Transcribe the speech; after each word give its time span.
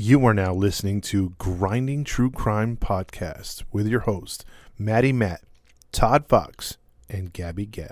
You 0.00 0.24
are 0.26 0.32
now 0.32 0.54
listening 0.54 1.00
to 1.00 1.30
Grinding 1.38 2.04
True 2.04 2.30
Crime 2.30 2.76
Podcast 2.76 3.64
with 3.72 3.88
your 3.88 4.02
host, 4.02 4.44
Maddie 4.78 5.12
Matt, 5.12 5.42
Todd 5.90 6.28
Fox, 6.28 6.76
and 7.10 7.32
Gabby 7.32 7.66
Gab. 7.66 7.90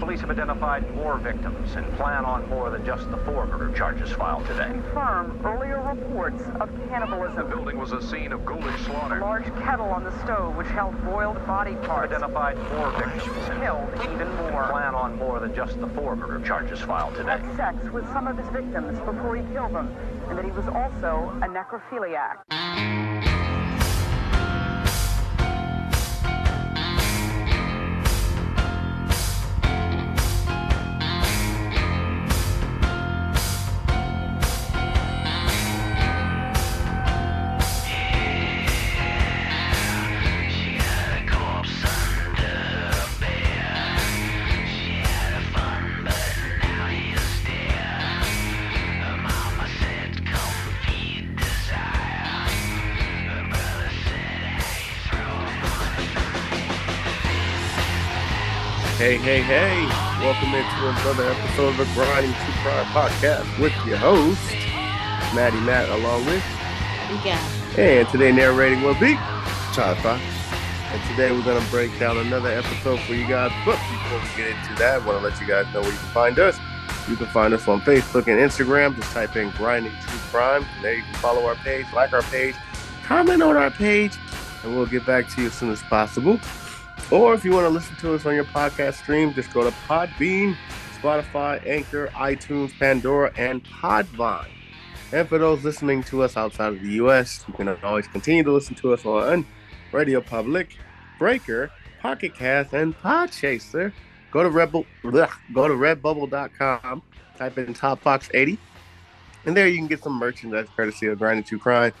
Police 0.00 0.20
have 0.20 0.30
identified 0.30 0.92
more 0.96 1.16
victims 1.18 1.74
and 1.76 1.86
plan 1.92 2.24
on 2.24 2.48
more 2.48 2.70
than 2.70 2.84
just 2.84 3.08
the 3.12 3.18
four 3.18 3.46
murder 3.46 3.72
charges 3.72 4.10
filed 4.10 4.44
today. 4.46 4.66
confirm 4.66 5.40
earlier 5.44 5.80
reports 5.80 6.42
of 6.58 6.68
cannibalism. 6.88 7.36
The 7.36 7.44
building 7.44 7.78
was 7.78 7.92
a 7.92 8.02
scene 8.02 8.32
of 8.32 8.44
ghoulish 8.44 8.74
A 8.80 8.84
slaughter. 8.84 9.20
large 9.20 9.44
kettle 9.62 9.90
on 9.90 10.02
the 10.02 10.10
stove 10.24 10.56
which 10.56 10.66
held 10.66 11.00
boiled 11.04 11.36
body 11.46 11.76
parts. 11.76 12.12
Identified 12.12 12.58
more 12.72 12.90
victims 12.90 13.48
and 13.48 13.62
Killed 13.62 14.12
even 14.12 14.28
more. 14.50 14.66
plan 14.66 14.92
on 14.96 15.16
more 15.18 15.38
than 15.38 15.54
just 15.54 15.80
the 15.80 15.86
four 15.90 16.16
murder 16.16 16.44
charges 16.44 16.80
filed 16.80 17.14
today. 17.14 17.38
Had 17.38 17.56
sex 17.56 17.92
with 17.92 18.04
some 18.08 18.26
of 18.26 18.36
his 18.36 18.48
victims 18.48 18.98
before 18.98 19.36
he 19.36 19.44
killed 19.52 19.72
them, 19.72 19.94
and 20.28 20.38
that 20.38 20.44
he 20.44 20.50
was 20.52 20.64
also 20.74 21.32
a 21.42 21.48
necrophiliac. 21.48 23.11
Hey, 59.22 59.40
hey. 59.40 59.86
Welcome 60.20 60.52
into 60.54 60.88
another 60.88 61.30
episode 61.30 61.68
of 61.68 61.76
the 61.78 61.84
Grinding 61.94 62.32
True 62.32 62.54
Crime 62.62 62.86
Podcast 62.86 63.58
with 63.60 63.72
your 63.86 63.96
host, 63.96 64.40
Maddie 65.34 65.60
Matt, 65.60 65.88
along 65.90 66.26
with, 66.26 66.42
Yeah. 67.24 67.38
and 67.78 68.08
today 68.08 68.32
narrating 68.32 68.82
will 68.82 68.98
be, 68.98 69.14
Todd 69.74 69.96
Fox. 69.98 70.20
and 70.92 71.02
today 71.10 71.30
we're 71.32 71.42
going 71.42 71.62
to 71.62 71.70
break 71.70 71.96
down 71.98 72.18
another 72.18 72.50
episode 72.50 73.00
for 73.00 73.14
you 73.14 73.26
guys. 73.26 73.50
But 73.64 73.78
before 73.90 74.18
we 74.20 74.28
get 74.36 74.48
into 74.56 74.74
that, 74.80 75.00
I 75.02 75.06
want 75.06 75.18
to 75.20 75.24
let 75.28 75.40
you 75.40 75.46
guys 75.46 75.66
know 75.72 75.80
where 75.80 75.90
you 75.92 75.96
can 75.98 76.08
find 76.08 76.38
us. 76.38 76.58
You 77.08 77.16
can 77.16 77.26
find 77.28 77.54
us 77.54 77.66
on 77.68 77.80
Facebook 77.82 78.26
and 78.26 78.38
Instagram. 78.38 78.94
Just 78.96 79.10
type 79.12 79.34
in 79.36 79.50
Grinding 79.52 79.92
True 80.06 80.18
Crime. 80.30 80.66
There 80.82 80.94
you 80.94 81.02
can 81.02 81.14
follow 81.14 81.46
our 81.46 81.54
page, 81.56 81.86
like 81.94 82.12
our 82.12 82.22
page, 82.22 82.54
comment 83.04 83.42
on 83.42 83.56
our 83.56 83.70
page, 83.70 84.18
and 84.64 84.74
we'll 84.76 84.86
get 84.86 85.06
back 85.06 85.28
to 85.30 85.40
you 85.42 85.46
as 85.46 85.54
soon 85.54 85.70
as 85.70 85.82
possible. 85.84 86.38
Or 87.12 87.34
if 87.34 87.44
you 87.44 87.52
want 87.52 87.66
to 87.66 87.68
listen 87.68 87.94
to 87.96 88.14
us 88.14 88.24
on 88.24 88.34
your 88.34 88.46
podcast 88.46 88.94
stream, 88.94 89.34
just 89.34 89.52
go 89.52 89.62
to 89.62 89.76
Podbean, 89.86 90.56
Spotify, 90.98 91.64
Anchor, 91.66 92.06
iTunes, 92.14 92.72
Pandora, 92.78 93.30
and 93.36 93.62
Podvine. 93.64 94.48
And 95.12 95.28
for 95.28 95.36
those 95.36 95.62
listening 95.62 96.02
to 96.04 96.22
us 96.22 96.38
outside 96.38 96.72
of 96.72 96.80
the 96.80 96.92
U.S., 96.92 97.44
you 97.46 97.52
can 97.52 97.68
always 97.68 98.08
continue 98.08 98.42
to 98.44 98.50
listen 98.50 98.74
to 98.76 98.94
us 98.94 99.04
on 99.04 99.44
Radio 99.92 100.22
Public, 100.22 100.78
Breaker, 101.18 101.70
Pocket 102.00 102.34
Cast, 102.34 102.72
and 102.72 102.98
Podchaser. 102.98 103.92
Go 104.30 104.42
to 104.42 104.48
Rebel, 104.48 104.86
go 105.02 105.68
to 105.68 105.74
Redbubble.com, 105.74 107.02
type 107.36 107.58
in 107.58 107.74
Top 107.74 108.00
Fox 108.00 108.30
80, 108.32 108.58
and 109.44 109.54
there 109.54 109.68
you 109.68 109.76
can 109.76 109.86
get 109.86 110.02
some 110.02 110.14
merchandise 110.14 110.68
courtesy 110.74 111.08
of 111.08 111.18
Grinding 111.18 111.44
True 111.44 111.58
Crime. 111.58 111.92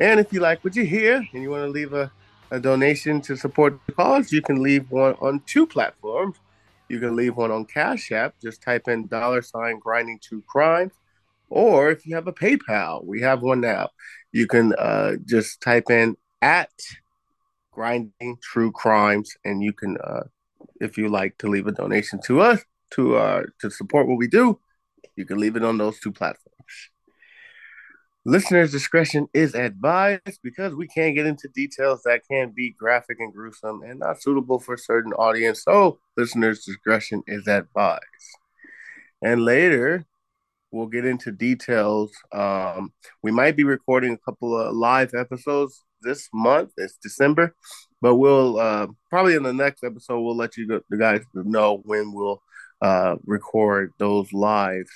And 0.00 0.18
if 0.18 0.32
you 0.32 0.40
like 0.40 0.64
what 0.64 0.74
you 0.74 0.84
hear 0.84 1.24
and 1.32 1.42
you 1.44 1.50
want 1.50 1.62
to 1.62 1.68
leave 1.68 1.92
a 1.92 2.10
a 2.52 2.60
donation 2.60 3.22
to 3.22 3.34
support 3.34 3.80
the 3.86 3.92
cause, 3.92 4.30
you 4.30 4.42
can 4.42 4.62
leave 4.62 4.90
one 4.90 5.14
on 5.22 5.40
two 5.46 5.66
platforms. 5.66 6.36
You 6.90 7.00
can 7.00 7.16
leave 7.16 7.34
one 7.34 7.50
on 7.50 7.64
Cash 7.64 8.12
App. 8.12 8.34
Just 8.42 8.60
type 8.60 8.88
in 8.88 9.06
dollar 9.06 9.40
sign 9.40 9.78
grinding 9.78 10.18
true 10.22 10.42
crimes. 10.46 10.92
Or 11.48 11.90
if 11.90 12.06
you 12.06 12.14
have 12.14 12.26
a 12.26 12.32
PayPal, 12.32 13.04
we 13.06 13.22
have 13.22 13.40
one 13.40 13.62
now. 13.62 13.88
You 14.32 14.46
can 14.46 14.74
uh, 14.74 15.12
just 15.24 15.62
type 15.62 15.88
in 15.90 16.16
at 16.42 16.70
grinding 17.70 18.36
true 18.42 18.70
crimes, 18.70 19.34
and 19.46 19.62
you 19.62 19.72
can, 19.72 19.96
uh, 20.04 20.24
if 20.78 20.98
you 20.98 21.08
like 21.08 21.38
to 21.38 21.48
leave 21.48 21.66
a 21.66 21.72
donation 21.72 22.20
to 22.26 22.42
us 22.42 22.60
to 22.90 23.16
uh, 23.16 23.42
to 23.60 23.70
support 23.70 24.06
what 24.06 24.18
we 24.18 24.28
do, 24.28 24.58
you 25.16 25.24
can 25.24 25.38
leave 25.38 25.56
it 25.56 25.64
on 25.64 25.78
those 25.78 25.98
two 26.00 26.12
platforms. 26.12 26.90
Listener's 28.24 28.70
discretion 28.70 29.26
is 29.34 29.54
advised 29.56 30.38
because 30.44 30.74
we 30.74 30.86
can't 30.86 31.16
get 31.16 31.26
into 31.26 31.48
details 31.48 32.02
that 32.04 32.22
can 32.30 32.52
be 32.54 32.70
graphic 32.70 33.18
and 33.18 33.32
gruesome 33.32 33.82
and 33.82 33.98
not 33.98 34.22
suitable 34.22 34.60
for 34.60 34.76
certain 34.76 35.12
audience. 35.14 35.64
So, 35.64 35.98
listener's 36.16 36.64
discretion 36.64 37.24
is 37.26 37.48
advised. 37.48 38.00
And 39.22 39.44
later, 39.44 40.06
we'll 40.70 40.86
get 40.86 41.04
into 41.04 41.32
details. 41.32 42.12
Um, 42.30 42.92
we 43.24 43.32
might 43.32 43.56
be 43.56 43.64
recording 43.64 44.12
a 44.12 44.18
couple 44.18 44.56
of 44.56 44.72
live 44.76 45.14
episodes 45.14 45.84
this 46.02 46.28
month. 46.32 46.70
It's 46.76 46.98
December, 47.02 47.56
but 48.00 48.16
we'll 48.16 48.58
uh, 48.58 48.86
probably 49.10 49.34
in 49.34 49.42
the 49.42 49.52
next 49.52 49.82
episode 49.82 50.20
we'll 50.20 50.36
let 50.36 50.56
you 50.56 50.80
guys 50.96 51.22
know 51.34 51.80
when 51.84 52.12
we'll 52.12 52.40
uh, 52.80 53.16
record 53.24 53.92
those 53.98 54.32
lives 54.32 54.90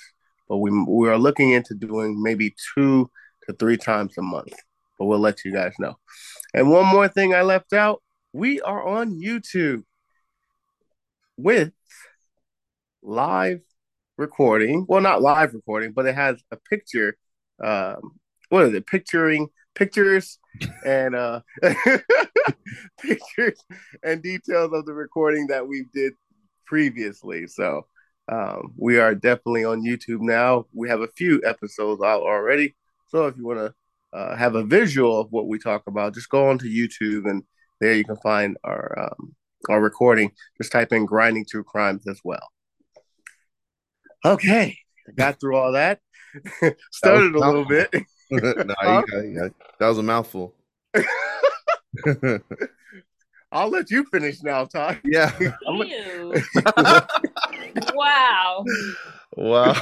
but 0.47 0.57
we 0.57 0.71
we 0.87 1.09
are 1.09 1.17
looking 1.17 1.51
into 1.51 1.73
doing 1.73 2.21
maybe 2.21 2.55
two 2.73 3.09
to 3.47 3.53
three 3.53 3.77
times 3.77 4.17
a 4.17 4.21
month. 4.21 4.53
But 4.97 5.05
we'll 5.05 5.19
let 5.19 5.45
you 5.45 5.53
guys 5.53 5.73
know. 5.79 5.97
And 6.53 6.71
one 6.71 6.85
more 6.85 7.07
thing 7.07 7.33
I 7.33 7.41
left 7.41 7.73
out: 7.73 8.01
we 8.33 8.61
are 8.61 8.85
on 8.85 9.19
YouTube 9.21 9.83
with 11.37 11.71
live 13.01 13.61
recording. 14.17 14.85
Well, 14.87 15.01
not 15.01 15.21
live 15.21 15.53
recording, 15.53 15.91
but 15.91 16.05
it 16.05 16.15
has 16.15 16.41
a 16.51 16.57
picture. 16.57 17.17
Um, 17.63 18.19
what 18.49 18.65
is 18.65 18.73
it? 18.73 18.87
Picturing 18.87 19.49
pictures 19.75 20.39
and 20.85 21.15
uh, 21.15 21.41
pictures 23.01 23.63
and 24.03 24.21
details 24.21 24.71
of 24.73 24.85
the 24.85 24.93
recording 24.93 25.47
that 25.47 25.67
we 25.67 25.85
did 25.93 26.13
previously. 26.65 27.47
So 27.47 27.85
um, 28.29 28.73
we 28.77 28.99
are 28.99 29.15
definitely 29.15 29.63
on 29.63 29.83
YouTube 29.83 30.21
now. 30.21 30.65
We 30.73 30.89
have 30.89 31.01
a 31.01 31.07
few 31.07 31.41
episodes 31.45 32.01
out 32.01 32.21
already. 32.21 32.75
So 33.07 33.27
if 33.27 33.37
you 33.37 33.45
want 33.45 33.59
to 33.59 34.17
uh, 34.17 34.35
have 34.35 34.55
a 34.55 34.63
visual 34.63 35.19
of 35.19 35.31
what 35.31 35.47
we 35.47 35.59
talk 35.59 35.83
about, 35.87 36.13
just 36.13 36.29
go 36.29 36.49
onto 36.49 36.67
YouTube 36.67 37.29
and 37.29 37.43
there 37.79 37.93
you 37.93 38.03
can 38.03 38.17
find 38.17 38.57
our 38.63 38.97
um, 38.99 39.35
our 39.69 39.81
recording. 39.81 40.31
Just 40.57 40.71
type 40.71 40.91
in 40.91 41.05
"grinding 41.05 41.45
true 41.45 41.63
crimes" 41.63 42.07
as 42.07 42.19
well. 42.23 42.49
Okay, 44.25 44.77
got 45.15 45.39
through 45.39 45.55
all 45.55 45.73
that. 45.73 45.99
Started 46.91 47.35
a 47.35 47.39
little 47.39 47.65
bit. 47.65 47.93
no, 48.31 48.39
you 48.39 48.73
got, 48.73 49.07
you 49.11 49.39
got, 49.39 49.51
that 49.79 49.87
was 49.87 49.97
a 49.99 50.03
mouthful. 50.03 50.53
I'll 53.51 53.69
let 53.69 53.89
you 53.89 54.03
finish 54.05 54.43
now, 54.43 54.65
Todd. 54.65 54.99
yeah. 55.03 55.31
I'm 55.67 55.77
like- 55.77 55.89
Ew. 55.89 56.33
wow. 57.93 58.65
Wow. 59.35 59.75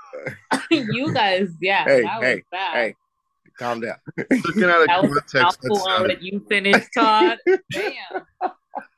you 0.70 1.12
guys, 1.12 1.48
yeah. 1.60 1.84
Hey, 1.84 2.02
that 2.02 2.22
hey, 2.22 2.34
was 2.34 2.42
bad. 2.50 2.74
Hey, 2.74 2.94
calm 3.58 3.80
down. 3.80 3.96
Taken 4.18 4.64
out 4.64 4.82
of 4.82 4.86
that 4.88 5.00
context. 5.00 5.34
mouthful 5.34 5.76
that's, 5.76 5.86
on 5.86 6.04
uh, 6.04 6.08
that 6.08 6.22
you 6.22 6.44
finished, 6.48 6.88
Todd. 6.94 7.38
Damn. 7.70 8.50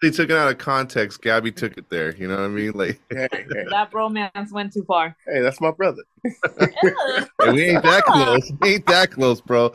they 0.03 0.11
took 0.11 0.31
it 0.31 0.37
out 0.37 0.49
of 0.51 0.57
context. 0.59 1.21
Gabby 1.21 1.53
took 1.53 1.77
it 1.77 1.91
there. 1.91 2.15
You 2.17 2.29
know 2.29 2.37
what 2.37 2.45
I 2.45 2.49
mean? 2.49 2.73
Like, 2.73 3.01
Hey, 3.11 3.29
hey, 3.31 3.45
That 3.71 3.93
romance 3.93 4.53
went 4.53 4.73
too 4.73 4.85
far. 4.85 5.15
hey, 5.27 5.41
that's 5.43 5.61
my 5.61 5.71
brother. 5.71 6.03
Hey, 6.25 7.53
we 7.53 7.65
ain't 7.71 7.83
that 7.83 8.05
close. 8.05 8.53
We 8.61 8.75
ain't 8.77 8.87
that 8.87 9.11
close, 9.11 9.41
bro. 9.43 9.75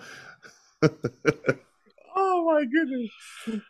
Oh 2.16 2.46
my 2.46 2.66
goodness. 2.66 3.10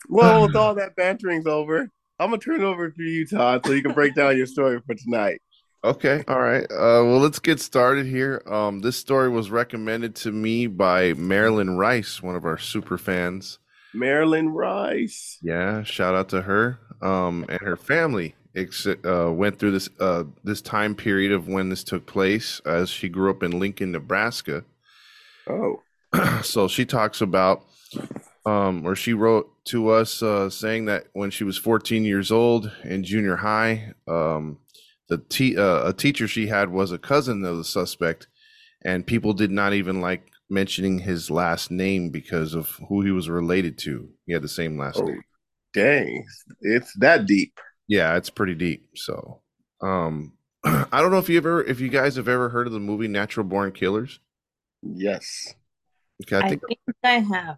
Well, 0.09 0.41
with 0.47 0.55
all 0.55 0.75
that 0.75 0.95
bantering's 0.95 1.47
over, 1.47 1.89
I'm 2.19 2.29
gonna 2.29 2.37
turn 2.37 2.61
it 2.61 2.63
over 2.63 2.89
to 2.89 3.03
you, 3.03 3.25
Todd, 3.25 3.65
so 3.65 3.73
you 3.73 3.81
can 3.81 3.93
break 3.93 4.15
down 4.15 4.37
your 4.37 4.45
story 4.45 4.79
for 4.85 4.95
tonight. 4.95 5.41
Okay. 5.83 6.23
All 6.29 6.39
right. 6.39 6.63
Uh, 6.63 7.03
well, 7.03 7.19
let's 7.19 7.39
get 7.39 7.59
started 7.59 8.05
here. 8.05 8.41
Um, 8.49 8.79
this 8.79 8.95
story 8.95 9.27
was 9.27 9.51
recommended 9.51 10.15
to 10.17 10.31
me 10.31 10.67
by 10.67 11.13
Marilyn 11.13 11.77
Rice, 11.77 12.23
one 12.23 12.37
of 12.37 12.45
our 12.45 12.57
super 12.57 12.97
fans. 12.97 13.59
Marilyn 13.93 14.49
Rice. 14.49 15.37
Yeah, 15.41 15.83
shout 15.83 16.15
out 16.15 16.29
to 16.29 16.41
her 16.43 16.79
um, 17.01 17.45
and 17.49 17.59
her 17.61 17.77
family. 17.77 18.35
Ex- 18.55 18.85
uh, 18.85 19.31
went 19.33 19.57
through 19.57 19.71
this 19.71 19.89
uh, 19.99 20.23
this 20.43 20.61
time 20.61 20.93
period 20.93 21.31
of 21.31 21.47
when 21.47 21.69
this 21.69 21.83
took 21.83 22.05
place, 22.05 22.61
as 22.65 22.89
she 22.89 23.09
grew 23.09 23.31
up 23.31 23.41
in 23.41 23.59
Lincoln, 23.59 23.91
Nebraska. 23.91 24.63
Oh, 25.49 25.81
so 26.43 26.67
she 26.67 26.85
talks 26.85 27.19
about, 27.19 27.65
um, 28.45 28.85
or 28.85 28.95
she 28.95 29.13
wrote 29.13 29.49
to 29.65 29.89
us 29.89 30.21
uh, 30.21 30.49
saying 30.49 30.85
that 30.85 31.05
when 31.13 31.31
she 31.31 31.43
was 31.43 31.57
14 31.57 32.03
years 32.03 32.31
old 32.31 32.71
in 32.83 33.03
junior 33.03 33.37
high, 33.37 33.93
um, 34.07 34.59
the 35.09 35.17
te- 35.17 35.57
uh, 35.57 35.87
a 35.89 35.93
teacher 35.93 36.27
she 36.27 36.47
had 36.47 36.69
was 36.69 36.91
a 36.91 36.97
cousin 36.97 37.43
of 37.45 37.57
the 37.57 37.63
suspect, 37.63 38.27
and 38.85 39.07
people 39.07 39.33
did 39.33 39.51
not 39.51 39.73
even 39.73 40.01
like 40.01 40.29
mentioning 40.49 40.99
his 40.99 41.31
last 41.31 41.71
name 41.71 42.09
because 42.09 42.53
of 42.53 42.69
who 42.89 43.01
he 43.01 43.11
was 43.11 43.29
related 43.29 43.77
to. 43.79 44.09
He 44.25 44.33
had 44.33 44.41
the 44.43 44.49
same 44.49 44.77
last 44.77 44.99
Oh, 44.99 45.05
name. 45.05 45.21
dang. 45.73 46.25
It's 46.61 46.93
that 46.99 47.25
deep. 47.25 47.59
Yeah, 47.87 48.15
it's 48.17 48.29
pretty 48.29 48.55
deep. 48.55 48.89
So, 48.95 49.41
um, 49.81 50.33
I 50.63 51.01
don't 51.01 51.11
know 51.11 51.17
if 51.17 51.29
you 51.29 51.37
ever, 51.37 51.63
if 51.63 51.79
you 51.79 51.89
guys 51.89 52.15
have 52.15 52.27
ever 52.27 52.49
heard 52.49 52.67
of 52.67 52.73
the 52.73 52.79
movie 52.79 53.07
Natural 53.07 53.45
Born 53.45 53.71
Killers. 53.71 54.19
Yes. 54.81 55.53
Okay, 56.23 56.37
I 56.37 56.41
I 56.43 56.49
think 56.49 56.61
think 56.67 56.79
I 57.03 57.19
have. 57.19 57.57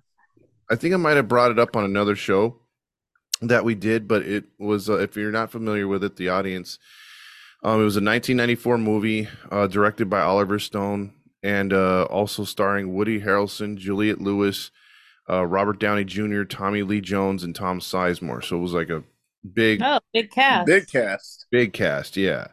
I 0.69 0.75
think 0.75 0.94
I 0.94 0.97
might 0.97 1.17
have 1.17 1.27
brought 1.27 1.51
it 1.51 1.59
up 1.59 1.75
on 1.75 1.83
another 1.83 2.15
show 2.15 2.57
that 3.41 3.63
we 3.65 3.75
did, 3.75 4.07
but 4.07 4.23
it 4.23 4.45
was 4.57 4.89
uh, 4.89 4.97
if 5.00 5.15
you're 5.15 5.31
not 5.31 5.51
familiar 5.51 5.88
with 5.88 6.03
it, 6.03 6.15
the 6.15 6.29
audience. 6.29 6.79
Um, 7.63 7.81
it 7.81 7.85
was 7.85 7.95
a 7.95 8.00
1994 8.00 8.77
movie 8.77 9.27
uh, 9.51 9.67
directed 9.67 10.09
by 10.09 10.21
Oliver 10.21 10.59
Stone 10.59 11.13
and 11.44 11.73
uh, 11.73 12.03
also 12.03 12.44
starring 12.44 12.94
Woody 12.94 13.21
Harrelson, 13.21 13.77
Juliette 13.77 14.21
Lewis, 14.21 14.71
uh, 15.29 15.45
Robert 15.45 15.79
Downey 15.79 16.03
Jr., 16.06 16.44
Tommy 16.44 16.83
Lee 16.83 17.01
Jones, 17.01 17.44
and 17.44 17.56
Tom 17.56 17.79
Sizemore. 17.79 18.44
So 18.44 18.57
it 18.57 18.62
was 18.62 18.73
like 18.73 18.89
a 18.89 19.03
big, 19.53 19.81
Oh, 19.83 20.00
big 20.13 20.31
cast. 20.31 20.65
Big 20.67 20.88
cast. 20.88 21.45
big 21.51 21.73
cast, 21.73 22.17
yeah. 22.17 22.47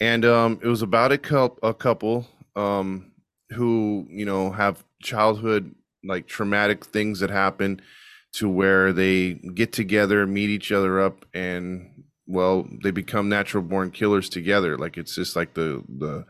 And 0.00 0.24
um, 0.24 0.60
it 0.62 0.68
was 0.68 0.82
about 0.82 1.12
a 1.12 1.18
couple, 1.18 1.68
a 1.68 1.74
couple 1.74 2.26
um, 2.56 3.12
who 3.50 4.06
you 4.10 4.24
know 4.24 4.50
have 4.52 4.84
childhood 5.02 5.74
like 6.04 6.26
traumatic 6.26 6.84
things 6.84 7.20
that 7.20 7.30
happen 7.30 7.80
to 8.34 8.48
where 8.48 8.92
they 8.92 9.34
get 9.34 9.72
together, 9.72 10.26
meet 10.26 10.50
each 10.50 10.70
other 10.70 11.00
up, 11.00 11.24
and 11.34 12.04
well, 12.26 12.68
they 12.82 12.90
become 12.90 13.28
natural 13.28 13.62
born 13.62 13.90
killers 13.90 14.28
together. 14.28 14.76
Like 14.76 14.96
it's 14.96 15.14
just 15.14 15.34
like 15.34 15.54
the 15.54 15.82
the 15.88 16.26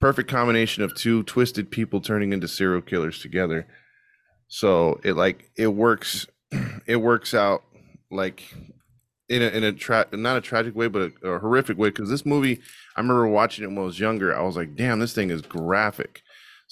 perfect 0.00 0.30
combination 0.30 0.82
of 0.82 0.94
two 0.94 1.22
twisted 1.24 1.70
people 1.70 2.00
turning 2.00 2.32
into 2.32 2.48
serial 2.48 2.82
killers 2.82 3.20
together. 3.20 3.66
So 4.48 5.00
it 5.04 5.14
like 5.14 5.50
it 5.56 5.68
works, 5.68 6.26
it 6.86 6.96
works 6.96 7.34
out 7.34 7.62
like 8.10 8.42
in 9.28 9.42
a 9.42 9.46
in 9.46 9.64
a 9.64 9.72
tra- 9.72 10.06
not 10.12 10.36
a 10.36 10.40
tragic 10.40 10.76
way, 10.76 10.88
but 10.88 11.12
a, 11.22 11.28
a 11.28 11.38
horrific 11.38 11.78
way. 11.78 11.88
Because 11.88 12.10
this 12.10 12.26
movie, 12.26 12.60
I 12.96 13.00
remember 13.00 13.26
watching 13.26 13.64
it 13.64 13.68
when 13.68 13.78
I 13.78 13.82
was 13.82 13.98
younger. 13.98 14.36
I 14.36 14.42
was 14.42 14.56
like, 14.56 14.76
damn, 14.76 15.00
this 15.00 15.14
thing 15.14 15.30
is 15.30 15.42
graphic. 15.42 16.22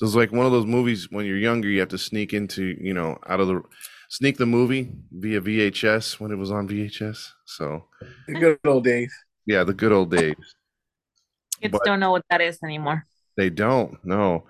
So 0.00 0.06
it's 0.06 0.14
like 0.14 0.32
one 0.32 0.46
of 0.46 0.52
those 0.52 0.64
movies 0.64 1.08
when 1.10 1.26
you're 1.26 1.36
younger, 1.36 1.68
you 1.68 1.78
have 1.80 1.90
to 1.90 1.98
sneak 1.98 2.32
into, 2.32 2.74
you 2.80 2.94
know, 2.94 3.18
out 3.28 3.38
of 3.38 3.48
the 3.48 3.60
sneak 4.08 4.38
the 4.38 4.46
movie 4.46 4.90
via 5.12 5.42
VHS 5.42 6.18
when 6.18 6.30
it 6.32 6.36
was 6.36 6.50
on 6.50 6.66
VHS. 6.66 7.28
So 7.44 7.84
The 8.26 8.32
good 8.32 8.58
old 8.64 8.84
days. 8.84 9.12
yeah, 9.44 9.62
the 9.62 9.74
good 9.74 9.92
old 9.92 10.10
days. 10.10 10.36
Kids 11.60 11.72
but- 11.72 11.84
don't 11.84 12.00
know 12.00 12.12
what 12.12 12.24
that 12.30 12.40
is 12.40 12.58
anymore. 12.64 13.04
They 13.36 13.50
don't, 13.50 14.02
no. 14.02 14.44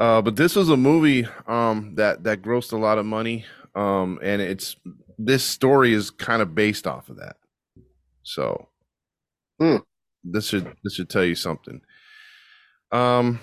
Uh, 0.00 0.20
but 0.20 0.34
this 0.34 0.56
was 0.56 0.68
a 0.68 0.76
movie 0.76 1.28
um, 1.46 1.94
that 1.94 2.24
that 2.24 2.42
grossed 2.42 2.72
a 2.72 2.76
lot 2.76 2.98
of 2.98 3.06
money, 3.06 3.44
um, 3.76 4.18
and 4.20 4.42
it's 4.42 4.74
this 5.16 5.44
story 5.44 5.92
is 5.92 6.10
kind 6.10 6.42
of 6.42 6.56
based 6.56 6.88
off 6.88 7.08
of 7.08 7.18
that. 7.18 7.36
So 8.24 8.68
Hmm. 9.60 9.76
this 10.24 10.48
should 10.48 10.74
this 10.82 10.94
should 10.94 11.08
tell 11.08 11.24
you 11.24 11.36
something. 11.36 11.80
Um, 12.90 13.38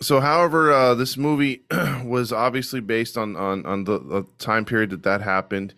so 0.00 0.20
however, 0.20 0.72
uh, 0.72 0.94
this 0.94 1.16
movie 1.16 1.62
was 2.04 2.32
obviously 2.32 2.80
based 2.80 3.18
on 3.18 3.36
on 3.36 3.66
on 3.66 3.84
the, 3.84 3.98
the 3.98 4.26
time 4.38 4.64
period 4.64 4.90
that 4.90 5.02
that 5.02 5.22
happened, 5.22 5.74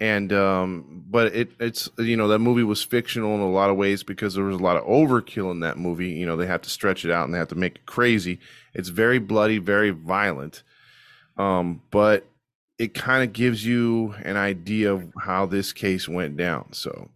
and 0.00 0.32
um, 0.32 1.04
but 1.08 1.34
it 1.34 1.52
it's 1.60 1.88
you 1.98 2.16
know 2.16 2.28
that 2.28 2.40
movie 2.40 2.64
was 2.64 2.82
fictional 2.82 3.34
in 3.34 3.40
a 3.40 3.50
lot 3.50 3.70
of 3.70 3.76
ways 3.76 4.02
because 4.02 4.34
there 4.34 4.44
was 4.44 4.56
a 4.56 4.62
lot 4.62 4.76
of 4.76 4.84
overkill 4.84 5.50
in 5.52 5.60
that 5.60 5.78
movie. 5.78 6.10
You 6.10 6.26
know 6.26 6.36
they 6.36 6.46
have 6.46 6.62
to 6.62 6.70
stretch 6.70 7.04
it 7.04 7.10
out 7.10 7.24
and 7.24 7.34
they 7.34 7.38
have 7.38 7.48
to 7.48 7.54
make 7.54 7.76
it 7.76 7.86
crazy. 7.86 8.40
It's 8.74 8.88
very 8.88 9.18
bloody, 9.18 9.58
very 9.58 9.90
violent, 9.90 10.62
um, 11.36 11.80
but 11.90 12.26
it 12.78 12.94
kind 12.94 13.22
of 13.22 13.32
gives 13.32 13.64
you 13.64 14.14
an 14.24 14.36
idea 14.36 14.92
of 14.92 15.12
how 15.20 15.46
this 15.46 15.72
case 15.72 16.08
went 16.08 16.36
down. 16.36 16.72
So, 16.72 17.10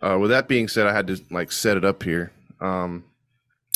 uh, 0.00 0.16
with 0.18 0.30
that 0.30 0.48
being 0.48 0.68
said, 0.68 0.86
I 0.86 0.94
had 0.94 1.08
to 1.08 1.20
like 1.30 1.52
set 1.52 1.76
it 1.76 1.84
up 1.84 2.04
here. 2.04 2.32
Um, 2.60 3.04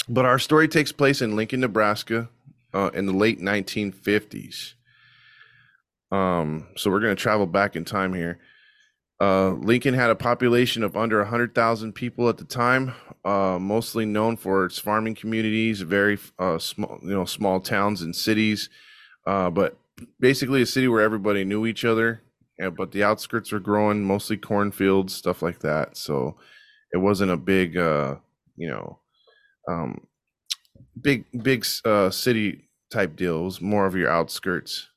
but 0.09 0.25
our 0.25 0.39
story 0.39 0.69
takes 0.69 0.93
place 0.93 1.23
in 1.23 1.37
Lincoln, 1.37 1.61
Nebraska, 1.61 2.29
uh, 2.75 2.91
in 2.95 3.07
the 3.07 3.13
late 3.13 3.41
1950s. 3.41 4.75
Um, 6.11 6.69
so 6.77 6.91
we're 6.91 7.01
going 7.01 7.17
to 7.17 7.23
travel 7.23 7.47
back 7.47 7.77
in 7.77 7.85
time 7.85 8.13
here. 8.13 8.39
Uh, 9.21 9.51
Lincoln 9.51 9.95
had 9.95 10.11
a 10.11 10.17
population 10.17 10.83
of 10.83 10.97
under 10.97 11.19
100,000 11.19 11.93
people 11.93 12.29
at 12.29 12.39
the 12.39 12.45
time, 12.45 12.93
uh, 13.25 13.57
mostly 13.61 14.05
known 14.05 14.37
for 14.37 14.65
its 14.65 14.79
farming 14.79 15.15
communities, 15.15 15.81
very 15.81 16.19
uh, 16.41 16.59
small, 16.59 16.99
you 17.03 17.15
know, 17.15 17.25
small 17.25 17.61
towns 17.61 18.03
and 18.03 18.17
cities, 18.17 18.69
uh, 19.27 19.49
but 19.49 19.79
basically 20.19 20.61
a 20.61 20.67
city 20.67 20.89
where 20.89 21.03
everybody 21.03 21.45
knew 21.45 21.67
each 21.67 21.85
other. 21.85 22.21
Yeah, 22.59 22.71
but 22.71 22.91
the 22.91 23.05
outskirts 23.05 23.53
were 23.53 23.61
growing, 23.61 24.03
mostly 24.03 24.37
cornfields, 24.37 25.15
stuff 25.15 25.41
like 25.41 25.61
that. 25.61 25.97
So 25.97 26.37
it 26.93 26.99
wasn't 26.99 27.31
a 27.31 27.37
big, 27.37 27.77
uh, 27.77 28.17
you 28.57 28.69
know, 28.69 28.99
um, 29.69 30.07
big 31.01 31.25
big 31.43 31.65
uh, 31.85 32.11
city 32.11 32.69
type 32.91 33.17
deal. 33.17 33.41
It 33.41 33.45
was 33.45 33.61
more 33.61 33.87
of 33.87 33.95
your 33.97 34.11
outskirts 34.11 34.89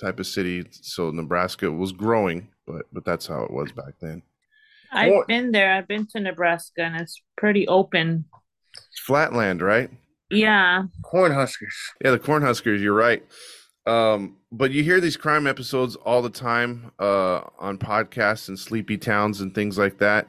type 0.00 0.18
of 0.20 0.26
city. 0.26 0.66
So 0.70 1.10
Nebraska 1.10 1.70
was 1.70 1.92
growing, 1.92 2.48
but 2.66 2.86
but 2.92 3.04
that's 3.04 3.26
how 3.26 3.42
it 3.44 3.50
was 3.50 3.72
back 3.72 3.94
then. 4.00 4.22
I've 4.92 5.12
What- 5.12 5.28
been 5.28 5.52
there. 5.52 5.72
I've 5.72 5.88
been 5.88 6.06
to 6.08 6.20
Nebraska 6.20 6.82
and 6.82 6.96
it's 7.00 7.20
pretty 7.36 7.66
open. 7.68 8.24
It's 8.76 9.00
flatland, 9.06 9.62
right? 9.62 9.90
Yeah. 10.30 10.84
Cornhuskers. 11.04 11.74
Yeah, 12.04 12.12
the 12.12 12.18
Cornhuskers. 12.18 12.80
You're 12.80 12.94
right. 12.94 13.24
Um, 13.86 14.36
but 14.52 14.70
you 14.70 14.82
hear 14.84 15.00
these 15.00 15.16
crime 15.16 15.46
episodes 15.46 15.96
all 15.96 16.22
the 16.22 16.30
time 16.30 16.92
uh, 17.00 17.40
on 17.58 17.78
podcasts 17.78 18.48
and 18.48 18.58
sleepy 18.58 18.96
towns 18.96 19.40
and 19.40 19.54
things 19.54 19.78
like 19.78 19.98
that. 19.98 20.28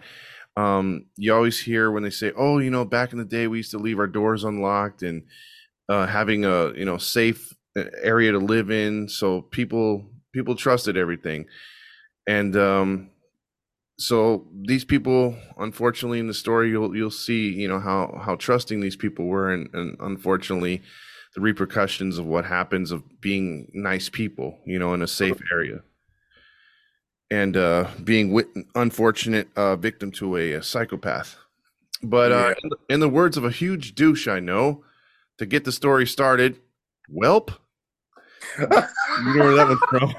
Um, 0.57 1.05
you 1.15 1.33
always 1.33 1.59
hear 1.59 1.91
when 1.91 2.03
they 2.03 2.09
say, 2.09 2.31
"Oh, 2.35 2.59
you 2.59 2.69
know, 2.69 2.85
back 2.85 3.13
in 3.13 3.19
the 3.19 3.25
day, 3.25 3.47
we 3.47 3.57
used 3.57 3.71
to 3.71 3.77
leave 3.77 3.99
our 3.99 4.07
doors 4.07 4.43
unlocked 4.43 5.01
and 5.01 5.23
uh, 5.89 6.07
having 6.07 6.45
a 6.45 6.73
you 6.73 6.85
know 6.85 6.97
safe 6.97 7.53
uh, 7.77 7.85
area 8.01 8.31
to 8.31 8.39
live 8.39 8.69
in, 8.69 9.07
so 9.07 9.41
people 9.41 10.05
people 10.33 10.55
trusted 10.55 10.97
everything." 10.97 11.45
And 12.27 12.55
um, 12.55 13.09
so 13.97 14.47
these 14.63 14.83
people, 14.83 15.37
unfortunately, 15.57 16.19
in 16.19 16.27
the 16.27 16.33
story, 16.33 16.69
you'll 16.69 16.95
you'll 16.95 17.11
see, 17.11 17.49
you 17.49 17.67
know, 17.67 17.79
how 17.79 18.19
how 18.23 18.35
trusting 18.35 18.81
these 18.81 18.95
people 18.95 19.25
were, 19.25 19.53
and, 19.53 19.69
and 19.73 19.95
unfortunately, 19.99 20.81
the 21.35 21.41
repercussions 21.41 22.17
of 22.17 22.25
what 22.25 22.45
happens 22.45 22.91
of 22.91 23.03
being 23.21 23.69
nice 23.73 24.09
people, 24.09 24.59
you 24.65 24.79
know, 24.79 24.93
in 24.93 25.01
a 25.01 25.07
safe 25.07 25.39
area, 25.53 25.81
and 27.31 27.57
uh, 27.57 27.87
being 28.03 28.31
wit- 28.33 28.49
unfortunate 28.75 29.47
uh, 29.55 29.75
victim 29.77 30.11
to 30.11 30.35
a, 30.37 30.51
a 30.53 30.61
psychopath. 30.63 31.37
But 32.03 32.31
uh, 32.31 32.53
in, 32.61 32.69
the, 32.69 32.77
in 32.93 32.99
the 32.99 33.09
words 33.09 33.37
of 33.37 33.45
a 33.45 33.51
huge 33.51 33.95
douche 33.95 34.27
I 34.27 34.39
know, 34.39 34.83
to 35.37 35.45
get 35.47 35.63
the 35.63 35.71
story 35.71 36.05
started, 36.05 36.59
whelp. 37.09 37.51
You 38.59 38.67
know 38.67 39.43
where 39.45 39.55
that 39.55 39.67
was 39.67 39.79
from? 39.89 40.13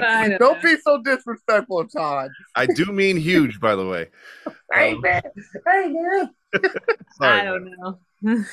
Don't, 0.00 0.38
Don't 0.38 0.62
be 0.62 0.76
so 0.82 1.02
disrespectful, 1.02 1.86
Todd. 1.88 2.30
I 2.56 2.66
do 2.66 2.86
mean 2.86 3.16
huge, 3.16 3.60
by 3.60 3.74
the 3.76 3.86
way. 3.86 4.08
Hey, 4.72 4.92
Um, 4.92 5.00
man. 5.02 5.22
Hey, 5.66 5.88
man. 5.88 6.30
Sorry, 7.18 7.40
I 7.40 7.44
don't 7.44 7.70
know. 7.78 8.44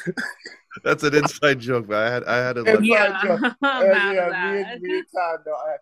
that's 0.83 1.03
an 1.03 1.15
inside 1.15 1.59
joke, 1.59 1.87
but 1.87 1.97
I 1.97 2.11
had 2.13 2.23
I 2.25 2.37
had 2.37 2.55
to. 2.57 2.61
It's 2.61 2.69
Let, 2.73 2.83
yeah. 2.83 3.21
joke. 3.23 3.39
Uh, 3.63 3.81
yeah, 3.83 4.51
me 4.53 4.63
and, 4.63 4.81
me 4.81 4.97
and 4.99 5.05
Todd, 5.15 5.39
no, 5.47 5.53
I, 5.53 5.73
I, 5.73 5.77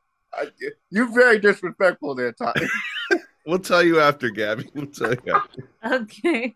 you're 0.89 1.11
very 1.13 1.39
disrespectful 1.39 2.15
there, 2.15 2.31
Todd. 2.31 2.59
we'll 3.45 3.59
tell 3.59 3.83
you 3.83 3.99
after, 3.99 4.29
Gabby. 4.29 4.69
We'll 4.73 4.87
tell 4.87 5.13
you. 5.13 5.33
After. 5.33 5.69
Okay. 6.05 6.55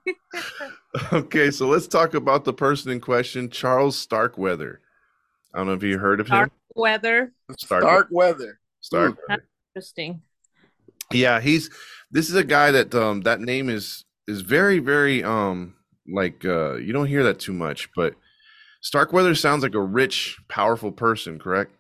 Okay, 1.12 1.50
so 1.50 1.68
let's 1.68 1.88
talk 1.88 2.14
about 2.14 2.46
the 2.46 2.54
person 2.54 2.92
in 2.92 3.02
question, 3.02 3.50
Charles 3.50 3.98
Starkweather. 3.98 4.80
I 5.54 5.58
don't 5.58 5.68
know 5.68 5.74
if 5.74 5.84
you 5.84 5.98
heard 5.98 6.20
of 6.20 6.28
him. 6.28 6.38
Dark 6.38 6.52
weather. 6.76 7.34
Stark- 7.58 7.84
Dark 7.84 8.08
weather. 8.12 8.60
Starkweather. 8.82 9.46
Interesting. 9.76 10.22
Yeah, 11.12 11.40
he's 11.40 11.70
this 12.12 12.30
is 12.30 12.36
a 12.36 12.44
guy 12.44 12.72
that 12.72 12.94
um 12.94 13.22
that 13.22 13.40
name 13.40 13.70
is 13.70 14.06
is 14.28 14.42
very 14.42 14.80
very 14.80 15.24
um 15.24 15.76
like 16.08 16.44
uh 16.46 16.76
you 16.76 16.94
don't 16.94 17.08
hear 17.08 17.24
that 17.24 17.40
too 17.40 17.54
much, 17.54 17.90
but 17.96 18.16
Starkweather 18.82 19.34
sounds 19.34 19.64
like 19.64 19.76
a 19.76 19.82
rich, 19.82 20.38
powerful 20.50 20.92
person, 20.92 21.40
correct? 21.40 21.72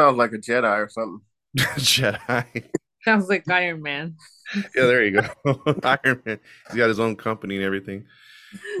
Sounds 0.00 0.16
like 0.16 0.32
a 0.32 0.38
Jedi 0.38 0.84
or 0.84 0.88
something. 0.88 1.20
Jedi. 1.56 2.64
Sounds 3.04 3.28
like 3.28 3.48
Iron 3.48 3.82
Man. 3.82 4.16
yeah, 4.54 4.86
there 4.86 5.04
you 5.04 5.20
go. 5.20 5.62
Iron 5.84 6.22
Man. 6.24 6.40
He's 6.68 6.76
got 6.76 6.88
his 6.88 7.00
own 7.00 7.16
company 7.16 7.56
and 7.56 7.64
everything. 7.64 8.06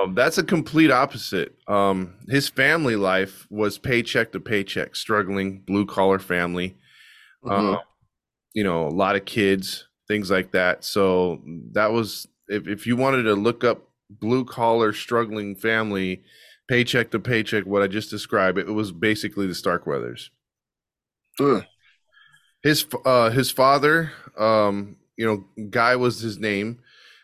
um, 0.00 0.14
that's 0.14 0.38
a 0.38 0.44
complete 0.44 0.90
opposite. 0.90 1.56
Um, 1.66 2.14
his 2.28 2.48
family 2.48 2.96
life 2.96 3.46
was 3.50 3.78
paycheck 3.78 4.32
to 4.32 4.40
paycheck, 4.40 4.96
struggling, 4.96 5.60
blue 5.60 5.86
collar 5.86 6.18
family. 6.18 6.76
Mhm. 7.44 7.74
Uh, 7.74 7.80
you 8.54 8.64
know, 8.64 8.86
a 8.86 8.90
lot 8.90 9.16
of 9.16 9.24
kids, 9.24 9.88
things 10.08 10.30
like 10.30 10.52
that. 10.52 10.84
So 10.84 11.42
that 11.72 11.92
was 11.92 12.28
if 12.48 12.68
if 12.68 12.86
you 12.86 12.96
wanted 12.96 13.24
to 13.24 13.34
look 13.34 13.64
up 13.64 13.88
blue 14.10 14.44
collar 14.44 14.92
struggling 14.92 15.54
family, 15.56 16.22
paycheck 16.68 17.10
to 17.10 17.18
paycheck. 17.18 17.64
What 17.66 17.82
I 17.82 17.86
just 17.86 18.10
described, 18.10 18.58
it 18.58 18.66
was 18.66 18.92
basically 18.92 19.46
the 19.46 19.54
Starkweathers. 19.54 20.30
Ugh. 21.40 21.64
His 22.64 22.86
uh, 23.04 23.28
his 23.28 23.50
father, 23.50 24.10
um, 24.38 24.96
you 25.18 25.26
know, 25.26 25.66
Guy 25.68 25.94
was 25.96 26.20
his 26.20 26.38
name. 26.38 26.80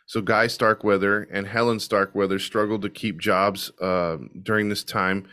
So 0.06 0.20
Guy 0.20 0.48
Starkweather 0.48 1.22
and 1.32 1.46
Helen 1.46 1.80
Starkweather 1.80 2.38
struggled 2.38 2.82
to 2.82 2.90
keep 2.90 3.18
jobs 3.18 3.72
uh, 3.80 4.18
during 4.42 4.68
this 4.68 4.84
time. 4.84 5.26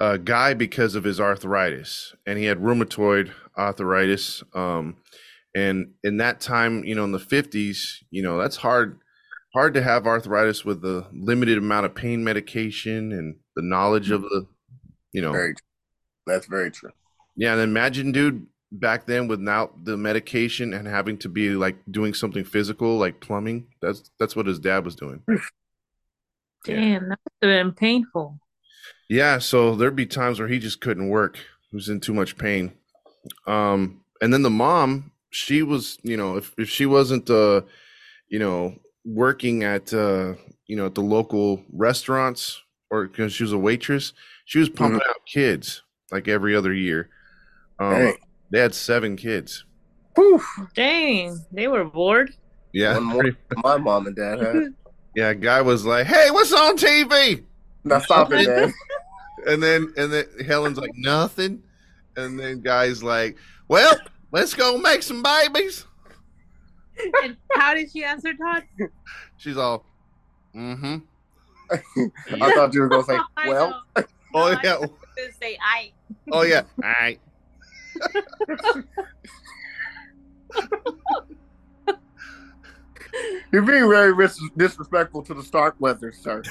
Uh, 0.00 0.18
Guy 0.18 0.54
because 0.54 0.94
of 0.94 1.02
his 1.04 1.20
arthritis, 1.20 2.14
and 2.26 2.38
he 2.38 2.44
had 2.44 2.58
rheumatoid 2.58 3.32
arthritis. 3.58 4.44
Um, 4.54 4.98
and 5.54 5.94
in 6.04 6.18
that 6.18 6.40
time, 6.40 6.84
you 6.84 6.94
know, 6.94 7.02
in 7.04 7.12
the 7.12 7.18
fifties, 7.18 8.04
you 8.10 8.22
know, 8.22 8.38
that's 8.38 8.56
hard 8.56 9.00
hard 9.52 9.74
to 9.74 9.82
have 9.82 10.06
arthritis 10.06 10.64
with 10.64 10.80
the 10.80 11.08
limited 11.12 11.58
amount 11.58 11.86
of 11.86 11.94
pain 11.96 12.22
medication 12.22 13.10
and 13.10 13.34
the 13.56 13.62
knowledge 13.62 14.12
of 14.12 14.22
the, 14.22 14.46
you 15.12 15.20
know, 15.20 15.32
Very 15.32 15.54
true. 15.54 15.66
That's 16.24 16.46
very 16.46 16.70
true. 16.70 16.92
yeah, 17.34 17.54
and 17.54 17.60
imagine, 17.62 18.12
dude, 18.12 18.46
back 18.72 19.06
then 19.06 19.28
without 19.28 19.84
the 19.84 19.96
medication 19.96 20.74
and 20.74 20.86
having 20.86 21.18
to 21.18 21.28
be 21.28 21.50
like 21.50 21.76
doing 21.90 22.14
something 22.14 22.44
physical, 22.44 22.98
like 22.98 23.20
plumbing. 23.20 23.66
That's 23.82 24.10
that's 24.18 24.36
what 24.36 24.46
his 24.46 24.58
dad 24.58 24.84
was 24.84 24.96
doing. 24.96 25.22
Yeah. 26.66 26.74
Damn, 26.74 27.08
that 27.08 27.08
must 27.08 27.36
have 27.40 27.48
been 27.48 27.72
painful. 27.72 28.38
Yeah, 29.08 29.38
so 29.38 29.74
there'd 29.74 29.96
be 29.96 30.04
times 30.04 30.38
where 30.38 30.46
he 30.46 30.58
just 30.58 30.82
couldn't 30.82 31.08
work. 31.08 31.38
He 31.70 31.74
was 31.74 31.88
in 31.88 32.00
too 32.00 32.12
much 32.12 32.36
pain. 32.36 32.72
Um, 33.46 34.02
and 34.20 34.30
then 34.30 34.42
the 34.42 34.50
mom, 34.50 35.12
she 35.30 35.62
was, 35.62 35.98
you 36.02 36.18
know, 36.18 36.36
if 36.36 36.52
if 36.58 36.68
she 36.68 36.84
wasn't 36.84 37.30
uh, 37.30 37.62
you 38.28 38.38
know, 38.38 38.76
working 39.04 39.64
at 39.64 39.94
uh, 39.94 40.34
you 40.66 40.76
know, 40.76 40.86
at 40.86 40.94
the 40.94 41.00
local 41.00 41.64
restaurants 41.72 42.62
or 42.90 43.06
because 43.06 43.32
she 43.32 43.42
was 43.42 43.52
a 43.52 43.58
waitress, 43.58 44.12
she 44.44 44.58
was 44.58 44.68
pumping 44.68 45.00
out 45.08 45.26
kids 45.26 45.82
like 46.12 46.28
every 46.28 46.54
other 46.54 46.72
year. 46.72 47.08
Um, 47.78 47.92
Dang. 47.92 48.16
They 48.50 48.60
had 48.60 48.74
seven 48.74 49.16
kids. 49.16 49.64
Whew. 50.14 50.42
Dang, 50.74 51.38
they 51.52 51.68
were 51.68 51.84
bored. 51.84 52.34
Yeah, 52.72 52.94
One 52.94 53.04
more 53.04 53.24
my 53.56 53.76
mom 53.76 54.06
and 54.06 54.16
dad 54.16 54.40
had. 54.40 54.74
yeah. 55.16 55.34
Guy 55.34 55.60
was 55.62 55.84
like, 55.84 56.06
"Hey, 56.06 56.30
what's 56.30 56.52
on 56.52 56.76
TV?" 56.76 57.44
Now 57.84 57.98
stop 57.98 58.32
it, 58.32 58.46
man. 58.46 58.72
And 59.46 59.62
then 59.62 59.92
and 59.96 60.12
then 60.12 60.26
Helen's 60.46 60.78
like, 60.78 60.92
"Nothing." 60.94 61.62
And 62.16 62.38
then 62.38 62.60
guy's 62.60 63.02
like, 63.02 63.36
"Well, 63.68 63.98
let's 64.32 64.54
go 64.54 64.78
make 64.78 65.02
some 65.02 65.22
babies." 65.22 65.86
and 67.22 67.36
how 67.52 67.74
did 67.74 67.90
she 67.90 68.04
answer, 68.04 68.34
Todd? 68.34 68.64
She's 69.38 69.56
all, 69.56 69.84
"Mm-hmm." 70.54 70.98
I 71.72 72.52
thought 72.54 72.74
you 72.74 72.80
were 72.80 72.88
gonna 72.88 73.04
say, 73.04 73.18
well. 73.46 73.82
Oh 74.34 74.56
yeah, 74.62 74.76
say 75.40 75.58
I. 75.60 75.92
oh 76.32 76.42
yeah. 76.42 76.62
All 76.82 76.92
right. 77.00 77.20
you're 83.52 83.62
being 83.62 83.88
very 83.88 84.12
ris- 84.12 84.40
disrespectful 84.56 85.22
to 85.24 85.34
the 85.34 85.42
Starkweathers, 85.42 86.14
sir. 86.16 86.42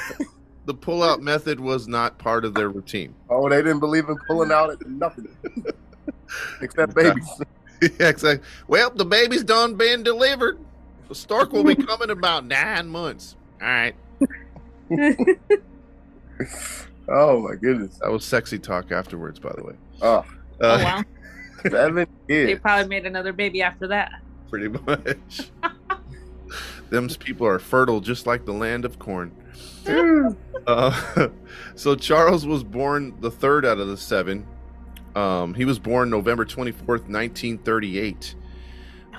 The 0.65 0.73
pull-out 0.73 1.21
method 1.21 1.59
was 1.59 1.87
not 1.87 2.17
part 2.17 2.45
of 2.45 2.53
their 2.53 2.69
routine. 2.69 3.15
Oh, 3.29 3.49
they 3.49 3.57
didn't 3.57 3.79
believe 3.79 4.09
in 4.09 4.17
pulling 4.27 4.51
out 4.51 4.69
at 4.69 4.85
nothing 4.87 5.27
except 6.61 6.93
babies. 6.95 7.41
yeah, 7.81 8.09
exactly. 8.09 8.45
Well, 8.67 8.91
the 8.91 9.05
baby's 9.05 9.43
done 9.43 9.75
been 9.75 10.03
delivered. 10.03 10.59
The 11.07 11.15
stork 11.15 11.53
will 11.53 11.63
be 11.63 11.75
coming 11.75 12.09
in 12.11 12.17
about 12.17 12.45
nine 12.45 12.87
months. 12.87 13.35
All 13.61 13.67
right. 13.67 13.95
Oh 17.11 17.41
my 17.41 17.55
goodness. 17.55 17.97
That 18.01 18.11
was 18.11 18.23
sexy 18.23 18.59
talk 18.59 18.91
afterwards, 18.91 19.39
by 19.39 19.51
the 19.57 19.63
way. 19.63 19.73
Oh, 20.01 20.23
Oh 20.61 20.69
Uh, 20.69 20.81
wow, 20.83 21.03
seven 21.69 22.07
they 22.27 22.55
probably 22.55 22.87
made 22.87 23.05
another 23.05 23.33
baby 23.33 23.61
after 23.61 23.87
that. 23.87 24.21
pretty 24.49 24.67
much. 24.67 25.51
Them's 26.89 27.17
people 27.17 27.45
are 27.45 27.59
fertile, 27.59 28.01
just 28.01 28.25
like 28.25 28.45
the 28.45 28.53
land 28.53 28.85
of 28.85 28.99
corn. 28.99 29.31
Uh, 30.67 31.29
so 31.75 31.95
Charles 31.95 32.45
was 32.45 32.63
born 32.63 33.15
the 33.21 33.31
third 33.31 33.65
out 33.65 33.79
of 33.79 33.87
the 33.87 33.95
seven. 33.97 34.45
Um, 35.15 35.53
he 35.53 35.63
was 35.63 35.79
born 35.79 36.09
November 36.09 36.43
twenty 36.43 36.71
fourth, 36.71 37.07
nineteen 37.07 37.57
thirty 37.57 37.97
eight. 37.97 38.35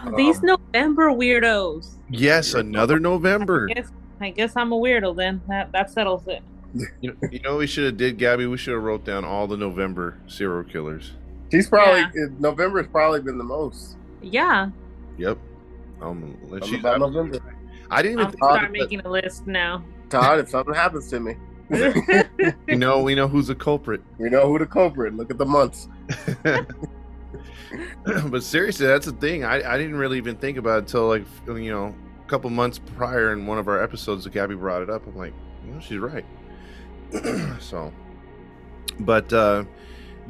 Oh, 0.05 0.15
these 0.17 0.43
November 0.43 1.09
weirdos. 1.11 1.97
Yes, 2.11 2.55
another 2.55 3.01
November. 3.01 3.69
I 3.71 3.75
guess, 3.75 3.91
I 4.21 4.31
guess 4.31 4.53
I'm 4.55 4.71
a 4.71 4.77
weirdo 4.77 5.17
then. 5.17 5.41
That 5.49 5.73
that 5.73 5.91
settles 5.91 6.29
it. 6.29 6.43
You 7.01 7.11
know, 7.11 7.29
you 7.33 7.41
know 7.41 7.53
what 7.53 7.61
we 7.61 7.67
should 7.67 7.85
have 7.87 7.97
did, 7.97 8.19
Gabby. 8.19 8.47
We 8.47 8.59
should 8.59 8.75
have 8.75 8.83
wrote 8.83 9.05
down 9.05 9.25
all 9.25 9.47
the 9.47 9.57
November 9.57 10.19
serial 10.27 10.63
killers. 10.63 11.13
She's 11.51 11.69
probably 11.69 12.01
Yeah. 12.15 12.27
November's 12.39 12.87
probably 12.89 13.21
been 13.21 13.39
the 13.39 13.45
most. 13.45 13.97
Yeah, 14.23 14.71
Yep. 15.19 15.39
Um, 16.03 16.37
let's 16.49 16.67
Something 16.67 16.81
about 16.81 16.93
that. 17.01 17.11
November. 17.11 17.39
I 17.91 18.03
didn't 18.03 18.21
even 18.21 18.27
I'll 18.27 18.33
start 18.33 18.53
about 18.53 18.63
that. 18.63 18.73
making 18.73 19.01
a 19.01 19.09
list 19.11 19.47
now. 19.47 19.83
Todd, 20.09 20.39
if 20.39 20.49
something 20.49 20.75
happens 20.75 21.09
to 21.11 21.21
me, 21.21 21.37
you 22.69 22.77
know 22.77 23.03
we 23.03 23.15
know 23.15 23.29
who's 23.29 23.49
the 23.49 23.55
culprit. 23.55 24.01
we 24.19 24.29
know 24.31 24.47
who 24.49 24.59
the 24.59 24.67
culprit. 24.67 25.15
Look 25.15 25.31
at 25.31 25.39
the 25.39 25.45
months. 25.47 25.89
but 28.27 28.43
seriously, 28.43 28.87
that's 28.87 29.07
the 29.07 29.13
thing. 29.13 29.45
I, 29.45 29.75
I 29.75 29.79
didn't 29.79 29.97
really 29.97 30.19
even 30.19 30.37
think 30.37 30.57
about 30.59 30.79
it 30.79 30.83
until 30.83 31.09
like 31.09 31.25
you 31.47 31.71
know 31.71 31.95
a 32.25 32.29
couple 32.29 32.51
months 32.51 32.79
prior 32.97 33.33
in 33.33 33.47
one 33.47 33.59
of 33.59 33.69
our 33.69 33.83
episodes. 33.83 34.25
That 34.25 34.33
Gabby 34.33 34.55
brought 34.55 34.83
it 34.83 34.91
up. 34.91 35.07
I'm 35.07 35.17
like, 35.17 35.33
you 35.67 35.73
know, 35.73 35.81
she's 35.81 35.99
right. 35.99 36.25
so, 37.61 37.93
but 39.01 39.33
uh, 39.33 39.65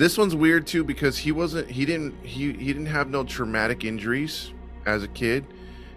this 0.00 0.16
one's 0.16 0.35
weird 0.35 0.66
too 0.66 0.83
because 0.83 1.19
he 1.19 1.30
wasn't. 1.30 1.71
He 1.71 1.85
didn't. 1.85 2.14
He 2.25 2.54
he 2.54 2.66
didn't 2.73 2.87
have 2.87 3.11
no 3.11 3.23
traumatic 3.23 3.85
injuries 3.85 4.54
as 4.87 5.02
a 5.02 5.09
kid. 5.09 5.45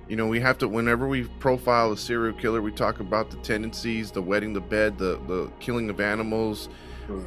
You 0.10 0.18
know, 0.18 0.28
we 0.28 0.42
have 0.42 0.58
to 0.58 0.68
whenever 0.68 1.08
we 1.08 1.24
profile 1.40 1.94
a 1.94 1.98
serial 1.98 2.38
killer, 2.38 2.62
we 2.62 2.74
talk 2.74 3.00
about 3.00 3.32
the 3.32 3.38
tendencies, 3.38 4.12
the 4.12 4.22
wetting 4.22 4.52
the 4.52 4.60
bed, 4.60 4.98
the 4.98 5.22
the 5.28 5.50
killing 5.62 5.90
of 5.90 6.02
animals, 6.02 6.68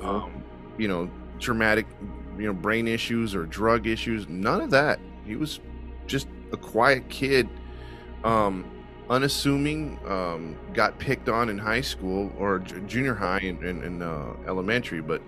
um, 0.03 0.45
you 0.77 0.87
know, 0.87 1.11
traumatic, 1.41 1.87
you 2.37 2.45
know, 2.45 2.53
brain 2.53 2.87
issues 2.87 3.35
or 3.35 3.47
drug 3.47 3.87
issues. 3.87 4.29
None 4.29 4.61
of 4.61 4.69
that. 4.73 5.01
He 5.25 5.35
was 5.35 5.61
just 6.07 6.29
a 6.53 6.59
quiet 6.59 7.09
kid, 7.09 7.49
um, 8.23 8.71
unassuming. 9.09 9.99
Um, 10.07 10.59
got 10.75 10.99
picked 10.99 11.31
on 11.31 11.49
in 11.49 11.57
high 11.57 11.81
school 11.81 12.31
or 12.39 12.59
j- 12.59 12.81
junior 12.87 13.15
high 13.15 13.41
and, 13.41 13.63
and, 13.65 13.83
and 13.83 14.03
uh, 14.03 14.35
elementary, 14.47 15.01
but 15.01 15.23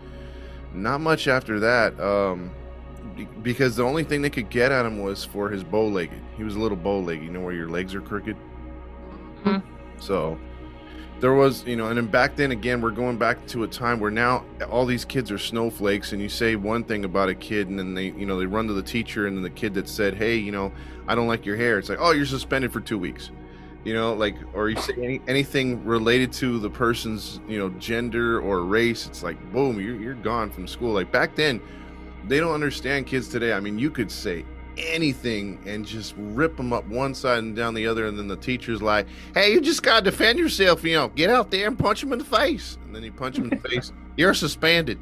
not 0.75 1.01
much 1.01 1.29
after 1.29 1.61
that. 1.61 1.99
Um, 2.01 2.51
because 3.43 3.75
the 3.75 3.83
only 3.83 4.05
thing 4.05 4.23
they 4.23 4.31
could 4.31 4.49
get 4.49 4.71
at 4.71 4.87
him 4.87 5.03
was 5.03 5.25
for 5.25 5.49
his 5.51 5.65
bow-legged. 5.65 6.21
He 6.37 6.45
was 6.45 6.55
a 6.55 6.59
little 6.61 6.77
bow-legged. 6.77 7.25
You 7.25 7.31
know 7.31 7.41
where 7.41 7.55
your 7.55 7.69
legs 7.69 7.95
are 7.95 8.01
crooked. 8.01 8.37
Mhm. 9.45 9.63
So 9.99 10.39
there 11.21 11.35
was 11.35 11.65
you 11.65 11.75
know 11.75 11.89
and 11.89 11.97
then 11.97 12.07
back 12.07 12.37
then 12.37 12.53
again 12.53 12.81
we're 12.81 12.93
going 12.93 13.19
back 13.19 13.45
to 13.49 13.65
a 13.65 13.67
time 13.69 13.99
where 13.99 14.11
now 14.11 14.45
all 14.71 14.87
these 14.87 15.05
kids 15.05 15.33
are 15.33 15.39
snowflakes 15.39 16.13
and 16.13 16.23
you 16.23 16.29
say 16.29 16.55
one 16.55 16.85
thing 16.85 17.05
about 17.05 17.29
a 17.29 17.35
kid 17.35 17.69
and 17.69 17.77
then 17.77 17.93
they 17.95 18.11
you 18.11 18.25
know 18.25 18.39
they 18.39 18.47
run 18.47 18.69
to 18.69 18.73
the 18.73 18.83
teacher 18.83 19.27
and 19.27 19.37
then 19.37 19.43
the 19.43 19.51
kid 19.51 19.75
that 19.75 19.89
said 19.89 20.15
hey 20.15 20.37
you 20.37 20.53
know 20.53 20.71
i 21.09 21.17
don't 21.17 21.27
like 21.27 21.45
your 21.45 21.57
hair 21.57 21.77
it's 21.77 21.89
like 21.89 21.99
oh 22.01 22.13
you're 22.13 22.25
suspended 22.25 22.73
for 22.73 22.79
two 22.81 22.97
weeks 22.99 23.33
you 23.85 23.95
know 23.95 24.15
like 24.15 24.37
or 24.55 24.69
you 24.69 24.81
say 24.81 24.93
any, 24.99 25.21
anything 25.29 25.85
related 25.85 26.33
to 26.33 26.59
the 26.59 26.71
person's 26.71 27.41
you 27.49 27.59
know 27.59 27.71
gender 27.79 28.41
or 28.41 28.65
race 28.65 29.07
it's 29.07 29.23
like 29.23 29.41
boom 29.53 29.81
you're, 29.81 29.97
you're 29.97 30.15
gone 30.15 30.51
from 30.51 30.67
school. 30.67 30.93
Like 30.93 31.13
back 31.13 31.35
then 31.35 31.61
they 32.27 32.41
don't 32.41 32.53
understand 32.53 33.07
kids 33.07 33.29
today. 33.29 33.53
I 33.53 33.61
mean 33.61 33.79
you 33.79 33.91
could 33.91 34.11
say 34.11 34.45
anything 34.77 35.59
and 35.67 35.85
just 35.85 36.15
rip 36.17 36.57
them 36.57 36.73
up 36.73 36.87
one 36.87 37.15
side 37.15 37.39
and 37.39 37.57
down 37.57 37.75
the 37.75 37.87
other 37.87 38.07
and 38.07 38.17
then 38.17 38.29
the 38.29 38.37
teacher's 38.37 38.81
like 38.81 39.09
hey 39.35 39.53
you 39.53 39.61
just 39.61 39.83
gotta 39.83 40.05
defend 40.05 40.39
yourself 40.39 40.85
you 40.85 40.95
know 40.95 41.09
get 41.09 41.31
out 41.31 41.51
there 41.51 41.67
and 41.67 41.79
punch 41.79 42.03
him 42.03 42.13
in 42.13 42.19
the 42.19 42.25
face. 42.25 42.79
And 42.85 42.95
then 42.95 43.03
you 43.03 43.13
punch 43.13 43.39
him 43.39 43.45
in 43.45 43.51
the 43.51 43.69
face. 43.69 43.93
You're 44.17 44.35
suspended. 44.35 44.99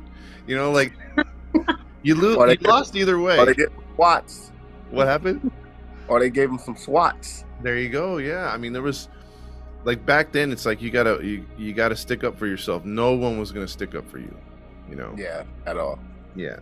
You 0.47 0.56
know 0.56 0.71
like 0.71 0.92
you 2.02 2.14
lose 2.14 2.37
you 2.37 2.68
lost 2.68 2.95
either 2.95 3.18
way. 3.18 3.38
Or 3.38 3.47
they 3.47 3.54
get 3.54 3.73
swats. 3.95 4.52
what 4.90 5.06
happened? 5.06 5.50
Or 6.09 6.21
they 6.21 6.30
gave 6.30 6.50
him 6.50 6.59
some 6.59 6.76
swats. 6.76 7.46
There 7.62 7.78
you 7.78 7.88
go 7.88 8.18
yeah 8.18 8.50
i 8.52 8.56
mean 8.56 8.72
there 8.72 8.82
was 8.82 9.08
like 9.84 10.04
back 10.04 10.32
then 10.32 10.52
it's 10.52 10.66
like 10.66 10.82
you 10.82 10.90
gotta 10.90 11.18
you, 11.25 11.44
you 11.56 11.72
gotta 11.72 11.96
stick 11.96 12.25
up 12.25 12.38
for 12.38 12.46
yourself 12.46 12.84
no 12.84 13.14
one 13.14 13.38
was 13.38 13.52
gonna 13.52 13.68
stick 13.68 13.94
up 13.94 14.08
for 14.10 14.18
you 14.18 14.36
you 14.88 14.96
know 14.96 15.14
Yeah, 15.16 15.44
at 15.66 15.76
all. 15.76 15.98
Yeah. 16.34 16.60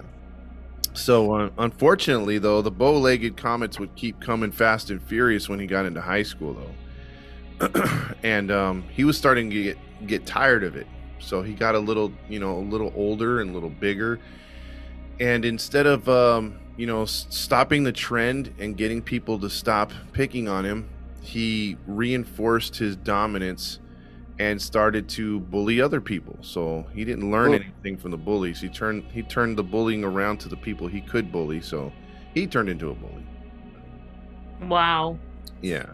So 0.92 1.34
uh, 1.34 1.50
unfortunately, 1.58 2.38
though, 2.38 2.62
the 2.62 2.70
bow-legged 2.70 3.36
comments 3.36 3.80
would 3.80 3.94
keep 3.96 4.20
coming 4.20 4.52
fast 4.52 4.90
and 4.90 5.02
furious 5.02 5.48
when 5.48 5.58
he 5.58 5.66
got 5.66 5.86
into 5.86 6.00
high 6.00 6.22
school, 6.22 6.56
though, 7.58 7.80
and 8.22 8.50
um, 8.52 8.84
he 8.92 9.04
was 9.04 9.18
starting 9.18 9.50
to 9.50 9.62
get 9.62 9.78
get 10.06 10.26
tired 10.26 10.62
of 10.62 10.76
it. 10.76 10.86
So 11.18 11.42
he 11.42 11.52
got 11.54 11.74
a 11.74 11.78
little, 11.78 12.12
you 12.28 12.38
know, 12.38 12.58
a 12.58 12.60
little 12.60 12.92
older 12.94 13.40
and 13.40 13.50
a 13.50 13.52
little 13.52 13.70
bigger, 13.70 14.20
and 15.18 15.44
instead 15.44 15.86
of 15.86 16.08
um, 16.08 16.60
you 16.76 16.86
know 16.86 17.04
stopping 17.04 17.84
the 17.84 17.92
trend 17.92 18.52
and 18.58 18.76
getting 18.76 19.00
people 19.02 19.38
to 19.40 19.50
stop 19.50 19.92
picking 20.12 20.48
on 20.48 20.64
him, 20.64 20.88
he 21.20 21.76
reinforced 21.86 22.76
his 22.76 22.96
dominance 22.96 23.78
and 24.40 24.60
started 24.60 25.08
to 25.08 25.38
bully 25.40 25.80
other 25.80 26.00
people. 26.00 26.36
So 26.40 26.86
he 26.92 27.04
didn't 27.04 27.30
learn 27.30 27.50
Hmm. 27.50 27.62
anything 27.62 27.96
from 27.96 28.10
the 28.10 28.16
bullies. 28.18 28.60
He 28.60 28.68
turned 28.68 29.04
he 29.12 29.22
turned 29.22 29.56
the 29.56 29.62
bullying 29.64 30.04
around 30.04 30.38
to 30.40 30.48
the 30.48 30.56
people 30.56 30.88
he 30.88 31.00
could 31.00 31.30
bully. 31.30 31.60
So 31.60 31.92
he 32.34 32.46
turned 32.46 32.68
into 32.68 32.90
a 32.90 32.94
bully. 32.94 33.24
Wow. 34.62 35.18
Yeah. 35.62 35.86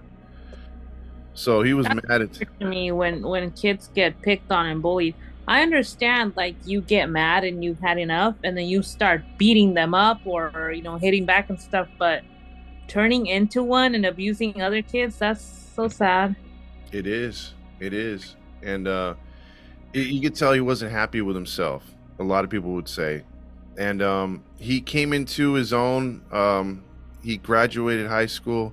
So 1.35 1.63
he 1.63 1.75
was 1.75 1.87
That's 1.87 2.01
mad 2.09 2.23
at 2.23 2.61
me 2.61 2.93
when 2.93 3.23
when 3.23 3.51
kids 3.53 3.89
get 3.95 4.21
picked 4.23 4.51
on 4.51 4.67
and 4.67 4.83
bullied 4.83 5.15
i 5.51 5.61
understand 5.63 6.33
like 6.37 6.57
you 6.65 6.81
get 6.81 7.11
mad 7.11 7.45
and 7.45 7.63
you've 7.63 7.81
had 7.81 7.99
enough 7.99 8.35
and 8.45 8.57
then 8.57 8.67
you 8.67 8.83
start 8.83 9.23
beating 9.37 9.75
them 9.75 9.93
up 9.95 10.21
or 10.25 10.73
you 10.73 10.83
know 10.83 10.97
hitting 10.97 11.27
back 11.27 11.51
and 11.51 11.61
stuff 11.61 11.89
but 11.99 12.23
turning 12.89 13.27
into 13.27 13.63
one 13.63 13.95
and 13.95 14.07
abusing 14.07 14.63
other 14.63 14.81
kids 14.83 15.19
that's 15.19 15.45
so 15.77 15.89
sad 15.89 16.35
It 16.93 17.07
is. 17.07 17.55
It 17.79 17.93
is. 17.95 18.37
And 18.63 18.89
uh 18.89 19.15
it, 19.93 20.07
you 20.09 20.21
could 20.21 20.35
tell 20.35 20.53
he 20.53 20.61
wasn't 20.61 20.93
happy 20.93 21.21
with 21.21 21.37
himself. 21.37 21.85
A 22.19 22.25
lot 22.25 22.45
of 22.45 22.51
people 22.51 22.73
would 22.73 22.89
say. 22.89 23.25
And 23.79 24.03
um 24.03 24.43
he 24.59 24.81
came 24.81 25.13
into 25.13 25.55
his 25.55 25.73
own 25.73 26.23
um 26.33 26.85
he 27.23 27.37
graduated 27.39 28.09
high 28.09 28.27
school 28.27 28.73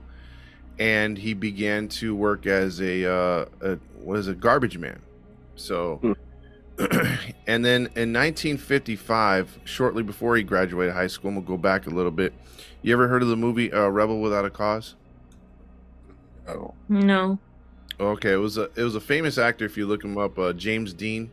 and 0.79 1.17
he 1.17 1.34
began 1.34 1.88
to 1.89 2.15
work 2.15 2.46
as 2.48 2.81
a 2.81 3.05
uh 3.05 3.46
a, 3.62 3.79
was 4.01 4.27
a 4.27 4.36
garbage 4.36 4.77
man. 4.79 5.01
So 5.55 6.01
and 7.48 7.65
then 7.65 7.88
in 7.96 8.13
1955, 8.13 9.60
shortly 9.63 10.03
before 10.03 10.38
he 10.38 10.43
graduated 10.43 10.93
high 10.93 11.07
school, 11.07 11.29
and 11.29 11.38
we'll 11.38 11.46
go 11.46 11.57
back 11.57 11.88
a 11.88 11.89
little 11.89 12.12
bit. 12.12 12.34
You 12.81 12.93
ever 12.93 13.07
heard 13.07 13.22
of 13.22 13.27
the 13.27 13.36
movie 13.36 13.72
uh, 13.72 13.88
Rebel 13.88 14.22
Without 14.22 14.46
a 14.46 14.50
Cause? 14.50 14.96
Oh. 16.48 16.74
no 16.88 17.39
Okay, 18.00 18.34
it 18.34 18.38
was 18.38 18.57
a 18.57 18.69
it 18.75 18.84
was 18.84 18.96
a 18.96 19.01
famous 19.01 19.38
actor. 19.38 19.65
If 19.65 19.75
you 19.75 19.88
look 19.88 20.03
him 20.03 20.17
up, 20.17 20.38
uh, 20.38 20.53
James 20.53 20.93
Dean. 20.93 21.31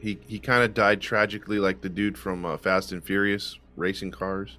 He 0.00 0.18
he 0.26 0.38
kind 0.38 0.64
of 0.64 0.74
died 0.74 1.00
tragically, 1.00 1.58
like 1.58 1.82
the 1.82 1.88
dude 1.88 2.18
from 2.18 2.44
uh, 2.44 2.56
Fast 2.56 2.90
and 2.90 3.02
Furious, 3.02 3.58
racing 3.76 4.10
cars. 4.10 4.58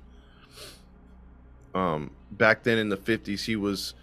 Um, 1.74 2.12
back 2.32 2.64
then 2.64 2.78
in 2.78 2.88
the 2.88 2.98
fifties, 2.98 3.44
he 3.44 3.58
was 3.58 3.94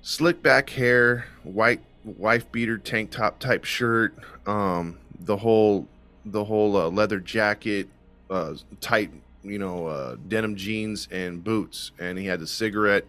slick 0.00 0.42
back 0.42 0.70
hair, 0.70 1.26
white 1.42 1.80
wife 2.04 2.50
beater 2.52 2.78
tank 2.78 3.10
top 3.10 3.40
type 3.40 3.64
shirt, 3.64 4.14
um, 4.46 4.98
the 5.20 5.36
whole 5.36 5.88
the 6.24 6.44
whole 6.44 6.76
uh, 6.76 6.88
leather 6.88 7.20
jacket, 7.20 7.88
uh, 8.30 8.54
tight 8.80 9.10
you 9.42 9.58
know 9.58 9.86
uh, 9.86 10.16
denim 10.28 10.56
jeans 10.56 11.08
and 11.10 11.44
boots, 11.44 11.92
and 11.98 12.18
he 12.18 12.26
had 12.26 12.40
the 12.40 12.46
cigarette. 12.46 13.04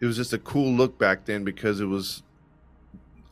It 0.00 0.06
was 0.06 0.16
just 0.16 0.32
a 0.32 0.38
cool 0.38 0.72
look 0.72 0.98
back 0.98 1.24
then 1.24 1.44
because 1.44 1.80
it 1.80 1.86
was 1.86 2.22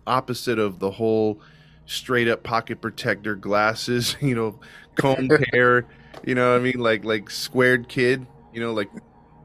opposite 0.07 0.59
of 0.59 0.79
the 0.79 0.93
whole 0.93 1.41
straight 1.87 2.29
up 2.29 2.43
pocket 2.43 2.81
protector 2.81 3.35
glasses, 3.35 4.17
you 4.21 4.35
know, 4.35 4.59
combed 4.95 5.33
hair, 5.53 5.87
you 6.25 6.35
know 6.35 6.53
what 6.53 6.61
I 6.61 6.63
mean? 6.63 6.79
Like 6.79 7.05
like 7.05 7.31
squared 7.31 7.89
kid, 7.89 8.27
you 8.53 8.61
know, 8.61 8.73
like 8.73 8.91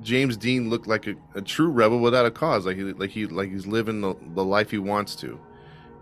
James 0.02 0.38
Dean 0.38 0.70
looked 0.70 0.88
like 0.88 1.08
a, 1.08 1.16
a 1.36 1.42
true 1.42 1.70
rebel 1.70 2.00
without 2.00 2.26
a 2.26 2.32
cause. 2.32 2.66
Like 2.66 2.78
he 2.78 2.84
like 2.84 3.10
he 3.10 3.26
like 3.26 3.52
he's 3.52 3.68
living 3.68 4.02
the, 4.02 4.16
the 4.36 4.44
life 4.44 4.72
he 4.72 4.78
wants 4.78 5.16
to. 5.18 5.40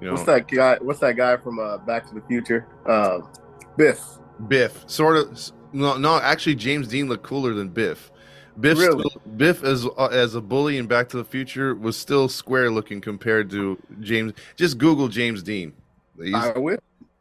You 0.02 0.08
know, 0.08 0.14
What's 0.14 0.26
that 0.26 0.48
guy? 0.48 0.78
What's 0.82 1.00
that 1.00 1.16
guy 1.16 1.38
from 1.38 1.60
uh, 1.60 1.78
Back 1.80 2.08
to 2.10 2.16
the 2.16 2.22
Future? 2.22 2.68
Um, 2.86 3.30
Biff. 3.78 4.02
Biff, 4.48 4.84
sort 4.88 5.18
of. 5.18 5.52
No, 5.72 5.98
no, 5.98 6.18
actually, 6.18 6.56
James 6.56 6.88
Dean 6.88 7.08
looked 7.10 7.24
cooler 7.24 7.54
than 7.54 7.70
Biff. 7.70 8.12
Biff, 8.60 8.78
Really? 8.78 9.08
still, 9.10 9.22
Biff 9.38 9.64
as 9.64 9.86
uh, 9.98 10.06
as 10.12 10.36
a 10.36 10.42
bully 10.42 10.78
in 10.78 10.88
Back 10.88 11.10
to 11.10 11.18
the 11.18 11.26
Future 11.26 11.76
was 11.76 11.98
still 11.98 12.28
square 12.30 12.70
looking 12.72 13.02
compared 13.02 13.50
to 13.52 13.78
James. 14.00 14.34
Just 14.56 14.78
Google 14.78 15.08
James 15.08 15.44
Dean. 15.44 15.74
He's- 16.22 16.54
I 16.56 16.58
will. 16.58 16.78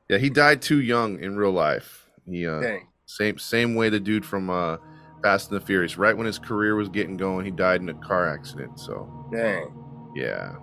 yeah, 0.08 0.18
he 0.18 0.30
died 0.30 0.62
too 0.62 0.80
young 0.80 1.18
in 1.20 1.36
real 1.36 1.50
life. 1.52 2.08
He 2.28 2.46
uh, 2.46 2.60
Dang. 2.60 2.86
same 3.06 3.38
same 3.38 3.74
way 3.74 3.88
the 3.88 3.98
dude 4.00 4.24
from 4.24 4.48
uh, 4.50 4.76
Fast 5.22 5.50
and 5.50 5.60
the 5.60 5.64
Furious. 5.64 5.96
Right 5.98 6.16
when 6.16 6.26
his 6.26 6.38
career 6.38 6.76
was 6.76 6.88
getting 6.88 7.16
going, 7.16 7.44
he 7.44 7.50
died 7.50 7.80
in 7.80 7.88
a 7.88 7.94
car 7.94 8.28
accident. 8.32 8.78
So 8.78 9.28
Dang. 9.32 9.72
yeah. 10.14 10.54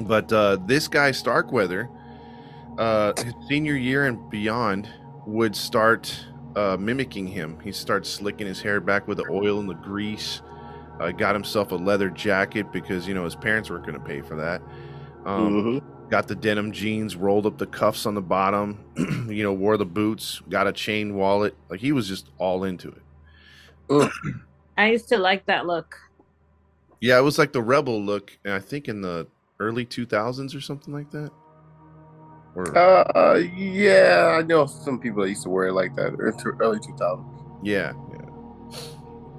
But 0.00 0.32
uh, 0.32 0.56
this 0.66 0.88
guy 0.88 1.10
Starkweather, 1.10 1.88
uh, 2.78 3.12
his 3.22 3.34
senior 3.48 3.74
year 3.76 4.06
and 4.06 4.30
beyond, 4.30 4.88
would 5.26 5.54
start 5.56 6.24
uh, 6.56 6.76
mimicking 6.78 7.26
him. 7.26 7.58
He 7.60 7.72
starts 7.72 8.08
slicking 8.08 8.46
his 8.46 8.60
hair 8.60 8.80
back 8.80 9.08
with 9.08 9.18
the 9.18 9.26
oil 9.30 9.60
and 9.60 9.68
the 9.68 9.74
grease. 9.74 10.42
Uh, 11.00 11.10
got 11.12 11.34
himself 11.34 11.70
a 11.72 11.76
leather 11.76 12.10
jacket 12.10 12.72
because 12.72 13.06
you 13.06 13.14
know 13.14 13.24
his 13.24 13.36
parents 13.36 13.70
weren't 13.70 13.86
going 13.86 13.98
to 13.98 14.04
pay 14.04 14.20
for 14.20 14.34
that. 14.36 14.62
Um, 15.24 15.80
Mhm. 15.80 15.82
Got 16.10 16.26
the 16.26 16.34
denim 16.34 16.72
jeans, 16.72 17.16
rolled 17.16 17.44
up 17.44 17.58
the 17.58 17.66
cuffs 17.66 18.06
on 18.06 18.14
the 18.14 18.22
bottom. 18.22 18.78
you 19.28 19.42
know, 19.42 19.52
wore 19.52 19.76
the 19.76 19.84
boots, 19.84 20.40
got 20.48 20.66
a 20.66 20.72
chain 20.72 21.14
wallet. 21.14 21.54
Like 21.68 21.80
he 21.80 21.92
was 21.92 22.08
just 22.08 22.30
all 22.38 22.64
into 22.64 22.88
it. 22.88 23.02
i 24.76 24.90
used 24.90 25.08
to 25.08 25.18
like 25.18 25.44
that 25.46 25.66
look 25.66 25.96
Yeah, 27.00 27.18
it 27.18 27.22
was 27.22 27.38
like 27.38 27.52
the 27.52 27.62
rebel 27.62 28.02
look, 28.02 28.36
and 28.44 28.54
I 28.54 28.58
think 28.58 28.88
in 28.88 29.00
the 29.02 29.26
early 29.60 29.84
2000s 29.84 30.54
or 30.54 30.60
something 30.60 30.92
like 30.94 31.10
that. 31.10 31.30
Or 32.54 32.76
Uh, 32.76 33.34
yeah, 33.36 34.36
I 34.38 34.42
know 34.42 34.66
some 34.66 34.98
people 34.98 35.22
that 35.22 35.28
used 35.28 35.42
to 35.44 35.50
wear 35.50 35.68
it 35.68 35.72
like 35.74 35.94
that 35.96 36.14
early 36.18 36.78
2000s. 36.78 37.60
yeah, 37.62 37.92
yeah. 38.12 38.78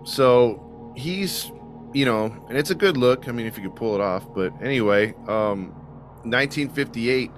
So 0.03 0.93
he's, 0.95 1.51
you 1.93 2.05
know, 2.05 2.25
and 2.49 2.57
it's 2.57 2.69
a 2.71 2.75
good 2.75 2.97
look. 2.97 3.27
I 3.27 3.31
mean, 3.31 3.45
if 3.45 3.57
you 3.57 3.63
could 3.63 3.75
pull 3.75 3.95
it 3.95 4.01
off. 4.01 4.33
But 4.33 4.53
anyway, 4.61 5.13
um, 5.27 5.71
1958, 6.23 7.31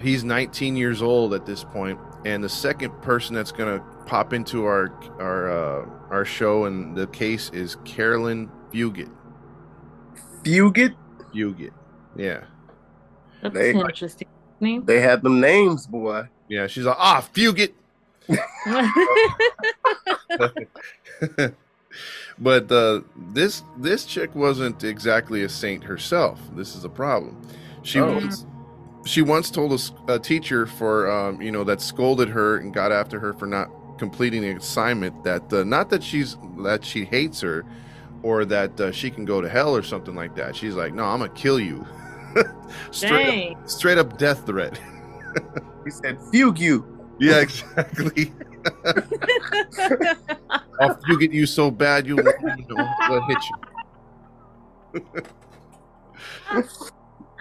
he's 0.00 0.24
19 0.24 0.76
years 0.76 1.02
old 1.02 1.34
at 1.34 1.46
this 1.46 1.64
point, 1.64 1.98
and 2.24 2.42
the 2.42 2.48
second 2.48 2.90
person 3.02 3.34
that's 3.34 3.52
gonna 3.52 3.80
pop 4.06 4.32
into 4.32 4.64
our 4.64 4.92
our 5.20 5.50
uh, 5.50 5.86
our 6.10 6.24
show 6.24 6.64
and 6.64 6.96
the 6.96 7.06
case 7.08 7.50
is 7.50 7.76
Carolyn 7.84 8.50
Fugit. 8.72 9.10
Fugate, 10.42 10.94
Fugate, 11.32 11.70
yeah. 12.16 12.44
that's 13.42 13.54
They- 13.54 13.70
an 13.70 13.80
interesting 13.80 14.28
name 14.60 14.84
they 14.84 15.00
had 15.00 15.22
them 15.22 15.40
names, 15.40 15.86
boy. 15.86 16.28
Yeah, 16.48 16.66
she's 16.66 16.84
like, 16.84 16.96
ah, 16.98 17.26
Fugate. 17.32 17.72
but 22.38 22.70
uh, 22.72 23.00
this 23.32 23.62
this 23.78 24.04
chick 24.04 24.34
wasn't 24.34 24.84
exactly 24.84 25.42
a 25.44 25.48
saint 25.48 25.84
herself. 25.84 26.40
This 26.54 26.74
is 26.76 26.84
a 26.84 26.88
problem. 26.88 27.40
She 27.82 28.00
Oh. 28.00 28.14
once 28.14 28.46
she 29.04 29.22
once 29.22 29.50
told 29.50 29.80
a 30.08 30.18
teacher 30.18 30.66
for 30.66 31.10
um, 31.10 31.40
you 31.40 31.50
know 31.50 31.64
that 31.64 31.80
scolded 31.80 32.28
her 32.28 32.58
and 32.58 32.72
got 32.74 32.92
after 32.92 33.18
her 33.18 33.32
for 33.32 33.46
not 33.46 33.70
completing 33.98 34.42
the 34.42 34.50
assignment 34.52 35.24
that 35.24 35.50
uh, 35.52 35.64
not 35.64 35.90
that 35.90 36.02
she's 36.02 36.36
that 36.58 36.84
she 36.84 37.04
hates 37.04 37.40
her 37.40 37.64
or 38.22 38.44
that 38.44 38.78
uh, 38.80 38.92
she 38.92 39.10
can 39.10 39.24
go 39.24 39.40
to 39.40 39.48
hell 39.48 39.74
or 39.74 39.82
something 39.82 40.14
like 40.14 40.34
that. 40.36 40.54
She's 40.54 40.74
like, 40.74 40.92
no, 40.94 41.04
I'm 41.04 41.20
gonna 41.20 41.32
kill 41.32 41.58
you. 41.60 41.86
straight 42.90 43.52
up, 43.52 43.68
straight 43.68 43.98
up 43.98 44.18
death 44.18 44.46
threat. 44.46 44.78
He 45.84 45.90
said, 45.90 46.18
"Fugue 46.30 46.58
you." 46.58 46.84
yeah, 47.18 47.38
exactly. 47.40 48.32
I'll 50.80 50.98
you 51.08 51.18
get 51.18 51.32
you 51.32 51.46
so 51.46 51.70
bad 51.70 52.06
you 52.06 52.16
will 52.16 52.24
hit 53.28 53.42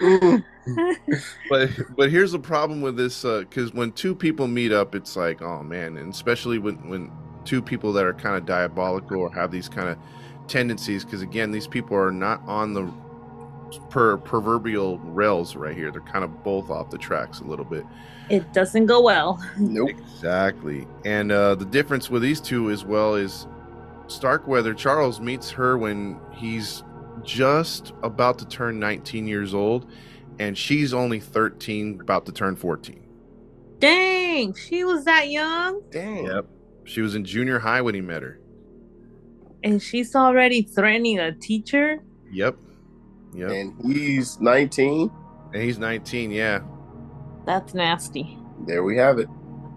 you. 0.01 0.43
But 1.49 1.69
but 1.95 2.09
here's 2.11 2.31
the 2.31 2.39
problem 2.39 2.81
with 2.81 2.95
this 2.95 3.25
uh, 3.25 3.39
because 3.39 3.73
when 3.73 3.91
two 3.91 4.15
people 4.15 4.47
meet 4.47 4.71
up, 4.71 4.95
it's 4.95 5.15
like 5.15 5.41
oh 5.41 5.63
man, 5.63 5.97
and 5.97 6.13
especially 6.13 6.59
when 6.59 6.75
when 6.87 7.11
two 7.45 7.61
people 7.61 7.91
that 7.93 8.05
are 8.05 8.13
kind 8.13 8.35
of 8.35 8.45
diabolical 8.45 9.17
or 9.17 9.33
have 9.33 9.51
these 9.51 9.67
kind 9.67 9.89
of 9.89 9.97
tendencies. 10.47 11.03
Because 11.03 11.21
again, 11.21 11.51
these 11.51 11.67
people 11.67 11.97
are 11.97 12.11
not 12.11 12.41
on 12.47 12.73
the 12.73 12.91
per 13.89 14.17
proverbial 14.17 14.97
rails 14.99 15.55
right 15.55 15.75
here. 15.75 15.91
They're 15.91 16.01
kind 16.01 16.23
of 16.23 16.43
both 16.43 16.69
off 16.69 16.89
the 16.89 16.97
tracks 16.97 17.39
a 17.39 17.43
little 17.43 17.65
bit. 17.65 17.85
it 18.29 18.51
doesn't 18.53 18.85
go 18.85 19.01
well 19.01 19.43
Nope. 19.57 19.89
Exactly. 19.89 20.87
And 21.05 21.31
uh, 21.31 21.55
the 21.55 21.65
difference 21.65 22.09
with 22.09 22.21
these 22.21 22.39
two 22.41 22.69
as 22.71 22.83
well 22.85 23.15
is 23.15 23.47
Starkweather 24.07 24.73
Charles 24.73 25.19
meets 25.19 25.49
her 25.51 25.77
when 25.77 26.19
he's 26.31 26.83
just 27.23 27.93
about 28.03 28.39
to 28.39 28.47
turn 28.47 28.79
19 28.79 29.27
years 29.27 29.53
old, 29.53 29.91
and 30.39 30.57
she's 30.57 30.93
only 30.93 31.19
13, 31.19 31.99
about 32.01 32.25
to 32.25 32.31
turn 32.31 32.55
14. 32.55 33.05
dang 33.79 34.53
she 34.53 34.83
was 34.83 35.03
that 35.05 35.29
young 35.29 35.81
Dang. 35.91 36.25
Yep. 36.25 36.45
She 36.85 37.01
was 37.01 37.13
in 37.15 37.23
junior 37.25 37.59
high 37.59 37.81
when 37.81 37.93
he 37.93 38.01
met 38.01 38.23
her. 38.23 38.39
and 39.63 39.81
she's 39.81 40.15
already 40.15 40.61
threatening 40.61 41.19
a 41.19 41.31
teacher 41.33 41.99
Yep. 42.31 42.55
Yep. 43.33 43.51
And 43.51 43.93
he's 43.93 44.39
19. 44.39 45.11
And 45.53 45.63
he's 45.63 45.77
19. 45.77 46.31
Yeah. 46.31 46.61
that's 47.45 47.73
nasty 47.73 48.37
There 48.65 48.83
we 48.83 48.97
have 48.97 49.19
it. 49.19 49.27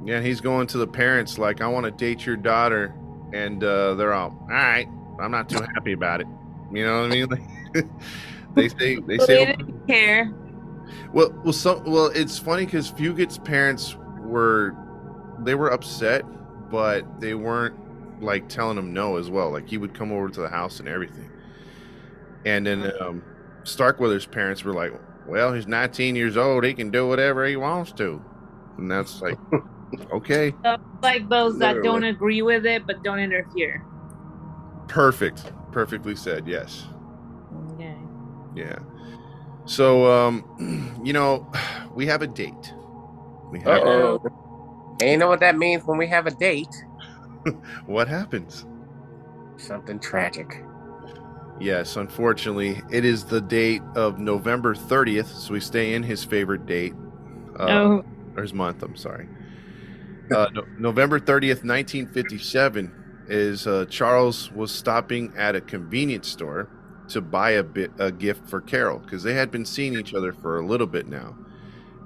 Yeah. 0.05 0.21
He's 0.21 0.41
going 0.41 0.67
to 0.69 0.79
the 0.79 0.87
parents 0.87 1.39
like, 1.39 1.61
I 1.61 1.67
want 1.67 1.85
to 1.85 1.91
date 1.91 2.27
your 2.27 2.37
daughter. 2.37 2.95
And 3.33 3.63
uh, 3.63 3.95
they're 3.95 4.13
all, 4.13 4.31
all 4.43 4.49
right. 4.49 4.89
I'm 5.21 5.31
not 5.31 5.49
too 5.49 5.63
happy 5.75 5.93
about 5.93 6.21
it. 6.21 6.27
You 6.73 6.85
know 6.85 7.03
what 7.03 7.13
I 7.13 7.15
mean? 7.15 7.29
Like, 7.29 7.87
they 8.55 8.69
say, 8.69 8.97
they 8.97 9.17
they 9.17 9.19
say, 9.19 9.45
didn't 9.47 9.87
care 9.87 10.35
Well, 11.13 11.33
well, 11.45 11.53
some 11.53 11.85
well, 11.85 12.07
it's 12.07 12.39
funny 12.39 12.65
because 12.65 12.91
Fugate's 12.91 13.39
parents 13.39 13.97
were 14.21 14.75
they 15.41 15.55
were 15.55 15.71
upset, 15.71 16.25
but 16.71 17.21
they 17.21 17.35
weren't 17.35 17.77
like 18.23 18.49
telling 18.49 18.79
him 18.79 18.93
no 18.93 19.17
as 19.17 19.31
well. 19.31 19.51
Like 19.51 19.69
he 19.69 19.79
would 19.79 19.95
come 19.95 20.13
over 20.13 20.29
to 20.29 20.41
the 20.41 20.49
house 20.49 20.81
and 20.81 20.89
everything. 20.89 21.31
And 22.45 22.67
then 22.67 22.93
um, 23.01 23.23
Starkweather's 23.65 24.27
parents 24.27 24.65
were 24.65 24.73
like, 24.73 24.93
"Well, 25.27 25.53
he's 25.53 25.67
19 25.67 26.17
years 26.17 26.37
old. 26.37 26.65
He 26.65 26.75
can 26.75 26.91
do 26.91 27.07
whatever 27.09 27.47
he 27.47 27.57
wants 27.57 27.93
to," 27.93 28.23
and 28.79 28.91
that's 28.91 29.21
like, 29.23 29.39
okay, 30.15 30.55
So, 30.65 30.77
like 31.03 31.29
those 31.29 31.59
that 31.59 31.83
don't 31.83 32.05
agree 32.05 32.43
with 32.43 32.67
it 32.67 32.87
but 32.87 33.03
don't 33.03 33.19
interfere. 33.19 33.85
perfect, 34.89 35.53
perfectly 35.73 36.17
said. 36.17 36.47
Yes. 36.47 36.87
Okay. 37.75 37.97
Yeah. 38.55 38.79
So, 39.65 40.11
um, 40.11 41.01
you 41.05 41.13
know, 41.13 41.51
we 41.95 42.07
have 42.07 42.23
a 42.23 42.27
date. 42.27 42.75
We 43.51 43.61
have 43.61 43.83
Uh-oh. 43.83 44.19
And 45.01 45.11
you 45.11 45.17
know 45.17 45.29
what 45.29 45.41
that 45.41 45.57
means 45.57 45.83
when 45.85 45.99
we 45.99 46.07
have 46.09 46.27
a 46.27 46.31
date? 46.31 46.75
what 47.87 48.09
happens? 48.09 48.67
Something 49.57 49.99
tragic. 49.99 50.63
Yes, 51.61 51.97
unfortunately, 51.97 52.83
it 52.91 53.05
is 53.05 53.25
the 53.25 53.41
date 53.41 53.83
of 53.95 54.19
November 54.19 54.75
30th, 54.75 55.27
so 55.27 55.53
we 55.53 55.61
stay 55.61 55.95
in 55.95 56.03
his 56.03 56.25
favorite 56.25 56.67
date. 56.67 56.95
Uh, 57.59 57.67
oh, 57.69 58.05
or 58.37 58.43
his 58.43 58.53
month, 58.53 58.83
I'm 58.83 58.97
sorry. 58.97 59.29
Uh, 60.35 60.49
no, 60.53 60.65
November 60.79 61.21
30th, 61.21 61.65
1957, 61.65 62.93
is 63.29 63.67
uh, 63.67 63.87
Charles 63.89 64.51
was 64.53 64.73
stopping 64.73 65.33
at 65.37 65.55
a 65.55 65.61
convenience 65.61 66.29
store 66.29 66.69
to 67.09 67.21
buy 67.21 67.51
a 67.51 67.63
bit 67.63 67.91
a 67.99 68.11
gift 68.11 68.49
for 68.49 68.61
Carol 68.61 68.99
because 68.99 69.23
they 69.23 69.35
had 69.35 69.51
been 69.51 69.65
seeing 69.65 69.95
each 69.95 70.15
other 70.15 70.33
for 70.33 70.59
a 70.59 70.67
little 70.67 70.87
bit 70.87 71.07
now, 71.07 71.37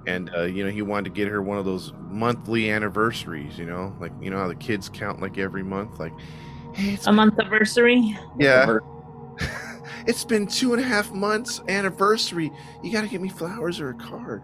and 0.07 0.31
uh, 0.37 0.43
you 0.43 0.65
know 0.65 0.71
he 0.71 0.83
wanted 0.83 1.05
to 1.05 1.11
get 1.11 1.29
her 1.29 1.43
one 1.43 1.59
of 1.59 1.65
those 1.65 1.93
monthly 2.11 2.71
anniversaries. 2.71 3.59
You 3.59 3.67
know, 3.67 3.97
like 4.01 4.13
you 4.21 4.31
know 4.31 4.39
how 4.39 4.49
the 4.49 4.55
kids 4.55 4.89
count 4.89 5.21
like 5.21 5.39
every 5.39 5.63
month, 5.63 5.99
like 5.99 6.13
hey, 6.75 6.95
it's 6.95 7.07
a 7.07 7.13
month 7.13 7.39
anniversary. 7.39 8.17
yeah. 8.39 8.79
it's 10.07 10.25
been 10.25 10.47
two 10.47 10.73
and 10.75 10.83
a 10.83 10.87
half 10.87 11.13
months 11.13 11.61
anniversary. 11.69 12.51
You 12.83 12.93
got 12.93 13.03
to 13.03 13.09
get 13.09 13.21
me 13.21 13.29
flowers 13.29 13.81
or 13.81 13.91
a 13.91 13.95
card. 13.95 14.43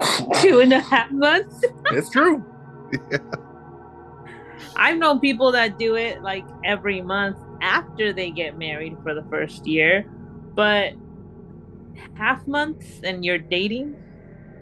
Two 0.40 0.60
and 0.60 0.72
a 0.72 0.80
half 0.80 1.10
months. 1.10 1.64
It's 1.92 2.10
true. 2.10 2.44
I've 4.76 4.98
known 4.98 5.20
people 5.20 5.52
that 5.52 5.78
do 5.78 5.96
it 5.96 6.22
like 6.22 6.44
every 6.64 7.02
month 7.02 7.36
after 7.60 8.12
they 8.12 8.30
get 8.30 8.58
married 8.58 8.96
for 9.02 9.14
the 9.14 9.22
first 9.24 9.66
year, 9.66 10.04
but 10.54 10.94
half 12.14 12.46
months 12.46 13.00
and 13.04 13.24
you're 13.24 13.38
dating. 13.38 14.01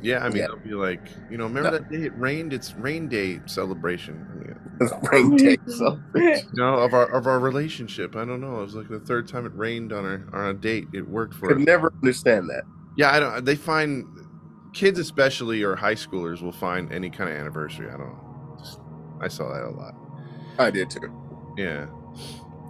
Yeah, 0.02 0.24
I 0.24 0.28
mean, 0.28 0.38
Yeah. 0.38 0.44
it'll 0.44 0.56
be 0.58 0.70
like, 0.74 1.00
you 1.30 1.36
know, 1.36 1.44
remember 1.44 1.70
No. 1.70 1.78
that 1.78 1.90
day 1.90 2.04
it 2.06 2.12
rained? 2.18 2.52
It's 2.52 2.74
rain 2.74 3.08
day 3.08 3.40
celebration. 3.46 4.26
I 4.30 4.34
mean, 4.36 5.00
rain 5.12 5.36
day, 5.36 5.56
so 5.66 6.00
you 6.14 6.42
know, 6.54 6.74
of 6.76 6.94
our 6.94 7.06
of 7.10 7.26
our 7.26 7.38
relationship. 7.38 8.16
I 8.16 8.24
don't 8.24 8.40
know. 8.40 8.58
It 8.60 8.62
was 8.62 8.74
like 8.74 8.88
the 8.88 9.00
third 9.00 9.28
time 9.28 9.44
it 9.46 9.52
rained 9.54 9.92
on 9.92 10.04
our 10.04 10.22
on 10.32 10.46
a 10.50 10.54
date. 10.54 10.86
It 10.94 11.08
worked 11.08 11.34
for 11.34 11.48
could 11.48 11.58
us. 11.58 11.66
never 11.66 11.92
understand 12.02 12.48
that. 12.48 12.62
Yeah, 12.96 13.10
I 13.12 13.20
don't. 13.20 13.44
They 13.44 13.56
find 13.56 14.04
kids, 14.72 14.98
especially 14.98 15.62
or 15.62 15.76
high 15.76 15.94
schoolers, 15.96 16.42
will 16.42 16.52
find 16.52 16.92
any 16.92 17.10
kind 17.10 17.28
of 17.30 17.36
anniversary. 17.36 17.88
I 17.88 17.96
don't 17.98 18.06
know. 18.08 18.56
Just, 18.58 18.80
I 19.20 19.28
saw 19.28 19.52
that 19.52 19.64
a 19.64 19.70
lot. 19.70 19.94
I 20.58 20.70
did 20.70 20.90
too. 20.90 21.10
Yeah. 21.56 21.86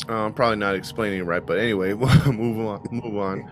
I'm 0.08 0.32
probably 0.32 0.56
not 0.56 0.74
explaining 0.74 1.20
it 1.20 1.24
right, 1.24 1.44
but 1.44 1.58
anyway, 1.58 1.92
we'll 1.94 2.32
move 2.32 2.66
on. 2.66 2.86
Move 2.90 3.16
on. 3.16 3.50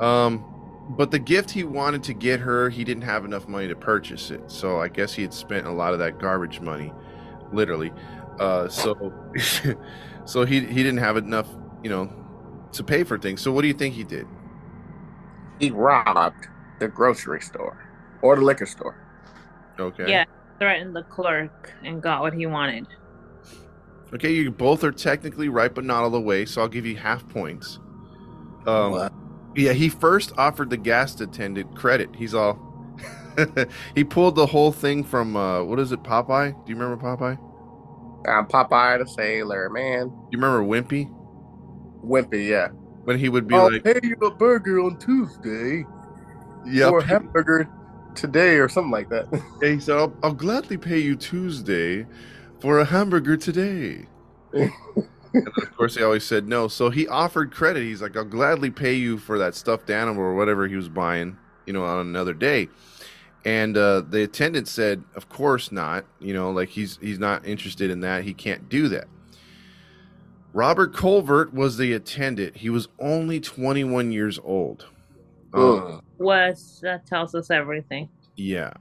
Um, 0.00 0.51
but 0.90 1.10
the 1.10 1.18
gift 1.18 1.50
he 1.50 1.64
wanted 1.64 2.02
to 2.04 2.12
get 2.12 2.40
her, 2.40 2.68
he 2.68 2.84
didn't 2.84 3.04
have 3.04 3.24
enough 3.24 3.48
money 3.48 3.68
to 3.68 3.76
purchase 3.76 4.30
it. 4.30 4.50
So 4.50 4.80
I 4.80 4.88
guess 4.88 5.14
he 5.14 5.22
had 5.22 5.32
spent 5.32 5.66
a 5.66 5.70
lot 5.70 5.92
of 5.92 5.98
that 6.00 6.18
garbage 6.18 6.60
money, 6.60 6.92
literally. 7.52 7.92
Uh, 8.38 8.68
so, 8.68 9.12
so 10.24 10.44
he 10.44 10.60
he 10.60 10.82
didn't 10.82 10.98
have 10.98 11.16
enough, 11.16 11.48
you 11.82 11.90
know, 11.90 12.12
to 12.72 12.82
pay 12.82 13.04
for 13.04 13.18
things. 13.18 13.40
So 13.40 13.52
what 13.52 13.62
do 13.62 13.68
you 13.68 13.74
think 13.74 13.94
he 13.94 14.04
did? 14.04 14.26
He 15.60 15.70
robbed 15.70 16.48
the 16.80 16.88
grocery 16.88 17.40
store 17.40 17.78
or 18.20 18.36
the 18.36 18.42
liquor 18.42 18.66
store. 18.66 18.96
Okay. 19.78 20.10
Yeah, 20.10 20.24
threatened 20.58 20.96
the 20.96 21.04
clerk 21.04 21.72
and 21.84 22.02
got 22.02 22.22
what 22.22 22.34
he 22.34 22.46
wanted. 22.46 22.86
Okay, 24.14 24.32
you 24.32 24.50
both 24.50 24.84
are 24.84 24.92
technically 24.92 25.48
right, 25.48 25.74
but 25.74 25.84
not 25.84 26.02
all 26.02 26.10
the 26.10 26.20
way. 26.20 26.44
So 26.44 26.60
I'll 26.60 26.68
give 26.68 26.84
you 26.84 26.96
half 26.96 27.26
points. 27.28 27.78
Um, 28.66 28.92
What? 28.92 29.12
Yeah, 29.54 29.72
he 29.72 29.88
first 29.88 30.32
offered 30.38 30.70
the 30.70 30.76
gas 30.76 31.20
attendant 31.20 31.74
credit. 31.76 32.14
He's 32.16 32.34
all. 32.34 32.58
he 33.94 34.04
pulled 34.04 34.36
the 34.36 34.46
whole 34.46 34.72
thing 34.72 35.04
from 35.04 35.36
uh, 35.36 35.62
what 35.64 35.78
is 35.78 35.92
it, 35.92 36.02
Popeye? 36.02 36.52
Do 36.52 36.72
you 36.72 36.78
remember 36.78 37.02
Popeye? 37.02 37.38
I'm 38.28 38.46
Popeye 38.46 38.98
the 38.98 39.06
Sailor 39.06 39.68
Man. 39.70 40.12
you 40.30 40.38
remember 40.38 40.62
Wimpy? 40.62 41.12
Wimpy, 42.04 42.48
yeah. 42.48 42.68
When 43.04 43.18
he 43.18 43.28
would 43.28 43.48
be 43.48 43.54
I'll 43.54 43.72
like, 43.72 43.84
pay 43.84 44.00
you 44.02 44.14
a 44.16 44.30
burger 44.30 44.80
on 44.80 44.96
Tuesday 44.98 45.84
"Yeah," 46.64 46.88
or 46.88 47.00
a 47.00 47.04
hamburger 47.04 47.68
today 48.14 48.56
or 48.56 48.68
something 48.68 48.92
like 48.92 49.08
that. 49.08 49.26
he 49.60 49.80
said, 49.80 49.96
I'll, 49.96 50.14
"I'll 50.22 50.34
gladly 50.34 50.76
pay 50.76 51.00
you 51.00 51.16
Tuesday 51.16 52.06
for 52.60 52.78
a 52.78 52.84
hamburger 52.84 53.36
today." 53.36 54.06
and 55.34 55.48
of 55.48 55.76
course, 55.76 55.96
he 55.96 56.02
always 56.02 56.24
said 56.24 56.46
no. 56.46 56.68
So 56.68 56.90
he 56.90 57.06
offered 57.08 57.52
credit. 57.52 57.82
He's 57.82 58.02
like, 58.02 58.16
"I'll 58.16 58.24
gladly 58.24 58.70
pay 58.70 58.94
you 58.94 59.18
for 59.18 59.38
that 59.38 59.54
stuffed 59.54 59.90
animal 59.90 60.22
or 60.22 60.34
whatever 60.34 60.66
he 60.68 60.76
was 60.76 60.88
buying, 60.88 61.36
you 61.66 61.72
know, 61.72 61.84
on 61.84 62.06
another 62.06 62.34
day." 62.34 62.68
And 63.44 63.76
uh, 63.76 64.02
the 64.02 64.22
attendant 64.22 64.68
said, 64.68 65.02
"Of 65.14 65.28
course 65.28 65.72
not. 65.72 66.04
You 66.20 66.34
know, 66.34 66.50
like 66.50 66.68
he's 66.68 66.98
he's 67.00 67.18
not 67.18 67.46
interested 67.46 67.90
in 67.90 68.00
that. 68.00 68.24
He 68.24 68.34
can't 68.34 68.68
do 68.68 68.88
that." 68.88 69.08
Robert 70.52 70.92
Colvert 70.94 71.54
was 71.54 71.78
the 71.78 71.94
attendant. 71.94 72.56
He 72.58 72.68
was 72.68 72.88
only 72.98 73.40
21 73.40 74.12
years 74.12 74.38
old. 74.44 74.84
Um, 75.54 75.62
Ugh. 75.62 76.04
Was 76.18 76.78
that 76.82 77.06
tells 77.06 77.34
us 77.34 77.50
everything. 77.50 78.08
yeah. 78.36 78.72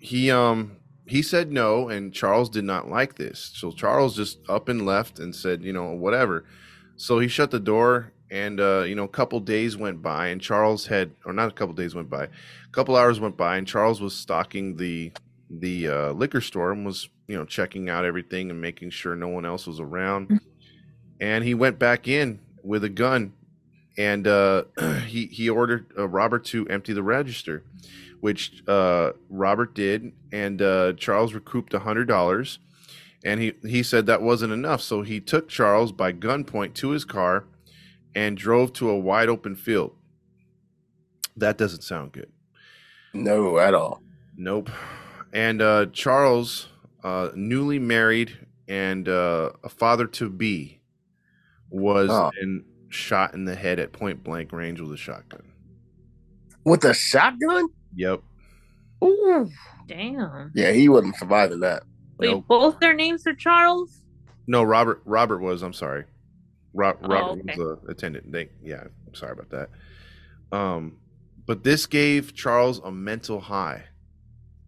He 0.00 0.30
um 0.30 0.76
he 1.08 1.22
said 1.22 1.52
no 1.52 1.88
and 1.88 2.12
Charles 2.12 2.48
did 2.48 2.64
not 2.64 2.88
like 2.88 3.16
this. 3.16 3.52
So 3.54 3.70
Charles 3.70 4.16
just 4.16 4.38
up 4.48 4.68
and 4.68 4.84
left 4.84 5.18
and 5.18 5.34
said, 5.34 5.62
you 5.62 5.72
know, 5.72 5.92
whatever. 5.92 6.44
So 6.96 7.18
he 7.18 7.28
shut 7.28 7.50
the 7.50 7.60
door 7.60 8.12
and 8.30 8.60
uh 8.60 8.84
you 8.86 8.94
know, 8.94 9.04
a 9.04 9.08
couple 9.08 9.40
days 9.40 9.76
went 9.76 10.02
by 10.02 10.28
and 10.28 10.40
Charles 10.40 10.86
had 10.86 11.12
or 11.24 11.32
not 11.32 11.48
a 11.48 11.52
couple 11.52 11.74
days 11.74 11.94
went 11.94 12.10
by. 12.10 12.24
A 12.24 12.28
couple 12.72 12.96
hours 12.96 13.20
went 13.20 13.36
by 13.36 13.56
and 13.56 13.66
Charles 13.66 14.00
was 14.00 14.14
stocking 14.14 14.76
the 14.76 15.12
the 15.50 15.88
uh 15.88 16.12
liquor 16.12 16.40
store 16.40 16.72
and 16.72 16.84
was, 16.84 17.08
you 17.26 17.36
know, 17.36 17.44
checking 17.44 17.88
out 17.88 18.04
everything 18.04 18.50
and 18.50 18.60
making 18.60 18.90
sure 18.90 19.16
no 19.16 19.28
one 19.28 19.44
else 19.44 19.66
was 19.66 19.80
around. 19.80 20.40
And 21.20 21.44
he 21.44 21.54
went 21.54 21.78
back 21.78 22.06
in 22.06 22.40
with 22.62 22.84
a 22.84 22.88
gun 22.88 23.32
and 23.96 24.26
uh 24.26 24.64
he 25.06 25.26
he 25.26 25.48
ordered 25.48 25.90
uh, 25.96 26.08
Robert 26.08 26.44
to 26.46 26.66
empty 26.68 26.92
the 26.92 27.02
register 27.02 27.64
which 28.20 28.62
uh, 28.68 29.12
Robert 29.28 29.74
did, 29.74 30.12
and 30.32 30.60
uh, 30.62 30.92
Charles 30.94 31.34
recouped 31.34 31.74
a 31.74 31.78
hundred 31.80 32.06
dollars. 32.08 32.58
And 33.24 33.40
he 33.40 33.54
he 33.66 33.82
said 33.82 34.06
that 34.06 34.22
wasn't 34.22 34.52
enough, 34.52 34.80
so 34.80 35.02
he 35.02 35.18
took 35.20 35.48
Charles 35.48 35.90
by 35.90 36.12
gunpoint 36.12 36.74
to 36.74 36.90
his 36.90 37.04
car 37.04 37.44
and 38.14 38.36
drove 38.36 38.72
to 38.74 38.88
a 38.90 38.98
wide 38.98 39.28
open 39.28 39.56
field. 39.56 39.94
That 41.36 41.58
doesn't 41.58 41.82
sound 41.82 42.12
good. 42.12 42.30
No, 43.14 43.58
at 43.58 43.74
all. 43.74 44.02
Nope. 44.36 44.70
And 45.32 45.60
uh, 45.60 45.86
Charles, 45.92 46.68
uh, 47.02 47.30
newly 47.34 47.78
married 47.78 48.36
and 48.68 49.08
uh, 49.08 49.50
a 49.64 49.68
father 49.68 50.06
to 50.06 50.28
be, 50.30 50.80
was 51.70 52.10
Oh. 52.10 52.30
then 52.38 52.64
shot 52.88 53.34
in 53.34 53.44
the 53.44 53.54
head 53.56 53.78
at 53.78 53.92
point 53.92 54.22
blank 54.22 54.52
range 54.52 54.80
with 54.80 54.92
a 54.92 54.96
shotgun. 54.96 55.42
With 56.64 56.84
a 56.84 56.94
shotgun? 56.94 57.68
Yep. 57.96 58.20
Ooh. 59.04 59.50
Damn. 59.86 60.50
Yeah, 60.54 60.72
he 60.72 60.88
wasn't 60.88 61.16
surviving 61.16 61.60
that. 61.60 61.84
Wait, 62.18 62.30
Nope. 62.30 62.44
both 62.48 62.80
their 62.80 62.94
names 62.94 63.26
are 63.26 63.34
Charles? 63.34 64.02
No, 64.46 64.62
Robert. 64.62 65.02
Robert 65.04 65.38
was. 65.38 65.62
I'm 65.62 65.72
sorry. 65.72 66.04
Ro- 66.74 66.98
Oh, 67.02 67.08
Robert 67.08 67.40
okay. 67.40 67.54
was 67.58 67.78
the 67.84 67.90
attendant. 67.92 68.30
They, 68.32 68.50
yeah, 68.62 68.84
I'm 69.06 69.14
sorry 69.14 69.32
about 69.32 69.50
that. 69.50 69.70
Um, 70.56 70.98
but 71.46 71.64
this 71.64 71.86
gave 71.86 72.34
Charles 72.34 72.80
a 72.84 72.90
mental 72.90 73.40
high. 73.40 73.84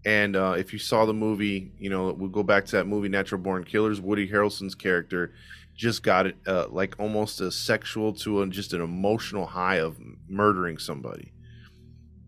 And 0.07 0.35
uh, 0.35 0.55
if 0.57 0.73
you 0.73 0.79
saw 0.79 1.05
the 1.05 1.13
movie, 1.13 1.73
you 1.79 1.91
know 1.91 2.13
we'll 2.13 2.31
go 2.31 2.43
back 2.43 2.65
to 2.67 2.77
that 2.77 2.87
movie, 2.87 3.09
Natural 3.11 3.41
Born 3.41 3.65
Killers. 3.65 4.01
Woody 4.01 4.27
Harrelson's 4.29 4.75
character 4.75 5.35
just 5.77 6.03
got 6.03 6.27
it, 6.27 6.37
uh, 6.47 6.67
like 6.71 6.95
almost 6.99 7.41
a 7.43 7.51
sexual 7.51 8.13
to 8.15 8.41
a, 8.43 8.47
just 8.47 8.73
an 8.73 8.81
emotional 8.81 9.45
high 9.47 9.77
of 9.77 9.99
murdering 10.29 10.79
somebody. 10.79 11.33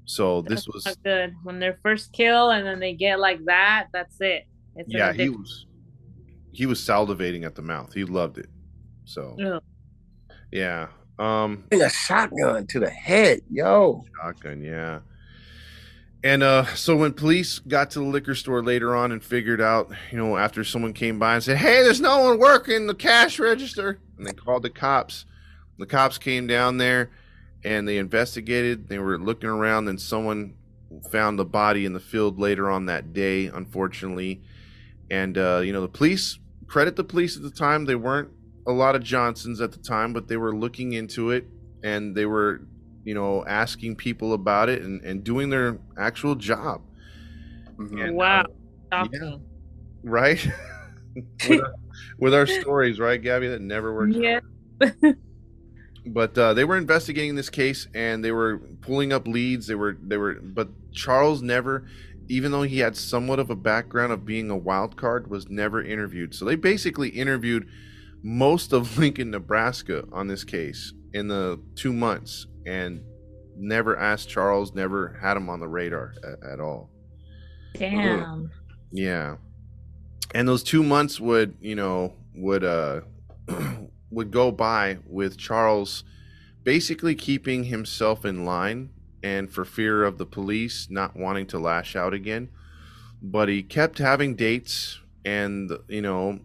So 0.05 0.43
this 0.43 0.67
was, 0.67 0.85
Not 0.85 1.03
good. 1.05 1.35
When 1.43 1.59
they're 1.59 1.79
first 1.83 2.12
kill 2.12 2.51
and 2.51 2.67
then 2.67 2.81
they 2.81 2.95
get 2.95 3.21
like 3.21 3.45
that, 3.47 3.88
that's 3.93 4.21
it. 4.21 4.47
It's 4.75 4.93
yeah, 4.93 5.12
he 5.12 5.29
was, 5.29 5.67
he 6.51 6.67
was 6.67 6.81
salivating 6.81 7.45
at 7.45 7.55
the 7.55 7.62
mouth. 7.62 7.93
He 7.93 8.05
loved 8.05 8.38
it. 8.38 8.49
So 9.05 9.37
Ugh. 9.45 9.62
yeah. 10.51 10.88
Um, 11.19 11.65
a 11.71 11.91
shotgun 11.91 12.67
to 12.69 12.81
the 12.81 12.91
head, 12.91 13.43
yo. 13.51 14.05
Shotgun, 14.17 14.62
yeah. 14.62 15.01
And 16.25 16.43
uh, 16.43 16.67
so 16.75 16.97
when 16.97 17.12
police 17.12 17.59
got 17.59 17.91
to 17.93 17.99
the 17.99 18.05
liquor 18.05 18.35
store 18.35 18.62
later 18.62 18.95
on 18.95 19.12
and 19.12 19.23
figured 19.23 19.61
out, 19.61 19.91
you 20.11 20.19
know, 20.19 20.37
after 20.37 20.62
someone 20.62 20.93
came 20.93 21.19
by 21.19 21.35
and 21.35 21.43
said, 21.43 21.59
"Hey, 21.59 21.83
there's 21.83 22.01
no 22.01 22.21
one 22.21 22.38
working 22.38 22.87
the 22.87 22.95
cash 22.95 23.38
register," 23.38 23.99
and 24.17 24.27
they 24.27 24.33
called 24.33 24.62
the 24.62 24.71
cops. 24.71 25.27
The 25.79 25.87
cops 25.87 26.19
came 26.19 26.47
down 26.47 26.77
there 26.77 27.11
and 27.64 27.87
they 27.87 27.98
investigated. 27.98 28.88
They 28.88 28.98
were 28.98 29.18
looking 29.18 29.48
around, 29.48 29.88
and 29.88 30.01
someone 30.01 30.55
found 31.11 31.38
the 31.38 31.44
body 31.44 31.85
in 31.87 31.92
the 31.92 32.01
field 32.01 32.38
later 32.38 32.70
on 32.70 32.87
that 32.87 33.12
day, 33.12 33.46
unfortunately. 33.46 34.42
And 35.11 35.37
uh, 35.37 35.61
you 35.64 35.72
know, 35.72 35.83
the 35.83 35.88
police 35.88 36.38
credit 36.72 36.96
the 36.96 37.05
police 37.05 37.37
at 37.37 37.42
the 37.42 37.51
time. 37.51 37.85
They 37.85 37.94
weren't 37.94 38.31
a 38.66 38.72
lot 38.72 38.94
of 38.94 39.03
Johnsons 39.03 39.61
at 39.61 39.72
the 39.72 39.79
time, 39.79 40.12
but 40.12 40.29
they 40.29 40.38
were 40.38 40.55
looking 40.57 40.92
into 40.94 41.31
it 41.31 41.46
and 41.83 42.14
they 42.14 42.25
were, 42.27 42.62
you 43.05 43.14
know, 43.14 43.44
asking 43.46 43.96
people 43.96 44.33
about 44.33 44.68
it 44.68 44.83
and, 44.83 45.03
and 45.03 45.22
doing 45.22 45.51
their 45.51 45.79
actual 45.98 46.35
job. 46.35 46.81
Mhm. 47.77 48.05
And, 48.07 48.16
wow. 48.16 48.46
uh, 48.90 49.05
Shocking. 49.05 49.42
right? 50.03 50.51
with, 51.48 51.61
our, 51.61 51.75
with 52.18 52.35
our 52.35 52.46
stories, 52.46 52.98
right, 52.98 53.20
Gabby? 53.20 53.48
That 53.48 53.61
never 53.61 53.94
works. 53.94 54.16
Yeah. 54.16 54.40
but 56.07 56.37
uh, 56.37 56.55
they 56.55 56.65
were 56.65 56.77
investigating 56.77 57.35
this 57.35 57.51
case 57.51 57.87
and 57.95 58.25
they 58.25 58.33
were 58.33 58.59
pulling 58.81 59.12
up 59.12 59.27
leads 59.27 59.67
they 59.67 59.75
were 59.75 59.97
they 60.03 60.17
were 60.17 60.35
but 60.35 60.69
charles 60.93 61.43
never 61.43 61.87
even 62.29 62.51
though 62.51 62.62
he 62.62 62.79
had 62.79 62.97
somewhat 62.97 63.38
of 63.38 63.51
a 63.51 63.57
background 63.57 64.12
of 64.12 64.25
being 64.25 64.51
a 64.51 64.57
wild 64.57 64.97
card 64.97 65.29
was 65.31 65.49
never 65.49 65.83
interviewed 65.83 66.35
so 66.35 66.45
they 66.45 66.57
basically 66.57 67.09
interviewed 67.11 67.69
most 68.23 68.73
of 68.73 68.99
lincoln 68.99 69.31
nebraska 69.31 70.05
on 70.12 70.27
this 70.27 70.45
case 70.45 70.93
in 71.12 71.29
the 71.29 71.61
two 71.77 71.93
months 71.93 72.47
and 72.67 73.03
never 73.57 73.97
asked 73.97 74.29
charles 74.29 74.75
never 74.75 75.19
had 75.23 75.37
him 75.37 75.49
on 75.49 75.61
the 75.61 75.69
radar 75.69 76.15
at, 76.25 76.53
at 76.53 76.61
all 76.61 76.91
Damn. 77.75 78.51
yeah. 78.91 79.37
And 80.35 80.49
those 80.49 80.62
two 80.62 80.83
months 80.83 81.21
would, 81.21 81.55
you 81.61 81.75
know, 81.75 82.15
would 82.35 82.65
uh 82.65 83.01
would 84.12 84.31
go 84.31 84.53
by 84.53 84.98
with 85.07 85.38
Charles 85.38 86.05
basically 86.64 87.14
keeping 87.14 87.64
himself 87.64 88.25
in 88.25 88.44
line 88.44 88.90
and 89.22 89.51
for 89.51 89.64
fear 89.64 90.05
of 90.05 90.18
the 90.18 90.27
police 90.27 90.88
not 90.90 91.16
wanting 91.16 91.46
to 91.46 91.59
lash 91.59 91.96
out 91.96 92.12
again. 92.12 92.48
But 93.22 93.48
he 93.48 93.62
kept 93.62 93.98
having 93.98 94.35
dates 94.35 95.01
and 95.25 95.70
you 95.88 96.03
know, 96.03 96.40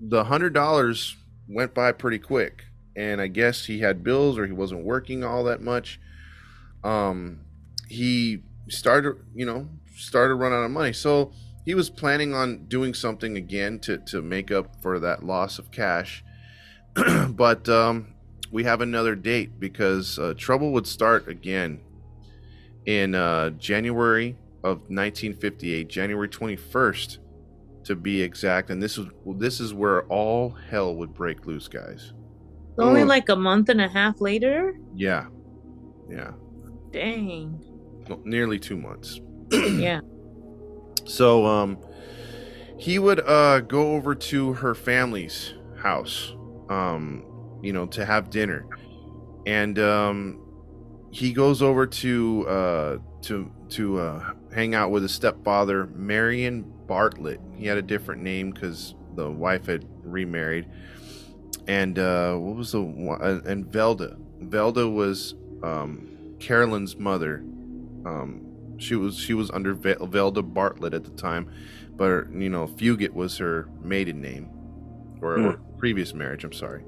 the 0.00 0.24
hundred 0.24 0.52
dollars 0.52 1.16
went 1.48 1.74
by 1.74 1.92
pretty 1.92 2.18
quick. 2.18 2.64
And 2.94 3.20
I 3.20 3.26
guess 3.28 3.66
he 3.66 3.80
had 3.80 4.02
bills 4.02 4.38
or 4.38 4.46
he 4.46 4.52
wasn't 4.52 4.84
working 4.84 5.24
all 5.24 5.44
that 5.44 5.60
much. 5.60 6.00
Um 6.84 7.40
he 7.88 8.42
started, 8.68 9.16
you 9.34 9.46
know, 9.46 9.68
started 9.96 10.34
running 10.34 10.58
out 10.58 10.64
of 10.64 10.70
money. 10.70 10.92
So 10.92 11.32
he 11.64 11.74
was 11.74 11.90
planning 11.90 12.34
on 12.34 12.66
doing 12.66 12.94
something 12.94 13.36
again 13.36 13.78
to, 13.80 13.98
to 13.98 14.22
make 14.22 14.50
up 14.50 14.80
for 14.82 14.98
that 15.00 15.24
loss 15.24 15.58
of 15.58 15.70
cash. 15.70 16.24
but 17.30 17.68
um, 17.68 18.14
we 18.50 18.64
have 18.64 18.80
another 18.80 19.14
date 19.14 19.58
because 19.60 20.18
uh, 20.18 20.34
trouble 20.36 20.72
would 20.72 20.86
start 20.86 21.28
again 21.28 21.80
in 22.86 23.14
uh, 23.14 23.50
January 23.50 24.36
of 24.64 24.78
1958, 24.88 25.88
January 25.88 26.28
21st 26.28 27.18
to 27.84 27.94
be 27.96 28.22
exact. 28.22 28.70
And 28.70 28.82
this 28.82 28.98
is 28.98 29.06
this 29.36 29.60
is 29.60 29.74
where 29.74 30.04
all 30.06 30.50
hell 30.70 30.94
would 30.96 31.14
break 31.14 31.46
loose, 31.46 31.68
guys. 31.68 32.12
Only 32.78 33.02
Mm. 33.02 33.08
like 33.08 33.28
a 33.28 33.36
month 33.36 33.68
and 33.68 33.80
a 33.80 33.88
half 33.88 34.20
later? 34.20 34.78
Yeah, 34.94 35.26
yeah, 36.10 36.32
Dang. 36.92 37.58
Well, 38.08 38.20
nearly 38.24 38.58
two 38.58 38.76
months. 38.76 39.20
yeah. 39.50 40.00
So 41.04 41.46
um 41.46 41.78
he 42.78 42.98
would 42.98 43.20
uh 43.20 43.60
go 43.60 43.94
over 43.94 44.14
to 44.14 44.52
her 44.54 44.74
family's 44.74 45.54
house 45.78 46.34
um 46.68 47.24
you 47.62 47.72
know 47.72 47.86
to 47.86 48.04
have 48.04 48.30
dinner. 48.30 48.66
And 49.46 49.78
um 49.78 50.40
he 51.10 51.32
goes 51.32 51.62
over 51.62 51.86
to 51.86 52.48
uh 52.48 52.98
to 53.22 53.50
to 53.70 53.98
uh 53.98 54.32
hang 54.54 54.74
out 54.74 54.90
with 54.90 55.02
his 55.02 55.12
stepfather 55.12 55.86
Marion 55.86 56.64
Bartlett. 56.86 57.40
He 57.56 57.66
had 57.66 57.78
a 57.78 57.82
different 57.82 58.22
name 58.22 58.52
cuz 58.52 58.94
the 59.14 59.30
wife 59.30 59.66
had 59.66 59.86
remarried. 60.02 60.66
And 61.66 61.98
uh 61.98 62.36
what 62.36 62.56
was 62.56 62.72
the 62.72 62.82
one 62.82 63.20
uh, 63.20 63.40
and 63.44 63.66
Velda. 63.66 64.16
Velda 64.42 64.92
was 64.92 65.34
um 65.62 66.36
Caril 66.38 66.74
Ann's 66.74 66.96
mother. 66.96 67.38
Um 68.04 68.42
she 68.78 68.94
was 68.94 69.18
she 69.18 69.34
was 69.34 69.50
under 69.50 69.74
Velda 69.74 70.42
Bartlett 70.42 70.94
at 70.94 71.04
the 71.04 71.10
time, 71.10 71.50
but 71.96 72.30
you 72.32 72.48
know 72.48 72.66
Fugate 72.66 73.14
was 73.14 73.38
her 73.38 73.68
maiden 73.82 74.20
name, 74.20 74.50
or, 75.22 75.38
or 75.38 75.60
previous 75.78 76.14
marriage. 76.14 76.44
I'm 76.44 76.52
sorry. 76.52 76.82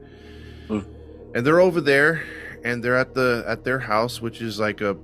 And 1.35 1.47
they're 1.47 1.61
over 1.61 1.81
there, 1.81 2.25
and 2.65 2.83
they're 2.83 2.97
at 2.97 3.15
the 3.15 3.45
at 3.47 3.65
their 3.65 3.79
house, 3.79 4.21
which 4.21 4.41
is 4.41 4.59
like 4.59 4.81
a 4.81 4.97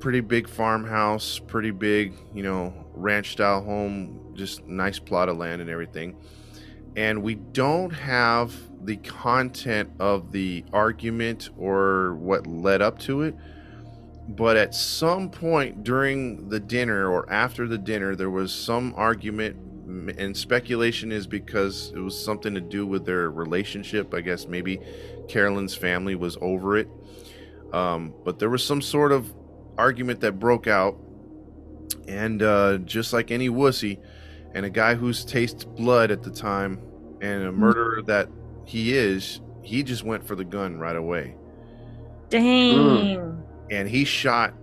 pretty 0.00 0.20
big 0.20 0.48
farmhouse, 0.48 1.38
pretty 1.38 1.70
big, 1.70 2.14
you 2.34 2.42
know, 2.42 2.72
ranch 2.94 3.32
style 3.32 3.62
home, 3.62 4.32
just 4.34 4.66
nice 4.66 4.98
plot 4.98 5.28
of 5.28 5.36
land 5.36 5.60
and 5.60 5.70
everything. 5.70 6.16
And 6.96 7.22
we 7.22 7.36
don't 7.36 7.90
have 7.90 8.54
the 8.84 8.96
content 8.96 9.90
of 9.98 10.32
the 10.32 10.64
argument 10.72 11.50
or 11.56 12.14
what 12.14 12.46
led 12.46 12.82
up 12.82 12.98
to 13.00 13.22
it 13.22 13.34
but 14.28 14.58
at 14.58 14.74
some 14.74 15.30
point 15.30 15.82
during 15.82 16.48
the 16.50 16.60
dinner 16.60 17.08
or 17.08 17.30
after 17.32 17.66
the 17.66 17.78
dinner 17.78 18.14
there 18.14 18.30
was 18.30 18.52
some 18.52 18.92
argument 18.96 19.56
and 19.88 20.36
speculation 20.36 21.10
is 21.10 21.26
because 21.26 21.92
it 21.94 21.98
was 21.98 22.22
something 22.22 22.54
to 22.54 22.60
do 22.60 22.86
with 22.86 23.06
their 23.06 23.30
relationship. 23.30 24.14
I 24.14 24.20
guess 24.20 24.46
maybe 24.46 24.80
Caril 25.28 25.58
Ann's 25.58 25.74
family 25.74 26.14
was 26.14 26.36
over 26.40 26.76
it. 26.76 26.88
Um, 27.72 28.14
but 28.24 28.38
there 28.38 28.50
was 28.50 28.62
some 28.62 28.82
sort 28.82 29.12
of 29.12 29.32
argument 29.76 30.20
that 30.20 30.38
broke 30.38 30.66
out. 30.66 30.96
And 32.06 32.42
uh, 32.42 32.78
just 32.78 33.12
like 33.12 33.30
any 33.30 33.48
wussy 33.48 33.98
and 34.54 34.64
a 34.64 34.70
guy 34.70 34.94
who's 34.94 35.24
tasted 35.24 35.74
blood 35.74 36.10
at 36.10 36.22
the 36.22 36.30
time 36.30 36.80
and 37.20 37.44
a 37.44 37.52
murderer 37.52 38.02
that 38.02 38.28
he 38.64 38.94
is 38.96 39.40
he 39.62 39.82
just 39.82 40.02
went 40.04 40.26
for 40.26 40.34
the 40.34 40.44
gun 40.44 40.78
right 40.78 40.96
away. 40.96 41.36
Dang. 42.30 43.42
and 43.70 43.88
he 43.88 44.04
shot 44.04 44.54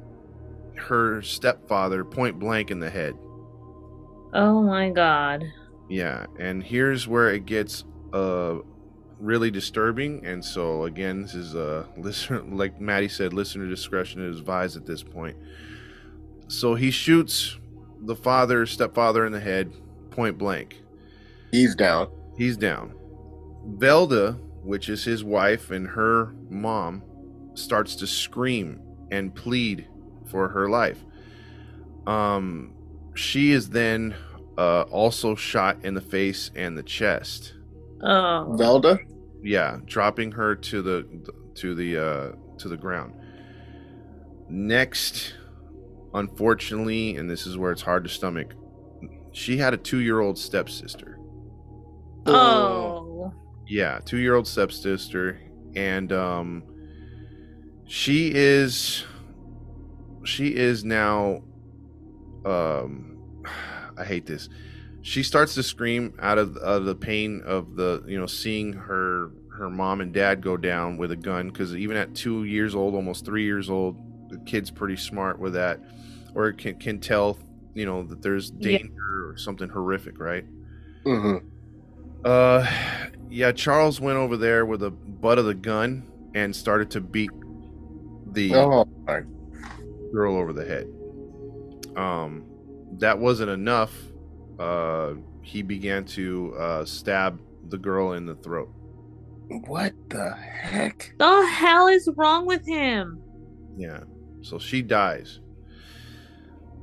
her 0.75 1.21
stepfather 1.21 2.03
point 2.03 2.39
blank 2.39 2.71
in 2.71 2.79
the 2.79 2.89
head. 2.89 3.15
Oh 4.35 4.61
my 4.61 4.89
god. 4.89 5.45
Yeah, 5.89 6.25
and 6.37 6.61
here's 6.61 7.07
where 7.07 7.33
it 7.33 7.45
gets 7.45 7.85
uh 8.13 8.57
really 9.17 9.49
disturbing. 9.49 10.25
And 10.25 10.43
so 10.43 10.83
again, 10.83 11.21
this 11.21 11.33
is 11.33 11.55
uh 11.55 11.85
listener 11.97 12.41
like 12.41 12.79
Maddie 12.79 13.07
said, 13.07 13.33
listener 13.33 13.67
discretion 13.67 14.27
is 14.29 14.39
advised 14.39 14.75
at 14.75 14.85
this 14.85 15.03
point. 15.03 15.37
So 16.49 16.75
he 16.75 16.91
shoots 16.91 17.57
the 18.01 18.15
father, 18.15 18.65
stepfather 18.65 19.25
in 19.25 19.31
the 19.31 19.39
head, 19.39 19.71
point 20.11 20.37
blank. 20.37 20.83
He's 21.51 21.73
down. 21.73 22.09
He's 22.37 22.57
down. 22.57 22.93
Velda, 23.77 24.37
which 24.63 24.89
is 24.89 25.05
his 25.05 25.23
wife 25.23 25.71
and 25.71 25.87
her 25.87 26.35
mom, 26.49 27.01
starts 27.53 27.95
to 27.95 28.05
scream 28.07 28.81
and 29.11 29.33
plead 29.33 29.87
for 30.25 30.49
her 30.49 30.69
life. 30.69 31.03
Um, 32.05 32.74
she 33.15 33.51
is 33.51 33.69
then 33.69 34.15
uh, 34.57 34.83
also 34.83 35.35
shot 35.35 35.83
in 35.83 35.93
the 35.93 36.01
face 36.01 36.51
and 36.55 36.77
the 36.77 36.83
chest. 36.83 37.53
Oh. 38.01 38.55
Velda? 38.57 38.99
Yeah, 39.41 39.79
dropping 39.85 40.31
her 40.33 40.55
to 40.55 40.81
the 40.81 41.07
to 41.55 41.75
the 41.75 41.97
uh, 41.97 42.31
to 42.57 42.69
the 42.69 42.77
ground. 42.77 43.13
Next, 44.49 45.33
unfortunately, 46.13 47.17
and 47.17 47.29
this 47.29 47.47
is 47.47 47.57
where 47.57 47.71
it's 47.71 47.81
hard 47.81 48.03
to 48.03 48.09
stomach, 48.09 48.53
she 49.31 49.57
had 49.57 49.73
a 49.73 49.77
two-year-old 49.77 50.37
stepsister. 50.37 51.19
Oh. 52.25 53.33
Yeah, 53.67 53.99
two 54.05 54.17
year 54.17 54.35
old 54.35 54.47
stepsister, 54.47 55.39
and 55.75 56.11
um, 56.11 56.63
she 57.85 58.31
is 58.33 59.03
she 60.23 60.55
is 60.55 60.83
now 60.83 61.41
um, 62.45 63.17
I 63.97 64.03
hate 64.03 64.25
this. 64.25 64.49
She 65.01 65.21
starts 65.23 65.53
to 65.55 65.63
scream 65.63 66.17
out 66.19 66.37
of, 66.37 66.57
out 66.57 66.63
of 66.77 66.85
the 66.85 66.95
pain 66.95 67.41
of 67.45 67.75
the 67.75 68.03
you 68.07 68.19
know 68.19 68.25
seeing 68.25 68.73
her 68.73 69.31
her 69.57 69.69
mom 69.69 70.01
and 70.01 70.13
dad 70.13 70.41
go 70.41 70.57
down 70.57 70.97
with 70.97 71.11
a 71.11 71.15
gun 71.15 71.47
because 71.49 71.75
even 71.75 71.95
at 71.95 72.13
two 72.15 72.43
years 72.43 72.75
old, 72.75 72.93
almost 72.95 73.23
three 73.23 73.43
years 73.43 73.69
old, 73.69 73.97
the 74.29 74.37
kid's 74.39 74.69
pretty 74.71 74.97
smart 74.97 75.39
with 75.39 75.53
that, 75.53 75.79
or 76.33 76.51
can 76.51 76.75
can 76.79 76.99
tell 76.99 77.37
you 77.73 77.85
know 77.85 78.03
that 78.03 78.21
there's 78.21 78.51
Yeah. 78.57 78.79
danger 78.79 79.29
or 79.29 79.37
something 79.37 79.69
horrific, 79.69 80.19
right? 80.19 80.45
Mm-hmm. 81.05 81.47
Uh, 82.25 82.65
yeah, 83.29 83.51
Charles 83.51 84.01
went 84.01 84.17
over 84.17 84.35
there 84.37 84.65
with 84.65 84.79
the 84.79 84.89
butt 84.91 85.37
of 85.37 85.45
the 85.45 85.53
gun 85.53 86.03
and 86.33 86.55
started 86.55 86.89
to 86.91 87.01
beat 87.01 87.29
the 88.31 88.55
Oh, 88.55 88.85
girl 90.11 90.35
over 90.35 90.51
the 90.51 90.65
head. 90.65 90.87
Um, 91.95 92.45
that 92.97 93.17
wasn't 93.17 93.49
enough. 93.49 93.93
Uh, 94.59 95.13
he 95.41 95.61
began 95.61 96.05
to 96.05 96.55
uh, 96.57 96.85
stab 96.85 97.39
the 97.69 97.77
girl 97.77 98.13
in 98.13 98.25
the 98.25 98.35
throat. 98.35 98.69
What 99.67 99.93
the 100.09 100.31
heck? 100.31 101.13
The 101.19 101.45
hell 101.45 101.87
is 101.87 102.09
wrong 102.15 102.45
with 102.47 102.65
him? 102.65 103.21
Yeah. 103.77 103.99
So 104.41 104.57
she 104.59 104.81
dies. 104.81 105.39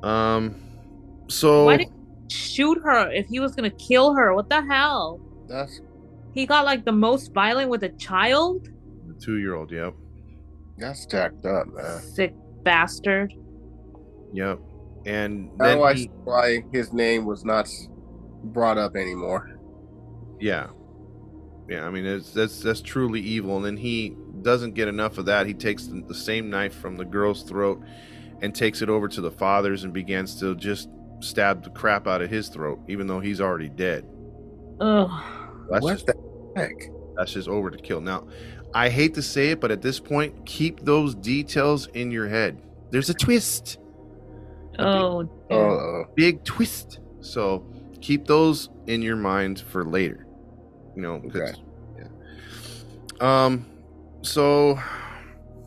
Um. 0.02 0.56
So 1.28 1.64
Why 1.64 1.76
did 1.78 1.88
he 1.88 2.34
shoot 2.34 2.78
her 2.84 3.10
if 3.10 3.26
he 3.26 3.40
was 3.40 3.54
gonna 3.54 3.70
kill 3.70 4.14
her? 4.14 4.34
What 4.34 4.48
the 4.48 4.62
hell? 4.62 5.20
That's 5.48 5.80
He 6.34 6.46
got 6.46 6.64
like 6.64 6.84
the 6.84 6.92
most 6.92 7.32
violent 7.32 7.70
with 7.70 7.82
a 7.84 7.88
child? 7.90 8.68
two 9.20 9.38
year 9.38 9.54
old. 9.54 9.70
Yep. 9.70 9.94
that's 10.78 11.06
jacked 11.06 11.46
up, 11.46 11.68
man. 11.68 12.00
Sick 12.00 12.34
bastard. 12.64 13.32
Yep. 14.32 14.58
And 15.06 15.50
Now 15.58 15.64
then 15.64 15.82
I 15.82 15.92
he- 15.94 16.10
why 16.24 16.64
his 16.72 16.92
name 16.92 17.24
was 17.24 17.44
not 17.44 17.68
brought 18.44 18.78
up 18.78 18.96
anymore. 18.96 19.58
yeah, 20.40 20.68
yeah. 21.68 21.86
I 21.86 21.90
mean, 21.90 22.04
it's, 22.06 22.32
that's 22.32 22.60
that's 22.60 22.80
truly 22.80 23.20
evil. 23.20 23.56
And 23.56 23.64
then 23.64 23.76
he 23.76 24.16
doesn't 24.42 24.74
get 24.74 24.88
enough 24.88 25.18
of 25.18 25.26
that. 25.26 25.46
He 25.46 25.54
takes 25.54 25.86
the, 25.86 26.02
the 26.06 26.14
same 26.14 26.50
knife 26.50 26.74
from 26.74 26.96
the 26.96 27.04
girl's 27.04 27.42
throat 27.42 27.80
and 28.40 28.54
takes 28.54 28.82
it 28.82 28.88
over 28.88 29.06
to 29.08 29.20
the 29.20 29.30
father's 29.30 29.84
and 29.84 29.92
begins 29.92 30.38
to 30.40 30.54
just 30.56 30.88
stab 31.20 31.62
the 31.62 31.70
crap 31.70 32.06
out 32.08 32.20
of 32.22 32.28
his 32.30 32.48
throat, 32.48 32.80
even 32.88 33.06
though 33.06 33.20
he's 33.20 33.40
already 33.40 33.68
dead. 33.68 34.04
Ugh. 34.80 35.08
That's 35.70 35.82
what 35.82 35.92
just 35.92 36.06
the 36.06 36.14
heck? 36.56 36.72
that's 37.16 37.32
just 37.32 37.48
over 37.48 37.70
to 37.70 37.78
kill. 37.78 38.00
Now, 38.00 38.26
I 38.74 38.88
hate 38.88 39.14
to 39.14 39.22
say 39.22 39.50
it, 39.50 39.60
but 39.60 39.70
at 39.70 39.80
this 39.82 40.00
point, 40.00 40.44
keep 40.44 40.80
those 40.80 41.14
details 41.14 41.86
in 41.88 42.10
your 42.10 42.26
head. 42.28 42.60
There's 42.90 43.08
a 43.10 43.14
twist, 43.14 43.78
Oh, 44.78 45.20
Uh 45.50 45.54
oh. 45.54 46.04
big 46.14 46.44
twist. 46.44 46.98
So 47.20 47.64
keep 48.00 48.26
those 48.26 48.68
in 48.86 49.02
your 49.02 49.16
mind 49.16 49.60
for 49.60 49.84
later. 49.84 50.26
You 50.96 51.02
know, 51.02 51.14
Okay. 51.26 51.52
yeah. 51.98 52.08
Um, 53.44 53.66
so 54.22 54.74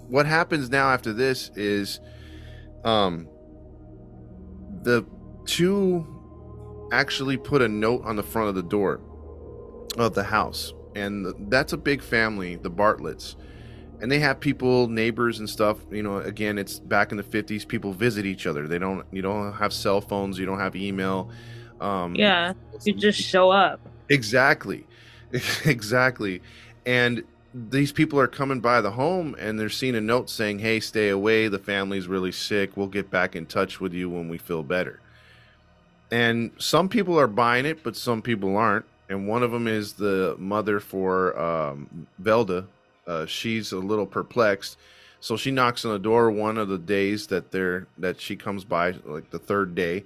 what 0.07 0.25
happens 0.25 0.69
now 0.69 0.89
after 0.89 1.13
this 1.13 1.49
is, 1.55 1.99
um, 2.83 3.27
the 4.83 5.05
two 5.45 6.05
actually 6.91 7.37
put 7.37 7.61
a 7.61 7.67
note 7.67 8.03
on 8.05 8.15
the 8.15 8.23
front 8.23 8.49
of 8.49 8.55
the 8.55 8.63
door 8.63 9.01
of 9.97 10.13
the 10.13 10.23
house, 10.23 10.73
and 10.95 11.33
that's 11.51 11.73
a 11.73 11.77
big 11.77 12.01
family, 12.01 12.55
the 12.57 12.69
Bartletts. 12.69 13.35
And 14.05 14.11
they 14.11 14.19
have 14.19 14.39
people, 14.39 14.87
neighbors 14.87 15.39
and 15.39 15.49
stuff. 15.49 15.79
You 15.89 16.03
know, 16.03 16.17
again, 16.17 16.59
it's 16.59 16.77
back 16.77 17.09
in 17.09 17.17
the 17.17 17.23
fifties. 17.23 17.65
People 17.65 17.91
visit 17.91 18.23
each 18.23 18.45
other. 18.45 18.67
They 18.67 18.77
don't. 18.77 19.03
You 19.11 19.23
don't 19.23 19.51
have 19.53 19.73
cell 19.73 19.99
phones. 19.99 20.37
You 20.37 20.45
don't 20.45 20.59
have 20.59 20.75
email. 20.75 21.31
Um, 21.81 22.13
yeah. 22.13 22.53
You 22.83 22.93
just 22.93 23.19
show 23.19 23.49
up. 23.49 23.79
Exactly. 24.09 24.85
exactly. 25.65 26.43
And 26.85 27.23
these 27.51 27.91
people 27.91 28.19
are 28.19 28.27
coming 28.27 28.59
by 28.59 28.79
the 28.79 28.91
home 28.91 29.35
and 29.39 29.59
they're 29.59 29.69
seeing 29.69 29.95
a 29.95 30.01
note 30.01 30.29
saying, 30.29 30.59
Hey, 30.59 30.81
stay 30.81 31.09
away. 31.09 31.47
The 31.47 31.57
family's 31.57 32.07
really 32.07 32.31
sick. 32.31 32.77
We'll 32.77 32.85
get 32.85 33.09
back 33.09 33.35
in 33.35 33.47
touch 33.47 33.81
with 33.81 33.91
you 33.91 34.07
when 34.11 34.29
we 34.29 34.37
feel 34.37 34.61
better. 34.61 34.99
And 36.11 36.51
some 36.59 36.89
people 36.89 37.19
are 37.19 37.25
buying 37.25 37.65
it, 37.65 37.81
but 37.81 37.95
some 37.95 38.21
people 38.21 38.55
aren't. 38.55 38.85
And 39.09 39.27
one 39.27 39.41
of 39.41 39.49
them 39.49 39.67
is 39.67 39.93
the 39.93 40.35
mother 40.37 40.79
for 40.79 41.35
um, 41.39 42.05
Velda. 42.21 42.67
Uh, 43.07 43.25
she's 43.25 43.71
a 43.71 43.79
little 43.79 44.05
perplexed. 44.05 44.77
So 45.19 45.37
she 45.37 45.51
knocks 45.51 45.85
on 45.85 45.91
the 45.91 45.99
door 45.99 46.29
one 46.29 46.57
of 46.57 46.67
the 46.67 46.77
days 46.77 47.27
that 47.27 47.51
they're 47.51 47.87
that 47.97 48.21
she 48.21 48.35
comes 48.35 48.63
by, 48.63 48.95
like 49.05 49.31
the 49.31 49.39
third 49.39 49.73
day 49.73 50.03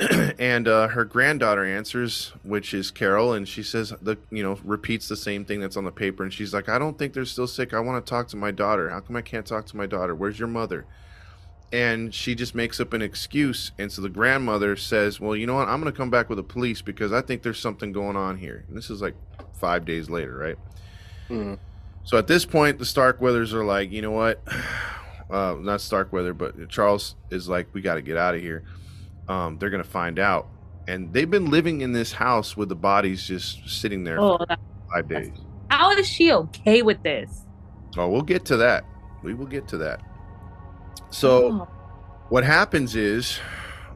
and 0.38 0.66
uh, 0.66 0.88
her 0.88 1.04
granddaughter 1.04 1.64
answers, 1.64 2.32
which 2.42 2.72
is 2.72 2.90
Caril, 2.90 3.34
and 3.34 3.46
she 3.46 3.62
says 3.62 3.92
the 4.00 4.16
you 4.30 4.42
know 4.42 4.58
repeats 4.64 5.08
the 5.08 5.16
same 5.16 5.44
thing 5.44 5.60
that's 5.60 5.76
on 5.76 5.84
the 5.84 5.92
paper, 5.92 6.22
and 6.22 6.32
she's 6.32 6.54
like, 6.54 6.70
"I 6.70 6.78
don't 6.78 6.98
think 6.98 7.12
they're 7.12 7.26
still 7.26 7.46
sick. 7.46 7.74
I 7.74 7.80
want 7.80 8.04
to 8.04 8.08
talk 8.08 8.28
to 8.28 8.36
my 8.36 8.50
daughter. 8.50 8.88
How 8.88 9.00
come 9.00 9.16
I 9.16 9.22
can't 9.22 9.44
talk 9.44 9.66
to 9.66 9.76
my 9.76 9.86
daughter? 9.86 10.14
Where's 10.14 10.38
your 10.38 10.48
mother?" 10.48 10.86
And 11.72 12.14
she 12.14 12.34
just 12.34 12.54
makes 12.54 12.80
up 12.80 12.94
an 12.94 13.02
excuse, 13.02 13.72
and 13.78 13.92
so 13.92 14.00
the 14.00 14.08
grandmother 14.08 14.74
says, 14.74 15.20
"Well, 15.20 15.36
you 15.36 15.46
know 15.46 15.54
what? 15.56 15.68
I'm 15.68 15.80
going 15.82 15.92
to 15.92 15.96
come 15.96 16.10
back 16.10 16.30
with 16.30 16.38
the 16.38 16.42
police 16.44 16.80
because 16.80 17.12
I 17.12 17.20
think 17.20 17.42
there's 17.42 17.60
something 17.60 17.92
going 17.92 18.16
on 18.16 18.38
here." 18.38 18.64
And 18.68 18.76
this 18.76 18.88
is 18.88 19.02
like 19.02 19.16
five 19.52 19.84
days 19.84 20.08
later, 20.08 20.34
right? 20.34 20.56
Mhm. 21.28 21.58
So 22.04 22.16
at 22.18 22.26
this 22.26 22.44
point, 22.44 22.78
the 22.78 22.84
Starkweathers 22.84 23.52
are 23.52 23.64
like, 23.64 23.90
you 23.92 24.02
know 24.02 24.10
what? 24.12 24.42
Uh, 25.30 25.54
not 25.60 25.80
Starkweather, 25.80 26.34
but 26.34 26.68
Charles 26.68 27.14
is 27.30 27.48
like, 27.48 27.68
we 27.72 27.80
got 27.80 27.94
to 27.94 28.02
get 28.02 28.16
out 28.16 28.34
of 28.34 28.40
here. 28.40 28.64
Um, 29.28 29.58
they're 29.58 29.70
gonna 29.70 29.84
find 29.84 30.18
out, 30.18 30.48
and 30.88 31.12
they've 31.12 31.30
been 31.30 31.50
living 31.52 31.82
in 31.82 31.92
this 31.92 32.10
house 32.10 32.56
with 32.56 32.68
the 32.68 32.74
bodies 32.74 33.24
just 33.28 33.60
sitting 33.68 34.02
there 34.02 34.18
Oh, 34.18 34.38
for 34.38 34.56
five 34.92 35.08
days. 35.08 35.30
how 35.70 35.92
is 35.92 36.08
she 36.08 36.32
okay 36.32 36.82
with 36.82 37.00
this? 37.04 37.44
Oh, 37.96 38.08
we'll 38.08 38.22
get 38.22 38.44
to 38.46 38.56
that. 38.56 38.82
We 39.22 39.34
will 39.34 39.46
get 39.46 39.68
to 39.68 39.76
that. 39.78 40.00
So 41.10 41.52
Oh, 41.52 41.68
what 42.28 42.42
happens 42.42 42.96
is 42.96 43.38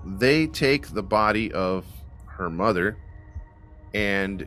they 0.06 0.46
take 0.46 0.86
the 0.94 1.02
body 1.02 1.50
of 1.50 1.84
her 2.26 2.48
mother 2.48 2.96
and 3.92 4.46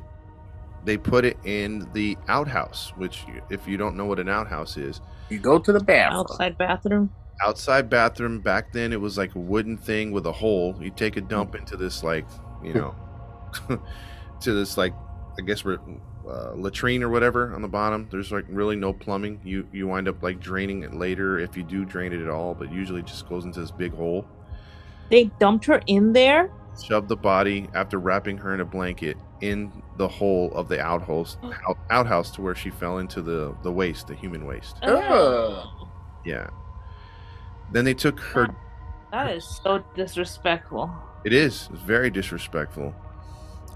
they 0.87 0.97
put 0.97 1.23
it 1.25 1.37
in 1.45 1.87
the 1.93 2.17
outhouse 2.27 2.91
which 2.97 3.25
if 3.51 3.67
you 3.67 3.77
don't 3.77 3.95
know 3.95 4.05
what 4.05 4.19
an 4.19 4.27
outhouse 4.29 4.77
is 4.77 5.01
You 5.29 5.37
go 5.39 5.59
to 5.59 5.71
the 5.71 5.79
bathroom. 5.79 6.21
outside 6.21 6.57
bathroom. 6.57 7.13
outside 7.45 7.89
bathroom 7.89 8.39
back 8.41 8.71
then 8.73 8.91
it 8.93 8.99
was 8.99 9.17
like 9.17 9.35
a 9.35 9.39
wooden 9.39 9.77
thing 9.77 10.11
with 10.11 10.25
a 10.25 10.31
hole 10.31 10.75
you 10.81 10.89
take 10.89 11.17
a 11.17 11.21
dump 11.21 11.53
into 11.55 11.77
this 11.77 12.03
like 12.03 12.25
you 12.63 12.73
know 12.73 12.95
to 14.41 14.53
this 14.53 14.77
like 14.77 14.93
i 15.39 15.41
guess 15.45 15.63
we're 15.63 15.79
uh, 16.27 16.51
latrine 16.55 17.03
or 17.03 17.09
whatever 17.09 17.53
on 17.55 17.61
the 17.61 17.67
bottom 17.67 18.07
there's 18.11 18.31
like 18.33 18.43
really 18.49 18.75
no 18.75 18.91
plumbing 18.91 19.39
you 19.45 19.65
you 19.71 19.87
wind 19.87 20.07
up 20.09 20.21
like 20.21 20.39
draining 20.41 20.83
it 20.83 20.93
later 20.93 21.39
if 21.39 21.55
you 21.55 21.63
do 21.63 21.85
drain 21.85 22.11
it 22.11 22.21
at 22.21 22.27
all 22.29 22.53
but 22.53 22.69
usually 22.71 22.99
it 22.99 23.05
just 23.05 23.29
goes 23.29 23.45
into 23.45 23.61
this 23.61 23.71
big 23.71 23.93
hole 23.93 24.25
They 25.09 25.25
dumped 25.39 25.63
her 25.67 25.81
in 25.87 26.11
there. 26.11 26.51
Shoved 26.81 27.07
the 27.09 27.15
body 27.15 27.67
after 27.73 27.99
wrapping 27.99 28.37
her 28.37 28.53
in 28.53 28.61
a 28.61 28.65
blanket 28.65 29.17
in 29.41 29.71
the 29.97 30.07
hole 30.07 30.51
of 30.53 30.67
the 30.67 30.79
outhouse 30.79 31.37
out, 31.67 31.77
outhouse 31.89 32.31
to 32.31 32.41
where 32.41 32.55
she 32.55 32.69
fell 32.69 32.97
into 32.99 33.21
the 33.21 33.55
the 33.63 33.71
waste 33.71 34.07
the 34.07 34.15
human 34.15 34.45
waste 34.45 34.77
Ugh. 34.83 35.67
yeah 36.25 36.47
then 37.71 37.85
they 37.85 37.93
took 37.93 38.19
her 38.19 38.47
That 39.11 39.29
is 39.31 39.45
so 39.63 39.83
disrespectful. 39.95 40.91
It 41.25 41.33
is. 41.33 41.69
It's 41.71 41.81
very 41.81 42.09
disrespectful. 42.09 42.93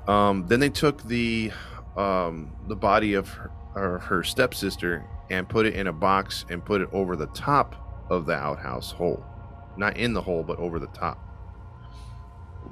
Um, 0.07 0.45
then 0.47 0.59
they 0.59 0.69
took 0.69 1.03
the 1.03 1.51
um, 1.97 2.53
the 2.67 2.75
body 2.75 3.13
of 3.13 3.29
her, 3.73 3.99
her 3.99 4.23
stepsister 4.23 5.05
and 5.29 5.47
put 5.47 5.65
it 5.65 5.73
in 5.75 5.87
a 5.87 5.93
box 5.93 6.45
and 6.49 6.63
put 6.63 6.81
it 6.81 6.89
over 6.91 7.15
the 7.15 7.27
top 7.27 8.05
of 8.09 8.25
the 8.25 8.33
outhouse 8.33 8.91
hole, 8.91 9.23
not 9.77 9.97
in 9.97 10.13
the 10.13 10.21
hole, 10.21 10.43
but 10.43 10.57
over 10.59 10.79
the 10.79 10.87
top. 10.87 11.17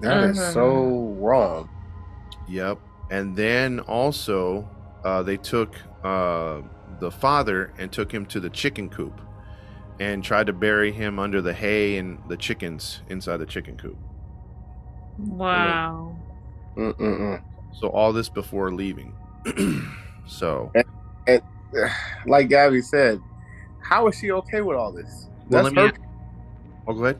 That 0.02 0.24
is 0.24 0.38
Uh-huh. 0.38 0.52
so 0.54 1.16
wrong. 1.20 1.70
Yep. 2.48 2.80
And 3.12 3.36
then 3.36 3.80
also 3.82 4.68
uh, 5.04 5.24
they 5.24 5.38
took 5.38 5.76
uh, 6.04 6.62
the 7.00 7.12
father 7.12 7.74
and 7.78 7.92
took 7.92 8.12
him 8.12 8.26
to 8.28 8.40
the 8.40 8.50
chicken 8.50 8.90
coop 8.90 9.20
and 10.00 10.24
tried 10.24 10.48
to 10.48 10.54
bury 10.54 10.92
him 10.92 11.20
under 11.20 11.42
the 11.42 11.54
hay 11.54 11.98
and 11.98 12.20
the 12.30 12.38
chickens 12.38 13.02
inside 13.10 13.38
the 13.38 13.46
chicken 13.46 13.76
coop. 13.78 13.98
Wow. 15.18 16.16
Mm-mm-mm. 16.78 17.42
So 17.74 17.90
all 17.90 18.14
this 18.14 18.30
before 18.30 18.72
leaving. 18.74 19.14
so 20.28 20.72
and 21.28 21.42
Like 22.26 22.50
Gabby 22.50 22.82
said, 22.82 23.20
how 23.82 24.08
is 24.08 24.16
she 24.16 24.32
okay 24.32 24.62
with 24.62 24.78
all 24.78 24.92
this? 24.92 25.28
Well, 25.50 25.64
That's 25.64 25.76
let 25.76 25.92
her. 25.92 25.92
me- 25.92 26.06
oh, 26.88 26.94
go 26.94 27.04
ahead. 27.04 27.20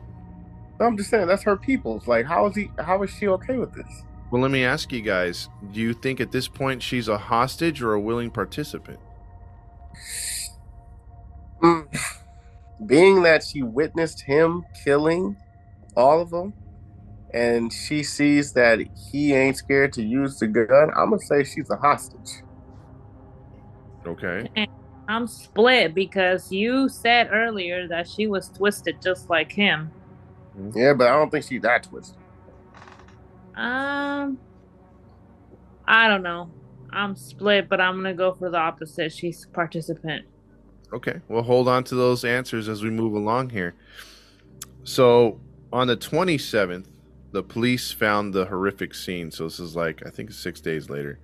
I'm 0.80 0.96
just 0.96 1.10
saying 1.10 1.26
that's 1.26 1.42
her 1.42 1.56
people's. 1.56 2.06
Like, 2.06 2.26
how 2.26 2.46
is 2.46 2.56
he? 2.56 2.70
How 2.78 3.02
is 3.02 3.10
she 3.10 3.28
okay 3.28 3.58
with 3.58 3.74
this? 3.74 4.04
Well, 4.30 4.40
let 4.42 4.50
me 4.50 4.64
ask 4.64 4.92
you 4.92 5.02
guys: 5.02 5.48
Do 5.72 5.80
you 5.80 5.92
think 5.92 6.20
at 6.20 6.32
this 6.32 6.48
point 6.48 6.82
she's 6.82 7.08
a 7.08 7.18
hostage 7.18 7.82
or 7.82 7.94
a 7.94 8.00
willing 8.00 8.30
participant? 8.30 8.98
Being 12.86 13.22
that 13.22 13.44
she 13.44 13.62
witnessed 13.62 14.22
him 14.22 14.64
killing 14.84 15.36
all 15.96 16.20
of 16.20 16.30
them, 16.30 16.54
and 17.34 17.72
she 17.72 18.02
sees 18.02 18.52
that 18.54 18.80
he 19.10 19.34
ain't 19.34 19.56
scared 19.56 19.92
to 19.94 20.02
use 20.02 20.38
the 20.38 20.46
gun, 20.46 20.90
I'm 20.96 21.10
gonna 21.10 21.18
say 21.18 21.44
she's 21.44 21.68
a 21.70 21.76
hostage. 21.76 22.42
Okay. 24.06 24.48
I'm 25.08 25.26
split 25.26 25.94
because 25.94 26.52
you 26.52 26.88
said 26.88 27.30
earlier 27.32 27.88
that 27.88 28.08
she 28.08 28.28
was 28.28 28.48
twisted 28.48 29.02
just 29.02 29.28
like 29.28 29.50
him. 29.50 29.90
Yeah, 30.74 30.94
but 30.94 31.08
I 31.08 31.12
don't 31.12 31.30
think 31.30 31.44
she's 31.44 31.62
that 31.62 31.84
twisted. 31.84 32.16
Um, 33.54 34.38
I 35.86 36.08
don't 36.08 36.22
know. 36.22 36.50
I'm 36.92 37.14
split, 37.14 37.68
but 37.68 37.80
I'm 37.80 37.96
gonna 37.96 38.14
go 38.14 38.32
for 38.32 38.50
the 38.50 38.58
opposite. 38.58 39.12
She's 39.12 39.46
participant. 39.46 40.26
Okay. 40.92 41.20
Well, 41.28 41.42
hold 41.42 41.68
on 41.68 41.84
to 41.84 41.94
those 41.94 42.24
answers 42.24 42.68
as 42.68 42.82
we 42.82 42.90
move 42.90 43.14
along 43.14 43.50
here. 43.50 43.74
So, 44.82 45.40
on 45.72 45.86
the 45.86 45.96
27th, 45.96 46.86
the 47.32 47.42
police 47.42 47.92
found 47.92 48.34
the 48.34 48.46
horrific 48.46 48.94
scene. 48.94 49.30
So 49.30 49.44
this 49.44 49.60
is 49.60 49.76
like 49.76 50.04
I 50.06 50.10
think 50.10 50.32
six 50.32 50.60
days 50.60 50.90
later. 50.90 51.20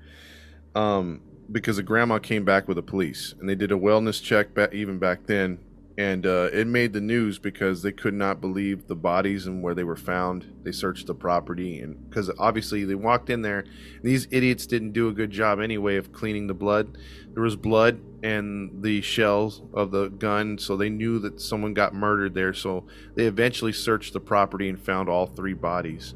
Um, 0.75 1.23
because 1.51 1.77
the 1.77 1.83
grandma 1.83 2.19
came 2.19 2.45
back 2.45 2.69
with 2.69 2.77
the 2.77 2.83
police 2.83 3.35
and 3.39 3.49
they 3.49 3.55
did 3.55 3.73
a 3.73 3.77
wellness 3.77 4.23
check 4.23 4.53
back 4.53 4.75
even 4.75 4.99
back 4.99 5.27
then 5.27 5.59
and 5.99 6.27
uh, 6.27 6.51
it 6.53 6.67
made 6.67 6.93
the 6.93 7.01
news 7.01 7.39
because 7.39 7.81
they 7.81 7.93
could 7.93 8.13
not 8.13 8.41
believe 8.41 8.87
the 8.87 8.95
bodies 8.95 9.47
and 9.47 9.63
where 9.63 9.75
they 9.75 9.85
were 9.85 9.97
found. 9.97 10.53
They 10.63 10.73
searched 10.73 11.07
the 11.07 11.15
property, 11.15 11.81
and 11.81 12.09
because 12.09 12.31
obviously 12.39 12.85
they 12.85 12.95
walked 12.95 13.31
in 13.31 13.41
there, 13.41 13.65
these 14.03 14.29
idiots 14.31 14.67
didn't 14.67 14.93
do 14.93 15.09
a 15.09 15.13
good 15.13 15.31
job 15.31 15.59
anyway 15.59 15.97
of 15.97 16.13
cleaning 16.13 16.49
the 16.49 16.55
blood. 16.55 16.99
There 17.33 17.43
was 17.43 17.57
blood 17.57 18.01
and 18.23 18.83
the 18.83 19.01
shells 19.01 19.63
of 19.73 19.91
the 19.91 20.09
gun, 20.09 20.59
so 20.59 20.77
they 20.77 20.91
knew 20.91 21.19
that 21.21 21.41
someone 21.41 21.73
got 21.73 21.95
murdered 21.95 22.35
there. 22.35 22.53
So 22.53 22.85
they 23.15 23.25
eventually 23.25 23.73
searched 23.73 24.13
the 24.13 24.21
property 24.21 24.69
and 24.69 24.79
found 24.79 25.09
all 25.09 25.27
three 25.27 25.55
bodies. 25.55 26.15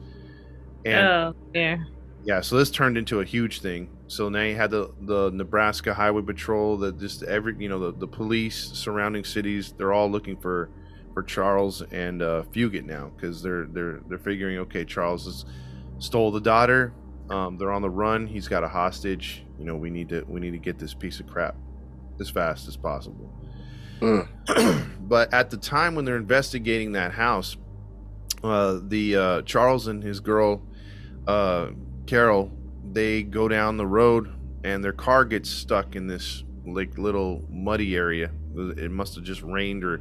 And 0.85 1.07
oh, 1.07 1.35
yeah. 1.55 1.77
yeah, 2.25 2.41
so 2.43 2.57
this 2.57 2.71
turned 2.71 2.99
into 2.99 3.21
a 3.21 3.25
huge 3.25 3.61
thing. 3.61 3.89
So 4.11 4.29
now 4.29 4.43
you 4.43 4.57
had 4.57 4.73
the, 4.73 4.93
the 5.03 5.31
Nebraska 5.31 5.95
Highway 5.95 6.23
Patrol, 6.23 6.77
that 6.79 6.99
just 6.99 7.23
every 7.23 7.55
you 7.61 7.69
know 7.69 7.79
the, 7.79 7.93
the 7.93 8.09
police 8.09 8.57
surrounding 8.57 9.23
cities, 9.23 9.73
they're 9.79 9.93
all 9.93 10.11
looking 10.11 10.37
for 10.37 10.69
for 11.15 11.23
Charles 11.23 11.83
and 11.93 12.21
uh, 12.21 12.43
Fugate 12.53 12.85
now 12.85 13.13
because 13.15 13.41
they're 13.41 13.67
they're 13.67 14.01
they're 14.09 14.19
figuring 14.19 14.59
okay 14.59 14.85
Charles 14.85 15.27
has 15.27 15.45
stole 16.01 16.33
the 16.33 16.41
daughter, 16.41 16.93
um, 17.31 17.57
they're 17.57 17.71
on 17.71 17.83
the 17.83 17.91
run, 17.91 18.27
he's 18.27 18.49
got 18.49 18.65
a 18.65 18.69
hostage. 18.69 19.45
You 19.61 19.65
know 19.65 19.77
we 19.77 19.91
need 19.91 20.09
to 20.09 20.25
we 20.27 20.41
need 20.41 20.51
to 20.51 20.59
get 20.59 20.77
this 20.77 20.93
piece 20.93 21.21
of 21.21 21.29
crap 21.29 21.55
as 22.19 22.29
fast 22.29 22.67
as 22.67 22.77
possible. 22.77 23.33
but 24.01 25.33
at 25.33 25.51
the 25.51 25.57
time 25.57 25.95
when 25.95 26.05
they're 26.05 26.17
investigating 26.17 26.93
that 26.93 27.13
house, 27.13 27.57
uh, 28.43 28.81
the 28.83 29.17
uh, 29.17 29.43
Charles 29.43 29.87
and 29.87 30.03
his 30.03 30.19
girl 30.19 30.63
uh, 31.29 31.69
Caril 32.07 32.51
they 32.93 33.23
go 33.23 33.49
down 33.49 33.77
the 33.77 33.87
road 33.87 34.33
and 34.65 34.83
their 34.83 34.93
car 34.93 35.25
gets 35.25 35.49
stuck 35.51 35.97
in 35.97 36.07
this 36.07 36.45
like 36.67 36.99
little 36.99 37.45
muddy 37.51 37.97
area. 37.97 38.31
It 38.57 38.91
must 38.91 39.15
have 39.15 39.25
just 39.25 39.43
rained 39.43 39.85
or 39.85 40.01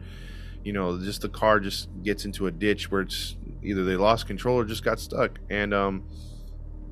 you 0.64 0.74
know, 0.74 1.00
just 1.00 1.22
the 1.22 1.30
car 1.30 1.62
just 1.62 1.88
gets 2.04 2.26
into 2.26 2.46
a 2.46 2.52
ditch 2.52 2.92
where 2.92 3.02
it's 3.02 3.38
either 3.64 3.86
they 3.86 3.96
lost 3.96 4.28
control 4.28 4.58
or 4.58 4.66
just 4.66 4.84
got 4.84 5.00
stuck. 5.00 5.40
And 5.50 5.74
um 5.74 6.04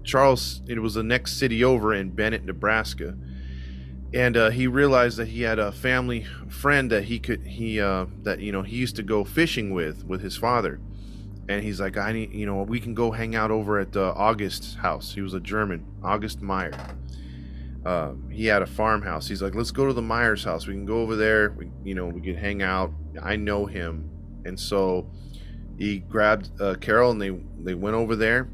Charles, 0.04 0.62
it 0.68 0.80
was 0.80 0.94
the 0.94 1.04
next 1.04 1.34
city 1.34 1.64
over 1.64 1.94
in 1.94 2.12
Bennett, 2.12 2.46
Nebraska. 2.46 3.18
And 4.14 4.38
uh, 4.38 4.52
he 4.52 4.66
realized 4.66 5.18
that 5.18 5.28
he 5.28 5.42
had 5.42 5.60
a 5.60 5.74
family 5.74 6.26
friend 6.48 6.90
that 6.92 7.04
he 7.04 7.20
could 7.20 7.46
he 7.46 7.82
uh, 7.82 8.06
that 8.24 8.40
you 8.40 8.54
know 8.54 8.62
he 8.62 8.78
used 8.78 8.96
to 8.96 9.04
go 9.04 9.26
fishing 9.26 9.74
with 9.74 10.06
with 10.06 10.22
his 10.22 10.38
father 10.38 10.80
and 11.50 11.64
he's 11.64 11.80
like, 11.80 11.98
I 11.98 12.12
need, 12.12 12.34
you 12.34 12.46
know, 12.46 12.62
we 12.64 12.80
can 12.80 12.94
go 12.94 13.12
hang 13.12 13.36
out 13.36 13.52
over 13.52 13.80
at 13.80 13.96
uh, 13.96 14.14
August's 14.16 14.76
house. 14.76 15.14
He 15.14 15.22
was 15.22 15.34
a 15.34 15.40
German, 15.40 15.86
August 16.04 16.42
Meyer. 16.42 16.74
Uh, 17.86 18.14
he 18.30 18.46
had 18.48 18.62
a 18.62 18.66
farmhouse. 18.66 19.28
He's 19.28 19.42
like, 19.42 19.56
let's 19.56 19.72
go 19.72 19.86
to 19.86 19.94
the 19.94 20.02
Meyer's 20.02 20.44
house. 20.44 20.68
We 20.68 20.74
can 20.74 20.86
go 20.86 21.02
over 21.02 21.16
there. 21.16 21.52
We, 21.52 21.70
you 21.86 21.96
know, 21.96 22.08
we 22.08 22.20
can 22.20 22.36
hang 22.36 22.62
out. 22.62 22.92
I 23.22 23.38
know 23.38 23.66
him, 23.66 24.10
and 24.44 24.60
so 24.60 25.10
he 25.78 26.00
grabbed 26.00 26.50
uh, 26.60 26.76
Caril 26.76 27.12
and 27.12 27.22
they 27.22 27.30
they 27.64 27.76
went 27.76 27.96
over 27.96 28.16
there. 28.16 28.50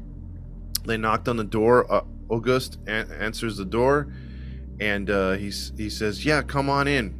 They 0.84 0.96
knocked 0.96 1.28
on 1.28 1.36
the 1.36 1.44
door. 1.44 1.90
Uh, 1.92 2.02
August 2.28 2.78
an- 2.86 3.10
answers 3.10 3.56
the 3.56 3.64
door, 3.64 4.12
and 4.78 5.10
uh, 5.10 5.32
he's 5.32 5.72
he 5.76 5.90
says, 5.90 6.24
"Yeah, 6.24 6.42
come 6.42 6.70
on 6.70 6.86
in." 6.86 7.18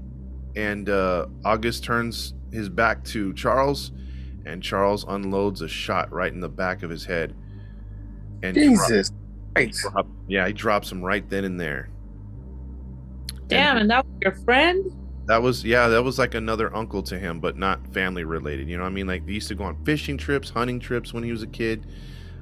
And 0.54 0.88
uh, 0.88 1.26
August 1.44 1.82
turns 1.82 2.34
his 2.52 2.68
back 2.68 3.02
to 3.06 3.32
Charles 3.32 3.90
and 4.47 4.62
Charles 4.62 5.05
unloads 5.09 5.62
a 5.62 5.68
shot 5.68 6.12
right 6.12 6.32
in 6.32 6.40
the 6.40 6.49
back 6.49 6.82
of 6.82 6.90
his 6.90 7.05
head. 7.05 7.34
And 8.42 8.55
Jesus. 8.55 9.11
Drop, 9.55 9.70
drop, 9.70 10.07
yeah, 10.28 10.47
he 10.47 10.53
drops 10.53 10.90
him 10.90 11.03
right 11.03 11.28
then 11.28 11.45
and 11.45 11.59
there. 11.59 11.88
Damn, 13.47 13.72
and, 13.72 13.82
and 13.82 13.90
that 13.90 14.05
was 14.05 14.14
your 14.22 14.32
friend? 14.45 14.92
That 15.26 15.42
was 15.42 15.64
yeah, 15.64 15.88
that 15.88 16.03
was 16.03 16.18
like 16.18 16.34
another 16.34 16.74
uncle 16.74 17.03
to 17.05 17.18
him, 17.18 17.40
but 17.40 17.57
not 17.57 17.86
family 17.95 18.24
related. 18.24 18.68
You 18.68 18.76
know 18.76 18.82
what 18.82 18.90
I 18.90 18.92
mean? 18.92 19.07
Like 19.07 19.26
they 19.26 19.32
used 19.32 19.49
to 19.49 19.55
go 19.55 19.64
on 19.64 19.82
fishing 19.84 20.18
trips, 20.18 20.51
hunting 20.51 20.80
trips 20.80 21.14
when 21.14 21.22
he 21.22 21.32
was 21.32 21.42
a 21.42 21.47
kid. 21.47 21.86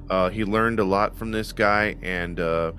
Uh, 0.09 0.29
he 0.29 0.43
learned 0.43 0.79
a 0.79 0.83
lot 0.83 1.17
from 1.17 1.31
this 1.31 1.53
guy, 1.53 1.95
and 2.01 2.39
uh, 2.39 2.73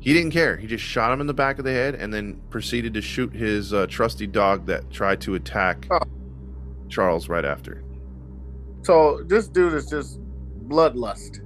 he 0.00 0.12
didn't 0.12 0.32
care. 0.32 0.56
He 0.56 0.66
just 0.66 0.82
shot 0.82 1.12
him 1.12 1.20
in 1.20 1.28
the 1.28 1.34
back 1.34 1.58
of 1.58 1.64
the 1.64 1.72
head, 1.72 1.94
and 1.94 2.12
then 2.12 2.40
proceeded 2.50 2.94
to 2.94 3.00
shoot 3.00 3.32
his 3.32 3.72
uh, 3.72 3.86
trusty 3.86 4.26
dog 4.26 4.66
that 4.66 4.90
tried 4.90 5.20
to 5.22 5.36
attack 5.36 5.86
oh. 5.90 6.00
Charles 6.88 7.28
right 7.28 7.44
after. 7.44 7.84
So 8.86 9.20
this 9.26 9.48
dude 9.48 9.74
is 9.74 9.90
just 9.90 10.20
bloodlust. 10.68 11.40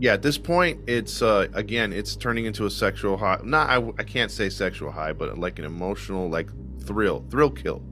Yeah, 0.00 0.14
at 0.14 0.22
this 0.22 0.36
point, 0.36 0.80
it's 0.88 1.22
uh 1.22 1.46
again, 1.54 1.92
it's 1.92 2.16
turning 2.16 2.44
into 2.46 2.66
a 2.66 2.70
sexual 2.70 3.16
high. 3.16 3.38
Not, 3.44 3.70
I, 3.70 3.76
I 4.00 4.02
can't 4.02 4.32
say 4.32 4.48
sexual 4.48 4.90
high, 4.90 5.12
but 5.12 5.38
like 5.38 5.60
an 5.60 5.64
emotional, 5.64 6.28
like 6.28 6.50
thrill, 6.80 7.24
thrill 7.30 7.50
kill. 7.50 7.84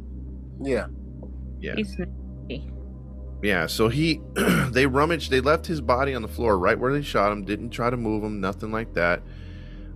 Yeah. 0.61 0.89
Yeah. 1.61 1.77
Yeah. 3.43 3.69
So 3.69 3.89
he, 3.89 4.21
they 4.71 4.87
rummaged. 4.87 5.31
They 5.31 5.41
left 5.41 5.67
his 5.67 5.81
body 5.81 6.13
on 6.13 6.23
the 6.23 6.29
floor 6.29 6.59
right 6.59 6.77
where 6.77 6.93
they 6.93 7.03
shot 7.03 7.31
him. 7.31 7.45
Didn't 7.45 7.71
try 7.71 7.91
to 7.91 7.97
move 7.97 8.25
him. 8.25 8.41
Nothing 8.41 8.73
like 8.73 8.93
that. 8.95 9.23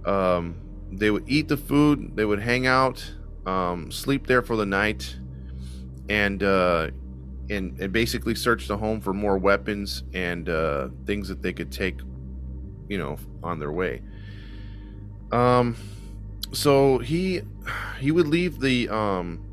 Um, 0.04 0.54
they 0.92 1.10
would 1.10 1.24
eat 1.28 1.48
the 1.48 1.56
food. 1.56 2.14
They 2.14 2.24
would 2.24 2.40
hang 2.40 2.68
out, 2.68 3.04
um, 3.44 3.90
sleep 3.90 4.28
there 4.28 4.42
for 4.42 4.54
the 4.54 4.66
night, 4.66 5.16
and 6.08 6.42
uh, 6.44 6.90
and, 7.50 7.78
and 7.80 7.92
basically 7.92 8.34
search 8.34 8.68
the 8.68 8.76
home 8.76 9.00
for 9.00 9.12
more 9.12 9.38
weapons 9.38 10.04
and 10.12 10.48
uh, 10.48 10.88
things 11.06 11.28
that 11.28 11.42
they 11.42 11.52
could 11.52 11.70
take, 11.70 11.98
you 12.88 12.98
know, 12.98 13.16
on 13.42 13.58
their 13.58 13.72
way. 13.72 14.02
Um, 15.32 15.76
so 16.52 16.98
he 16.98 17.42
he 17.98 18.12
would 18.12 18.28
leave 18.28 18.60
the 18.60 18.88
um 18.88 19.44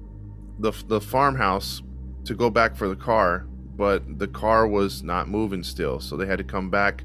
the 0.60 0.72
the 0.88 1.02
farmhouse 1.02 1.82
to 2.26 2.36
go 2.36 2.50
back 2.50 2.76
for 2.76 2.88
the 2.88 2.96
car, 2.96 3.48
but 3.76 4.20
the 4.20 4.28
car 4.28 4.68
was 4.68 5.02
not 5.02 5.28
moving 5.28 5.64
still, 5.64 6.00
so 6.00 6.16
they 6.16 6.28
had 6.28 6.38
to 6.38 6.44
come 6.44 6.70
back 6.70 7.04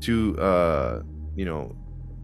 to 0.00 0.38
uh 0.38 1.02
you 1.36 1.44
know 1.44 1.74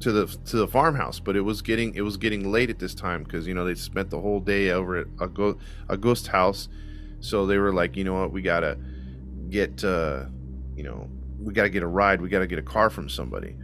to 0.00 0.12
the 0.12 0.26
to 0.44 0.56
the 0.56 0.68
farmhouse 0.68 1.18
but 1.18 1.36
it 1.36 1.40
was 1.40 1.62
getting 1.62 1.94
it 1.94 2.02
was 2.02 2.16
getting 2.16 2.50
late 2.50 2.68
at 2.70 2.78
this 2.78 2.94
time 2.94 3.22
because 3.22 3.46
you 3.46 3.54
know 3.54 3.64
they 3.64 3.74
spent 3.74 4.10
the 4.10 4.20
whole 4.20 4.40
day 4.40 4.70
over 4.70 4.96
at 4.96 5.06
a, 5.20 5.28
go- 5.28 5.56
a 5.88 5.96
ghost 5.96 6.26
house 6.26 6.68
so 7.24 7.46
they 7.46 7.56
were 7.56 7.72
like, 7.72 7.96
you 7.96 8.04
know 8.04 8.12
what, 8.12 8.32
we 8.32 8.42
gotta 8.42 8.76
get, 9.48 9.82
uh, 9.82 10.24
you 10.76 10.84
know, 10.84 11.08
we 11.40 11.54
gotta 11.54 11.70
get 11.70 11.82
a 11.82 11.86
ride. 11.86 12.20
We 12.20 12.28
gotta 12.28 12.46
get 12.46 12.58
a 12.58 12.62
car 12.62 12.90
from 12.90 13.08
somebody. 13.08 13.56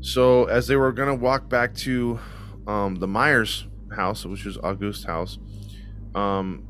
So 0.00 0.46
as 0.46 0.66
they 0.66 0.74
were 0.74 0.90
gonna 0.90 1.14
walk 1.14 1.48
back 1.48 1.76
to 1.76 2.18
um, 2.66 2.96
the 2.96 3.06
Meyer's 3.06 3.68
house, 3.94 4.26
which 4.26 4.44
was 4.44 4.58
August's 4.58 5.04
house, 5.04 5.38
um, 6.16 6.66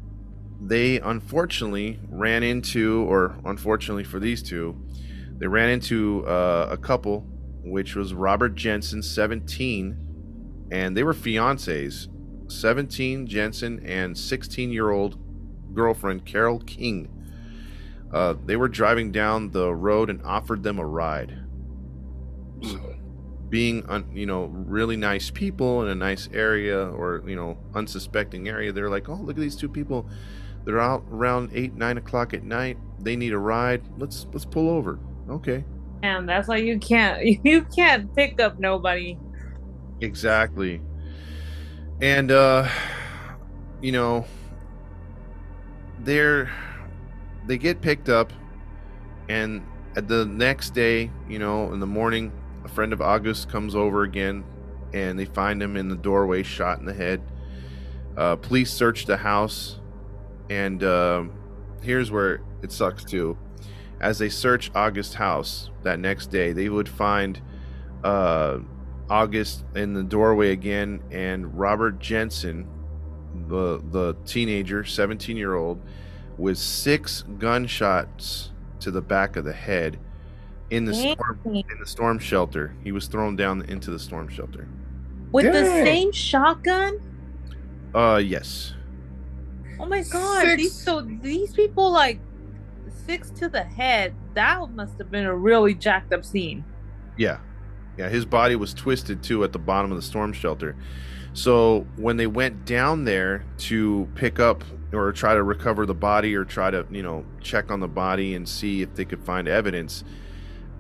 they 0.61 1.01
unfortunately 1.01 1.99
ran 2.11 2.43
into, 2.43 3.07
or 3.09 3.35
unfortunately 3.47 4.05
for 4.05 4.21
these 4.21 4.43
two, 4.43 4.77
they 5.39 5.47
ran 5.47 5.71
into 5.71 6.27
uh, 6.27 6.69
a 6.71 6.77
couple, 6.77 7.21
which 7.65 7.97
was 7.97 8.13
Robert 8.13 8.55
Jensen, 8.55 9.03
17, 9.03 10.69
and 10.71 10.95
they 10.95 11.05
were 11.05 11.15
fiancés. 11.15 12.09
17 12.51 13.27
Jensen 13.27 13.81
and 13.87 14.17
16 14.17 14.71
year 14.71 14.91
old 14.91 15.17
girlfriend, 15.75 16.25
Carol 16.25 16.61
King. 16.61 17.09
Uh, 18.13 18.35
they 18.45 18.57
were 18.57 18.69
driving 18.69 19.11
down 19.11 19.51
the 19.51 19.75
road 19.75 20.11
and 20.11 20.23
offered 20.23 20.63
them 20.63 20.79
a 20.79 20.87
ride. 20.87 21.39
So, 22.63 22.95
being, 23.49 23.85
un, 23.89 24.11
you 24.15 24.27
know, 24.27 24.45
really 24.45 24.97
nice 24.97 25.31
people 25.31 25.83
in 25.83 25.89
a 25.89 25.95
nice 25.95 26.29
area 26.33 26.87
or, 26.89 27.23
you 27.27 27.35
know, 27.35 27.59
unsuspecting 27.75 28.49
area, 28.49 28.73
they're 28.73 28.91
like, 28.91 29.09
oh, 29.09 29.15
look 29.15 29.37
at 29.37 29.41
these 29.41 29.57
two 29.57 29.69
people. 29.69 30.09
They're 30.65 30.81
out 30.81 31.05
around 31.11 31.51
eight, 31.53 31.75
nine 31.75 31.99
o'clock 31.99 32.35
at 32.35 32.45
night. 32.45 32.79
They 33.01 33.17
need 33.17 33.33
a 33.33 33.39
ride. 33.39 33.83
Let's 33.99 34.27
let's 34.33 34.45
pull 34.45 34.69
over. 34.71 34.99
Okay. 35.29 35.65
And 36.03 36.29
that's 36.29 36.49
why 36.49 36.57
you 36.59 36.79
can't 36.79 37.25
you 37.45 37.65
can't 37.65 38.15
pick 38.15 38.41
up 38.41 38.59
nobody. 38.59 39.19
Exactly. 40.01 40.81
And 42.01 42.31
uh 42.31 42.69
you 43.81 43.93
know, 43.93 44.25
they're 46.05 46.51
they 47.47 47.59
get 47.59 47.81
picked 47.81 48.09
up 48.09 48.33
and 49.29 49.65
at 49.97 50.09
the 50.09 50.25
next 50.25 50.71
day 50.71 51.11
you 51.29 51.39
know 51.39 51.73
in 51.73 51.81
the 51.81 51.87
morning 51.87 52.33
a 52.65 52.69
friend 52.69 52.93
of 52.93 53.01
august 53.01 53.49
comes 53.49 53.75
over 53.75 54.03
again 54.03 54.45
and 54.93 55.19
they 55.19 55.25
find 55.25 55.63
him 55.63 55.77
in 55.77 55.89
the 55.89 55.97
doorway 55.97 56.43
shot 56.43 56.79
in 56.79 56.85
the 56.85 56.93
head. 56.93 57.23
Uh, 58.17 58.37
police 58.37 58.71
search 58.71 59.07
the 59.07 59.17
house 59.17 59.81
and 60.51 60.85
uh, 60.85 61.25
here's 61.83 62.11
where 62.11 62.43
it 62.63 62.71
sucks 62.71 63.05
too. 63.05 63.39
As 64.01 64.19
they 64.19 64.29
search 64.29 64.71
august's 64.75 65.15
house 65.15 65.71
that 65.83 65.99
next 65.99 66.27
day 66.27 66.53
they 66.53 66.69
would 66.69 66.89
find 66.89 67.41
uh, 68.05 68.59
august 69.09 69.65
in 69.75 69.95
the 69.95 70.03
doorway 70.03 70.53
again 70.53 71.03
and 71.11 71.59
robert 71.59 71.99
jensen 71.99 72.67
the 73.53 73.83
the 73.91 74.17
teenager, 74.25 74.83
17 74.83 75.37
year 75.37 75.55
old, 75.55 75.81
with 76.39 76.57
six 76.57 77.23
gunshots 77.39 78.51
to 78.81 78.91
the 78.91 79.03
back 79.03 79.37
of 79.37 79.45
the 79.45 79.53
head 79.53 79.99
in 80.71 80.87
the 80.87 80.95
storm 80.95 81.39
in 81.45 81.79
the 81.79 81.87
storm 81.87 82.19
shelter. 82.19 82.75
He 82.83 82.93
was 82.93 83.07
thrown 83.07 83.37
down 83.37 83.63
into 83.63 83.91
the 83.91 83.99
storm 83.99 84.29
shelter. 84.29 84.67
With 85.31 85.53
the 85.53 85.65
same 85.65 86.13
shotgun? 86.13 87.01
Uh, 87.95 88.21
yes. 88.25 88.73
Oh 89.79 89.87
my 89.87 90.03
god! 90.03 90.45
Six. 90.45 90.63
These 90.63 90.73
so 90.73 91.03
these 91.03 91.53
people 91.53 91.91
like 91.91 92.21
six 93.07 93.31
to 93.33 93.49
the 93.51 93.63
head. 93.63 94.15
That 94.35 94.71
must 94.71 94.97
have 94.97 95.11
been 95.11 95.27
a 95.27 95.37
really 95.37 95.75
jacked 95.75 96.13
up 96.13 96.25
scene. 96.25 96.65
Yeah. 97.19 97.39
Yeah, 97.99 98.09
his 98.09 98.25
body 98.25 98.57
was 98.57 98.73
twisted 98.73 99.23
too 99.23 99.45
at 99.45 99.53
the 99.53 99.59
bottom 99.59 99.93
of 99.93 99.97
the 99.97 100.03
storm 100.03 100.33
shelter. 100.33 100.75
So 101.35 101.87
when 101.97 102.17
they 102.17 102.27
went 102.27 102.65
down 102.65 103.05
there 103.05 103.45
to 103.59 104.09
pick 104.15 104.39
up 104.39 104.65
or 104.93 105.13
try 105.13 105.35
to 105.35 105.43
recover 105.43 105.87
the 105.87 105.95
body 105.95 106.35
or 106.35 106.45
try 106.45 106.71
to, 106.71 106.87
you 106.91 107.03
know, 107.03 107.25
check 107.41 107.71
on 107.71 107.81
the 107.81 107.89
body 107.89 108.35
and 108.35 108.47
see 108.47 108.83
if 108.83 108.95
they 108.95 109.05
could 109.05 109.25
find 109.25 109.49
evidence, 109.49 110.05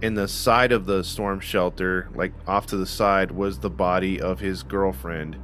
in 0.03 0.15
the 0.15 0.29
side 0.29 0.73
of 0.73 0.85
the 0.85 1.05
storm 1.05 1.41
shelter, 1.41 2.09
like 2.15 2.33
off 2.47 2.67
to 2.67 2.77
the 2.77 2.87
side, 2.87 3.31
was 3.31 3.61
the 3.61 3.71
body 3.71 4.21
of 4.21 4.41
his 4.41 4.63
girlfriend 4.63 5.37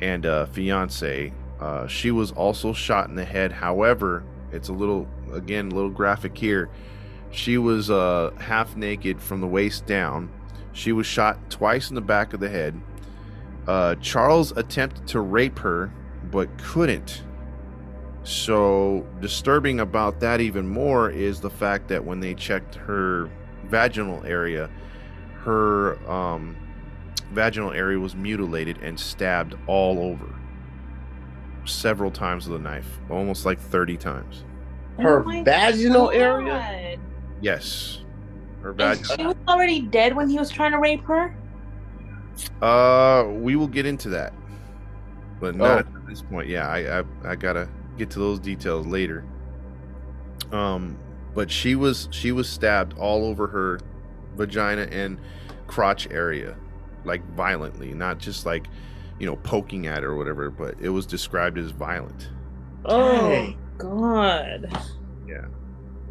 and 0.00 0.24
uh, 0.24 0.46
fiance. 0.46 1.32
Uh, 1.60 1.86
she 1.86 2.10
was 2.10 2.32
also 2.32 2.72
shot 2.72 3.08
in 3.08 3.14
the 3.14 3.24
head. 3.24 3.52
However, 3.52 4.24
it's 4.50 4.68
a 4.68 4.72
little, 4.72 5.06
again, 5.32 5.70
a 5.70 5.74
little 5.74 5.90
graphic 5.90 6.36
here. 6.36 6.70
She 7.30 7.58
was 7.58 7.90
uh, 7.90 8.32
half 8.38 8.76
naked 8.76 9.20
from 9.20 9.40
the 9.42 9.46
waist 9.46 9.84
down. 9.84 10.30
She 10.72 10.92
was 10.92 11.06
shot 11.06 11.50
twice 11.50 11.90
in 11.90 11.94
the 11.94 12.00
back 12.00 12.32
of 12.32 12.40
the 12.40 12.48
head. 12.48 12.80
Uh, 13.68 13.94
Charles 13.96 14.50
attempted 14.52 15.06
to 15.08 15.20
rape 15.20 15.58
her, 15.58 15.92
but 16.30 16.48
couldn't. 16.56 17.22
So, 18.22 19.06
disturbing 19.20 19.80
about 19.80 20.20
that 20.20 20.40
even 20.40 20.66
more 20.66 21.10
is 21.10 21.40
the 21.40 21.50
fact 21.50 21.86
that 21.88 22.02
when 22.02 22.18
they 22.18 22.32
checked 22.34 22.74
her 22.76 23.30
vaginal 23.66 24.24
area, 24.24 24.70
her 25.42 25.98
um, 26.10 26.56
vaginal 27.32 27.72
area 27.72 27.98
was 27.98 28.14
mutilated 28.14 28.78
and 28.78 28.98
stabbed 28.98 29.54
all 29.66 29.98
over 29.98 30.34
several 31.66 32.10
times 32.10 32.48
with 32.48 32.58
a 32.58 32.62
knife, 32.62 32.98
almost 33.10 33.44
like 33.44 33.60
30 33.60 33.98
times. 33.98 34.44
Her 34.98 35.20
Oh 35.20 35.24
my 35.24 35.42
vaginal 35.42 36.10
area? 36.10 36.98
Yes. 37.42 38.02
Her 38.62 38.72
vaginal. 38.72 39.14
she 39.14 39.26
was 39.26 39.36
already 39.46 39.82
dead 39.82 40.16
when 40.16 40.30
he 40.30 40.38
was 40.38 40.50
trying 40.50 40.72
to 40.72 40.78
rape 40.78 41.04
her. 41.04 41.36
Uh, 42.62 43.24
we 43.28 43.56
will 43.56 43.66
get 43.68 43.86
into 43.86 44.08
that, 44.10 44.32
but 45.40 45.54
not 45.56 45.70
Oh. 45.70 45.78
at 45.78 46.06
this 46.06 46.22
point. 46.22 46.48
Yeah, 46.48 46.68
I, 46.68 47.00
I 47.00 47.04
I 47.24 47.36
gotta 47.36 47.68
get 47.96 48.10
to 48.10 48.18
those 48.18 48.38
details 48.38 48.86
later. 48.86 49.24
Um, 50.52 50.98
but 51.34 51.50
she 51.50 51.74
was 51.74 52.08
she 52.10 52.32
was 52.32 52.48
stabbed 52.48 52.96
all 52.98 53.24
over 53.24 53.46
her 53.48 53.80
vagina 54.36 54.82
and 54.82 55.18
crotch 55.66 56.08
area, 56.10 56.56
like 57.04 57.24
violently, 57.34 57.92
not 57.94 58.18
just 58.18 58.46
like 58.46 58.66
you 59.18 59.26
know 59.26 59.36
poking 59.36 59.86
at 59.86 60.02
her 60.02 60.10
or 60.10 60.16
whatever. 60.16 60.50
But 60.50 60.76
it 60.80 60.90
was 60.90 61.06
described 61.06 61.58
as 61.58 61.70
violent. 61.70 62.30
Oh 62.84 63.28
Dang. 63.30 63.58
God. 63.76 64.82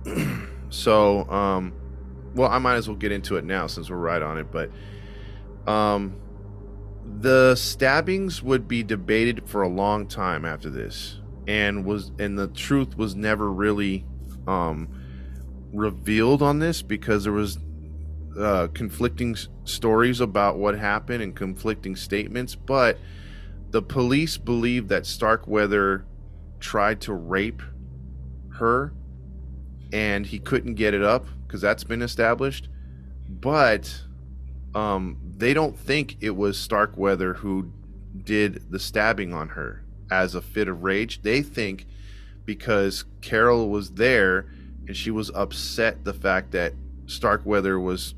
so 0.69 1.29
um 1.29 1.73
well 2.33 2.49
i 2.49 2.57
might 2.57 2.75
as 2.75 2.87
well 2.87 2.95
get 2.95 3.11
into 3.11 3.35
it 3.35 3.43
now 3.43 3.67
since 3.67 3.89
we're 3.89 3.97
right 3.97 4.21
on 4.21 4.37
it 4.37 4.49
but 4.51 4.69
um 5.67 6.19
the 7.19 7.55
stabbings 7.55 8.43
would 8.43 8.67
be 8.67 8.83
debated 8.83 9.47
for 9.47 9.61
a 9.61 9.67
long 9.67 10.07
time 10.07 10.45
after 10.45 10.69
this 10.69 11.19
and 11.47 11.85
was 11.85 12.11
and 12.19 12.37
the 12.37 12.47
truth 12.47 12.97
was 12.97 13.15
never 13.15 13.51
really 13.51 14.05
um 14.47 14.87
revealed 15.73 16.41
on 16.41 16.59
this 16.59 16.81
because 16.81 17.23
there 17.23 17.33
was 17.33 17.57
uh 18.39 18.67
conflicting 18.73 19.33
s- 19.33 19.47
stories 19.63 20.19
about 20.19 20.57
what 20.57 20.77
happened 20.77 21.21
and 21.21 21.35
conflicting 21.35 21.95
statements 21.95 22.55
but 22.55 22.97
the 23.71 23.81
police 23.81 24.37
believe 24.37 24.87
that 24.87 25.05
starkweather 25.05 26.05
tried 26.59 27.01
to 27.01 27.13
rape 27.13 27.61
her 28.53 28.93
and 29.93 30.25
he 30.25 30.39
couldn't 30.39 30.75
get 30.75 30.93
it 30.93 31.03
up 31.03 31.25
because 31.45 31.61
that's 31.61 31.83
been 31.83 32.01
established. 32.01 32.69
But 33.29 34.01
um, 34.75 35.17
they 35.37 35.53
don't 35.53 35.77
think 35.77 36.17
it 36.19 36.35
was 36.35 36.57
Starkweather 36.57 37.35
who 37.35 37.71
did 38.23 38.71
the 38.71 38.79
stabbing 38.79 39.33
on 39.33 39.49
her 39.49 39.83
as 40.11 40.35
a 40.35 40.41
fit 40.41 40.67
of 40.67 40.83
rage. 40.83 41.21
They 41.21 41.41
think 41.41 41.85
because 42.45 43.05
Caril 43.21 43.69
was 43.69 43.91
there 43.91 44.47
and 44.87 44.95
she 44.95 45.11
was 45.11 45.29
upset 45.35 46.03
the 46.03 46.13
fact 46.13 46.51
that 46.51 46.73
Starkweather 47.05 47.79
was 47.79 48.15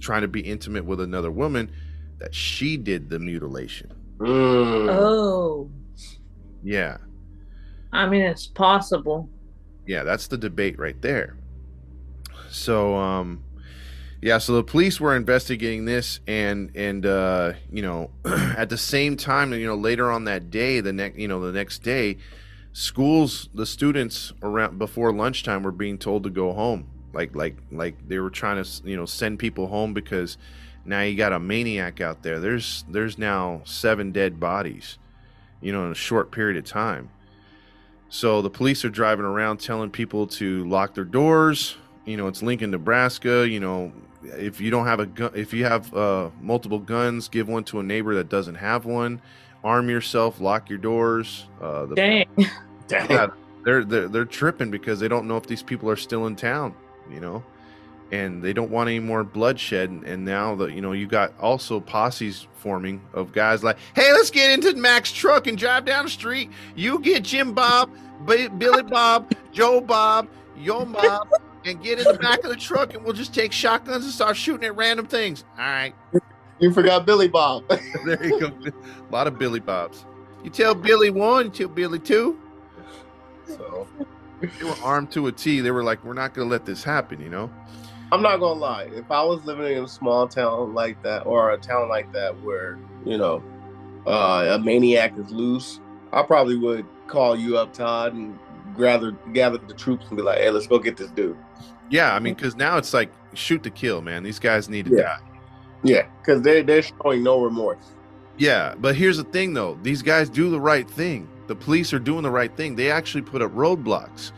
trying 0.00 0.22
to 0.22 0.28
be 0.28 0.40
intimate 0.40 0.84
with 0.84 1.00
another 1.00 1.30
woman 1.30 1.70
that 2.18 2.34
she 2.34 2.76
did 2.76 3.10
the 3.10 3.18
mutilation. 3.18 3.92
Mm. 4.18 4.88
Oh. 4.90 5.70
Yeah. 6.62 6.98
I 7.92 8.08
mean, 8.08 8.22
it's 8.22 8.46
possible. 8.46 9.28
yeah 9.86 10.02
that's 10.04 10.28
the 10.28 10.38
debate 10.38 10.78
right 10.78 11.00
there 11.02 11.36
so 12.50 12.94
um 12.96 13.42
yeah 14.22 14.38
so 14.38 14.54
the 14.54 14.62
police 14.62 14.98
were 15.00 15.14
investigating 15.14 15.84
this 15.84 16.20
and 16.26 16.74
and 16.74 17.04
uh 17.04 17.52
you 17.70 17.82
know 17.82 18.10
at 18.24 18.70
the 18.70 18.78
same 18.78 19.16
time 19.16 19.52
you 19.52 19.66
know 19.66 19.74
later 19.74 20.10
on 20.10 20.24
that 20.24 20.50
day 20.50 20.80
the 20.80 20.92
next 20.92 21.18
you 21.18 21.28
know 21.28 21.40
the 21.40 21.52
next 21.52 21.80
day 21.82 22.16
schools 22.72 23.50
the 23.52 23.66
students 23.66 24.32
around 24.42 24.78
before 24.78 25.12
lunchtime 25.12 25.62
were 25.62 25.72
being 25.72 25.98
told 25.98 26.22
to 26.22 26.30
go 26.30 26.52
home 26.52 26.86
like 27.12 27.34
like 27.36 27.56
like 27.70 28.08
they 28.08 28.18
were 28.18 28.30
trying 28.30 28.62
to 28.62 28.82
you 28.84 28.96
know 28.96 29.04
send 29.04 29.38
people 29.38 29.66
home 29.66 29.92
because 29.92 30.38
now 30.84 31.02
you 31.02 31.14
got 31.16 31.32
a 31.32 31.38
maniac 31.38 32.00
out 32.00 32.22
there 32.22 32.40
there's 32.40 32.84
there's 32.88 33.18
now 33.18 33.60
seven 33.64 34.12
dead 34.12 34.40
bodies 34.40 34.98
you 35.60 35.72
know 35.72 35.84
in 35.84 35.92
a 35.92 35.96
short 35.96 36.30
period 36.30 36.56
of 36.56 36.64
time 36.64 37.10
so 38.12 38.42
the 38.42 38.50
police 38.50 38.84
are 38.84 38.90
driving 38.90 39.24
around 39.24 39.56
telling 39.56 39.88
people 39.88 40.26
to 40.26 40.68
lock 40.68 40.94
their 40.94 41.02
doors. 41.02 41.78
You 42.04 42.18
know, 42.18 42.26
it's 42.26 42.42
Lincoln, 42.42 42.70
Nebraska. 42.70 43.48
You 43.48 43.58
know, 43.58 43.90
if 44.24 44.60
you 44.60 44.70
don't 44.70 44.86
have 44.86 45.00
a 45.00 45.06
gun, 45.06 45.32
if 45.34 45.52
you 45.52 45.64
have 45.64 45.92
uh, 45.94 46.30
multiple 46.40 46.78
guns, 46.78 47.28
give 47.28 47.48
one 47.48 47.64
to 47.64 47.80
a 47.80 47.82
neighbor 47.82 48.14
that 48.14 48.28
doesn't 48.28 48.56
have 48.56 48.84
one. 48.84 49.20
Arm 49.64 49.88
yourself, 49.88 50.40
lock 50.40 50.68
your 50.68 50.78
doors. 50.78 51.46
Uh, 51.60 51.86
the, 51.86 51.94
Dang. 51.94 52.26
Dang. 52.88 53.10
yeah, 53.10 53.26
they're 53.64 53.84
they're 53.84 54.08
they're 54.08 54.24
tripping 54.24 54.70
because 54.70 55.00
they 55.00 55.08
don't 55.08 55.26
know 55.26 55.36
if 55.36 55.46
these 55.46 55.62
people 55.62 55.88
are 55.88 55.96
still 55.96 56.26
in 56.26 56.36
town. 56.36 56.74
You 57.10 57.20
know, 57.20 57.44
and 58.12 58.42
they 58.42 58.52
don't 58.52 58.70
want 58.70 58.88
any 58.88 59.00
more 59.00 59.24
bloodshed. 59.24 59.90
And, 59.90 60.04
and 60.04 60.24
now 60.24 60.54
that 60.56 60.72
you 60.72 60.80
know, 60.80 60.92
you 60.92 61.06
got 61.06 61.32
also 61.40 61.80
posses 61.80 62.46
forming 62.54 63.00
of 63.12 63.32
guys 63.32 63.64
like, 63.64 63.78
hey, 63.94 64.12
let's 64.12 64.30
get 64.30 64.50
into 64.50 64.78
Mac's 64.78 65.12
truck 65.12 65.46
and 65.46 65.58
drive 65.58 65.84
down 65.84 66.04
the 66.04 66.10
street. 66.10 66.50
You 66.76 67.00
get 67.00 67.24
Jim 67.24 67.54
Bob, 67.54 67.90
B- 68.26 68.48
Billy 68.48 68.82
Bob, 68.82 69.32
Joe 69.52 69.80
Bob, 69.80 70.28
Yo 70.56 70.84
Bob, 70.84 71.28
and 71.64 71.82
get 71.82 71.98
in 71.98 72.04
the 72.04 72.18
back 72.18 72.42
of 72.44 72.50
the 72.50 72.56
truck, 72.56 72.94
and 72.94 73.04
we'll 73.04 73.12
just 73.12 73.34
take 73.34 73.52
shotguns 73.52 74.04
and 74.04 74.12
start 74.12 74.36
shooting 74.36 74.64
at 74.64 74.76
random 74.76 75.06
things. 75.06 75.44
All 75.58 75.64
right, 75.64 75.94
You 76.58 76.72
forgot 76.72 77.06
Billy 77.06 77.28
Bob. 77.28 77.68
there 78.04 78.24
you 78.24 78.40
go. 78.40 78.46
A 78.48 79.12
lot 79.12 79.26
of 79.26 79.38
Billy 79.38 79.60
Bobs. 79.60 80.04
You 80.44 80.50
tell 80.50 80.74
Billy 80.74 81.10
one, 81.10 81.46
you 81.46 81.50
tell 81.50 81.68
Billy 81.68 81.98
two. 81.98 82.38
So 83.46 83.86
they 84.40 84.64
were 84.64 84.76
armed 84.82 85.10
to 85.12 85.26
a 85.28 85.32
T. 85.32 85.60
They 85.60 85.70
were 85.70 85.84
like, 85.84 86.04
we're 86.04 86.14
not 86.14 86.34
going 86.34 86.48
to 86.48 86.52
let 86.52 86.64
this 86.64 86.82
happen, 86.82 87.20
you 87.20 87.28
know? 87.28 87.50
I'm 88.12 88.20
not 88.20 88.40
gonna 88.40 88.60
lie. 88.60 88.90
If 88.92 89.10
I 89.10 89.24
was 89.24 89.42
living 89.46 89.74
in 89.74 89.84
a 89.84 89.88
small 89.88 90.28
town 90.28 90.74
like 90.74 91.02
that, 91.02 91.24
or 91.24 91.52
a 91.52 91.56
town 91.56 91.88
like 91.88 92.12
that 92.12 92.38
where 92.42 92.78
you 93.06 93.16
know 93.16 93.42
uh, 94.06 94.48
a 94.50 94.58
maniac 94.58 95.16
is 95.16 95.30
loose, 95.30 95.80
I 96.12 96.22
probably 96.22 96.58
would 96.58 96.84
call 97.06 97.34
you 97.34 97.56
up, 97.56 97.72
Todd, 97.72 98.12
and 98.12 98.38
gather 98.76 99.12
gather 99.32 99.56
the 99.56 99.72
troops 99.72 100.04
and 100.08 100.18
be 100.18 100.22
like, 100.22 100.38
"Hey, 100.38 100.50
let's 100.50 100.66
go 100.66 100.78
get 100.78 100.98
this 100.98 101.10
dude." 101.12 101.38
Yeah, 101.92 102.14
I 102.14 102.18
mean, 102.20 102.34
mm-hmm. 102.34 102.40
because 102.40 102.56
now 102.56 102.78
it's 102.78 102.94
like 102.94 103.12
shoot 103.34 103.62
to 103.64 103.70
kill, 103.70 104.00
man. 104.00 104.22
These 104.22 104.38
guys 104.38 104.68
need 104.68 104.86
to 104.86 104.92
Yeah. 104.92 105.02
die. 105.02 105.18
Yeah, 105.84 106.06
because 106.20 106.42
they 106.42 106.62
they're 106.62 106.82
showing 106.82 107.22
no 107.22 107.42
remorse. 107.42 107.96
Yeah, 108.38 108.74
but 108.78 108.96
here's 108.96 109.18
the 109.18 109.24
thing, 109.24 109.52
though. 109.52 109.78
These 109.82 110.02
guys 110.02 110.30
do 110.30 110.50
the 110.50 110.60
right 110.60 110.88
thing. 110.90 111.28
The 111.48 111.54
police 111.54 111.92
are 111.92 111.98
doing 111.98 112.22
the 112.22 112.30
right 112.30 112.56
thing. 112.56 112.76
They 112.76 112.90
actually 112.90 113.22
put 113.22 113.42
up 113.42 113.52
roadblocks, 113.52 114.32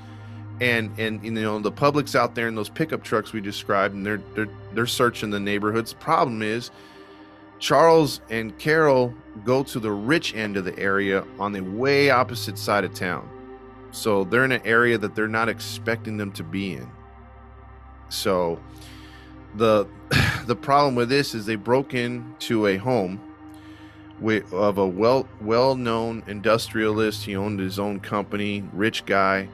and 0.60 0.90
and 0.98 1.24
you 1.24 1.30
know 1.30 1.60
the 1.60 1.70
public's 1.70 2.16
out 2.16 2.34
there 2.34 2.48
in 2.48 2.56
those 2.56 2.68
pickup 2.70 3.04
trucks 3.04 3.32
we 3.32 3.40
described, 3.40 3.94
and 3.94 4.04
they're 4.04 4.22
they're 4.34 4.48
they're 4.72 4.86
searching 4.86 5.30
the 5.30 5.38
neighborhoods. 5.38 5.92
Problem 5.92 6.42
is, 6.42 6.72
Charles 7.60 8.20
and 8.30 8.58
Caril 8.58 9.14
go 9.44 9.62
to 9.62 9.78
the 9.78 9.92
rich 9.92 10.34
end 10.34 10.56
of 10.56 10.64
the 10.64 10.76
area 10.78 11.24
on 11.38 11.52
the 11.52 11.60
way 11.60 12.10
opposite 12.10 12.58
side 12.58 12.84
of 12.84 12.94
town, 12.94 13.28
so 13.92 14.24
they're 14.24 14.44
in 14.44 14.52
an 14.52 14.62
area 14.64 14.98
that 14.98 15.14
they're 15.14 15.28
not 15.28 15.48
expecting 15.48 16.16
them 16.16 16.32
to 16.32 16.42
be 16.42 16.74
in. 16.74 16.90
So 18.08 18.60
the 19.54 19.86
the 20.46 20.56
problem 20.56 20.94
with 20.94 21.08
this 21.08 21.34
is 21.34 21.46
they 21.46 21.56
broke 21.56 21.94
into 21.94 22.66
a 22.66 22.76
home 22.76 23.20
with, 24.20 24.52
of 24.52 24.78
a 24.78 24.86
well 24.86 25.28
well 25.40 25.74
known 25.74 26.22
industrialist. 26.26 27.24
He 27.24 27.36
owned 27.36 27.60
his 27.60 27.78
own 27.78 28.00
company, 28.00 28.64
rich 28.72 29.04
guy, 29.06 29.48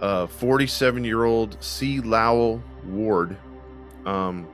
uh, 0.00 0.26
47 0.26 1.04
year 1.04 1.24
old 1.24 1.56
C. 1.62 2.00
Lauer 2.00 2.60
Ward. 2.86 3.36
Um, 4.04 4.48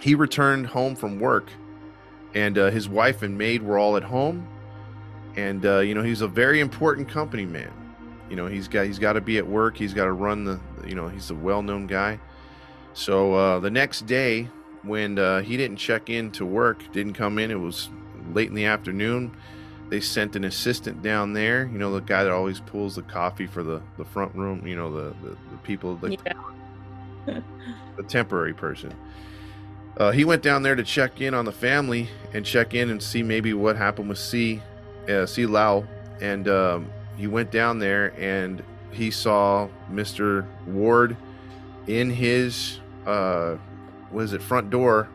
he 0.00 0.14
returned 0.14 0.66
home 0.66 0.96
from 0.96 1.20
work, 1.20 1.50
and 2.34 2.58
uh, 2.58 2.70
his 2.70 2.88
wife 2.88 3.22
and 3.22 3.36
maid 3.38 3.62
were 3.62 3.78
all 3.78 3.96
at 3.96 4.04
home. 4.04 4.48
And 5.36 5.64
uh, 5.64 5.78
you 5.78 5.94
know 5.94 6.02
he's 6.02 6.20
a 6.20 6.28
very 6.28 6.60
important 6.60 7.08
company 7.08 7.46
man. 7.46 7.72
You 8.32 8.36
know 8.36 8.46
he's 8.46 8.66
got 8.66 8.86
he's 8.86 8.98
got 8.98 9.12
to 9.12 9.20
be 9.20 9.36
at 9.36 9.46
work. 9.46 9.76
He's 9.76 9.92
got 9.92 10.06
to 10.06 10.12
run 10.12 10.44
the. 10.44 10.58
You 10.86 10.94
know 10.94 11.06
he's 11.06 11.28
a 11.28 11.34
well 11.34 11.60
known 11.60 11.86
guy. 11.86 12.18
So 12.94 13.34
uh, 13.34 13.58
the 13.58 13.70
next 13.70 14.06
day, 14.06 14.48
when 14.84 15.18
uh, 15.18 15.42
he 15.42 15.58
didn't 15.58 15.76
check 15.76 16.08
in 16.08 16.30
to 16.32 16.46
work, 16.46 16.90
didn't 16.94 17.12
come 17.12 17.38
in, 17.38 17.50
it 17.50 17.60
was 17.60 17.90
late 18.32 18.48
in 18.48 18.54
the 18.54 18.64
afternoon. 18.64 19.36
They 19.90 20.00
sent 20.00 20.34
an 20.34 20.44
assistant 20.44 21.02
down 21.02 21.34
there. 21.34 21.68
You 21.70 21.76
know 21.76 21.92
the 21.92 22.00
guy 22.00 22.24
that 22.24 22.32
always 22.32 22.58
pulls 22.60 22.96
the 22.96 23.02
coffee 23.02 23.46
for 23.46 23.62
the 23.62 23.82
the 23.98 24.04
front 24.06 24.34
room. 24.34 24.66
You 24.66 24.76
know 24.76 24.90
the 24.90 25.14
the, 25.22 25.36
the 25.50 25.58
people 25.62 25.96
the, 25.96 26.16
Yeah. 27.26 27.40
the 27.98 28.02
temporary 28.02 28.54
person. 28.54 28.94
Uh, 29.98 30.10
he 30.10 30.24
went 30.24 30.42
down 30.42 30.62
there 30.62 30.74
to 30.74 30.82
check 30.82 31.20
in 31.20 31.34
on 31.34 31.44
the 31.44 31.52
family 31.52 32.08
and 32.32 32.46
check 32.46 32.72
in 32.72 32.88
and 32.88 33.02
see 33.02 33.22
maybe 33.22 33.52
what 33.52 33.76
happened 33.76 34.08
with 34.08 34.16
C, 34.16 34.62
uh, 35.06 35.26
C 35.26 35.44
Lau, 35.44 35.84
and 36.22 36.48
um, 36.48 36.90
he 37.22 37.28
went 37.28 37.52
down 37.52 37.78
there 37.78 38.12
and 38.20 38.64
he 38.90 39.08
saw 39.12 39.68
Mr. 39.92 40.44
Ward 40.66 41.16
in 41.86 42.10
his 42.10 42.80
uh, 43.06 43.54
what 44.10 44.24
is 44.24 44.32
it 44.32 44.42
front 44.42 44.70
door, 44.70 45.08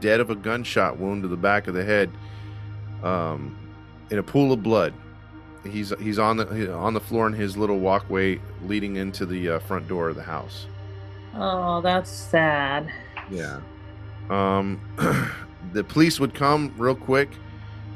dead 0.00 0.18
of 0.18 0.28
a 0.28 0.34
gunshot 0.34 0.98
wound 0.98 1.22
to 1.22 1.28
the 1.28 1.36
back 1.36 1.68
of 1.68 1.74
the 1.74 1.84
head, 1.84 2.10
um, 3.04 3.56
in 4.10 4.18
a 4.18 4.24
pool 4.24 4.50
of 4.52 4.64
blood. 4.64 4.92
He's 5.62 5.92
he's 6.00 6.18
on 6.18 6.36
the 6.36 6.74
on 6.74 6.94
the 6.94 7.00
floor 7.00 7.28
in 7.28 7.32
his 7.32 7.56
little 7.56 7.78
walkway 7.78 8.40
leading 8.64 8.96
into 8.96 9.24
the 9.24 9.50
uh, 9.50 9.58
front 9.60 9.86
door 9.86 10.08
of 10.08 10.16
the 10.16 10.24
house. 10.24 10.66
Oh, 11.36 11.80
that's 11.80 12.10
sad. 12.10 12.92
Yeah. 13.30 13.60
Um, 14.30 14.80
the 15.72 15.84
police 15.84 16.18
would 16.18 16.34
come 16.34 16.74
real 16.76 16.96
quick, 16.96 17.30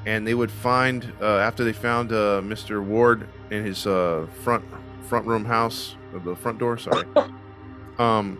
and 0.06 0.26
they 0.26 0.34
would 0.34 0.50
find 0.50 1.12
uh, 1.20 1.38
after 1.38 1.64
they 1.64 1.72
found 1.72 2.12
uh, 2.12 2.40
Mr. 2.42 2.82
Ward 2.82 3.28
in 3.50 3.64
his 3.64 3.86
uh, 3.86 4.26
front 4.42 4.64
front 5.02 5.26
room 5.26 5.44
house, 5.44 5.96
uh, 6.14 6.18
the 6.20 6.36
front 6.36 6.58
door. 6.58 6.78
Sorry. 6.78 7.06
um, 7.98 8.38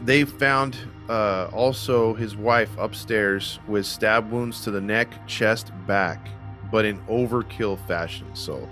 they 0.00 0.24
found 0.24 0.76
uh, 1.08 1.48
also 1.52 2.14
his 2.14 2.36
wife 2.36 2.70
upstairs 2.78 3.60
with 3.66 3.86
stab 3.86 4.30
wounds 4.30 4.62
to 4.62 4.70
the 4.70 4.80
neck, 4.80 5.26
chest, 5.26 5.72
back, 5.86 6.28
but 6.70 6.84
in 6.84 7.00
overkill 7.02 7.78
fashion. 7.86 8.26
So 8.34 8.68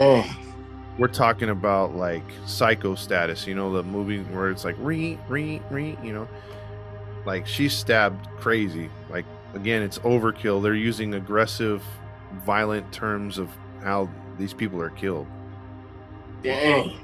Oh, 0.00 0.24
we're 0.98 1.08
talking 1.08 1.50
about 1.50 1.94
like 1.94 2.24
psycho 2.46 2.94
status 2.94 3.46
you 3.46 3.54
know 3.54 3.72
the 3.72 3.82
movie 3.82 4.22
where 4.24 4.50
it's 4.50 4.64
like 4.64 4.76
re 4.78 5.18
re 5.28 5.60
re 5.70 5.96
you 6.02 6.12
know 6.12 6.28
like 7.24 7.46
she's 7.46 7.72
stabbed 7.72 8.28
crazy 8.36 8.90
again 9.54 9.82
it's 9.82 9.98
overkill. 10.00 10.62
They're 10.62 10.74
using 10.74 11.14
aggressive 11.14 11.82
violent 12.44 12.90
terms 12.92 13.38
of 13.38 13.50
how 13.82 14.08
these 14.38 14.54
people 14.54 14.80
are 14.80 14.90
killed. 14.90 15.26
Dang. 16.42 16.98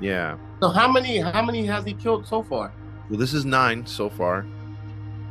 yeah. 0.00 0.38
So 0.60 0.68
how 0.68 0.90
many 0.90 1.18
how 1.18 1.42
many 1.42 1.66
has 1.66 1.84
he 1.84 1.94
killed 1.94 2.26
so 2.26 2.42
far? 2.42 2.72
well 3.10 3.18
this 3.18 3.34
is 3.34 3.44
nine 3.44 3.86
so 3.86 4.08
far. 4.08 4.46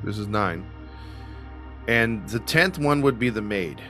This 0.03 0.17
is 0.17 0.27
nine. 0.27 0.65
And 1.87 2.27
the 2.29 2.39
10th 2.39 2.77
one 2.77 3.01
would 3.01 3.17
be 3.17 3.29
the 3.29 3.41
maid. 3.41 3.81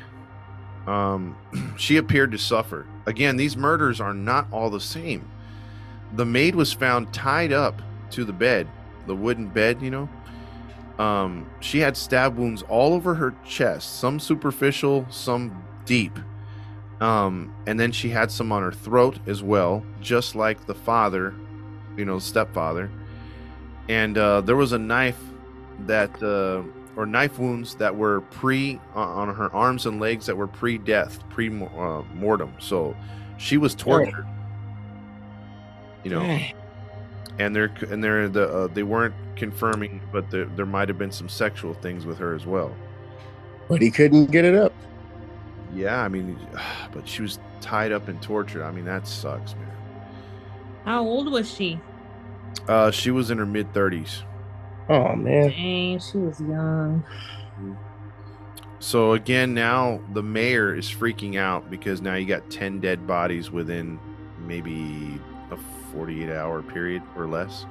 Um 0.87 1.35
she 1.77 1.97
appeared 1.97 2.31
to 2.31 2.37
suffer. 2.37 2.87
Again 3.05 3.37
these 3.37 3.57
murders 3.57 3.99
are 3.99 4.13
not 4.13 4.47
all 4.51 4.69
the 4.69 4.79
same. 4.79 5.29
The 6.13 6.25
maid 6.25 6.55
was 6.55 6.73
found 6.73 7.13
tied 7.13 7.53
up 7.53 7.81
to 8.11 8.25
the 8.25 8.33
bed 8.33 8.67
the 9.07 9.15
wooden 9.15 9.47
bed 9.47 9.81
you 9.81 9.89
know 9.89 10.07
um 11.01 11.49
she 11.59 11.79
had 11.79 11.95
stab 11.97 12.37
wounds 12.37 12.63
all 12.63 12.93
over 12.93 13.13
her 13.15 13.33
chest 13.45 13.99
some 13.99 14.19
superficial 14.19 15.05
some 15.09 15.63
deep. 15.85 16.17
Um 16.99 17.53
and 17.65 17.79
then 17.79 17.91
she 17.91 18.09
had 18.09 18.29
some 18.29 18.51
on 18.51 18.61
her 18.61 18.71
throat 18.71 19.17
as 19.25 19.41
well 19.41 19.83
just 20.01 20.35
like 20.35 20.65
the 20.65 20.75
father 20.75 21.33
you 21.97 22.05
know 22.05 22.19
stepfather. 22.19 22.89
And 23.89 24.17
uh, 24.17 24.41
there 24.41 24.55
was 24.55 24.71
a 24.71 24.77
knife 24.77 25.19
that 25.85 26.11
uh, 26.21 26.61
or 26.95 27.05
knife 27.05 27.39
wounds 27.39 27.75
that 27.75 27.95
were 27.95 28.21
pre 28.21 28.79
uh, 28.95 28.99
on 28.99 29.33
her 29.33 29.53
arms 29.53 29.85
and 29.85 29.99
legs 29.99 30.25
that 30.25 30.35
were 30.35 30.47
pre-death 30.47 31.27
pre 31.29 31.49
uh, 31.63 32.03
so 32.59 32.95
she 33.37 33.57
was 33.57 33.75
tortured. 33.75 34.27
You 36.03 36.11
know. 36.11 36.39
And 37.45 37.55
they're 37.55 37.71
and 37.89 38.03
they're 38.03 38.27
the 38.29 38.47
uh, 38.47 38.67
they 38.67 38.83
weren't 38.83 39.13
confirming 39.35 40.01
but 40.11 40.29
there, 40.31 40.45
there 40.45 40.65
might 40.65 40.87
have 40.87 40.97
been 40.97 41.11
some 41.11 41.27
sexual 41.29 41.73
things 41.75 42.05
with 42.05 42.17
her 42.17 42.33
as 42.35 42.45
well 42.45 42.75
But 43.67 43.81
he 43.81 43.89
couldn't 43.91 44.31
get 44.31 44.45
it 44.45 44.55
up. 44.55 44.73
yeah 45.73 46.01
i 46.03 46.07
mean 46.07 46.37
but 46.93 47.07
she 47.07 47.21
was 47.21 47.39
tied 47.61 47.91
up 47.91 48.07
and 48.07 48.21
tortured 48.21 48.63
i 48.63 48.71
mean 48.71 48.85
that 48.85 49.07
sucks 49.07 49.53
man 49.55 49.71
How 50.85 51.03
old 51.03 51.31
was 51.31 51.49
she? 51.53 51.79
uh 52.67 52.91
she 52.91 53.11
was 53.11 53.31
in 53.31 53.37
her 53.37 53.45
mid 53.45 53.71
30s 53.73 54.23
Oh 54.89 55.15
man. 55.15 55.49
Dang, 55.51 55.99
she 55.99 56.17
was 56.17 56.41
young. 56.41 57.05
So 58.79 59.13
again, 59.13 59.53
now 59.53 60.01
the 60.13 60.23
mayor 60.23 60.75
is 60.75 60.87
freaking 60.89 61.37
out 61.39 61.69
because 61.69 62.01
now 62.01 62.15
you 62.15 62.25
got 62.25 62.49
10 62.49 62.81
dead 62.81 63.05
bodies 63.07 63.51
within 63.51 63.99
maybe 64.39 65.21
a 65.29 65.30
48 65.93 66.29
hour 66.29 66.61
period 66.61 67.01
or 67.15 67.27
less. 67.27 67.65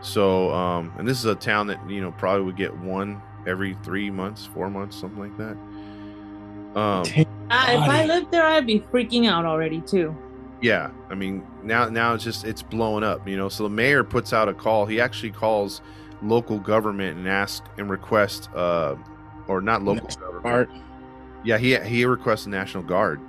So, 0.00 0.52
um, 0.52 0.92
and 0.98 1.08
this 1.08 1.18
is 1.18 1.24
a 1.24 1.34
town 1.34 1.66
that, 1.68 1.88
you 1.88 2.00
know, 2.00 2.12
probably 2.12 2.44
would 2.44 2.56
get 2.56 2.76
one 2.76 3.22
every 3.46 3.74
three 3.82 4.10
months, 4.10 4.44
four 4.44 4.68
months, 4.70 4.96
something 4.96 5.18
like 5.20 5.36
that. 5.38 5.56
Um, 6.78 7.04
Uh, 7.50 7.66
if 7.68 7.88
I 7.88 8.04
lived 8.06 8.30
there, 8.30 8.44
I'd 8.44 8.66
be 8.66 8.80
freaking 8.80 9.28
out 9.28 9.44
already 9.44 9.80
too. 9.82 10.14
yeah, 10.60 10.90
I 11.10 11.14
mean, 11.14 11.46
now, 11.62 11.88
now 11.88 12.14
it's 12.14 12.24
just, 12.24 12.44
it's 12.44 12.62
blowing 12.62 13.04
up, 13.04 13.28
you 13.28 13.36
know. 13.36 13.48
So 13.48 13.64
the 13.64 13.70
mayor 13.70 14.02
puts 14.02 14.32
out 14.32 14.48
a 14.48 14.54
call. 14.54 14.86
He 14.86 15.00
actually 15.00 15.30
calls 15.30 15.82
local 16.22 16.58
government 16.58 17.18
and 17.18 17.28
asks 17.28 17.66
and 17.76 17.88
requests, 17.90 18.48
uh, 18.54 18.96
or 19.46 19.60
not 19.60 19.82
local 19.82 20.08
government. 20.08 20.46
Art. 20.46 20.70
Yeah, 21.44 21.58
he 21.58 21.78
he 21.80 22.06
requests 22.06 22.44
the 22.44 22.50
National 22.50 22.82
Guard. 22.82 23.20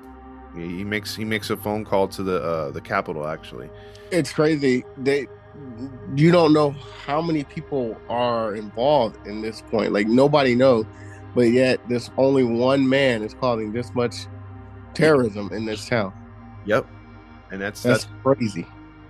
He, 0.55 0.83
makes 0.83 1.15
he 1.15 1.25
makes 1.25 1.49
a 1.49 1.57
phone 1.57 1.83
call 1.85 2.07
to 2.09 2.23
the 2.23 2.41
uh, 2.43 2.71
the 2.71 2.81
capital. 2.81 3.27
actually. 3.27 3.69
It's 4.11 4.31
crazy. 4.31 4.83
They 4.97 5.27
you 6.15 6.31
don't 6.31 6.51
know 6.53 6.71
how 7.05 7.21
many 7.21 7.43
people 7.43 7.97
are 8.09 8.55
involved 8.55 9.25
in 9.27 9.41
this 9.41 9.61
point. 9.61 9.91
Like 9.93 10.07
nobody 10.07 10.55
knows. 10.55 10.85
But 11.33 11.43
yet 11.51 11.79
this 11.89 12.09
only 12.17 12.43
one 12.43 12.87
man 12.87 13.21
is 13.23 13.33
causing 13.33 13.73
this 13.73 13.93
much 13.93 14.15
terrorism 14.93 15.49
in 15.51 15.65
this 15.65 15.87
town. 15.87 16.13
Yep, 16.65 16.87
and 17.51 17.61
that's 17.61 17.83
That's 17.83 18.05
that's, 18.05 18.13
crazy. 18.23 18.65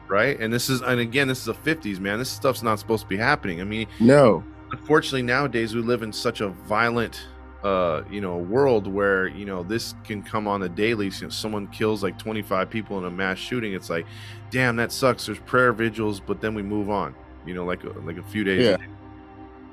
right. 0.08 0.40
And 0.40 0.52
this 0.52 0.70
is 0.70 0.82
and 0.82 1.00
again 1.00 1.28
this 1.28 1.40
is 1.40 1.46
the 1.46 1.54
fifties, 1.54 2.00
man. 2.00 2.20
This 2.20 2.30
stuff's 2.30 2.64
not 2.64 2.80
supposed 2.80 3.04
to 3.04 3.08
be 3.10 3.18
happening. 3.18 3.62
I 3.62 3.64
mean, 3.64 3.88
No. 4.00 4.44
unfortunately 4.72 5.22
nowadays 5.22 5.76
we 5.76 5.82
live 5.82 6.02
in 6.04 6.12
such 6.12 6.42
a 6.42 6.50
violent 6.50 7.22
uh 7.66 8.04
you 8.12 8.22
know 8.22 8.34
a 8.34 8.38
world 8.38 8.86
where 8.86 9.28
you 9.28 9.46
know 9.46 9.64
this 9.64 9.96
can 10.04 10.22
come 10.22 10.48
on 10.48 10.60
the 10.62 10.70
daily 10.70 11.10
so 11.10 11.28
someone 11.30 11.66
kills 11.68 12.04
like 12.04 12.18
25 12.20 12.70
people 12.70 12.98
in 13.00 13.06
a 13.06 13.10
mass 13.10 13.38
shooting 13.40 13.74
it's 13.74 13.90
like 13.90 14.06
damn 14.52 14.76
that 14.76 14.92
sucks 14.92 15.26
there's 15.26 15.40
prayer 15.40 15.74
vigils 15.74 16.20
but 16.20 16.40
then 16.42 16.54
we 16.54 16.62
move 16.62 16.90
on 16.90 17.16
you 17.46 17.54
know 17.56 17.66
like 17.66 17.84
a, 17.84 17.90
like 18.02 18.18
a 18.18 18.24
few 18.24 18.44
days 18.44 18.64
Yeah. 18.66 18.78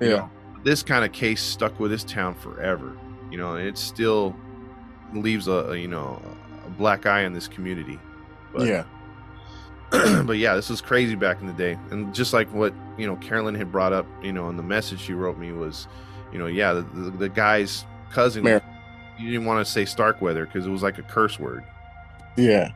You 0.01 0.09
Yeah. 0.09 0.16
know, 0.16 0.30
this 0.64 0.82
kind 0.82 1.05
of 1.05 1.12
case 1.12 1.43
stuck 1.43 1.78
with 1.78 1.90
this 1.90 2.05
town 2.05 2.34
forever 2.34 2.97
you 3.30 3.36
know 3.38 3.57
and 3.57 3.66
it 3.68 3.76
still 3.76 4.34
leaves 5.12 5.47
a, 5.47 5.53
a 5.53 5.76
you 5.76 5.88
know 5.88 6.20
a 6.66 6.70
black 6.70 7.05
eye 7.05 7.22
in 7.22 7.32
this 7.34 7.47
community 7.49 7.99
but, 8.55 8.66
yeah. 8.66 8.84
but 10.24 10.38
yeah, 10.38 10.55
this 10.55 10.70
was 10.70 10.80
crazy 10.80 11.14
back 11.14 11.40
in 11.43 11.47
the 11.47 11.53
day. 11.53 11.78
And 11.90 12.14
just 12.14 12.32
like 12.32 12.51
what, 12.55 12.72
you 12.97 13.07
know, 13.07 13.16
Carolyn 13.16 13.55
had 13.55 13.70
brought 13.70 13.93
up, 13.93 14.07
you 14.22 14.32
know, 14.32 14.49
in 14.49 14.57
the 14.57 14.62
message 14.62 15.01
she 15.01 15.12
wrote 15.12 15.36
me 15.38 15.53
was, 15.53 15.86
you 16.33 16.39
know, 16.39 16.47
yeah, 16.47 16.72
the, 16.72 16.83
the, 16.83 17.11
the 17.11 17.28
guy's 17.28 17.85
cousin, 18.11 18.45
you 19.18 19.30
didn't 19.30 19.47
want 19.47 19.64
to 19.64 19.70
say 19.70 19.85
Starkweather 19.85 20.47
because 20.47 20.66
it 20.66 20.70
was 20.70 20.83
like 20.83 20.99
a 20.99 21.03
curse 21.03 21.39
word. 21.39 21.64
Yeah. 22.37 22.72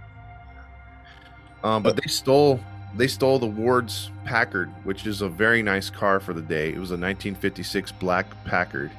Um, 1.65 1.83
but 1.83 1.97
they 1.97 2.09
stole 2.09 2.61
they 2.97 3.09
stole 3.09 3.39
the 3.39 3.47
Ward's 3.47 4.11
Packard, 4.25 4.71
which 4.85 5.07
is 5.07 5.21
a 5.21 5.29
very 5.29 5.63
nice 5.63 5.91
car 5.91 6.21
for 6.21 6.33
the 6.33 6.43
day. 6.43 6.69
It 6.69 6.79
was 6.79 6.91
a 6.91 6.97
1956 6.97 7.93
black 7.93 8.27
Packard, 8.45 8.91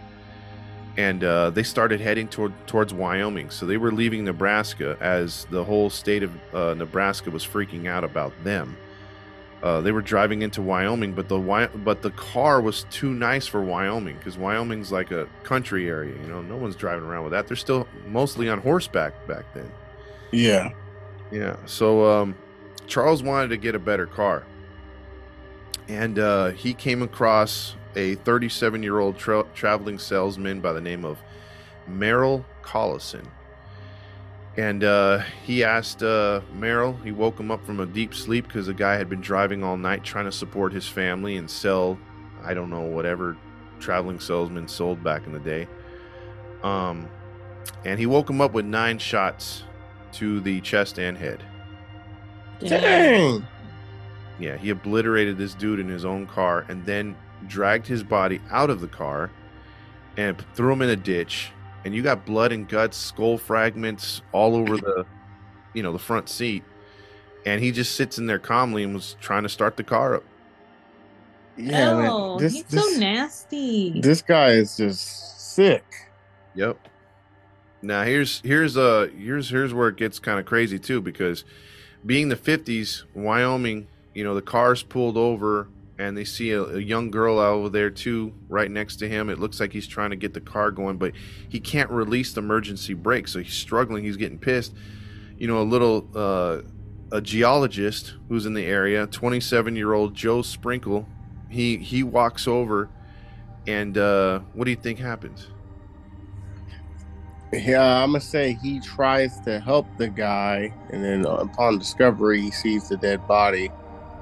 and 0.98 1.24
uh, 1.24 1.50
they 1.52 1.64
started 1.64 2.02
heading 2.02 2.28
toward 2.28 2.54
towards 2.68 2.94
Wyoming. 2.94 3.50
So 3.50 3.66
they 3.66 3.78
were 3.78 3.92
leaving 3.92 4.26
Nebraska 4.26 4.98
as 5.00 5.46
the 5.50 5.64
whole 5.64 5.90
state 5.90 6.24
of 6.24 6.32
uh, 6.54 6.74
Nebraska 6.74 7.32
was 7.32 7.46
freaking 7.46 7.88
out 7.88 8.04
about 8.04 8.34
them. 8.44 8.78
Uh, 9.64 9.82
they 9.82 9.92
were 9.92 10.04
driving 10.04 10.44
into 10.44 10.62
Wyoming, 10.62 11.14
but 11.14 11.30
the 11.30 11.70
but 11.84 12.04
the 12.04 12.12
car 12.12 12.62
was 12.62 12.86
too 12.92 13.14
nice 13.14 13.48
for 13.48 13.62
Wyoming 13.62 14.18
because 14.18 14.38
Wyoming's 14.38 14.92
like 14.92 15.10
a 15.12 15.28
country 15.44 15.90
area. 15.90 16.16
You 16.22 16.28
know, 16.28 16.42
no 16.42 16.56
one's 16.58 16.76
driving 16.76 17.06
around 17.06 17.24
with 17.24 17.32
that. 17.32 17.48
They're 17.48 17.58
still 17.58 17.88
mostly 18.08 18.50
on 18.50 18.60
horseback 18.60 19.28
back 19.28 19.46
then. 19.56 19.72
Yeah. 20.32 20.74
Yeah. 21.32 21.56
So 21.66 22.06
um, 22.06 22.36
Charles 22.86 23.24
wanted 23.24 23.48
to 23.50 23.58
get 23.58 23.74
a 23.74 23.80
better 23.80 24.06
car, 24.06 24.46
and 25.88 26.20
uh, 26.20 26.50
he 26.50 26.76
came 26.76 27.02
across 27.02 27.76
a 27.96 28.16
37 28.16 28.84
year 28.84 29.00
old 29.00 29.18
tra- 29.18 29.46
traveling 29.56 29.98
salesman 29.98 30.62
by 30.62 30.72
the 30.72 30.82
name 30.82 31.04
of 31.04 31.18
Merrill 31.88 32.46
Collison. 32.62 33.26
And 34.58 34.84
uh, 34.84 35.20
he 35.44 35.64
asked 35.64 36.02
uh, 36.02 36.42
Merrill, 36.54 36.94
he 37.04 37.12
woke 37.12 37.40
him 37.40 37.52
up 37.52 37.64
from 37.64 37.80
a 37.80 37.86
deep 37.86 38.16
sleep 38.16 38.48
because 38.48 38.66
the 38.66 38.74
guy 38.74 38.96
had 38.96 39.08
been 39.08 39.22
driving 39.22 39.64
all 39.64 39.78
night 39.78 40.04
trying 40.04 40.26
to 40.26 40.32
support 40.32 40.74
his 40.74 40.88
family 40.88 41.38
and 41.38 41.50
sell, 41.50 42.00
I 42.44 42.56
don't 42.56 42.72
know, 42.72 42.82
whatever 42.82 43.38
traveling 43.80 44.20
salesman 44.20 44.68
sold 44.68 45.04
back 45.04 45.28
in 45.28 45.34
the 45.34 45.40
day. 45.40 45.68
Um, 46.64 47.08
and 47.86 48.00
he 48.00 48.08
woke 48.08 48.30
him 48.30 48.42
up 48.42 48.54
with 48.54 48.66
nine 48.66 48.98
shots 48.98 49.64
to 50.14 50.40
the 50.40 50.60
chest 50.62 50.98
and 50.98 51.16
head. 51.16 51.44
Dang. 52.60 53.46
Yeah, 54.40 54.58
he 54.58 54.72
obliterated 54.72 55.38
this 55.38 55.54
dude 55.54 55.80
in 55.80 55.88
his 55.88 56.04
own 56.04 56.26
car 56.26 56.66
and 56.68 56.84
then 56.84 57.16
dragged 57.46 57.86
his 57.86 58.02
body 58.04 58.42
out 58.50 58.72
of 58.72 58.82
the 58.82 58.88
car 58.88 59.32
and 60.18 60.44
threw 60.56 60.74
him 60.74 60.82
in 60.82 60.90
a 60.90 60.96
ditch. 60.96 61.52
And 61.88 61.96
you 61.96 62.02
got 62.02 62.26
blood 62.26 62.52
and 62.52 62.68
guts, 62.68 62.98
skull 62.98 63.38
fragments 63.38 64.22
all 64.34 64.58
over 64.58 64.76
the, 64.76 65.06
you 65.74 65.82
know, 65.82 65.94
the 65.94 66.00
front 66.00 66.28
seat. 66.28 66.66
And 67.46 67.64
he 67.64 67.72
just 67.72 67.96
sits 67.96 68.18
in 68.18 68.26
there 68.26 68.40
calmly 68.40 68.84
and 68.84 68.94
was 68.94 69.16
trying 69.22 69.44
to 69.44 69.50
start 69.50 69.78
the 69.78 69.86
car 69.86 70.16
up. 70.16 70.24
Yeah, 71.56 71.94
man. 71.94 72.38
This 72.40 72.56
he's 72.56 72.64
this, 72.66 72.94
so 72.94 73.00
nasty. 73.00 74.02
this 74.02 74.22
guy 74.22 74.50
is 74.50 74.76
just 74.76 75.56
sick. 75.56 76.12
Yep. 76.56 76.78
Now 77.82 78.04
here's 78.04 78.42
here's 78.42 78.76
uh 78.76 79.08
here's 79.18 79.50
here's 79.50 79.74
where 79.74 79.88
it 79.88 79.96
gets 79.96 80.20
kind 80.20 80.42
of 80.42 80.46
crazy 80.46 80.78
too 80.78 81.00
because 81.00 81.46
being 82.06 82.28
the 82.28 82.36
50s, 82.36 83.04
Wyoming, 83.14 83.88
you 84.14 84.26
know, 84.26 84.36
the 84.36 84.42
car's 84.42 84.84
pulled 84.84 85.16
over 85.16 85.70
and 86.00 86.16
they 86.16 86.24
see 86.24 86.52
a, 86.52 86.64
a 86.64 86.80
young 86.80 87.10
girl 87.10 87.40
over 87.40 87.70
there 87.70 87.90
too 87.90 88.34
right 88.50 88.70
next 88.70 88.98
to 88.98 89.10
him. 89.10 89.30
It 89.30 89.40
looks 89.40 89.60
like 89.60 89.74
he's 89.74 89.88
trying 89.88 90.12
to 90.12 90.16
get 90.16 90.34
the 90.34 90.42
car 90.42 90.72
going, 90.72 90.98
but 90.98 91.14
he 91.50 91.60
can't 91.60 91.90
release 91.90 92.34
the 92.34 92.42
emergency 92.42 92.94
brake, 92.94 93.28
so 93.28 93.40
he's 93.40 93.54
struggling, 93.54 94.04
he's 94.04 94.18
getting 94.18 94.40
pissed. 94.40 94.74
You 95.38 95.48
know, 95.48 95.62
a 95.62 95.64
little 95.64 96.08
uh 96.16 96.62
a 97.12 97.22
geologist 97.22 98.16
who's 98.28 98.46
in 98.46 98.54
the 98.54 98.66
area, 98.66 99.08
27-year-old 99.08 100.14
Joe 100.14 100.42
Sprinkle, 100.42 101.08
he 101.50 101.78
he 101.78 102.04
walks 102.04 102.48
over 102.48 102.90
and 103.66 103.98
uh 103.98 104.40
what 104.54 104.66
do 104.66 104.72
you 104.72 104.78
think 104.78 105.00
happens? 105.00 105.48
Yeah, 107.54 108.04
I'm 108.04 108.10
gonna 108.10 108.20
say 108.20 108.58
he 108.62 108.82
tries 108.82 109.40
to 109.42 109.60
help 109.60 109.88
the 109.98 110.10
guy, 110.10 110.74
and 110.90 111.04
then 111.04 111.26
upon 111.26 111.80
discovery, 111.80 112.42
he 112.42 112.52
sees 112.52 112.90
the 112.90 112.98
dead 112.98 113.26
body, 113.26 113.72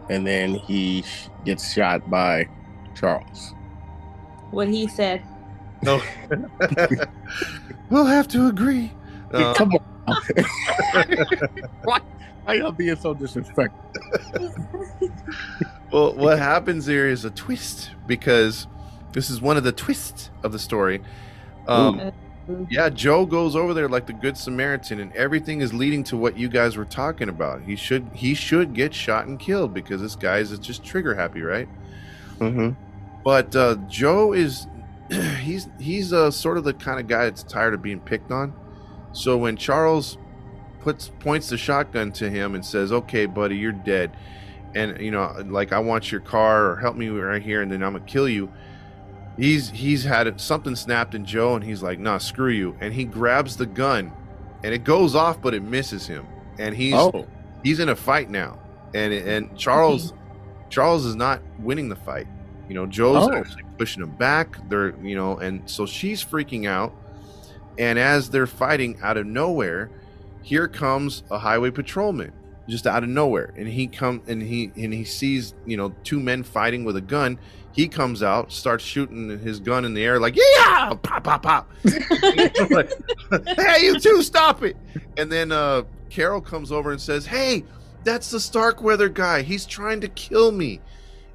and 0.10 0.26
then 0.26 0.56
he 0.56 1.02
sh- 1.04 1.30
gets 1.46 1.74
shot 1.74 2.10
by 2.10 2.48
Charles. 2.96 3.54
what 4.52 4.68
he 4.68 4.88
said. 4.88 5.22
No. 5.82 6.02
we'll 7.90 8.06
have 8.06 8.28
to 8.30 8.48
agree. 8.48 8.92
Uh, 9.34 9.54
Come 9.54 9.72
on. 10.08 10.16
Why? 11.84 12.00
Why 12.46 12.54
y'all 12.54 12.72
being 12.72 12.96
so 12.96 13.14
disrespectful? 13.14 13.92
well, 15.92 16.14
what 16.16 16.38
happens 16.38 16.86
here 16.86 17.08
is 17.08 17.26
a 17.26 17.32
twist 17.32 17.92
because 18.08 18.68
this 19.14 19.30
is 19.30 19.42
one 19.42 19.58
of 19.58 19.64
the 19.64 19.72
twists 19.72 20.30
of 20.44 20.52
the 20.52 20.60
story. 20.60 21.02
Um, 21.68 22.12
yeah, 22.70 22.90
Joe 22.90 23.26
goes 23.26 23.56
over 23.56 23.74
there 23.74 23.90
like 23.90 24.06
the 24.06 24.14
good 24.14 24.38
Samaritan, 24.38 25.00
and 25.00 25.16
everything 25.16 25.62
is 25.62 25.74
leading 25.74 26.04
to 26.06 26.18
what 26.18 26.38
you 26.38 26.48
guys 26.48 26.78
were 26.78 26.86
talking 26.86 27.30
about. 27.30 27.62
He 27.64 27.76
should 27.76 28.08
he 28.14 28.34
should 28.34 28.74
get 28.74 28.94
shot 28.94 29.26
and 29.26 29.40
killed 29.40 29.74
because 29.74 30.02
this 30.02 30.16
guy 30.16 30.38
is 30.38 30.58
just 30.60 30.84
trigger 30.84 31.16
happy, 31.16 31.42
right? 31.42 31.68
Mm-hmm. 32.38 32.72
But 33.24 33.56
uh, 33.56 33.76
Joe 33.88 34.34
is 34.34 34.68
he's 35.42 35.68
he's 35.80 36.14
uh, 36.14 36.30
sort 36.30 36.58
of 36.58 36.64
the 36.64 36.74
kind 36.74 37.00
of 37.00 37.08
guy 37.08 37.26
that's 37.26 37.44
tired 37.44 37.74
of 37.74 37.82
being 37.82 38.00
picked 38.00 38.32
on. 38.32 38.54
So 39.12 39.38
when 39.38 39.58
Charles 39.58 40.18
puts 40.82 41.10
points 41.20 41.50
the 41.50 41.58
shotgun 41.58 42.12
to 42.14 42.30
him 42.30 42.54
and 42.54 42.64
says, 42.64 42.92
"Okay, 42.92 43.26
buddy, 43.26 43.58
you're 43.58 43.72
dead," 43.72 44.16
and 44.76 45.00
you 45.02 45.10
know, 45.10 45.34
like 45.46 45.74
I 45.74 45.80
want 45.80 46.12
your 46.12 46.22
car 46.22 46.70
or 46.70 46.76
help 46.76 46.96
me 46.96 47.10
right 47.10 47.42
here, 47.42 47.64
and 47.64 47.72
then 47.72 47.82
I'm 47.82 47.94
gonna 47.94 48.06
kill 48.06 48.30
you. 48.30 48.52
He's 49.38 49.70
he's 49.70 50.04
had 50.04 50.28
it, 50.28 50.40
something 50.40 50.76
snapped 50.76 51.14
in 51.14 51.26
Joe, 51.26 51.56
and 51.56 51.64
he's 51.64 51.84
like, 51.84 52.00
"Nah, 52.00 52.20
screw 52.20 52.52
you," 52.52 52.78
and 52.80 52.94
he 52.94 53.04
grabs 53.04 53.58
the 53.58 53.66
gun, 53.66 54.12
and 54.64 54.74
it 54.74 54.84
goes 54.84 55.14
off, 55.16 55.42
but 55.42 55.54
it 55.54 55.62
misses 55.62 56.08
him, 56.08 56.26
and 56.58 56.76
he's 56.76 56.94
Oh, 56.94 57.28
he's 57.64 57.80
in 57.80 57.90
a 57.90 57.96
fight 57.96 58.30
now, 58.30 58.60
and 58.94 59.14
and 59.14 59.58
Charles 59.58 60.12
mm-hmm. 60.12 60.70
Charles 60.70 61.06
is 61.06 61.16
not 61.16 61.42
winning 61.60 61.90
the 61.90 61.96
fight. 61.98 62.28
You 62.70 62.76
know, 62.76 62.86
Joe's 62.86 63.28
Oh. 63.28 63.34
actually 63.34 63.64
pushing 63.78 64.02
him 64.02 64.12
back. 64.12 64.58
They're 64.70 64.96
you 65.04 65.16
know, 65.16 65.38
and 65.38 65.70
so 65.70 65.86
she's 65.86 66.24
freaking 66.24 66.68
out. 66.68 66.94
And 67.78 68.00
as 68.00 68.30
they're 68.30 68.48
fighting 68.48 68.98
out 69.04 69.18
of 69.18 69.26
nowhere, 69.26 69.90
here 70.42 70.70
comes 70.70 71.24
a 71.30 71.38
highway 71.38 71.72
patrolman 71.72 72.32
just 72.70 72.88
out 72.88 73.04
of 73.04 73.10
nowhere, 73.10 73.54
and 73.58 73.68
he 73.68 73.88
come 73.88 74.22
and 74.28 74.42
he 74.42 74.72
and 74.78 74.94
he 74.94 75.04
sees 75.04 75.54
you 75.66 75.76
know 75.76 75.94
two 76.04 76.20
men 76.20 76.42
fighting 76.44 76.86
with 76.86 76.96
a 76.96 77.02
gun. 77.02 77.38
He 77.76 77.90
comes 77.90 78.24
out, 78.24 78.54
starts 78.54 78.86
shooting 78.86 79.28
his 79.40 79.60
gun 79.60 79.84
in 79.84 79.94
the 79.94 80.04
air 80.04 80.18
like 80.18 80.38
yeah, 80.38 80.94
pop 81.04 81.26
pop 81.26 81.44
pop. 81.44 81.70
Like, 82.70 82.90
hey, 83.58 83.86
you 83.86 84.00
two, 84.00 84.24
stop 84.24 84.64
it! 84.64 84.78
And 85.18 85.30
then 85.30 85.52
uh, 85.52 85.84
Caril 86.10 86.40
comes 86.40 86.72
over 86.72 86.92
and 86.92 87.02
says, 87.02 87.26
"Hey, 87.26 87.66
that's 88.06 88.32
the 88.32 88.40
Starkweather 88.40 89.10
guy. 89.10 89.42
He's 89.42 89.66
trying 89.66 90.00
to 90.02 90.08
kill 90.08 90.54
me." 90.54 90.80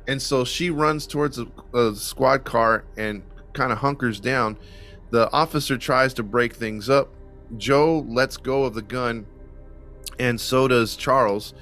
And 0.08 0.20
so 0.20 0.46
she 0.46 0.70
runs 0.70 1.06
towards 1.06 1.38
a, 1.38 1.46
a 1.74 1.94
squad 1.94 2.44
car 2.44 2.84
and 2.96 3.22
kind 3.52 3.70
of 3.70 3.78
hunkers 3.78 4.18
down. 4.18 4.56
The 5.10 5.30
officer 5.32 5.76
tries 5.76 6.14
to 6.14 6.22
break 6.22 6.54
things 6.54 6.88
up. 6.88 7.10
Joe 7.58 8.06
lets 8.08 8.38
go 8.38 8.64
of 8.64 8.72
the 8.72 8.82
gun, 8.82 9.26
and 10.18 10.40
so 10.40 10.68
does 10.68 10.96
Charles. 10.96 11.52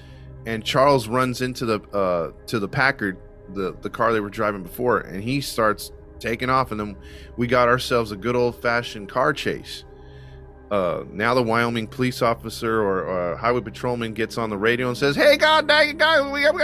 And 0.46 0.64
Charles 0.64 1.08
runs 1.08 1.42
into 1.42 1.66
the 1.66 1.80
uh, 1.92 2.30
to 2.46 2.60
the 2.60 2.68
Packard, 2.68 3.18
the 3.54 3.76
the 3.82 3.90
car 3.90 4.12
they 4.12 4.20
were 4.20 4.30
driving 4.30 4.62
before, 4.62 5.00
and 5.00 5.22
he 5.22 5.40
starts 5.40 5.92
taking 6.18 6.50
off. 6.50 6.70
And 6.70 6.80
then 6.80 6.96
we 7.36 7.46
got 7.46 7.68
ourselves 7.68 8.12
a 8.12 8.16
good 8.16 8.36
old 8.36 8.60
fashioned 8.60 9.08
car 9.08 9.32
chase. 9.32 9.84
Uh, 10.70 11.04
now 11.10 11.34
the 11.34 11.42
Wyoming 11.42 11.86
police 11.86 12.20
officer 12.20 12.82
or 12.82 13.08
uh, 13.08 13.36
highway 13.38 13.60
patrolman 13.60 14.12
gets 14.12 14.36
on 14.36 14.50
the 14.50 14.58
radio 14.58 14.88
and 14.88 14.96
says, 14.96 15.16
"Hey, 15.16 15.36
God 15.36 15.66
dang 15.66 15.90
it, 15.90 15.98
guys, 15.98 16.30
we 16.30 16.42
got, 16.42 16.54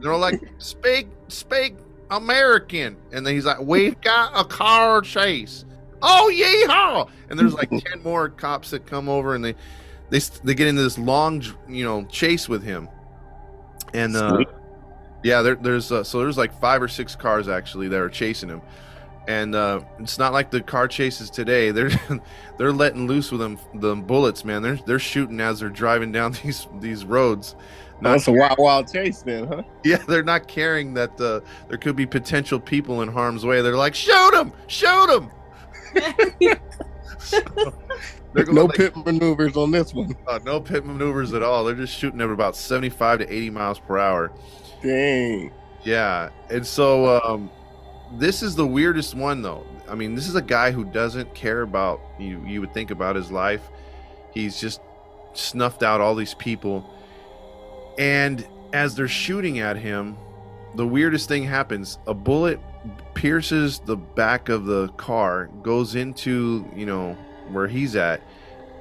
they're 0.00 0.16
like, 0.16 0.40
"Speak, 0.58 1.08
speak 1.28 1.74
American," 2.10 2.96
and 3.12 3.26
then 3.26 3.34
he's 3.34 3.46
like, 3.46 3.60
"We've 3.60 4.00
got 4.00 4.32
a 4.38 4.44
car 4.44 5.00
chase." 5.00 5.64
Oh, 6.02 6.30
yeehaw! 6.32 7.10
And 7.28 7.38
there's 7.38 7.54
like 7.54 7.70
ten 7.84 8.02
more 8.04 8.28
cops 8.28 8.70
that 8.70 8.86
come 8.86 9.08
over 9.08 9.34
and 9.34 9.44
they 9.44 9.54
they 10.10 10.20
they 10.44 10.54
get 10.54 10.68
into 10.68 10.82
this 10.82 10.98
long, 10.98 11.42
you 11.68 11.84
know, 11.84 12.04
chase 12.04 12.48
with 12.48 12.62
him. 12.62 12.88
And 13.92 14.16
uh. 14.16 14.44
Yeah, 15.22 15.42
there, 15.42 15.54
there's 15.54 15.92
uh, 15.92 16.04
so 16.04 16.18
there's 16.20 16.38
like 16.38 16.52
five 16.60 16.82
or 16.82 16.88
six 16.88 17.14
cars 17.14 17.48
actually 17.48 17.88
that 17.88 18.00
are 18.00 18.10
chasing 18.10 18.48
him 18.48 18.62
and 19.28 19.54
uh, 19.54 19.80
it's 19.98 20.18
not 20.18 20.32
like 20.32 20.50
the 20.50 20.60
car 20.60 20.88
chases 20.88 21.30
today. 21.30 21.70
They're 21.80 21.90
they're 22.58 22.72
letting 22.72 23.06
loose 23.06 23.30
with 23.30 23.40
them 23.40 23.58
the 23.74 23.94
bullets, 23.94 24.44
man. 24.44 24.62
They're 24.62 24.76
they're 24.86 24.98
shooting 24.98 25.40
as 25.40 25.60
they're 25.60 25.68
driving 25.68 26.12
down 26.12 26.32
these 26.42 26.66
these 26.80 27.04
roads. 27.04 27.54
Not, 28.00 28.12
that's 28.12 28.28
a 28.28 28.32
wild, 28.32 28.58
wild 28.58 28.90
chase, 28.90 29.20
then, 29.20 29.46
huh? 29.46 29.62
yeah, 29.84 29.98
they're 29.98 30.22
not 30.22 30.48
caring 30.48 30.94
that 30.94 31.20
uh, 31.20 31.40
there 31.68 31.76
could 31.76 31.96
be 31.96 32.06
potential 32.06 32.58
people 32.58 33.02
in 33.02 33.08
harm's 33.08 33.44
way. 33.44 33.60
They're 33.60 33.76
like, 33.76 33.94
shoot 33.94 34.30
them, 34.32 34.54
shoot 34.68 35.06
them. 35.06 35.30
Going 38.32 38.54
No 38.54 38.64
like, 38.64 38.76
pit 38.76 38.96
maneuvers 38.96 39.56
on 39.56 39.70
this 39.70 39.92
one. 39.92 40.16
uh, 40.26 40.38
no 40.44 40.60
pit 40.60 40.86
maneuvers 40.86 41.34
at 41.34 41.42
all. 41.42 41.64
They're 41.64 41.74
just 41.74 41.94
shooting 41.96 42.22
at 42.22 42.30
about 42.30 42.56
seventy 42.56 42.88
five 42.88 43.18
to 43.18 43.30
eighty 43.30 43.50
miles 43.50 43.78
per 43.78 43.98
hour. 43.98 44.32
Dang. 44.82 45.52
Yeah, 45.82 46.30
and 46.50 46.66
so 46.66 47.20
um, 47.24 47.50
this 48.18 48.42
is 48.42 48.54
the 48.54 48.66
weirdest 48.66 49.14
one, 49.14 49.42
though. 49.42 49.64
I 49.88 49.94
mean, 49.94 50.14
this 50.14 50.28
is 50.28 50.34
a 50.34 50.42
guy 50.42 50.70
who 50.70 50.84
doesn't 50.84 51.34
care 51.34 51.62
about 51.62 52.00
you. 52.18 52.42
You 52.46 52.60
would 52.60 52.74
think 52.74 52.90
about 52.90 53.16
his 53.16 53.30
life. 53.30 53.62
He's 54.32 54.60
just 54.60 54.80
snuffed 55.32 55.82
out 55.82 56.00
all 56.00 56.14
these 56.14 56.34
people, 56.34 56.88
and 57.98 58.46
as 58.72 58.94
they're 58.94 59.08
shooting 59.08 59.58
at 59.58 59.76
him, 59.76 60.16
the 60.74 60.86
weirdest 60.86 61.28
thing 61.28 61.44
happens. 61.44 61.98
A 62.06 62.14
bullet 62.14 62.60
pierces 63.14 63.80
the 63.80 63.96
back 63.96 64.48
of 64.48 64.66
the 64.66 64.88
car, 64.96 65.48
goes 65.62 65.94
into 65.94 66.68
you 66.76 66.86
know 66.86 67.16
where 67.50 67.68
he's 67.68 67.96
at. 67.96 68.22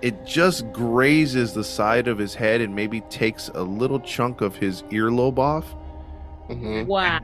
It 0.02 0.26
just 0.26 0.72
grazes 0.72 1.54
the 1.54 1.64
side 1.64 2.08
of 2.08 2.18
his 2.18 2.34
head 2.34 2.62
and 2.62 2.74
maybe 2.74 3.02
takes 3.02 3.50
a 3.50 3.62
little 3.62 4.00
chunk 4.00 4.40
of 4.42 4.56
his 4.56 4.84
earlobe 4.84 5.40
off 5.40 5.76
hmm 6.50 6.86
wow. 6.86 7.20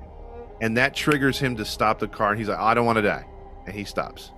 and 0.62 0.78
that 0.78 0.94
triggers 0.96 1.38
him 1.40 1.56
to 1.56 1.66
stop 1.66 2.00
the 2.00 2.08
car 2.08 2.30
and 2.32 2.40
he's 2.40 2.48
like 2.50 2.60
i 2.60 2.74
don't 2.74 2.86
want 2.86 2.98
to 2.98 3.02
die 3.02 3.26
and 3.66 3.76
he 3.76 3.84
stops 3.84 4.32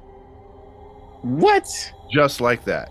What? 1.22 1.66
just 2.12 2.42
like 2.42 2.64
that 2.66 2.90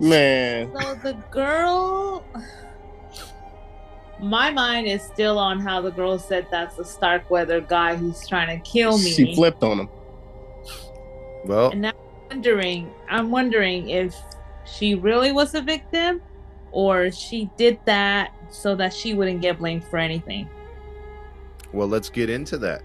Man, 0.00 0.72
So 0.74 0.94
the 0.96 1.12
girl, 1.30 2.24
my 4.18 4.50
mind 4.50 4.88
is 4.88 5.00
still 5.00 5.38
on 5.38 5.60
how 5.60 5.80
the 5.80 5.92
girl 5.92 6.18
said 6.18 6.48
that's 6.50 6.74
the 6.74 6.84
Starkweather 6.84 7.60
guy 7.60 7.94
who's 7.94 8.26
trying 8.26 8.48
to 8.48 8.68
kill 8.68 8.98
me. 8.98 9.12
she 9.12 9.32
flipped 9.36 9.62
on 9.62 9.78
him. 9.78 9.88
Well, 11.44 11.70
And 11.70 11.82
now 11.82 11.90
I'm 12.30 12.36
wondering, 12.38 12.90
I'm 13.08 13.30
wondering 13.30 13.90
if 13.90 14.16
she 14.64 14.96
really 14.96 15.30
was 15.30 15.54
a 15.54 15.60
victim, 15.62 16.20
or 16.72 17.10
she 17.12 17.50
did 17.56 17.78
that 17.84 18.34
so 18.50 18.74
that 18.74 18.92
she 18.92 19.14
wouldn't 19.14 19.40
get 19.40 19.58
blamed 19.58 19.84
for 19.84 19.98
anything. 19.98 20.48
well, 21.72 21.88
let's 21.88 22.10
get 22.10 22.28
into 22.28 22.58
that. 22.58 22.82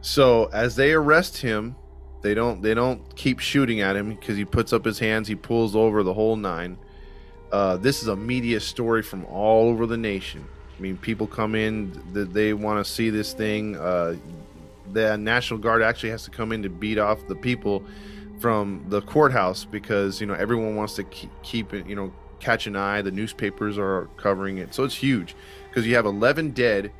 So 0.00 0.46
as 0.52 0.76
they 0.76 0.92
arrest 0.92 1.38
him, 1.38 1.74
they 2.22 2.34
don't 2.34 2.62
they 2.62 2.74
don't 2.74 3.14
keep 3.16 3.40
shooting 3.40 3.80
at 3.80 3.96
him 3.96 4.10
because 4.10 4.36
he 4.36 4.44
puts 4.44 4.72
up 4.72 4.84
his 4.84 4.98
hands, 4.98 5.28
he 5.28 5.34
pulls 5.34 5.74
over 5.76 6.02
the 6.02 6.14
whole 6.14 6.36
nine. 6.36 6.78
Uh, 7.52 7.76
this 7.76 8.02
is 8.02 8.08
a 8.08 8.16
media 8.16 8.60
story 8.60 9.02
from 9.02 9.24
all 9.26 9.68
over 9.68 9.86
the 9.86 9.96
nation. 9.96 10.46
I 10.76 10.80
mean, 10.80 10.96
people 10.96 11.26
come 11.26 11.54
in 11.54 12.02
that 12.12 12.32
they 12.34 12.52
want 12.52 12.84
to 12.84 12.90
see 12.90 13.10
this 13.10 13.32
thing. 13.32 13.76
Uh, 13.76 14.16
the 14.92 15.16
National 15.16 15.58
Guard 15.58 15.82
actually 15.82 16.10
has 16.10 16.24
to 16.24 16.30
come 16.30 16.52
in 16.52 16.62
to 16.62 16.68
beat 16.68 16.98
off 16.98 17.26
the 17.28 17.34
people 17.34 17.82
from 18.40 18.84
the 18.88 19.00
courthouse 19.02 19.64
because 19.64 20.20
you 20.20 20.26
know 20.26 20.34
everyone 20.34 20.76
wants 20.76 20.94
to 20.94 21.04
keep, 21.04 21.30
keep 21.42 21.72
it. 21.72 21.86
You 21.86 21.96
know, 21.96 22.12
catch 22.46 22.68
an 22.68 22.76
eye. 22.76 23.02
The 23.02 23.10
newspapers 23.10 23.76
are 23.76 24.08
covering 24.16 24.58
it, 24.58 24.72
so 24.72 24.84
it's 24.84 24.94
huge 24.94 25.34
because 25.68 25.84
you 25.84 25.96
have 25.96 26.06
11 26.06 26.52
dead, 26.52 26.92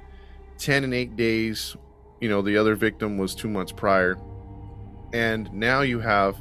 10 0.58 0.82
and 0.82 0.92
8 0.92 1.14
days. 1.14 1.76
You 2.20 2.28
know, 2.28 2.42
the 2.42 2.56
other 2.56 2.74
victim 2.74 3.16
was 3.16 3.32
two 3.34 3.48
months 3.48 3.70
prior, 3.70 4.18
and 5.12 5.52
now 5.52 5.82
you 5.82 6.00
have, 6.00 6.36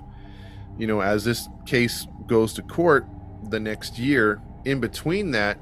you 0.80 0.88
know, 0.88 1.02
as 1.02 1.24
this 1.24 1.48
case 1.68 2.08
goes 2.26 2.54
to 2.54 2.64
court 2.64 3.06
the 3.50 3.60
next 3.60 4.00
year. 4.00 4.42
In 4.66 4.80
between 4.80 5.30
that, 5.32 5.60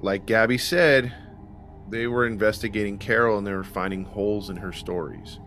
like 0.00 0.26
Gabby 0.26 0.58
said, 0.58 1.12
they 1.88 2.08
were 2.08 2.26
investigating 2.26 2.98
Caril 2.98 3.38
and 3.38 3.46
they 3.46 3.52
were 3.52 3.62
finding 3.62 4.04
holes 4.04 4.50
in 4.50 4.56
her 4.56 4.72
stories. 4.72 5.38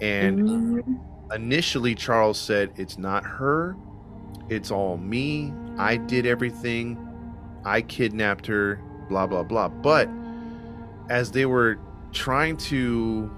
And 0.00 0.40
Mhm. 0.40 0.98
initially, 1.34 1.96
Charles 1.96 2.38
said, 2.38 2.70
It's 2.76 2.98
not 2.98 3.24
her, 3.24 3.76
it's 4.48 4.70
all 4.70 4.96
me. 4.98 5.52
I 5.78 5.96
did 5.96 6.26
everything, 6.26 6.98
I 7.64 7.82
kidnapped 7.82 8.46
her, 8.46 8.80
blah, 9.08 9.26
blah, 9.26 9.42
blah. 9.42 9.68
But 9.68 10.08
as 11.08 11.30
they 11.32 11.46
were 11.46 11.78
trying 12.12 12.56
to 12.56 13.30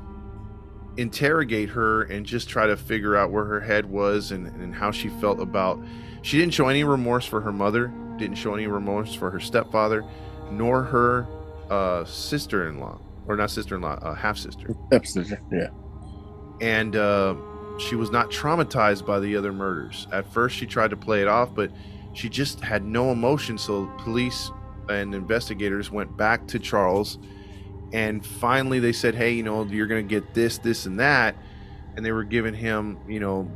interrogate 0.96 1.68
her 1.70 2.02
and 2.04 2.26
just 2.26 2.48
try 2.48 2.66
to 2.66 2.76
figure 2.76 3.16
out 3.16 3.30
where 3.30 3.44
her 3.44 3.60
head 3.60 3.86
was 3.86 4.32
and, 4.32 4.46
and 4.60 4.74
how 4.74 4.90
she 4.90 5.08
felt 5.08 5.40
about 5.40 5.80
she 6.22 6.36
didn't 6.36 6.52
show 6.52 6.66
any 6.66 6.82
remorse 6.82 7.24
for 7.24 7.40
her 7.40 7.52
mother 7.52 7.92
didn't 8.16 8.34
show 8.36 8.52
any 8.54 8.66
remorse 8.66 9.14
for 9.14 9.30
her 9.30 9.38
stepfather 9.38 10.04
nor 10.50 10.82
her 10.82 11.24
uh, 11.70 12.04
sister-in-law 12.04 12.98
or 13.28 13.36
not 13.36 13.48
sister-in-law 13.48 13.94
uh, 14.02 14.12
half-sister 14.14 14.74
Stepsister, 14.88 15.40
Yeah. 15.52 15.68
and 16.60 16.96
uh, 16.96 17.36
she 17.78 17.94
was 17.94 18.10
not 18.10 18.30
traumatized 18.30 19.06
by 19.06 19.20
the 19.20 19.36
other 19.36 19.52
murders. 19.52 20.08
At 20.12 20.26
first, 20.32 20.56
she 20.56 20.66
tried 20.66 20.90
to 20.90 20.96
play 20.96 21.22
it 21.22 21.28
off, 21.28 21.54
but 21.54 21.70
she 22.18 22.28
just 22.28 22.60
had 22.60 22.84
no 22.84 23.12
emotion. 23.12 23.56
So 23.56 23.86
police 23.98 24.50
and 24.88 25.14
investigators 25.14 25.90
went 25.92 26.16
back 26.16 26.48
to 26.48 26.58
Charles, 26.58 27.18
and 27.92 28.26
finally 28.26 28.80
they 28.80 28.92
said, 28.92 29.14
"Hey, 29.14 29.32
you 29.32 29.44
know, 29.44 29.64
you're 29.64 29.86
going 29.86 30.06
to 30.06 30.14
get 30.14 30.34
this, 30.34 30.58
this, 30.58 30.84
and 30.86 30.98
that," 30.98 31.36
and 31.96 32.04
they 32.04 32.10
were 32.10 32.24
giving 32.24 32.54
him, 32.54 32.98
you 33.08 33.20
know, 33.20 33.48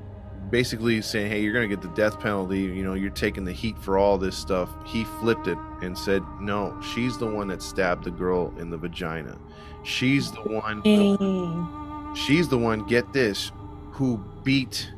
basically 0.51 1.03
saying, 1.03 1.29
"Hey, 1.31 1.43
you're 1.43 1.53
going 1.53 1.69
to 1.69 1.75
get 1.75 1.83
the 1.83 1.95
death 1.97 2.21
penalty. 2.21 2.61
You 2.61 2.85
know, 2.85 2.95
you're 2.95 3.11
taking 3.11 3.45
the 3.45 3.53
heat 3.53 3.77
for 3.79 3.99
all 3.99 4.17
this 4.17 4.39
stuff." 4.39 4.71
He 4.87 5.05
flipped 5.21 5.49
it 5.49 5.59
and 5.81 5.99
said, 5.99 6.23
"No, 6.41 6.81
she's 6.95 7.19
the 7.19 7.27
one 7.27 7.49
that 7.49 7.63
stabbed 7.63 8.05
the 8.05 8.13
girl 8.13 8.55
in 8.59 8.71
the 8.71 8.79
vagina. 8.79 9.39
She's 9.83 10.31
the 10.31 10.43
one." 10.43 10.83
Dang. 10.83 12.15
She's 12.15 12.47
the 12.47 12.59
one, 12.59 12.85
get 12.85 13.13
this, 13.15 13.51
who 13.93 14.23
beat 14.45 14.93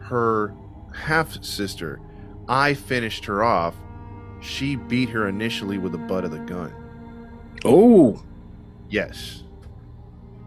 her 0.00 0.52
half 0.92 1.42
sister. 1.44 2.00
I 2.48 2.74
finished 2.74 3.24
her 3.26 3.42
off. 3.42 3.74
She 4.40 4.76
beat 4.76 5.08
her 5.10 5.28
initially 5.28 5.78
with 5.78 5.92
the 5.92 5.98
butt 5.98 6.24
of 6.24 6.30
the 6.30 6.38
gun. 6.40 6.72
Oh, 7.64 8.22
Yes. 8.88 9.42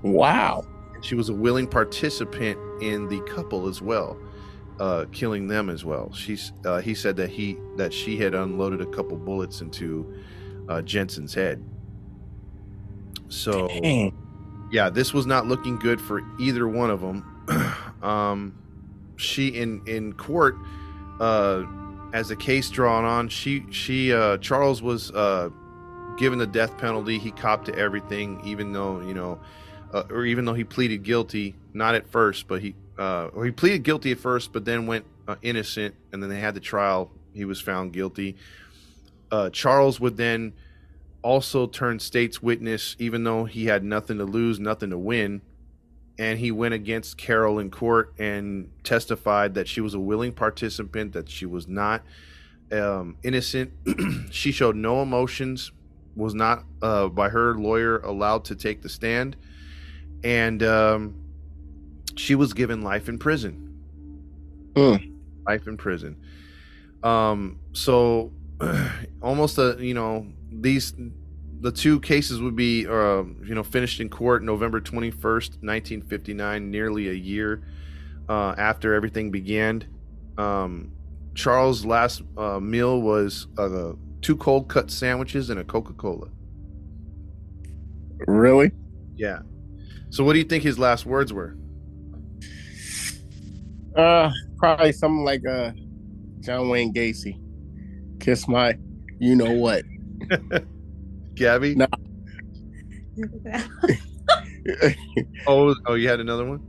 wow. 0.01 0.65
She 1.01 1.15
was 1.15 1.27
a 1.29 1.33
willing 1.33 1.67
participant 1.67 2.57
in 2.81 3.07
the 3.09 3.19
couple 3.21 3.67
as 3.67 3.81
well, 3.81 4.17
uh, 4.79 5.05
killing 5.11 5.47
them 5.47 5.69
as 5.69 5.83
well. 5.83 6.11
She's 6.13 6.51
uh, 6.65 6.79
he 6.81 6.93
said 6.93 7.15
that 7.17 7.29
he 7.29 7.57
that 7.77 7.93
she 7.93 8.17
had 8.17 8.33
unloaded 8.33 8.81
a 8.81 8.85
couple 8.85 9.17
bullets 9.17 9.59
into 9.61 10.13
uh, 10.69 10.81
Jensen's 10.81 11.33
head. 11.33 11.63
So 13.29 13.67
Dang. 13.67 14.13
yeah, 14.71 14.89
this 14.89 15.13
was 15.13 15.25
not 15.25 15.47
looking 15.47 15.77
good 15.77 15.99
for 16.01 16.21
either 16.39 16.67
one 16.67 16.89
of 16.89 17.01
them. 17.01 17.73
um, 18.03 18.53
she 19.17 19.49
in 19.49 19.81
in 19.85 20.13
court, 20.13 20.55
uh, 21.19 21.63
as 22.13 22.29
the 22.29 22.35
case 22.35 22.69
drawn 22.69 23.05
on, 23.05 23.29
she 23.29 23.65
she 23.71 24.13
uh, 24.13 24.37
Charles 24.37 24.81
was 24.81 25.11
uh, 25.11 25.49
given 26.17 26.39
the 26.39 26.47
death 26.47 26.77
penalty. 26.77 27.17
He 27.19 27.31
copped 27.31 27.65
to 27.65 27.75
everything, 27.75 28.41
even 28.43 28.73
though 28.73 29.01
you 29.01 29.13
know, 29.13 29.39
uh, 29.93 30.03
or 30.09 30.25
even 30.25 30.45
though 30.45 30.53
he 30.53 30.63
pleaded 30.63 31.03
guilty, 31.03 31.55
not 31.73 31.95
at 31.95 32.07
first, 32.07 32.47
but 32.47 32.61
he 32.61 32.75
uh, 32.97 33.29
or 33.33 33.45
he 33.45 33.51
pleaded 33.51 33.83
guilty 33.83 34.11
at 34.11 34.19
first, 34.19 34.51
but 34.51 34.65
then 34.65 34.87
went 34.87 35.05
uh, 35.27 35.35
innocent, 35.41 35.95
and 36.11 36.21
then 36.21 36.29
they 36.29 36.39
had 36.39 36.55
the 36.55 36.59
trial. 36.59 37.11
He 37.33 37.45
was 37.45 37.61
found 37.61 37.93
guilty. 37.93 38.35
Uh, 39.31 39.49
Charles 39.51 39.99
would 39.99 40.17
then 40.17 40.53
also 41.21 41.67
turn 41.67 41.99
state's 41.99 42.41
witness, 42.41 42.95
even 42.99 43.23
though 43.23 43.45
he 43.45 43.65
had 43.65 43.83
nothing 43.83 44.17
to 44.17 44.25
lose, 44.25 44.59
nothing 44.59 44.89
to 44.89 44.97
win. 44.97 45.41
And 46.19 46.37
he 46.37 46.51
went 46.51 46.73
against 46.73 47.17
Caril 47.17 47.59
in 47.59 47.71
court 47.71 48.13
and 48.19 48.69
testified 48.83 49.55
that 49.55 49.67
she 49.67 49.79
was 49.79 49.93
a 49.93 49.99
willing 49.99 50.33
participant, 50.33 51.13
that 51.13 51.29
she 51.29 51.45
was 51.45 51.67
not 51.67 52.03
um, 52.71 53.15
innocent. 53.23 53.71
she 54.29 54.51
showed 54.51 54.75
no 54.75 55.01
emotions, 55.01 55.71
was 56.15 56.33
not, 56.35 56.65
uh, 56.81 57.07
by 57.07 57.29
her 57.29 57.55
lawyer, 57.55 57.99
allowed 57.99 58.43
to 58.45 58.55
take 58.55 58.81
the 58.81 58.89
stand. 58.89 59.37
And 60.21 60.61
um, 60.61 61.15
she 62.17 62.35
was 62.35 62.53
given 62.53 62.81
life 62.81 63.07
in 63.07 63.17
prison. 63.17 63.65
Hmm. 64.75 64.95
Life 65.47 65.67
in 65.67 65.77
prison. 65.77 66.17
Um, 67.01 67.59
so 67.71 68.33
almost 69.21 69.57
a, 69.57 69.77
you 69.79 69.93
know, 69.93 70.27
these 70.51 70.93
the 71.61 71.71
two 71.71 71.99
cases 71.99 72.41
would 72.41 72.55
be 72.55 72.87
uh, 72.87 73.23
you 73.43 73.55
know 73.55 73.63
finished 73.63 73.99
in 73.99 74.09
court 74.09 74.43
November 74.43 74.79
21st 74.79 75.61
1959 75.61 76.71
nearly 76.71 77.09
a 77.09 77.13
year 77.13 77.63
uh, 78.29 78.55
after 78.57 78.93
everything 78.93 79.31
began 79.31 79.83
um, 80.37 80.91
Charles 81.35 81.85
last 81.85 82.21
uh, 82.37 82.59
meal 82.59 83.01
was 83.01 83.47
uh, 83.57 83.93
two 84.21 84.37
cold 84.37 84.67
cut 84.69 84.89
sandwiches 84.89 85.49
and 85.49 85.59
a 85.59 85.63
Coca-Cola 85.63 86.27
Really? 88.27 88.71
yeah 89.15 89.39
so 90.09 90.23
what 90.23 90.33
do 90.33 90.39
you 90.39 90.45
think 90.45 90.63
his 90.63 90.79
last 90.79 91.05
words 91.05 91.31
were 91.33 91.55
Uh, 93.95 94.31
probably 94.57 94.91
something 94.93 95.25
like 95.25 95.45
uh, 95.45 95.71
John 96.39 96.69
Wayne 96.69 96.93
Gacy. 96.93 97.37
Kiss 98.21 98.47
my, 98.47 98.77
you 99.19 99.35
know 99.35 99.51
what? 99.53 99.83
Gabby 101.39 101.73
No. 101.75 101.87
oh 105.47 105.73
oh 105.87 105.93
you 105.95 106.07
had 106.09 106.19
another 106.19 106.45
one 106.45 106.59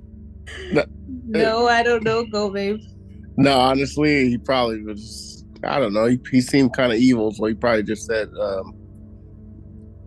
no, 1.27 1.67
I 1.69 1.83
don't 1.85 2.03
know. 2.03 2.25
Go, 2.27 2.51
babe. 2.51 2.81
no, 3.37 3.57
honestly, 3.59 4.31
he 4.31 4.39
probably 4.39 4.83
was. 4.83 5.45
I 5.63 5.79
don't 5.79 5.93
know. 5.93 6.07
He, 6.07 6.19
he 6.31 6.41
seemed 6.41 6.73
kind 6.73 6.91
of 6.93 6.99
evil, 6.99 7.31
so 7.33 7.45
he 7.47 7.55
probably 7.55 7.85
just 7.85 8.05
said, 8.07 8.29
um, 8.41 8.75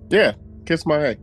"Yeah, 0.09 0.33
kiss 0.65 0.85
my 0.85 1.09
eye." 1.11 1.17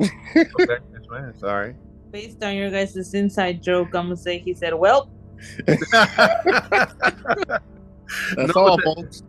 okay 0.00 0.10
that's 0.92 1.06
fine 1.08 1.34
sorry 1.36 1.74
Based 2.12 2.42
on 2.44 2.54
your 2.54 2.70
guys' 2.70 3.12
inside 3.14 3.60
joke, 3.62 3.88
I'm 3.88 4.04
gonna 4.04 4.16
say 4.16 4.38
he 4.38 4.54
said, 4.54 4.72
"Well, 4.74 5.10
That's 5.66 5.92
No, 8.36 8.52
all, 8.54 8.76
that- 8.76 8.84
folks. 8.84 9.22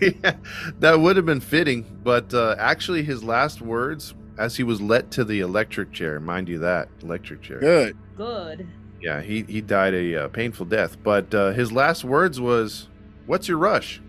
Yeah, 0.00 0.34
that 0.80 0.98
would 1.00 1.16
have 1.16 1.26
been 1.26 1.40
fitting, 1.40 1.84
but 2.02 2.32
uh, 2.34 2.56
actually, 2.58 3.02
his 3.02 3.22
last 3.22 3.60
words 3.60 4.14
as 4.38 4.56
he 4.56 4.62
was 4.62 4.80
let 4.80 5.10
to 5.12 5.24
the 5.24 5.40
electric 5.40 5.92
chair, 5.92 6.20
mind 6.20 6.48
you, 6.48 6.58
that 6.58 6.88
electric 7.02 7.42
chair. 7.42 7.60
Good. 7.60 7.96
good." 8.16 8.66
Yeah, 9.00 9.20
he, 9.20 9.42
he 9.42 9.60
died 9.60 9.94
a 9.94 10.24
uh, 10.24 10.28
painful 10.28 10.66
death, 10.66 10.96
but 11.02 11.32
uh, 11.34 11.52
his 11.52 11.70
last 11.70 12.04
words 12.04 12.40
was, 12.40 12.88
"What's 13.26 13.46
your 13.48 13.58
rush?" 13.58 14.00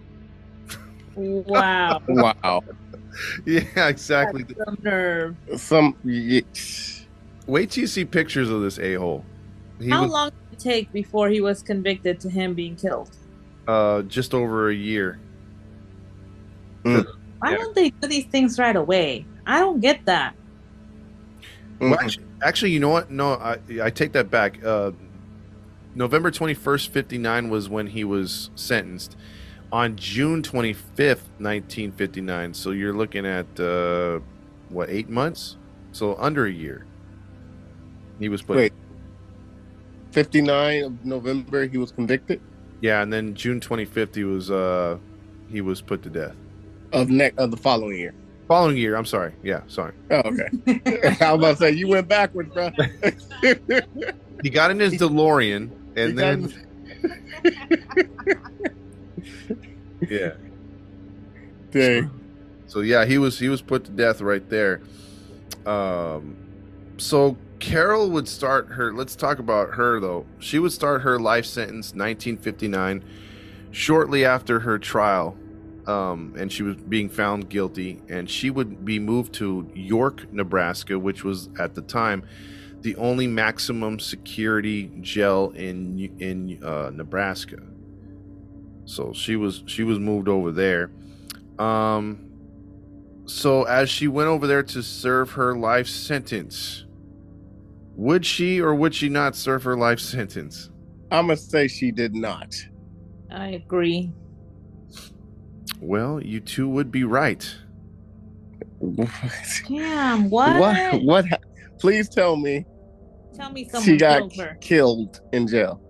Wow, 1.16 2.02
Wow. 2.08 2.64
yeah, 3.46 3.88
exactly. 3.88 4.46
some 4.66 4.78
nerve. 4.82 5.36
Some. 5.58 5.96
y- 6.04 6.44
Wait 7.48 7.72
till 7.72 7.82
you 7.82 7.88
see 7.88 8.04
pictures 8.06 8.50
of 8.50 8.62
this 8.62 8.78
a 8.80 8.96
hole. 8.96 9.24
How 9.90 10.04
was, 10.04 10.12
long 10.12 10.30
did 10.30 10.60
it 10.60 10.60
take 10.60 10.92
before 10.92 11.30
he 11.30 11.40
was 11.40 11.62
convicted 11.62 12.20
to 12.22 12.30
him 12.30 12.54
being 12.54 12.76
killed? 12.76 13.16
uh, 13.68 14.02
just 14.04 14.34
over 14.34 14.70
a 14.70 14.74
year. 14.74 15.20
Why 17.40 17.52
Yeah. 17.52 17.58
don't 17.58 17.76
they 17.76 17.90
do 17.92 18.08
these 18.08 18.26
things 18.26 18.58
right 18.60 18.76
away? 18.76 19.26
I 19.46 19.60
don't 19.60 19.80
get 19.80 20.06
that. 20.06 20.36
Mm. 21.80 21.92
Well, 21.92 22.00
actually, 22.00 22.26
actually, 22.42 22.72
you 22.72 22.80
know 22.80 22.90
what? 22.90 23.12
No, 23.12 23.34
I 23.34 23.58
I 23.82 23.90
take 23.90 24.12
that 24.14 24.30
back. 24.32 24.64
Uh, 24.64 24.92
November 25.96 26.32
twenty 26.32 26.54
first, 26.54 26.92
fifty 26.92 27.18
nine 27.18 27.50
was 27.50 27.70
when 27.70 27.88
he 27.88 28.04
was 28.04 28.50
sentenced. 28.56 29.16
On 29.72 29.96
June 29.96 30.42
twenty 30.42 30.74
fifth, 30.74 31.30
nineteen 31.40 31.92
fifty 31.92 32.22
nine. 32.22 32.54
So 32.54 32.72
you're 32.72 32.94
looking 32.94 33.26
at 33.26 33.60
uh, 33.60 34.20
what 34.70 34.90
eight 34.90 35.10
months? 35.10 35.58
So 35.92 36.16
under 36.18 36.46
a 36.46 36.52
year. 36.52 36.86
He 38.20 38.30
was 38.30 38.42
put. 38.42 38.58
Wait. 38.58 38.74
59 40.12 40.84
of 40.84 41.06
November, 41.06 41.68
he 41.68 41.78
was 41.78 41.92
convicted 41.92 42.42
Yeah, 42.82 43.04
and 43.04 43.12
then 43.14 43.36
June 43.36 43.60
twenty 43.60 43.86
fifth, 43.86 44.16
he 44.16 44.24
was 44.24 44.50
uh, 44.50 44.98
he 45.50 45.62
was 45.62 45.82
put 45.82 46.02
to 46.04 46.10
death. 46.10 46.36
Of 46.94 47.10
next 47.10 47.38
of 47.38 47.52
the 47.52 47.58
following 47.58 47.98
year. 47.98 48.14
Following 48.48 48.78
year, 48.78 48.96
I'm 48.96 49.06
sorry. 49.06 49.34
Yeah, 49.44 49.62
sorry. 49.68 49.94
Oh, 50.10 50.22
okay. 50.26 50.48
I 51.22 51.34
was 51.34 51.40
about 51.40 51.52
to 51.52 51.56
say 51.58 51.72
you 51.72 51.88
went 51.90 52.08
backwards, 52.08 52.54
bro. 52.54 52.72
He 54.44 54.52
got 54.52 54.70
in 54.70 54.80
his 54.80 54.94
DeLorean, 54.94 55.72
and 55.96 56.18
then 56.18 56.54
yeah. 60.10 60.34
Dang. 61.72 62.12
So 62.68 62.82
yeah, 62.82 63.06
he 63.06 63.18
was 63.18 63.40
he 63.40 63.50
was 63.50 63.62
put 63.62 63.86
to 63.86 63.92
death 63.92 64.22
right 64.22 64.48
there. 64.50 64.82
Um, 65.66 66.38
so 66.98 67.38
Caril 67.60 68.10
would 68.12 68.28
start 68.28 68.68
her. 68.70 68.94
Let's 68.94 69.16
talk 69.16 69.40
about 69.40 69.74
her 69.76 70.00
though. 70.00 70.26
She 70.40 70.60
would 70.60 70.72
start 70.72 71.02
her 71.02 71.20
life 71.20 71.46
sentence 71.46 71.94
1959, 71.94 73.04
shortly 73.72 74.24
after 74.24 74.60
her 74.62 74.78
trial, 74.78 75.36
um, 75.88 76.36
and 76.38 76.52
she 76.52 76.64
was 76.64 76.76
being 76.76 77.10
found 77.10 77.50
guilty. 77.50 78.02
And 78.10 78.30
she 78.30 78.50
would 78.50 78.86
be 78.86 79.00
moved 79.00 79.34
to 79.36 79.70
York, 79.74 80.32
Nebraska, 80.32 81.00
which 81.00 81.24
was 81.24 81.50
at 81.58 81.74
the 81.74 81.82
time 81.82 82.24
the 82.82 82.96
only 82.98 83.26
maximum 83.26 84.00
security 84.00 84.92
jail 85.02 85.52
in 85.56 86.16
in 86.20 86.64
uh, 86.64 86.92
Nebraska. 86.94 87.58
So 88.86 89.14
she 89.14 89.36
was 89.36 89.64
she 89.66 89.84
was 89.84 90.00
moved 90.00 90.28
over 90.28 90.52
there. 90.52 90.92
Um, 91.58 92.30
so 93.26 93.64
as 93.64 93.90
she 93.90 94.08
went 94.08 94.30
over 94.30 94.48
there 94.48 94.64
to 94.64 94.84
serve 94.84 95.32
her 95.32 95.58
life 95.58 95.88
sentence, 95.88 96.86
would 97.96 98.26
she 98.26 98.62
or 98.62 98.76
would 98.76 98.94
she 98.94 99.10
not 99.10 99.36
serve 99.36 99.64
her 99.64 99.76
life 99.76 100.00
sentence? 100.00 100.70
I'm 101.12 101.28
gonna 101.28 101.38
say 101.38 101.68
she 101.68 101.92
did 101.92 102.16
not. 102.16 102.54
I 103.32 103.50
agree. 103.50 104.14
Well, 105.80 106.22
you 106.24 106.40
two 106.40 106.68
would 106.70 106.92
be 106.92 107.04
right. 107.04 107.48
Damn, 109.68 110.30
what? 110.30 110.60
What? 110.60 111.04
What? 111.04 111.28
ha- 111.28 111.38
Please 111.80 112.10
tell 112.10 112.36
me 112.36 112.66
Tell 113.36 113.52
me 113.52 113.68
someone 113.70 113.86
she 113.86 113.98
got 113.98 114.20
killed 114.32 114.36
her. 114.38 114.58
killed 114.62 115.22
in 115.34 115.48
jail. 115.48 115.82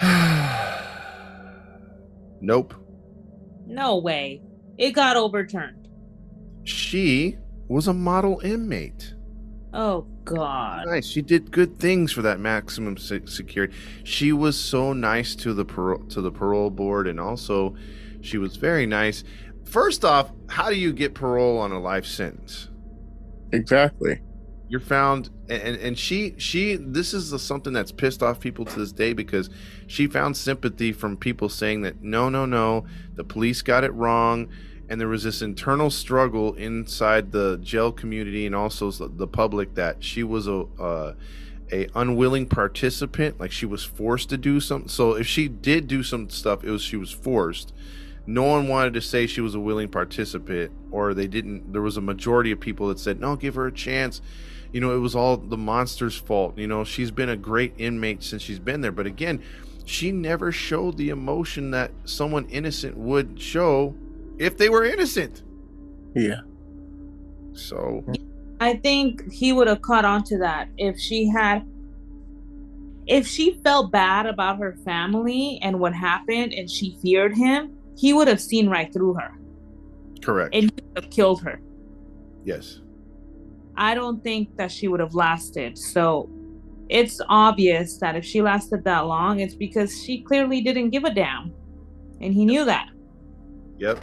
nope. 2.40 2.74
No 3.66 3.98
way. 3.98 4.42
It 4.78 4.92
got 4.92 5.16
overturned. 5.16 5.88
She 6.64 7.38
was 7.68 7.88
a 7.88 7.94
model 7.94 8.40
inmate. 8.40 9.14
Oh 9.72 10.06
God. 10.24 10.86
Nice. 10.86 11.06
She 11.06 11.22
did 11.22 11.50
good 11.50 11.78
things 11.78 12.12
for 12.12 12.22
that 12.22 12.40
maximum 12.40 12.96
se- 12.96 13.26
security. 13.26 13.74
She 14.04 14.32
was 14.32 14.58
so 14.58 14.92
nice 14.92 15.34
to 15.36 15.54
the 15.54 15.64
parole 15.64 16.04
to 16.08 16.20
the 16.20 16.30
parole 16.30 16.70
board, 16.70 17.08
and 17.08 17.18
also 17.18 17.74
she 18.26 18.38
was 18.38 18.56
very 18.56 18.86
nice. 18.86 19.24
First 19.64 20.04
off, 20.04 20.32
how 20.48 20.70
do 20.70 20.76
you 20.76 20.92
get 20.92 21.14
parole 21.14 21.58
on 21.58 21.72
a 21.72 21.80
life 21.80 22.06
sentence? 22.06 22.68
Exactly. 23.52 24.20
You're 24.68 24.80
found, 24.80 25.30
and 25.48 25.76
and 25.76 25.98
she 25.98 26.34
she 26.38 26.74
this 26.74 27.14
is 27.14 27.30
the, 27.30 27.38
something 27.38 27.72
that's 27.72 27.92
pissed 27.92 28.22
off 28.22 28.40
people 28.40 28.64
to 28.64 28.78
this 28.78 28.92
day 28.92 29.12
because 29.12 29.48
she 29.86 30.08
found 30.08 30.36
sympathy 30.36 30.92
from 30.92 31.16
people 31.16 31.48
saying 31.48 31.82
that 31.82 32.02
no 32.02 32.28
no 32.28 32.46
no 32.46 32.84
the 33.14 33.22
police 33.22 33.62
got 33.62 33.84
it 33.84 33.92
wrong, 33.92 34.48
and 34.88 35.00
there 35.00 35.06
was 35.06 35.22
this 35.22 35.40
internal 35.40 35.88
struggle 35.88 36.54
inside 36.54 37.30
the 37.30 37.58
jail 37.58 37.92
community 37.92 38.44
and 38.44 38.56
also 38.56 38.90
the 38.90 39.28
public 39.28 39.74
that 39.74 40.02
she 40.02 40.24
was 40.24 40.48
a 40.48 40.64
uh, 40.80 41.14
a 41.72 41.88
unwilling 41.94 42.46
participant, 42.46 43.38
like 43.40 43.52
she 43.52 43.66
was 43.66 43.84
forced 43.84 44.28
to 44.30 44.36
do 44.36 44.60
something. 44.60 44.88
So 44.88 45.14
if 45.14 45.26
she 45.26 45.48
did 45.48 45.86
do 45.86 46.02
some 46.02 46.28
stuff, 46.30 46.64
it 46.64 46.70
was 46.70 46.82
she 46.82 46.96
was 46.96 47.10
forced. 47.12 47.72
No 48.26 48.42
one 48.42 48.68
wanted 48.68 48.94
to 48.94 49.00
say 49.00 49.26
she 49.26 49.40
was 49.40 49.54
a 49.54 49.60
willing 49.60 49.88
participant, 49.88 50.72
or 50.90 51.14
they 51.14 51.26
didn't. 51.26 51.72
There 51.72 51.82
was 51.82 51.96
a 51.96 52.00
majority 52.00 52.50
of 52.50 52.60
people 52.60 52.88
that 52.88 52.98
said, 52.98 53.20
"No, 53.20 53.36
give 53.36 53.54
her 53.54 53.66
a 53.66 53.72
chance." 53.72 54.20
You 54.72 54.80
know, 54.80 54.94
it 54.94 54.98
was 54.98 55.14
all 55.14 55.36
the 55.36 55.56
monster's 55.56 56.16
fault. 56.16 56.58
You 56.58 56.66
know, 56.66 56.82
she's 56.84 57.10
been 57.10 57.28
a 57.28 57.36
great 57.36 57.74
inmate 57.78 58.22
since 58.22 58.42
she's 58.42 58.58
been 58.58 58.80
there, 58.80 58.92
but 58.92 59.06
again, 59.06 59.40
she 59.84 60.10
never 60.10 60.50
showed 60.50 60.96
the 60.96 61.10
emotion 61.10 61.70
that 61.70 61.92
someone 62.04 62.46
innocent 62.46 62.96
would 62.96 63.40
show 63.40 63.94
if 64.38 64.58
they 64.58 64.68
were 64.68 64.84
innocent. 64.84 65.42
Yeah. 66.14 66.40
So, 67.52 68.04
I 68.60 68.74
think 68.74 69.32
he 69.32 69.52
would 69.52 69.68
have 69.68 69.82
caught 69.82 70.04
on 70.04 70.24
to 70.24 70.38
that 70.38 70.68
if 70.76 70.98
she 70.98 71.28
had 71.28 71.64
if 73.06 73.26
she 73.26 73.60
felt 73.62 73.92
bad 73.92 74.26
about 74.26 74.58
her 74.58 74.76
family 74.84 75.60
and 75.62 75.78
what 75.78 75.94
happened 75.94 76.52
and 76.52 76.68
she 76.68 76.98
feared 77.00 77.36
him, 77.36 77.75
he 77.96 78.12
would 78.12 78.28
have 78.28 78.40
seen 78.40 78.68
right 78.68 78.92
through 78.92 79.14
her 79.14 79.32
correct. 80.22 80.54
and 80.54 80.64
he 80.64 80.70
would 80.84 81.04
have 81.04 81.10
killed 81.10 81.42
her. 81.42 81.60
yes. 82.44 82.80
I 83.78 83.94
don't 83.94 84.22
think 84.24 84.56
that 84.56 84.72
she 84.72 84.88
would 84.88 85.00
have 85.00 85.14
lasted. 85.14 85.76
So 85.76 86.30
it's 86.88 87.20
obvious 87.28 87.98
that 87.98 88.16
if 88.16 88.24
she 88.24 88.40
lasted 88.40 88.84
that 88.84 89.00
long, 89.00 89.40
it's 89.40 89.54
because 89.54 90.02
she 90.02 90.22
clearly 90.22 90.62
didn't 90.62 90.90
give 90.90 91.04
a 91.04 91.12
damn. 91.12 91.52
And 92.22 92.32
he 92.32 92.46
knew 92.46 92.64
that. 92.64 92.88
Yep. 93.78 94.02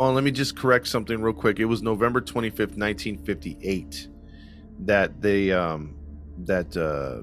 Oh, 0.00 0.12
let 0.12 0.24
me 0.24 0.30
just 0.30 0.56
correct 0.56 0.86
something 0.88 1.20
real 1.20 1.34
quick. 1.34 1.60
It 1.60 1.66
was 1.66 1.82
November 1.82 2.22
25th, 2.22 2.78
1958 2.78 4.08
that 4.80 5.20
they 5.20 5.52
um 5.52 5.96
that 6.44 6.76
uh 6.76 7.22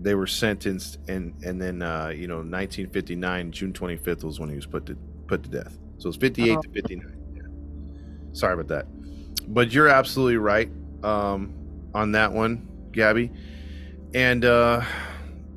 they 0.00 0.14
were 0.14 0.26
sentenced 0.26 0.98
and 1.08 1.34
and 1.44 1.60
then 1.60 1.82
uh 1.82 2.08
you 2.08 2.28
know 2.28 2.36
1959 2.36 3.50
June 3.50 3.72
25th 3.72 4.22
was 4.22 4.38
when 4.38 4.48
he 4.48 4.54
was 4.54 4.66
put 4.66 4.86
to 4.86 4.96
put 5.26 5.42
to 5.44 5.48
death. 5.50 5.78
So 5.98 6.08
it's 6.08 6.16
58 6.18 6.56
Oh. 6.58 6.60
to 6.62 6.68
59. 6.70 7.16
Yeah. 7.34 7.42
Sorry 8.32 8.54
about 8.54 8.68
that. 8.68 8.86
But 9.48 9.72
you're 9.72 9.88
absolutely 9.88 10.36
right 10.38 10.70
um 11.02 11.52
on 11.94 12.12
that 12.12 12.32
one, 12.32 12.66
Gabby. 12.92 13.30
And 14.14 14.44
uh 14.44 14.82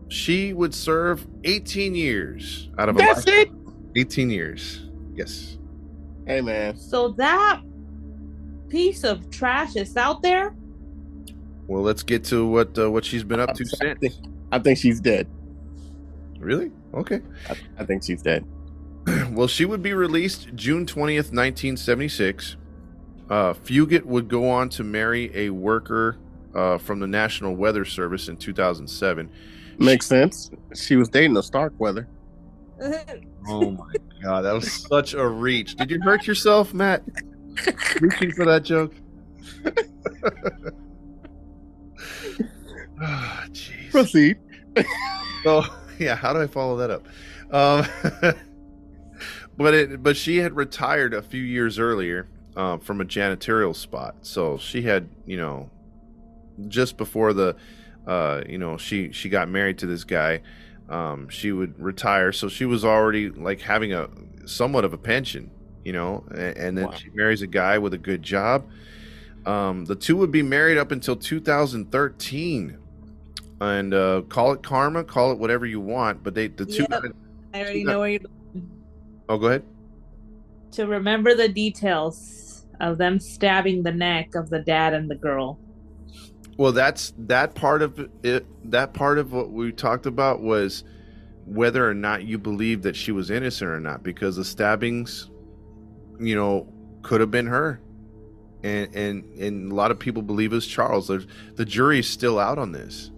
she 0.10 0.54
would 0.54 0.74
serve 0.74 1.28
18 1.44 1.94
years 1.96 2.70
out 2.80 2.90
of 2.90 2.96
a 2.96 3.00
That's 3.00 3.26
life. 3.28 3.48
it. 3.48 3.52
18 3.96 4.30
years. 4.30 4.86
Yes. 5.16 5.58
Hey 6.26 6.42
man. 6.42 6.78
So 6.78 7.10
that 7.10 7.62
piece 8.70 9.04
of 9.04 9.30
trash 9.32 9.76
is 9.76 9.96
out 9.98 10.22
there. 10.22 10.56
Well, 11.68 11.84
let's 11.84 12.02
get 12.04 12.24
to 12.26 12.48
what 12.48 12.78
uh, 12.80 12.90
what 12.90 13.06
she's 13.06 13.24
been 13.24 13.40
up 13.40 13.54
to 13.56 13.64
I 13.64 13.78
since. 13.78 14.00
think, 14.00 14.14
I 14.52 14.58
think 14.60 14.78
she's 14.80 15.00
dead. 15.00 15.28
Really? 16.40 16.72
Okay. 16.94 17.22
I, 17.50 17.56
I 17.80 17.86
think 17.86 18.04
she's 18.04 18.22
dead. 18.22 18.46
well, 19.32 19.48
she 19.48 19.66
would 19.66 19.82
be 19.82 19.94
released 19.94 20.50
June 20.56 20.86
20th, 20.86 21.32
1976. 21.32 22.56
Uh, 23.30 23.54
Fugate 23.54 24.06
would 24.06 24.28
go 24.28 24.50
on 24.50 24.70
to 24.70 24.84
marry 24.84 25.32
a 25.36 25.50
worker 25.50 26.18
uh, 26.56 26.78
from 26.78 27.00
the 27.00 27.08
National 27.08 27.56
Weather 27.56 27.86
Service 27.86 28.28
in 28.28 28.38
2007. 28.38 29.30
Makes 29.78 30.08
sense. 30.08 30.52
She 30.76 30.96
was 30.96 31.10
dating 31.10 31.38
a 31.38 31.44
Starkweather. 31.44 32.08
Oh 33.48 33.72
my 33.72 33.94
god, 34.22 34.42
that 34.42 34.52
was 34.52 34.72
such 34.72 35.14
a 35.14 35.26
reach. 35.26 35.76
Did 35.76 35.90
you 35.90 36.00
hurt 36.02 36.28
yourself, 36.28 36.74
Matt? 36.74 37.02
Reaching 38.02 38.34
for 38.34 38.46
that 38.46 38.64
joke? 38.64 38.94
Jeez. 43.52 43.92
Proceed. 43.92 44.38
So 45.44 45.64
yeah, 45.98 46.16
how 46.16 46.34
do 46.34 46.42
I 46.42 46.48
follow 46.48 46.76
that 46.78 46.92
up? 46.92 47.08
Um, 47.52 48.36
but 49.60 49.76
it 49.76 50.04
but 50.04 50.18
she 50.18 50.38
had 50.40 50.56
retired 50.56 51.14
a 51.14 51.22
few 51.22 51.44
years 51.44 51.78
earlier 51.80 52.28
uh, 52.56 52.78
from 52.80 53.02
a 53.02 53.06
janitorial 53.06 53.76
spot, 53.76 54.16
so 54.24 54.58
she 54.58 54.84
had 54.84 55.10
you 55.28 55.38
know 55.38 55.70
just 56.68 56.98
before 56.98 57.34
the 57.34 57.56
uh, 58.08 58.42
you 58.48 58.58
know 58.58 58.78
she 58.78 59.12
she 59.12 59.30
got 59.30 59.50
married 59.50 59.78
to 59.80 59.86
this 59.86 60.04
guy, 60.04 60.42
um, 60.90 61.30
she 61.30 61.52
would 61.52 61.80
retire, 61.80 62.32
so 62.32 62.48
she 62.50 62.66
was 62.66 62.86
already 62.86 63.30
like 63.30 63.62
having 63.62 63.94
a 63.94 64.10
somewhat 64.46 64.86
of 64.86 64.94
a 64.94 64.98
pension, 64.98 65.52
you 65.86 65.94
know, 65.94 66.26
and, 66.32 66.58
and 66.58 66.78
then 66.78 66.88
Wow. 66.88 66.98
she 66.98 67.10
marries 67.14 67.42
a 67.42 67.48
guy 67.48 67.78
with 67.78 67.94
a 67.94 68.00
good 68.00 68.24
job. 68.24 68.66
Um, 69.46 69.86
the 69.86 69.96
two 69.96 70.18
would 70.18 70.32
be 70.32 70.44
married 70.44 70.78
up 70.78 70.92
until 70.92 71.16
2013 71.16 72.78
and 73.62 73.94
uh, 73.94 74.22
call 74.30 74.54
it 74.54 74.64
karma, 74.64 75.04
call 75.04 75.32
it 75.32 75.38
whatever 75.40 75.66
you 75.66 75.80
want. 75.80 76.24
But 76.24 76.36
they 76.36 76.48
the 76.48 76.66
two 76.66 76.86
Yep. 76.90 76.90
got, 76.90 77.04
I 77.54 77.62
already 77.62 77.84
know 77.84 78.00
where 78.00 78.10
you're 78.10 78.20
Oh, 79.30 79.38
go 79.38 79.48
ahead. 79.48 79.64
to 80.74 80.88
remember 80.88 81.36
the 81.36 81.50
details 81.50 82.66
of 82.82 82.98
them 82.98 83.20
stabbing 83.20 83.84
the 83.84 83.92
neck 83.92 84.36
of 84.36 84.50
the 84.50 84.60
dad 84.60 84.94
and 84.94 85.10
the 85.10 85.16
girl. 85.16 85.60
Well, 86.58 86.72
that's 86.74 87.14
that 87.20 87.56
part 87.56 87.82
of 87.82 88.10
it. 88.24 88.46
That 88.72 88.94
part 88.94 89.18
of 89.18 89.32
what 89.34 89.52
we 89.52 89.72
talked 89.72 90.06
about 90.06 90.42
was 90.42 90.84
whether 91.46 91.90
or 91.90 91.94
not 91.94 92.24
you 92.26 92.38
believe 92.38 92.84
that 92.84 92.96
she 92.96 93.12
was 93.12 93.32
innocent 93.32 93.70
or 93.72 93.80
not, 93.80 94.04
because 94.04 94.36
the 94.36 94.46
stabbings, 94.46 95.30
you 96.20 96.36
know, 96.36 96.68
could 97.02 97.22
have 97.22 97.32
been 97.32 97.48
her, 97.48 97.82
and 98.64 98.94
and 98.96 99.24
and 99.40 99.72
a 99.72 99.76
lot 99.76 99.92
of 99.92 100.00
people 100.00 100.22
believe 100.22 100.54
it's 100.54 100.68
Charles. 100.68 101.08
There's, 101.08 101.28
the 101.56 101.66
jury's 101.66 102.10
still 102.10 102.40
out 102.40 102.58
on 102.60 102.74
this, 102.74 103.12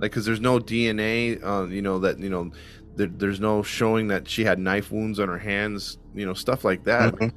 like 0.00 0.10
because 0.10 0.26
there's 0.26 0.40
no 0.40 0.58
DNA, 0.58 1.42
uh, 1.44 1.66
you 1.66 1.82
know 1.82 2.00
that 2.00 2.18
you 2.18 2.30
know 2.30 2.50
there, 2.98 3.06
there's 3.06 3.40
no 3.40 3.62
showing 3.62 4.08
that 4.08 4.28
she 4.28 4.44
had 4.44 4.58
knife 4.58 4.90
wounds 4.90 5.18
on 5.20 5.28
her 5.28 5.38
hands, 5.38 5.98
you 6.14 6.26
know, 6.26 6.34
stuff 6.34 6.64
like 6.64 6.84
that. 6.84 7.14
Mhm. 7.14 7.32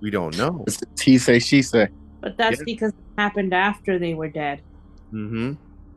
We 0.00 0.10
don't 0.10 0.36
know. 0.36 0.64
It's 0.66 0.80
he 1.00 1.16
say, 1.16 1.38
she 1.38 1.62
say. 1.62 1.88
But 2.20 2.36
that's 2.36 2.58
Yeah. 2.58 2.64
because 2.66 2.90
it 2.90 3.04
happened 3.16 3.54
after 3.54 3.98
they 3.98 4.14
were 4.14 4.28
dead. 4.28 4.60
Mm-hmm. 5.12 5.52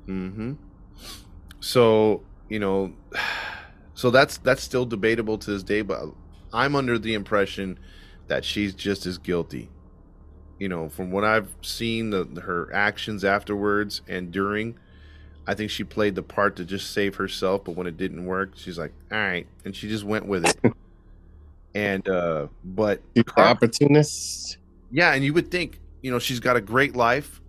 Mm-hmm. 0.08 0.54
So, 1.60 2.24
you 2.50 2.60
know, 2.60 2.94
so 3.96 4.10
that's 4.12 4.38
that's 4.38 4.62
still 4.64 4.86
debatable 4.86 5.38
to 5.40 5.52
this 5.52 5.64
day, 5.64 5.82
but 5.82 6.02
I'm 6.54 6.76
under 6.76 6.98
the 6.98 7.14
impression 7.14 7.78
that 8.28 8.46
she's 8.46 8.74
just 8.74 9.06
as 9.06 9.18
guilty. 9.18 9.70
You 10.60 10.70
know, 10.70 10.88
from 10.90 11.12
what 11.12 11.24
I've 11.24 11.50
seen, 11.62 12.10
the 12.12 12.26
her 12.44 12.70
actions 12.74 13.24
afterwards 13.24 14.02
and 14.08 14.32
during, 14.32 14.78
I 15.48 15.56
think 15.56 15.72
she 15.72 15.84
played 15.84 16.16
the 16.16 16.24
part 16.24 16.56
to 16.58 16.66
just 16.66 16.92
save 16.92 17.16
herself, 17.16 17.64
but 17.66 17.76
when 17.76 17.88
it 17.88 17.98
didn't 17.98 18.26
work, 18.26 18.52
she's 18.56 18.78
like, 18.78 18.94
all 19.12 19.18
right, 19.18 19.48
and 19.66 19.76
she 19.76 19.88
just 19.90 20.04
went 20.04 20.26
with 20.28 20.46
it. 20.46 20.60
and 21.76 22.08
uh 22.10 22.48
but 22.64 23.02
Car- 23.26 23.46
opportunist. 23.48 24.58
yeah, 24.92 25.14
and 25.14 25.24
you 25.24 25.34
would 25.34 25.52
think, 25.52 25.80
you 26.02 26.12
know, 26.12 26.20
she's 26.20 26.40
got 26.40 26.56
a 26.56 26.62
great 26.62 26.96
life. 26.96 27.42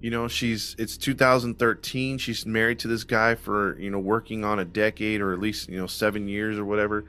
You 0.00 0.10
know, 0.10 0.28
she's 0.28 0.74
it's 0.78 0.96
2013. 0.96 2.18
She's 2.18 2.44
married 2.44 2.78
to 2.80 2.88
this 2.88 3.04
guy 3.04 3.34
for, 3.34 3.78
you 3.78 3.90
know, 3.90 3.98
working 3.98 4.44
on 4.44 4.58
a 4.58 4.64
decade 4.64 5.20
or 5.20 5.32
at 5.32 5.40
least, 5.40 5.68
you 5.68 5.78
know, 5.78 5.86
7 5.86 6.28
years 6.28 6.58
or 6.58 6.64
whatever 6.64 7.04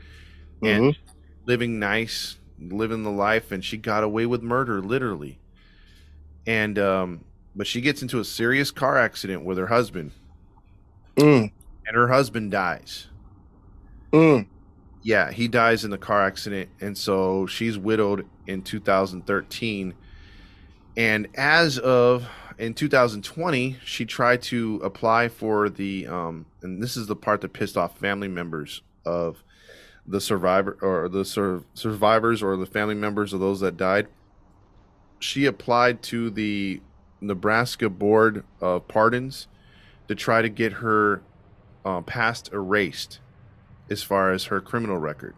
and 0.64 0.84
Mhm. 0.86 0.96
living 1.46 1.80
nice, 1.80 2.38
living 2.60 3.04
the 3.04 3.12
life 3.12 3.52
and 3.52 3.64
she 3.64 3.78
got 3.78 4.04
away 4.04 4.26
with 4.26 4.42
murder 4.42 4.82
literally. 4.82 5.38
And 6.46 6.80
um 6.80 7.26
but 7.58 7.68
she 7.68 7.82
gets 7.82 8.02
into 8.02 8.20
a 8.20 8.24
serious 8.24 8.72
car 8.72 8.98
accident 8.98 9.44
with 9.44 9.58
her 9.58 9.68
husband 9.68 10.12
Mm, 11.18 11.52
and 11.88 11.96
her 11.96 12.08
husband 12.10 12.52
dies. 12.52 13.08
mm. 14.14 14.46
Yeah, 15.02 15.32
he 15.32 15.48
dies 15.48 15.84
in 15.84 15.90
the 15.92 15.98
car 15.98 16.24
accident, 16.26 16.70
and 16.80 16.96
so 16.98 17.48
she's 17.48 17.78
widowed 17.78 18.28
in 18.46 18.62
2013. 18.62 19.94
And 20.98 21.28
as 21.36 21.80
of 21.80 22.28
in 22.60 22.74
2020, 22.74 23.78
she 23.86 24.06
tried 24.06 24.42
to 24.44 24.82
apply 24.84 25.30
for 25.30 25.70
the 25.70 26.08
um, 26.08 26.46
and 26.62 26.82
this 26.84 26.98
is 26.98 27.08
the 27.08 27.16
part 27.16 27.42
that 27.42 27.54
pissed 27.54 27.78
off 27.78 27.98
family 27.98 28.28
members 28.28 28.82
of 29.06 29.44
the 30.06 30.20
survivor 30.22 30.78
or 30.82 31.08
the 31.10 31.24
sur- 31.26 31.64
survivors 31.74 32.44
or 32.44 32.58
the 32.58 32.66
family 32.66 32.96
members 32.96 33.34
of 33.34 33.40
those 33.40 33.60
that 33.62 33.78
died. 33.78 34.08
She 35.20 35.46
applied 35.46 36.02
to 36.04 36.30
the 36.30 36.82
Nebraska 37.22 37.90
Board 37.90 38.44
of 38.62 38.88
Pardons 38.88 39.48
to 40.08 40.16
try 40.16 40.42
to 40.42 40.50
get 40.50 40.74
her 40.74 41.22
uh, 41.86 42.02
past 42.02 42.52
erased 42.54 43.20
as 43.90 44.04
far 44.04 44.32
as 44.32 44.46
her 44.46 44.60
criminal 44.62 44.98
record. 44.98 45.36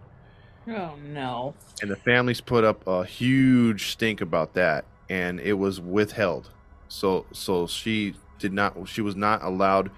Oh 0.67 0.95
no. 1.03 1.53
And 1.81 1.89
the 1.89 1.95
families 1.95 2.41
put 2.41 2.63
up 2.63 2.85
a 2.87 3.03
huge 3.05 3.91
stink 3.91 4.21
about 4.21 4.53
that 4.53 4.85
and 5.09 5.39
it 5.39 5.53
was 5.53 5.79
withheld. 5.79 6.51
So 6.87 7.25
so 7.31 7.67
she 7.67 8.15
did 8.37 8.53
not 8.53 8.87
she 8.87 9.01
was 9.01 9.15
not 9.15 9.43
allowed 9.43 9.91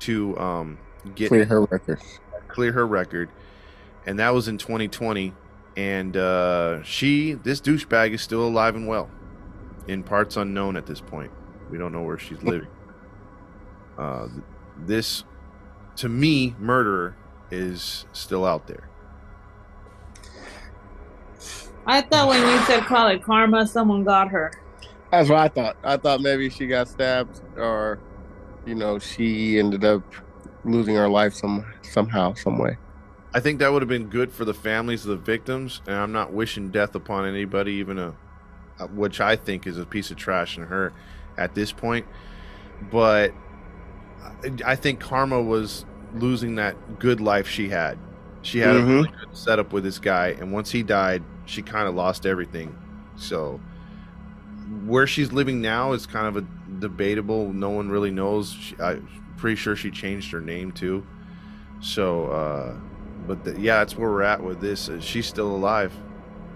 to 0.00 0.38
um 0.38 0.78
get 1.14 1.28
Clear 1.28 1.44
her 1.46 1.62
record. 1.62 2.00
clear 2.48 2.72
her 2.72 2.86
record. 2.86 3.30
And 4.06 4.18
that 4.18 4.30
was 4.30 4.48
in 4.48 4.58
2020 4.58 5.32
and 5.76 6.16
uh 6.16 6.82
she 6.82 7.34
this 7.34 7.60
douchebag 7.60 8.12
is 8.12 8.20
still 8.20 8.46
alive 8.46 8.74
and 8.74 8.86
well 8.88 9.08
in 9.88 10.02
parts 10.02 10.36
unknown 10.36 10.76
at 10.76 10.86
this 10.86 11.00
point. 11.00 11.30
We 11.70 11.78
don't 11.78 11.92
know 11.92 12.02
where 12.02 12.18
she's 12.18 12.42
living. 12.42 12.68
Uh 13.98 14.28
th- 14.28 14.42
this 14.86 15.24
to 15.96 16.08
me 16.08 16.54
murderer 16.58 17.16
is 17.50 18.06
still 18.12 18.46
out 18.46 18.66
there. 18.66 18.88
I 21.86 22.00
thought 22.02 22.28
when 22.28 22.40
you 22.40 22.58
said 22.64 22.84
call 22.84 23.08
it 23.08 23.22
karma, 23.22 23.66
someone 23.66 24.04
got 24.04 24.28
her. 24.28 24.52
That's 25.10 25.28
what 25.28 25.38
I 25.38 25.48
thought. 25.48 25.76
I 25.82 25.96
thought 25.96 26.20
maybe 26.20 26.48
she 26.50 26.66
got 26.66 26.88
stabbed, 26.88 27.40
or 27.56 27.98
you 28.64 28.74
know, 28.74 28.98
she 28.98 29.58
ended 29.58 29.84
up 29.84 30.02
losing 30.64 30.94
her 30.94 31.08
life 31.08 31.34
some 31.34 31.66
somehow, 31.82 32.34
some 32.34 32.58
way. 32.58 32.76
I 33.34 33.40
think 33.40 33.58
that 33.58 33.72
would 33.72 33.82
have 33.82 33.88
been 33.88 34.08
good 34.08 34.32
for 34.32 34.44
the 34.44 34.54
families 34.54 35.04
of 35.04 35.10
the 35.10 35.16
victims, 35.24 35.82
and 35.86 35.96
I'm 35.96 36.12
not 36.12 36.32
wishing 36.32 36.70
death 36.70 36.94
upon 36.94 37.26
anybody, 37.26 37.72
even 37.74 37.98
a, 37.98 38.08
a- 38.08 38.14
which 38.88 39.20
I 39.20 39.36
think 39.36 39.66
is 39.66 39.78
a 39.78 39.84
piece 39.86 40.10
of 40.10 40.16
trash 40.16 40.56
in 40.56 40.64
her 40.64 40.92
at 41.38 41.54
this 41.54 41.72
point. 41.72 42.06
But 42.90 43.32
I, 44.64 44.76
think 44.76 45.00
Karma 45.00 45.40
was 45.40 45.84
losing 46.14 46.54
that 46.56 46.98
good 46.98 47.20
life 47.20 47.46
she 47.48 47.68
had. 47.68 47.98
She 48.42 48.58
had 48.58 48.74
a 48.76 48.80
Mhm. 48.80 48.88
really 48.88 49.08
good 49.20 49.36
setup 49.36 49.72
with 49.72 49.84
this 49.84 49.98
guy, 49.98 50.28
and 50.40 50.52
once 50.52 50.70
he 50.70 50.82
died, 50.82 51.22
she 51.44 51.62
kind 51.62 51.86
of 51.88 51.94
lost 51.94 52.24
everything. 52.24 52.74
So 53.16 53.60
where 54.86 55.06
she's 55.06 55.32
living 55.32 55.60
now 55.60 55.92
is 55.92 56.06
kind 56.06 56.26
of 56.26 56.36
a 56.36 56.46
debatable. 56.80 57.52
No 57.52 57.70
one 57.70 57.90
really 57.90 58.10
knows. 58.10 58.52
She, 58.52 58.76
I'm 58.80 59.06
pretty 59.36 59.56
sure 59.56 59.76
she 59.76 59.90
changed 59.90 60.32
her 60.32 60.40
name 60.40 60.72
too. 60.72 61.04
So, 61.80 62.26
uh, 62.26 62.74
but 63.26 63.44
the, 63.44 63.58
yeah, 63.60 63.78
that's 63.78 63.96
where 63.96 64.08
we're 64.10 64.22
at 64.22 64.42
with 64.42 64.60
this. 64.60 64.88
Uh, 64.88 65.00
She's 65.00 65.26
still 65.26 65.54
alive, 65.54 65.92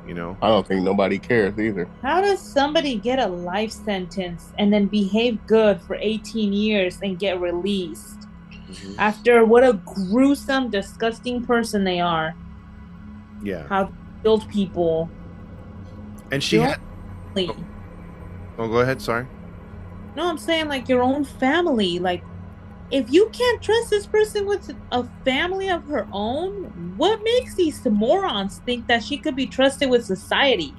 you 0.07 0.15
know. 0.15 0.37
I 0.43 0.49
don't 0.49 0.67
think 0.67 0.83
nobody 0.83 1.19
cares 1.19 1.59
either. 1.59 1.89
How 2.03 2.21
does 2.21 2.41
somebody 2.41 2.97
get 2.97 3.19
a 3.19 3.27
life 3.27 3.71
sentence 3.71 4.53
and 4.59 4.73
then 4.73 4.87
behave 4.87 5.39
good 5.47 5.81
for 5.83 5.97
18 5.97 6.53
years 6.53 6.99
and 7.03 7.19
get 7.19 7.41
released 7.41 8.21
mm-hmm. 8.53 8.95
after 8.99 9.45
what 9.45 9.65
a 9.65 9.75
gruesome, 9.85 10.71
disgusting 10.71 11.45
person 11.45 11.85
they 11.85 12.01
are? 12.01 12.35
Yeah, 13.43 13.67
How 13.69 13.85
they 13.85 13.93
killed 14.23 14.49
people. 14.49 15.09
and 16.31 16.43
she 16.43 16.57
Yeah. 16.57 16.69
had. 16.69 16.81
Like, 17.35 17.51
Oh, 18.59 18.69
go 18.69 18.79
ahead. 18.79 19.03
Sorry. 19.03 19.27
No, 20.17 20.29
I'm 20.29 20.39
saying 20.39 20.69
like 20.69 20.89
your 20.89 21.03
own 21.03 21.25
family. 21.25 21.99
Like, 21.99 22.23
if 22.95 23.13
you 23.13 23.29
can't 23.33 23.61
trust 23.61 23.91
this 23.91 24.07
person 24.07 24.47
with 24.47 24.73
a 24.93 25.05
family 25.25 25.69
of 25.69 25.83
her 25.87 26.07
own, 26.13 26.95
what 26.97 27.21
makes 27.25 27.57
these 27.57 27.85
morons 27.87 28.59
think 28.65 28.87
that 28.87 29.03
she 29.03 29.19
could 29.19 29.35
be 29.35 29.47
trusted 29.47 29.91
with 29.91 30.05
society? 30.05 30.73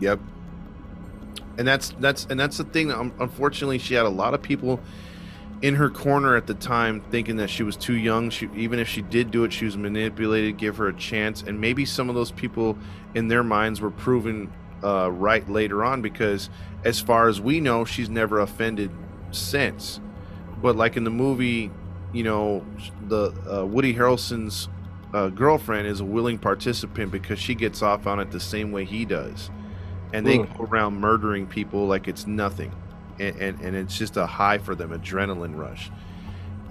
Yep. 0.00 0.18
And 1.56 1.68
that's 1.68 1.94
that's 2.00 2.26
and 2.28 2.40
that's 2.40 2.56
the 2.56 2.64
thing. 2.64 2.90
um, 2.90 3.12
Unfortunately, 3.20 3.78
she 3.78 3.94
had 3.94 4.06
a 4.06 4.10
lot 4.10 4.34
of 4.34 4.42
people 4.42 4.80
in 5.62 5.76
her 5.76 5.88
corner 5.88 6.34
at 6.34 6.48
the 6.48 6.54
time, 6.54 7.00
thinking 7.12 7.36
that 7.36 7.48
she 7.48 7.62
was 7.62 7.76
too 7.76 7.94
young. 7.94 8.28
She 8.28 8.48
even 8.56 8.80
if 8.80 8.88
she 8.88 9.00
did 9.00 9.30
do 9.30 9.44
it, 9.44 9.52
she 9.52 9.66
was 9.66 9.76
manipulated. 9.76 10.56
Give 10.56 10.76
her 10.78 10.88
a 10.88 10.94
chance, 10.94 11.42
and 11.42 11.60
maybe 11.60 11.84
some 11.84 12.08
of 12.08 12.16
those 12.16 12.32
people 12.32 12.76
in 13.14 13.28
their 13.28 13.44
minds 13.44 13.80
were 13.80 13.92
proven 13.92 14.52
uh, 14.82 15.12
right 15.12 15.48
later 15.48 15.84
on 15.84 16.02
because, 16.02 16.50
as 16.82 16.98
far 16.98 17.28
as 17.28 17.40
we 17.40 17.60
know, 17.60 17.84
she's 17.84 18.10
never 18.10 18.40
offended 18.40 18.90
since. 19.30 20.00
But 20.64 20.76
like 20.76 20.96
in 20.96 21.04
the 21.04 21.10
movie, 21.10 21.70
you 22.14 22.24
know, 22.24 22.64
the 23.06 23.34
uh, 23.46 23.66
Woody 23.66 23.92
Harrelson's 23.94 24.70
uh, 25.12 25.28
girlfriend 25.28 25.86
is 25.86 26.00
a 26.00 26.06
willing 26.06 26.38
participant 26.38 27.12
because 27.12 27.38
she 27.38 27.54
gets 27.54 27.82
off 27.82 28.06
on 28.06 28.18
it 28.18 28.30
the 28.30 28.40
same 28.40 28.72
way 28.72 28.86
he 28.86 29.04
does, 29.04 29.50
and 30.14 30.26
they 30.26 30.38
Mm. 30.38 30.56
go 30.56 30.64
around 30.64 30.94
murdering 30.94 31.46
people 31.46 31.86
like 31.86 32.08
it's 32.08 32.26
nothing, 32.26 32.72
and, 33.20 33.36
and 33.36 33.60
and 33.60 33.76
it's 33.76 33.98
just 33.98 34.16
a 34.16 34.24
high 34.24 34.56
for 34.56 34.74
them, 34.74 34.88
adrenaline 34.98 35.54
rush. 35.54 35.90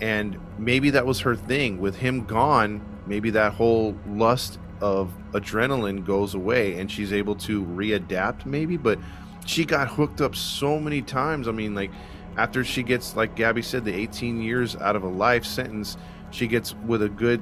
And 0.02 0.40
maybe 0.58 0.90
that 0.90 1.06
was 1.06 1.20
her 1.20 1.36
thing. 1.36 1.80
With 1.80 1.98
him 1.98 2.26
gone, 2.26 2.82
maybe 3.06 3.30
that 3.30 3.54
whole 3.54 3.96
lust 4.08 4.58
of 4.82 5.14
adrenaline 5.34 6.04
goes 6.04 6.34
away, 6.34 6.80
and 6.80 6.90
she's 6.90 7.14
able 7.14 7.36
to 7.36 7.64
readapt. 7.64 8.48
Maybe, 8.48 8.76
but 8.76 8.98
she 9.46 9.66
got 9.66 9.88
hooked 9.88 10.20
up 10.20 10.36
so 10.36 10.80
many 10.80 11.04
times. 11.04 11.48
I 11.48 11.52
mean, 11.52 11.76
like 11.76 11.92
after 12.38 12.64
she 12.64 12.84
gets, 12.84 13.16
like 13.16 13.36
Gabby 13.36 13.62
said, 13.62 13.86
the 13.86 13.94
18 13.94 14.42
years 14.42 14.76
out 14.76 14.96
of 14.96 15.04
a 15.04 15.08
life 15.08 15.46
sentence, 15.46 15.98
she 16.32 16.48
gets 16.48 16.74
with 16.86 17.04
a 17.04 17.10
good 17.10 17.42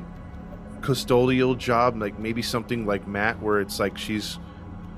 custodial 0.82 1.58
job, 1.58 2.00
like 2.00 2.20
maybe 2.20 2.42
something 2.42 2.86
like 2.86 3.08
Matt, 3.08 3.42
where 3.42 3.62
it's 3.62 3.80
like 3.80 3.98
she's 3.98 4.38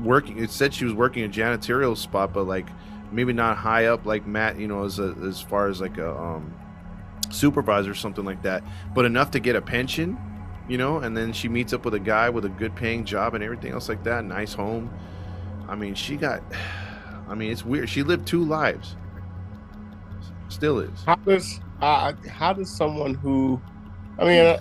working. 0.01 0.39
It 0.39 0.49
said 0.49 0.73
she 0.73 0.85
was 0.85 0.93
working 0.93 1.23
a 1.23 1.29
janitorial 1.29 1.95
spot, 1.95 2.33
but 2.33 2.43
like 2.43 2.67
maybe 3.11 3.33
not 3.33 3.57
high 3.57 3.85
up 3.85 4.05
like 4.05 4.25
Matt, 4.25 4.57
you 4.57 4.67
know, 4.67 4.83
as 4.83 4.99
a, 4.99 5.15
as 5.27 5.41
far 5.41 5.67
as 5.67 5.79
like 5.79 5.97
a 5.97 6.17
um, 6.17 6.53
supervisor 7.29 7.91
or 7.91 7.95
something 7.95 8.25
like 8.25 8.41
that, 8.43 8.63
but 8.95 9.05
enough 9.05 9.31
to 9.31 9.39
get 9.39 9.55
a 9.55 9.61
pension. 9.61 10.17
you 10.67 10.77
know, 10.77 10.97
and 10.99 11.15
then 11.15 11.33
she 11.33 11.49
meets 11.49 11.73
up 11.73 11.83
with 11.85 11.93
a 11.93 11.99
guy 11.99 12.29
with 12.29 12.45
a 12.45 12.49
good 12.49 12.75
paying 12.75 13.03
job 13.05 13.33
and 13.33 13.43
everything 13.43 13.73
else 13.73 13.89
like 13.89 14.03
that, 14.05 14.23
nice 14.23 14.53
home. 14.53 14.89
I 15.67 15.75
mean, 15.75 15.95
she 15.95 16.15
got. 16.15 16.41
I 17.29 17.35
mean, 17.35 17.51
it's 17.51 17.65
weird. 17.65 17.89
She 17.89 18.03
lived 18.03 18.27
two 18.27 18.43
lives. 18.43 18.97
Still 20.53 20.79
is. 20.79 21.03
How 21.03 21.15
does 21.15 21.59
uh, 21.81 22.13
how 22.29 22.53
does 22.53 22.69
someone 22.69 23.15
who, 23.15 23.59
I 24.19 24.23
mean, 24.23 24.45
uh, 24.45 24.59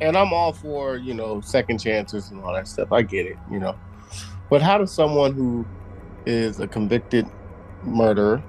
and 0.00 0.16
I'm 0.16 0.32
all 0.32 0.52
for 0.52 0.96
you 0.96 1.14
know 1.14 1.40
second 1.40 1.78
chances 1.78 2.30
and 2.32 2.42
all 2.42 2.52
that 2.52 2.66
stuff. 2.66 2.90
I 2.90 3.02
get 3.02 3.26
it, 3.26 3.36
you 3.48 3.60
know, 3.60 3.78
but 4.50 4.60
how 4.60 4.76
does 4.76 4.90
someone 4.90 5.34
who 5.34 5.64
is 6.26 6.58
a 6.58 6.66
convicted 6.66 7.26
murderer, 7.84 8.42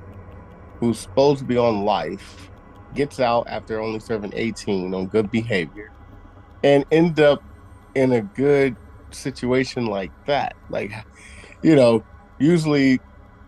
who's 0.80 0.98
supposed 0.98 1.40
to 1.40 1.46
be 1.46 1.56
on 1.56 1.86
life, 1.86 2.50
gets 2.96 3.20
out 3.20 3.48
after 3.48 3.80
only 3.80 4.00
serving 4.00 4.34
18 4.36 4.96
on 4.96 5.06
good 5.06 5.30
behavior, 5.30 5.92
and 6.64 6.84
end 6.92 7.20
up 7.20 7.44
in 7.94 8.12
a 8.12 8.22
good 8.22 8.76
situation 9.12 9.86
like 9.86 10.12
that? 10.26 10.56
Like, 10.72 10.92
you 11.62 11.76
know, 11.76 12.04
usually 12.40 13.00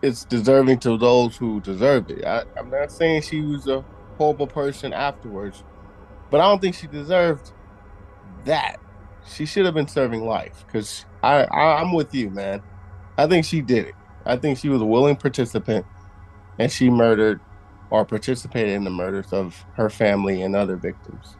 it's 0.01 0.25
deserving 0.25 0.79
to 0.79 0.97
those 0.97 1.37
who 1.37 1.61
deserve 1.61 2.09
it. 2.09 2.25
I, 2.25 2.43
I'm 2.57 2.69
not 2.69 2.91
saying 2.91 3.23
she 3.23 3.41
was 3.41 3.67
a 3.67 3.83
horrible 4.17 4.47
person 4.47 4.93
afterwards, 4.93 5.63
but 6.29 6.41
I 6.41 6.45
don't 6.45 6.61
think 6.61 6.75
she 6.75 6.87
deserved 6.87 7.51
that. 8.45 8.77
She 9.27 9.45
should 9.45 9.65
have 9.65 9.73
been 9.73 9.87
serving 9.87 10.25
life 10.25 10.63
because 10.65 11.05
I, 11.21 11.43
I 11.43 11.81
I'm 11.81 11.93
with 11.93 12.13
you, 12.13 12.29
man. 12.29 12.61
I 13.17 13.27
think 13.27 13.45
she 13.45 13.61
did 13.61 13.85
it. 13.85 13.95
I 14.25 14.37
think 14.37 14.57
she 14.57 14.69
was 14.69 14.81
a 14.81 14.85
willing 14.85 15.15
participant, 15.15 15.85
and 16.57 16.71
she 16.71 16.89
murdered 16.89 17.39
or 17.91 18.05
participated 18.05 18.71
in 18.73 18.83
the 18.83 18.89
murders 18.89 19.31
of 19.33 19.65
her 19.73 19.89
family 19.89 20.41
and 20.41 20.55
other 20.55 20.75
victims. 20.75 21.35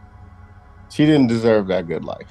She 0.90 1.06
didn't 1.06 1.28
deserve 1.28 1.66
that 1.68 1.88
good 1.88 2.04
life. 2.04 2.28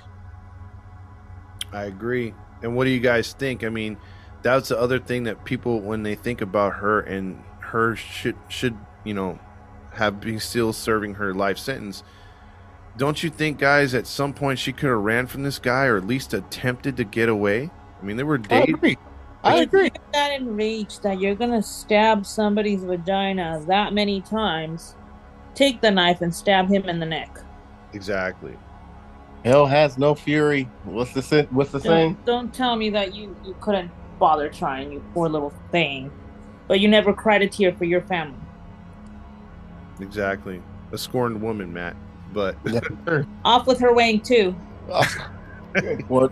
I 1.74 1.86
agree. 1.86 2.34
And 2.62 2.76
what 2.76 2.86
do 2.86 2.92
you 2.92 3.00
guys 3.00 3.34
think? 3.34 3.64
I 3.64 3.70
mean, 3.70 3.98
that's 4.42 4.70
the 4.70 4.80
other 4.80 5.00
thing 5.00 5.24
that 5.24 5.46
people, 5.46 5.80
when 5.82 6.04
they 6.04 6.16
think 6.16 6.42
about 6.42 6.76
her 6.76 7.02
and 7.02 7.44
her 7.60 7.96
should 7.96 8.36
should 8.50 8.78
you 9.04 9.14
know 9.14 9.40
have 9.94 10.20
been 10.20 10.40
still 10.40 10.74
serving 10.74 11.16
her 11.16 11.34
life 11.34 11.58
sentence. 11.58 12.04
Don't 12.98 13.24
you 13.24 13.30
think, 13.30 13.58
guys, 13.58 13.94
at 13.94 14.06
some 14.06 14.34
point 14.34 14.60
she 14.60 14.74
could 14.74 14.90
have 14.90 15.00
ran 15.00 15.28
from 15.28 15.44
this 15.44 15.60
guy 15.60 15.86
or 15.86 15.98
at 15.98 16.06
least 16.06 16.34
attempted 16.34 16.98
to 16.98 17.06
get 17.06 17.30
away? 17.30 17.70
I 18.02 18.06
mean, 18.06 18.18
there 18.18 18.26
were 18.26 18.42
I 18.50 18.66
days. 18.66 18.70
agree. 18.76 18.98
I 19.44 19.56
agree. 19.62 19.84
you're 19.84 20.12
that 20.14 20.34
enraged 20.40 21.04
that 21.04 21.20
you're 21.20 21.36
gonna 21.36 21.64
stab 21.64 22.26
somebody's 22.26 22.84
vagina 22.84 23.64
that 23.68 23.94
many 23.94 24.22
times, 24.22 24.96
take 25.56 25.82
the 25.82 25.90
knife 25.92 26.22
and 26.22 26.34
stab 26.34 26.70
him 26.70 26.88
in 26.88 27.00
the 27.00 27.06
neck. 27.06 27.40
Exactly. 27.94 28.58
Hell 29.44 29.66
has 29.66 29.98
no 29.98 30.14
fury. 30.14 30.70
What's 30.84 31.14
the 31.14 31.22
sin- 31.22 31.48
what's 31.50 31.72
the 31.72 31.80
saying? 31.80 32.18
Don't, 32.26 32.26
don't 32.26 32.54
tell 32.54 32.76
me 32.76 32.92
that 32.92 33.16
you 33.16 33.36
you 33.44 33.56
couldn't 33.60 33.90
bother 34.22 34.48
trying, 34.48 34.94
you 34.94 35.04
poor 35.14 35.28
little 35.28 35.52
thing, 35.72 36.12
but 36.68 36.80
you 36.80 36.88
never 36.88 37.12
cried 37.12 37.42
a 37.42 37.48
tear 37.48 37.74
for 37.74 37.86
your 37.86 38.02
family. 38.02 38.38
Exactly. 40.00 40.62
A 40.92 40.98
scorned 40.98 41.42
woman, 41.42 41.74
Matt. 41.74 41.96
But 42.32 42.56
Off 43.44 43.68
with 43.68 43.80
her 43.80 43.94
wang 43.94 44.22
too. 44.22 44.52
what? 46.08 46.32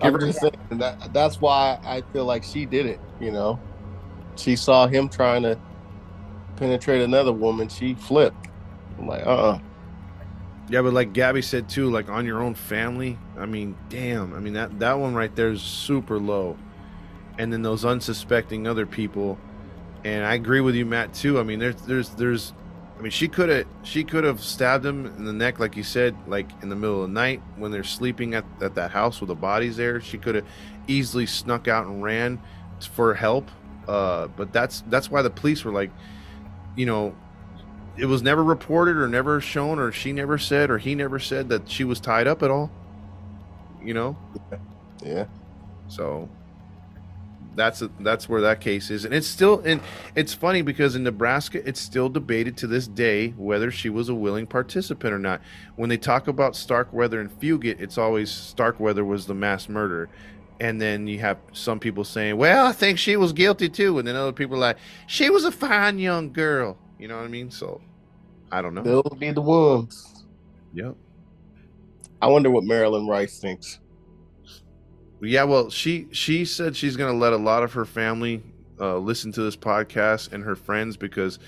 I'm 0.00 0.18
just 0.20 0.40
saying 0.40 0.78
that 0.78 1.12
that's 1.12 1.40
why 1.40 1.78
I 1.84 2.02
feel 2.12 2.24
like 2.24 2.44
she 2.44 2.64
did 2.64 2.86
it. 2.86 3.00
You 3.20 3.32
know, 3.32 3.60
she 4.36 4.56
saw 4.56 4.86
him 4.86 5.08
trying 5.08 5.42
to 5.42 5.58
penetrate 6.56 7.02
another 7.02 7.32
woman. 7.32 7.68
She 7.68 7.94
flipped. 7.94 8.48
I'm 8.98 9.06
like, 9.06 9.26
uh, 9.26 9.30
uh 9.30 9.58
yeah, 10.68 10.82
but 10.82 10.92
like 10.92 11.12
Gabby 11.12 11.42
said 11.42 11.68
too, 11.68 11.90
like 11.90 12.08
on 12.08 12.26
your 12.26 12.40
own 12.42 12.54
family. 12.54 13.18
I 13.38 13.46
mean, 13.46 13.76
damn. 13.88 14.34
I 14.34 14.38
mean 14.38 14.54
that 14.54 14.78
that 14.80 14.98
one 14.98 15.14
right 15.14 15.34
there 15.34 15.50
is 15.50 15.62
super 15.62 16.18
low. 16.18 16.56
And 17.38 17.52
then 17.52 17.62
those 17.62 17.84
unsuspecting 17.84 18.66
other 18.66 18.86
people. 18.86 19.38
And 20.04 20.24
I 20.24 20.34
agree 20.34 20.60
with 20.60 20.74
you, 20.74 20.84
Matt, 20.84 21.14
too. 21.14 21.38
I 21.38 21.42
mean, 21.42 21.58
there's 21.58 21.80
there's 21.82 22.10
there's 22.10 22.52
I 22.98 23.02
mean, 23.02 23.10
she 23.10 23.26
could 23.26 23.48
have 23.48 23.66
she 23.82 24.04
could 24.04 24.22
have 24.22 24.40
stabbed 24.40 24.86
him 24.86 25.06
in 25.06 25.24
the 25.24 25.32
neck, 25.32 25.58
like 25.58 25.76
you 25.76 25.82
said, 25.82 26.14
like 26.28 26.48
in 26.62 26.68
the 26.68 26.76
middle 26.76 27.02
of 27.02 27.08
the 27.08 27.14
night 27.14 27.42
when 27.56 27.72
they're 27.72 27.82
sleeping 27.82 28.34
at, 28.34 28.44
at 28.60 28.76
that 28.76 28.92
house 28.92 29.20
with 29.20 29.28
the 29.28 29.34
bodies 29.34 29.76
there. 29.76 30.00
She 30.00 30.18
could 30.18 30.36
have 30.36 30.46
easily 30.86 31.26
snuck 31.26 31.66
out 31.68 31.86
and 31.86 32.02
ran 32.02 32.40
for 32.92 33.14
help. 33.14 33.50
Uh, 33.88 34.28
but 34.28 34.52
that's 34.52 34.84
that's 34.88 35.10
why 35.10 35.22
the 35.22 35.30
police 35.30 35.64
were 35.64 35.72
like, 35.72 35.90
you 36.76 36.86
know, 36.86 37.14
it 37.96 38.06
was 38.06 38.22
never 38.22 38.42
reported 38.42 38.96
or 38.96 39.08
never 39.08 39.40
shown 39.40 39.78
or 39.78 39.92
she 39.92 40.12
never 40.12 40.38
said 40.38 40.70
or 40.70 40.78
he 40.78 40.94
never 40.94 41.18
said 41.18 41.48
that 41.50 41.68
she 41.68 41.84
was 41.84 42.00
tied 42.00 42.26
up 42.26 42.42
at 42.42 42.50
all. 42.50 42.70
You 43.82 43.94
know, 43.94 44.16
yeah. 45.04 45.26
so 45.88 46.28
that's 47.54 47.82
a, 47.82 47.90
that's 48.00 48.28
where 48.28 48.40
that 48.42 48.60
case 48.60 48.90
is, 48.90 49.04
and 49.04 49.12
it's 49.12 49.26
still 49.26 49.60
and 49.64 49.80
it's 50.14 50.32
funny 50.32 50.62
because 50.62 50.94
in 50.94 51.02
Nebraska, 51.02 51.66
it's 51.66 51.80
still 51.80 52.08
debated 52.08 52.56
to 52.58 52.66
this 52.66 52.86
day 52.86 53.30
whether 53.30 53.70
she 53.70 53.88
was 53.90 54.08
a 54.08 54.14
willing 54.14 54.46
participant 54.46 55.12
or 55.12 55.18
not. 55.18 55.40
When 55.76 55.88
they 55.88 55.96
talk 55.96 56.28
about 56.28 56.56
Starkweather 56.56 57.20
and 57.20 57.30
Fugate, 57.40 57.80
it's 57.80 57.98
always 57.98 58.30
Starkweather 58.30 59.04
was 59.04 59.26
the 59.26 59.34
mass 59.34 59.68
murderer, 59.68 60.08
and 60.60 60.80
then 60.80 61.06
you 61.06 61.18
have 61.18 61.38
some 61.52 61.80
people 61.80 62.04
saying, 62.04 62.36
"Well, 62.36 62.66
I 62.66 62.72
think 62.72 62.98
she 62.98 63.16
was 63.16 63.32
guilty 63.32 63.68
too," 63.68 63.98
and 63.98 64.06
then 64.06 64.16
other 64.16 64.32
people 64.32 64.56
are 64.56 64.60
like, 64.60 64.78
"She 65.06 65.28
was 65.28 65.44
a 65.44 65.52
fine 65.52 65.98
young 65.98 66.32
girl." 66.32 66.76
You 67.02 67.08
know 67.08 67.16
what 67.16 67.24
I 67.24 67.28
mean? 67.28 67.50
So 67.50 67.80
I 68.52 68.62
don't 68.62 68.74
know. 68.74 68.82
They'll 68.82 69.02
be 69.02 69.32
the 69.32 69.42
ones. 69.42 70.24
Yep. 70.72 70.94
I 72.20 72.28
wonder 72.28 72.48
what 72.48 72.62
Marilyn 72.62 73.08
Rice 73.08 73.40
thinks. 73.40 73.80
Yeah, 75.20 75.42
well, 75.42 75.68
she 75.68 76.06
she 76.12 76.44
said 76.44 76.76
she's 76.76 76.96
gonna 76.96 77.18
let 77.18 77.32
a 77.32 77.36
lot 77.36 77.64
of 77.64 77.72
her 77.72 77.84
family 77.84 78.40
uh, 78.80 78.98
listen 78.98 79.32
to 79.32 79.42
this 79.42 79.56
podcast 79.56 80.32
and 80.32 80.44
her 80.44 80.54
friends 80.54 80.96
because 80.96 81.40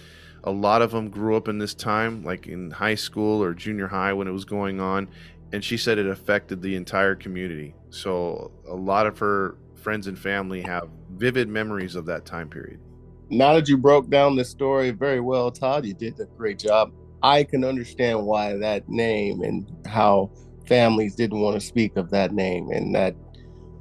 a 0.43 0.51
lot 0.51 0.83
of 0.83 0.91
them 0.91 1.09
grew 1.09 1.37
up 1.37 1.47
in 1.47 1.59
this 1.59 1.73
time, 1.73 2.25
like 2.25 2.49
in 2.49 2.73
high 2.73 2.97
school 2.97 3.41
or 3.41 3.55
junior 3.55 3.87
high 3.87 4.13
when 4.13 4.27
it 4.27 4.33
was 4.33 4.45
going 4.45 4.81
on, 4.81 5.07
and 5.53 5.63
she 5.63 5.77
said 5.77 5.99
it 5.99 6.09
affected 6.09 6.63
the 6.63 6.75
entire 6.75 7.15
community. 7.15 7.77
So 7.91 8.51
a 8.69 8.75
lot 8.75 9.07
of 9.07 9.21
her 9.21 9.57
friends 9.77 10.09
and 10.09 10.19
family 10.19 10.63
have 10.63 10.89
vivid 11.13 11.49
memories 11.49 11.95
of 11.95 12.07
that 12.07 12.27
time 12.27 12.49
period. 12.49 12.81
Now 13.31 13.55
that 13.55 13.69
you 13.69 13.77
broke 13.77 14.09
down 14.11 14.37
the 14.37 14.45
story 14.45 14.91
very 14.91 15.21
well, 15.21 15.51
Todd, 15.51 15.85
you 15.87 15.95
did 15.95 16.19
a 16.21 16.27
great 16.37 16.59
job. 16.59 16.93
I 17.23 17.45
can 17.45 17.65
understand 17.65 18.25
why 18.27 18.57
that 18.59 18.89
name 18.89 19.43
and 19.43 19.71
how 19.87 20.31
families 20.67 21.15
didn't 21.15 21.41
want 21.41 21.59
to 21.61 21.67
speak 21.67 21.97
of 21.97 22.11
that 22.11 22.33
name 22.33 22.71
and 22.71 22.95
that 22.95 23.15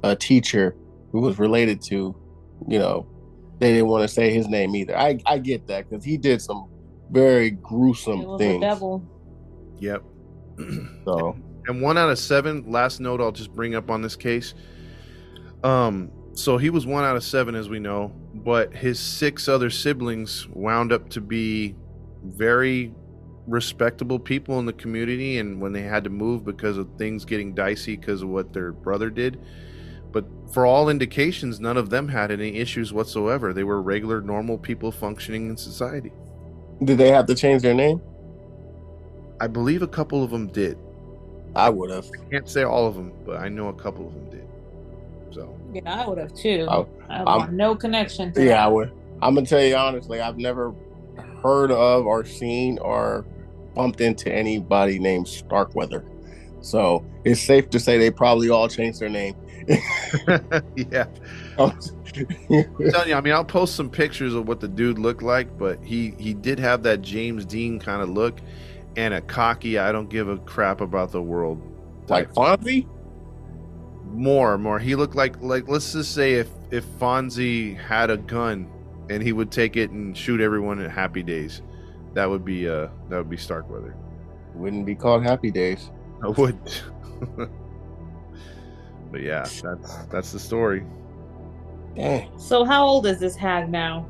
a 0.02 0.16
teacher 0.16 0.74
who 1.12 1.20
was 1.20 1.38
related 1.38 1.82
to, 1.82 2.14
you 2.68 2.78
know, 2.78 3.06
they 3.58 3.72
didn't 3.72 3.88
want 3.88 4.02
to 4.02 4.08
say 4.08 4.32
his 4.32 4.48
name 4.48 4.74
either. 4.74 4.96
I 4.98 5.18
I 5.26 5.38
get 5.38 5.66
that 5.68 5.88
because 5.88 6.04
he 6.04 6.16
did 6.16 6.40
some 6.42 6.68
very 7.10 7.48
It 7.48 7.62
gruesome 7.62 8.24
was 8.24 8.38
things. 8.40 8.60
devil. 8.62 9.04
Yep. 9.78 10.02
So 11.04 11.36
and 11.66 11.80
one 11.82 11.96
out 11.98 12.10
of 12.10 12.18
seven 12.18 12.70
last 12.70 13.00
note 13.00 13.20
i'll 13.20 13.32
just 13.32 13.52
bring 13.54 13.74
up 13.74 13.90
on 13.90 14.02
this 14.02 14.16
case 14.16 14.54
um 15.62 16.10
so 16.34 16.58
he 16.58 16.68
was 16.70 16.86
one 16.86 17.04
out 17.04 17.16
of 17.16 17.24
seven 17.24 17.54
as 17.54 17.68
we 17.68 17.78
know 17.78 18.12
but 18.44 18.74
his 18.74 18.98
six 19.00 19.48
other 19.48 19.70
siblings 19.70 20.46
wound 20.48 20.92
up 20.92 21.08
to 21.10 21.20
be 21.20 21.74
very 22.24 22.92
respectable 23.46 24.18
people 24.18 24.58
in 24.58 24.66
the 24.66 24.72
community 24.72 25.38
and 25.38 25.60
when 25.60 25.72
they 25.72 25.82
had 25.82 26.04
to 26.04 26.10
move 26.10 26.44
because 26.44 26.78
of 26.78 26.88
things 26.96 27.24
getting 27.24 27.54
dicey 27.54 27.96
because 27.96 28.22
of 28.22 28.28
what 28.28 28.52
their 28.52 28.72
brother 28.72 29.10
did. 29.10 29.40
But 30.12 30.24
for 30.52 30.66
all 30.66 30.88
indications 30.88 31.58
none 31.58 31.76
of 31.76 31.90
them 31.90 32.08
had 32.08 32.30
any 32.30 32.56
issues 32.56 32.92
whatsoever. 32.92 33.52
They 33.52 33.64
were 33.64 33.82
regular 33.82 34.20
normal 34.20 34.58
people 34.58 34.92
functioning 34.92 35.48
in 35.48 35.56
society. 35.56 36.12
Did 36.82 36.98
they 36.98 37.08
have 37.08 37.26
to 37.26 37.34
change 37.34 37.62
their 37.62 37.74
name? 37.74 38.00
i 39.40 39.48
believe 39.48 39.82
a 39.82 39.88
couple 39.88 40.22
of 40.22 40.30
them 40.30 40.46
did. 40.46 40.78
I 41.56 41.68
would 41.68 41.90
have. 41.90 42.06
can't 42.30 42.48
say 42.48 42.62
all 42.62 42.86
of 42.86 42.94
them 42.94 43.12
but 43.26 43.36
i 43.38 43.48
know 43.48 43.68
a 43.68 43.74
couple 43.74 44.06
of 44.06 44.14
them 44.14 44.30
did 44.30 44.46
so 45.34 45.56
Yeah, 45.72 46.02
I 46.02 46.08
would 46.08 46.18
have 46.18 46.34
too. 46.34 46.66
Oh, 46.68 46.88
I 47.08 47.18
have 47.18 47.28
I'm- 47.28 47.56
no 47.56 47.74
connection 47.74 48.32
to 48.32 48.44
Yeah, 48.44 48.64
I 48.64 48.68
would. 48.68 48.92
I'm 49.22 49.34
gonna 49.34 49.46
tell 49.46 49.62
you 49.62 49.76
honestly, 49.76 50.20
I've 50.20 50.38
never 50.38 50.74
heard 51.42 51.70
of 51.70 52.06
or 52.06 52.24
seen 52.24 52.78
or 52.78 53.24
bumped 53.74 54.00
into 54.00 54.32
anybody 54.32 54.98
named 54.98 55.26
Starkweather. 55.28 56.04
So 56.60 57.04
it's 57.24 57.40
safe 57.40 57.68
to 57.70 57.80
say 57.80 57.98
they 57.98 58.10
probably 58.10 58.48
all 58.50 58.68
changed 58.68 59.00
their 59.00 59.08
name. 59.08 59.34
yeah. 60.76 61.06
I'm 61.58 61.78
telling 62.90 63.08
you, 63.08 63.14
I 63.14 63.20
mean, 63.20 63.32
I'll 63.32 63.44
post 63.44 63.76
some 63.76 63.90
pictures 63.90 64.34
of 64.34 64.46
what 64.48 64.60
the 64.60 64.68
dude 64.68 64.98
looked 64.98 65.22
like, 65.22 65.56
but 65.58 65.82
he 65.82 66.14
he 66.18 66.34
did 66.34 66.58
have 66.58 66.82
that 66.84 67.02
James 67.02 67.44
Dean 67.44 67.78
kind 67.78 68.02
of 68.02 68.08
look 68.08 68.38
and 68.96 69.14
a 69.14 69.20
cocky, 69.20 69.78
I 69.78 69.90
don't 69.92 70.08
give 70.08 70.28
a 70.28 70.38
crap 70.38 70.80
about 70.80 71.10
the 71.12 71.22
world. 71.22 71.60
like 72.08 72.32
Fonzie? 72.32 72.86
More, 74.14 74.56
more. 74.58 74.78
He 74.78 74.94
looked 74.94 75.16
like 75.16 75.40
like 75.42 75.68
let's 75.68 75.92
just 75.92 76.14
say 76.14 76.34
if 76.34 76.48
if 76.70 76.84
Fonzie 77.00 77.76
had 77.76 78.10
a 78.10 78.16
gun 78.16 78.70
and 79.10 79.22
he 79.22 79.32
would 79.32 79.50
take 79.50 79.76
it 79.76 79.90
and 79.90 80.16
shoot 80.16 80.40
everyone 80.40 80.80
at 80.80 80.90
Happy 80.90 81.22
Days, 81.22 81.62
that 82.14 82.30
would 82.30 82.44
be 82.44 82.68
uh 82.68 82.88
that 83.08 83.18
would 83.18 83.28
be 83.30 83.36
Starkweather. 83.36 83.96
Wouldn't 84.54 84.86
be 84.86 84.94
called 84.94 85.24
Happy 85.24 85.50
Days. 85.50 85.90
I 86.22 86.28
would. 86.28 86.58
but 89.10 89.20
yeah, 89.20 89.44
that's 89.62 90.04
that's 90.06 90.32
the 90.32 90.38
story. 90.38 90.84
Dang. 91.96 92.30
So 92.38 92.64
how 92.64 92.86
old 92.86 93.06
is 93.06 93.18
this 93.18 93.34
hag 93.34 93.68
now? 93.68 94.06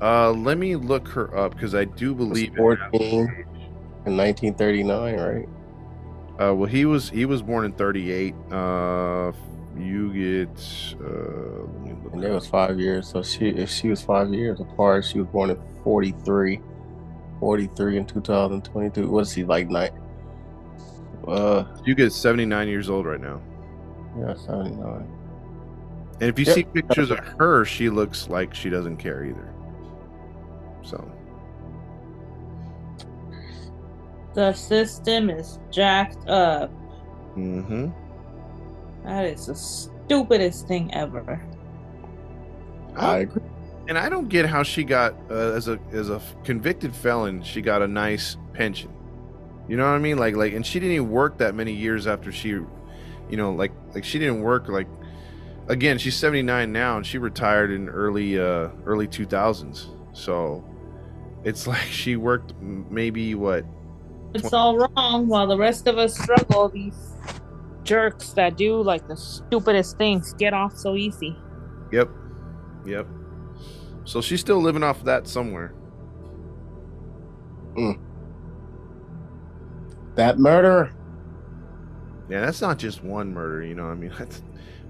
Uh, 0.00 0.30
let 0.30 0.56
me 0.56 0.76
look 0.76 1.06
her 1.08 1.36
up 1.36 1.54
because 1.54 1.74
I 1.74 1.84
do 1.84 2.14
believe. 2.14 2.52
it 2.52 2.56
14 2.56 2.90
in 4.06 4.16
1939, 4.16 5.16
right? 5.16 5.48
Uh, 6.38 6.54
well, 6.54 6.66
he 6.68 6.84
was 6.86 7.10
he 7.10 7.24
was 7.26 7.42
born 7.42 7.64
in 7.64 7.72
'38. 7.72 8.34
Uh, 8.50 9.32
you 9.76 10.12
get. 10.12 10.48
Uh, 11.00 11.06
let 11.06 11.80
me 11.82 11.94
look 12.04 12.12
And 12.14 12.24
it 12.24 12.30
was 12.32 12.46
five 12.46 12.78
years. 12.78 13.08
So 13.08 13.22
she, 13.22 13.48
if 13.48 13.70
she 13.70 13.88
was 13.88 14.02
five 14.02 14.32
years 14.32 14.60
apart, 14.60 15.04
she 15.04 15.18
was 15.18 15.28
born 15.28 15.50
in 15.50 15.58
43. 15.84 16.60
43 17.40 17.96
in 17.96 18.04
2022. 18.06 19.08
What 19.10 19.22
is 19.22 19.32
he 19.32 19.44
like? 19.44 19.70
Night. 19.70 19.92
Uh, 21.26 21.64
You 21.84 21.94
get 21.94 22.12
79 22.12 22.68
years 22.68 22.90
old 22.90 23.06
right 23.06 23.20
now. 23.20 23.40
yeah, 24.18 24.34
79. 24.34 25.06
And 26.20 26.28
if 26.28 26.38
you 26.38 26.44
Yep. 26.44 26.54
see 26.54 26.64
pictures 26.64 27.10
of 27.10 27.18
her, 27.38 27.64
she 27.64 27.88
looks 27.88 28.28
like 28.28 28.54
she 28.54 28.68
doesn't 28.68 28.96
care 28.98 29.24
either. 29.24 29.48
So, 30.82 31.02
The 34.34 34.52
system 34.52 35.30
is 35.30 35.58
jacked 35.70 36.28
up. 36.28 36.70
Mm-hmm. 37.36 37.88
That 39.04 39.24
is 39.26 39.46
the 39.46 39.54
stupidest 39.54 40.68
thing 40.68 40.92
ever. 40.94 41.42
I 42.96 43.18
agree. 43.18 43.42
and 43.88 43.96
I 43.98 44.08
don't 44.08 44.28
get 44.28 44.46
how 44.46 44.62
she 44.62 44.84
got 44.84 45.14
uh, 45.30 45.34
as 45.34 45.68
a 45.68 45.78
as 45.92 46.10
a 46.10 46.20
convicted 46.44 46.94
felon, 46.94 47.42
she 47.42 47.60
got 47.62 47.82
a 47.82 47.88
nice 47.88 48.36
pension. 48.52 48.92
You 49.68 49.76
know 49.76 49.84
what 49.84 49.92
I 49.92 49.98
mean? 49.98 50.18
Like 50.18 50.34
like, 50.36 50.52
and 50.52 50.66
she 50.66 50.80
didn't 50.80 50.94
even 50.96 51.10
work 51.10 51.38
that 51.38 51.54
many 51.54 51.72
years 51.72 52.06
after 52.06 52.32
she, 52.32 52.48
you 52.48 52.66
know, 53.30 53.52
like 53.52 53.72
like 53.94 54.04
she 54.04 54.18
didn't 54.18 54.42
work 54.42 54.68
like. 54.68 54.86
Again, 55.68 55.98
she's 55.98 56.16
79 56.16 56.72
now, 56.72 56.96
and 56.96 57.06
she 57.06 57.18
retired 57.18 57.70
in 57.70 57.88
early 57.88 58.36
uh 58.40 58.70
early 58.84 59.06
2000s. 59.06 59.86
So, 60.12 60.64
it's 61.44 61.66
like 61.68 61.78
she 61.82 62.16
worked 62.16 62.54
maybe 62.60 63.36
what 63.36 63.64
It's 64.34 64.52
all 64.52 64.76
wrong 64.76 65.26
while 65.26 65.46
the 65.46 65.56
rest 65.56 65.86
of 65.86 65.98
us 65.98 66.18
struggle. 66.18 66.68
These 66.68 67.14
jerks 67.82 68.30
that 68.30 68.56
do 68.56 68.80
like 68.82 69.08
the 69.08 69.16
stupidest 69.16 69.98
things 69.98 70.32
get 70.34 70.54
off 70.54 70.76
so 70.76 70.96
easy. 70.96 71.36
Yep. 71.92 72.08
Yep. 72.86 73.06
So 74.04 74.20
she's 74.20 74.40
still 74.40 74.60
living 74.60 74.82
off 74.82 75.04
that 75.04 75.26
somewhere. 75.26 75.74
Mm. 77.76 77.98
That 80.14 80.38
murder. 80.38 80.92
Yeah, 82.28 82.42
that's 82.42 82.60
not 82.60 82.78
just 82.78 83.02
one 83.02 83.32
murder, 83.32 83.64
you 83.64 83.74
know. 83.74 83.86
I 83.86 83.94
mean, 83.94 84.12
that's 84.18 84.42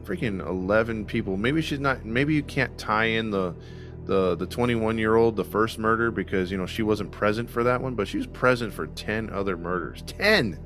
freaking 0.02 0.46
11 0.46 1.06
people. 1.06 1.36
Maybe 1.36 1.62
she's 1.62 1.80
not 1.80 2.04
maybe 2.04 2.34
you 2.34 2.42
can't 2.42 2.76
tie 2.78 3.06
in 3.06 3.30
the 3.30 3.54
the 4.04 4.36
the 4.36 4.46
21-year-old 4.46 5.36
the 5.36 5.44
first 5.44 5.78
murder 5.78 6.10
because, 6.10 6.50
you 6.50 6.58
know, 6.58 6.66
she 6.66 6.82
wasn't 6.82 7.10
present 7.10 7.48
for 7.50 7.62
that 7.64 7.80
one, 7.80 7.94
but 7.94 8.08
she 8.08 8.16
was 8.16 8.26
present 8.26 8.72
for 8.72 8.86
10 8.86 9.30
other 9.30 9.56
murders. 9.56 10.02
10. 10.06 10.58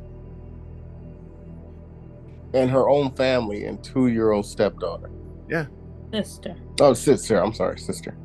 And 2.54 2.70
her 2.70 2.88
own 2.88 3.14
family 3.16 3.64
and 3.64 3.82
two 3.82 4.08
year 4.08 4.30
old 4.30 4.46
stepdaughter. 4.46 5.10
Yeah. 5.48 5.66
Sister. 6.12 6.56
Oh, 6.80 6.94
sister. 6.94 7.42
I'm 7.42 7.52
sorry, 7.52 7.78
sister. 7.78 8.16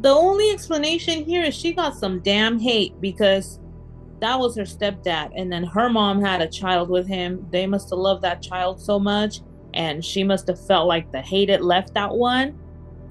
The 0.00 0.08
only 0.08 0.50
explanation 0.50 1.24
here 1.24 1.44
is 1.44 1.54
she 1.54 1.72
got 1.72 1.94
some 1.94 2.20
damn 2.20 2.58
hate 2.58 2.98
because 3.00 3.60
that 4.20 4.38
was 4.38 4.56
her 4.56 4.62
stepdad, 4.62 5.32
and 5.36 5.52
then 5.52 5.64
her 5.64 5.88
mom 5.88 6.22
had 6.22 6.40
a 6.40 6.48
child 6.48 6.88
with 6.88 7.06
him. 7.06 7.46
They 7.50 7.66
must 7.66 7.90
have 7.90 7.98
loved 7.98 8.22
that 8.22 8.40
child 8.40 8.80
so 8.80 8.98
much, 8.98 9.40
and 9.74 10.04
she 10.04 10.24
must 10.24 10.46
have 10.46 10.64
felt 10.64 10.86
like 10.86 11.10
the 11.12 11.20
hated 11.20 11.60
left 11.60 11.92
that 11.94 12.14
one. 12.14 12.58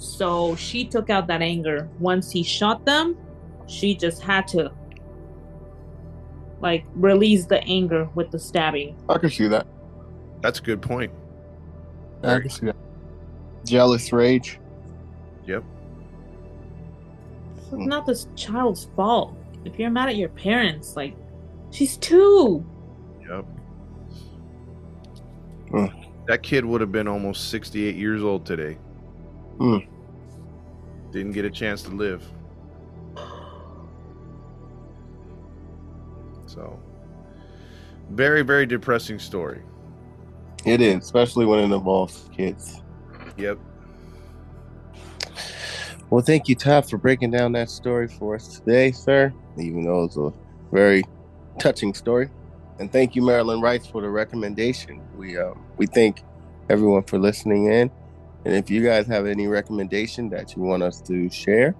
So 0.02 0.56
she 0.56 0.84
took 0.84 1.11
out 1.11 1.28
that 1.28 1.44
anger. 1.44 1.88
Once 1.99 2.32
he 2.32 2.41
shot 2.41 2.86
them, 2.86 3.15
she 3.68 3.94
just 3.94 4.23
had 4.23 4.48
to 4.48 4.72
like 6.60 6.86
release 6.95 7.45
the 7.45 7.64
anger 7.65 8.10
with 8.15 8.32
the 8.32 8.40
stabbing. 8.40 8.98
I 9.07 9.19
can 9.19 9.30
see 9.30 9.48
that. 9.48 9.68
That's 10.41 10.57
a 10.57 10.64
good 10.64 10.82
point. 10.82 11.11
I 12.23 12.40
can 12.40 12.49
see 12.49 12.65
that. 12.65 12.76
Jealous 13.64 14.11
rage. 14.11 14.60
Yep. 15.45 15.64
It's 17.57 17.72
not 17.72 18.07
this 18.07 18.28
child's 18.36 18.86
fault. 18.95 19.38
If 19.65 19.78
you're 19.78 19.91
mad 19.91 20.10
at 20.10 20.15
your 20.15 20.30
parents, 20.30 20.95
like 20.95 21.15
she's 21.69 21.95
two. 21.98 22.65
Yep. 23.30 23.45
Hmm. 25.69 25.86
That 26.28 26.41
kid 26.41 26.65
would 26.65 26.82
have 26.82 26.91
been 26.91 27.07
almost 27.07 27.52
68 27.52 27.95
years 27.95 28.23
old 28.23 28.48
today. 28.48 28.80
Hmm. 29.57 29.78
Didn't 31.11 31.34
get 31.34 31.45
a 31.45 31.49
chance 31.49 31.84
to 31.84 31.90
live. 31.90 32.23
So, 36.48 36.80
very, 38.10 38.41
very 38.41 38.65
depressing 38.65 39.19
story. 39.19 39.61
It 40.65 40.82
is, 40.82 40.98
especially 41.03 41.45
when 41.45 41.60
it 41.60 41.76
involves 41.76 42.30
kids. 42.36 42.82
Yep. 43.38 43.57
Well, 46.10 46.22
thank 46.22 46.49
you, 46.49 46.56
Todd, 46.56 46.90
for 46.90 46.98
breaking 46.98 47.32
down 47.32 47.53
that 47.53 47.69
story 47.69 48.07
for 48.07 48.36
us 48.36 48.60
today, 48.60 48.91
sir. 48.91 49.34
Even 49.57 49.86
though 49.86 50.03
it's 50.03 50.18
a 50.18 50.32
very 50.72 51.03
touching 51.57 51.94
story, 51.94 52.30
and 52.80 52.91
thank 52.91 53.15
you, 53.15 53.22
Marilyn 53.22 53.61
Rice, 53.61 53.88
for 53.88 54.02
the 54.02 54.10
recommendation. 54.10 55.02
We 55.15 55.38
um, 55.38 55.65
we 55.78 55.88
thank 55.88 56.22
everyone 56.69 57.03
for 57.03 57.18
listening 57.18 57.72
in, 57.72 57.90
and 58.45 58.55
if 58.55 58.69
you 58.69 58.84
guys 58.84 59.07
have 59.07 59.26
any 59.26 59.47
recommendation 59.47 60.30
that 60.30 60.55
you 60.55 60.61
want 60.61 60.84
us 60.84 61.01
to 61.01 61.30
share, 61.30 61.76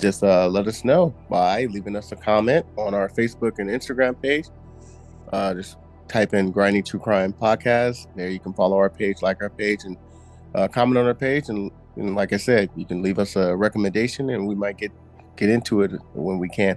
just 0.00 0.22
uh, 0.22 0.46
let 0.48 0.66
us 0.66 0.84
know 0.84 1.14
by 1.30 1.64
leaving 1.66 1.96
us 1.96 2.12
a 2.12 2.16
comment 2.16 2.66
on 2.76 2.94
our 2.94 3.08
Facebook 3.08 3.58
and 3.58 3.70
Instagram 3.70 4.20
page. 4.20 4.46
Uh, 5.32 5.54
just 5.54 5.76
type 6.08 6.34
in 6.34 6.50
"Grinding 6.50 6.84
True 6.84 7.00
Crime 7.00 7.32
Podcast." 7.32 8.06
There, 8.14 8.28
you 8.28 8.38
can 8.38 8.52
follow 8.52 8.76
our 8.76 8.90
page, 8.90 9.22
like 9.22 9.42
our 9.42 9.50
page, 9.50 9.84
and 9.84 9.96
uh, 10.54 10.68
comment 10.68 10.98
on 10.98 11.06
our 11.06 11.14
page 11.14 11.48
and 11.48 11.70
and 11.96 12.14
like 12.14 12.32
I 12.32 12.36
said, 12.36 12.70
you 12.76 12.84
can 12.84 13.02
leave 13.02 13.18
us 13.18 13.36
a 13.36 13.56
recommendation, 13.56 14.30
and 14.30 14.46
we 14.46 14.54
might 14.54 14.76
get 14.76 14.92
get 15.36 15.48
into 15.48 15.82
it 15.82 15.92
when 16.14 16.38
we 16.38 16.48
can. 16.48 16.76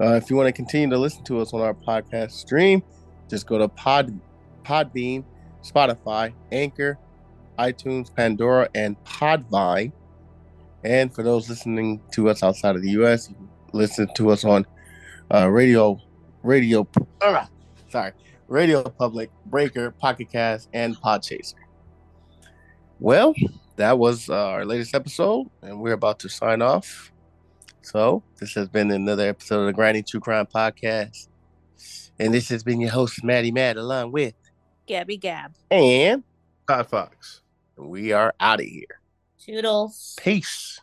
Uh, 0.00 0.14
if 0.14 0.30
you 0.30 0.36
want 0.36 0.46
to 0.46 0.52
continue 0.52 0.88
to 0.88 0.98
listen 0.98 1.22
to 1.24 1.40
us 1.40 1.52
on 1.52 1.60
our 1.60 1.74
podcast 1.74 2.32
stream, 2.32 2.82
just 3.28 3.46
go 3.46 3.58
to 3.58 3.68
Pod 3.68 4.18
Podbean, 4.64 5.24
Spotify, 5.62 6.32
Anchor, 6.50 6.98
iTunes, 7.62 8.14
Pandora, 8.14 8.68
and 8.74 9.02
Podvine. 9.04 9.92
And 10.84 11.14
for 11.14 11.22
those 11.22 11.48
listening 11.48 12.00
to 12.12 12.28
us 12.28 12.42
outside 12.42 12.74
of 12.76 12.82
the 12.82 12.90
U.S., 12.90 13.28
you 13.28 13.36
can 13.36 13.48
listen 13.72 14.08
to 14.14 14.30
us 14.30 14.44
on 14.44 14.66
uh, 15.32 15.48
radio, 15.48 16.00
radio, 16.42 16.86
uh, 17.20 17.46
sorry, 17.88 18.12
Radio 18.48 18.82
Public, 18.82 19.30
Breaker, 19.46 19.92
Pocket 19.92 20.30
Cast, 20.30 20.68
and 20.72 20.96
Podchaser. 20.96 21.54
Well, 22.98 23.34
that 23.76 23.98
was 23.98 24.28
uh, 24.28 24.34
our 24.34 24.64
latest 24.64 24.94
episode, 24.94 25.48
and 25.62 25.80
we're 25.80 25.92
about 25.94 26.18
to 26.20 26.28
sign 26.28 26.62
off. 26.62 27.12
So, 27.80 28.22
this 28.38 28.54
has 28.54 28.68
been 28.68 28.90
another 28.90 29.28
episode 29.28 29.60
of 29.60 29.66
the 29.66 29.72
Grinding 29.72 30.04
True 30.04 30.20
Crime 30.20 30.46
Podcast. 30.46 31.28
And 32.18 32.32
this 32.32 32.48
has 32.50 32.62
been 32.62 32.80
your 32.80 32.90
host, 32.90 33.24
Maddie 33.24 33.50
Matt, 33.50 33.76
along 33.76 34.12
with, 34.12 34.34
Gabby 34.86 35.16
Gab. 35.16 35.54
and 35.70 36.22
Todd 36.68 36.88
Fox. 36.88 37.41
We 37.76 38.12
are 38.12 38.34
out 38.40 38.60
of 38.60 38.66
here. 38.66 39.00
Toodles. 39.44 40.16
Peace. 40.20 40.80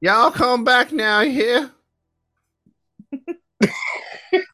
Y'all 0.00 0.30
come 0.30 0.64
back 0.64 0.92
now, 0.92 1.22
here. 1.22 1.70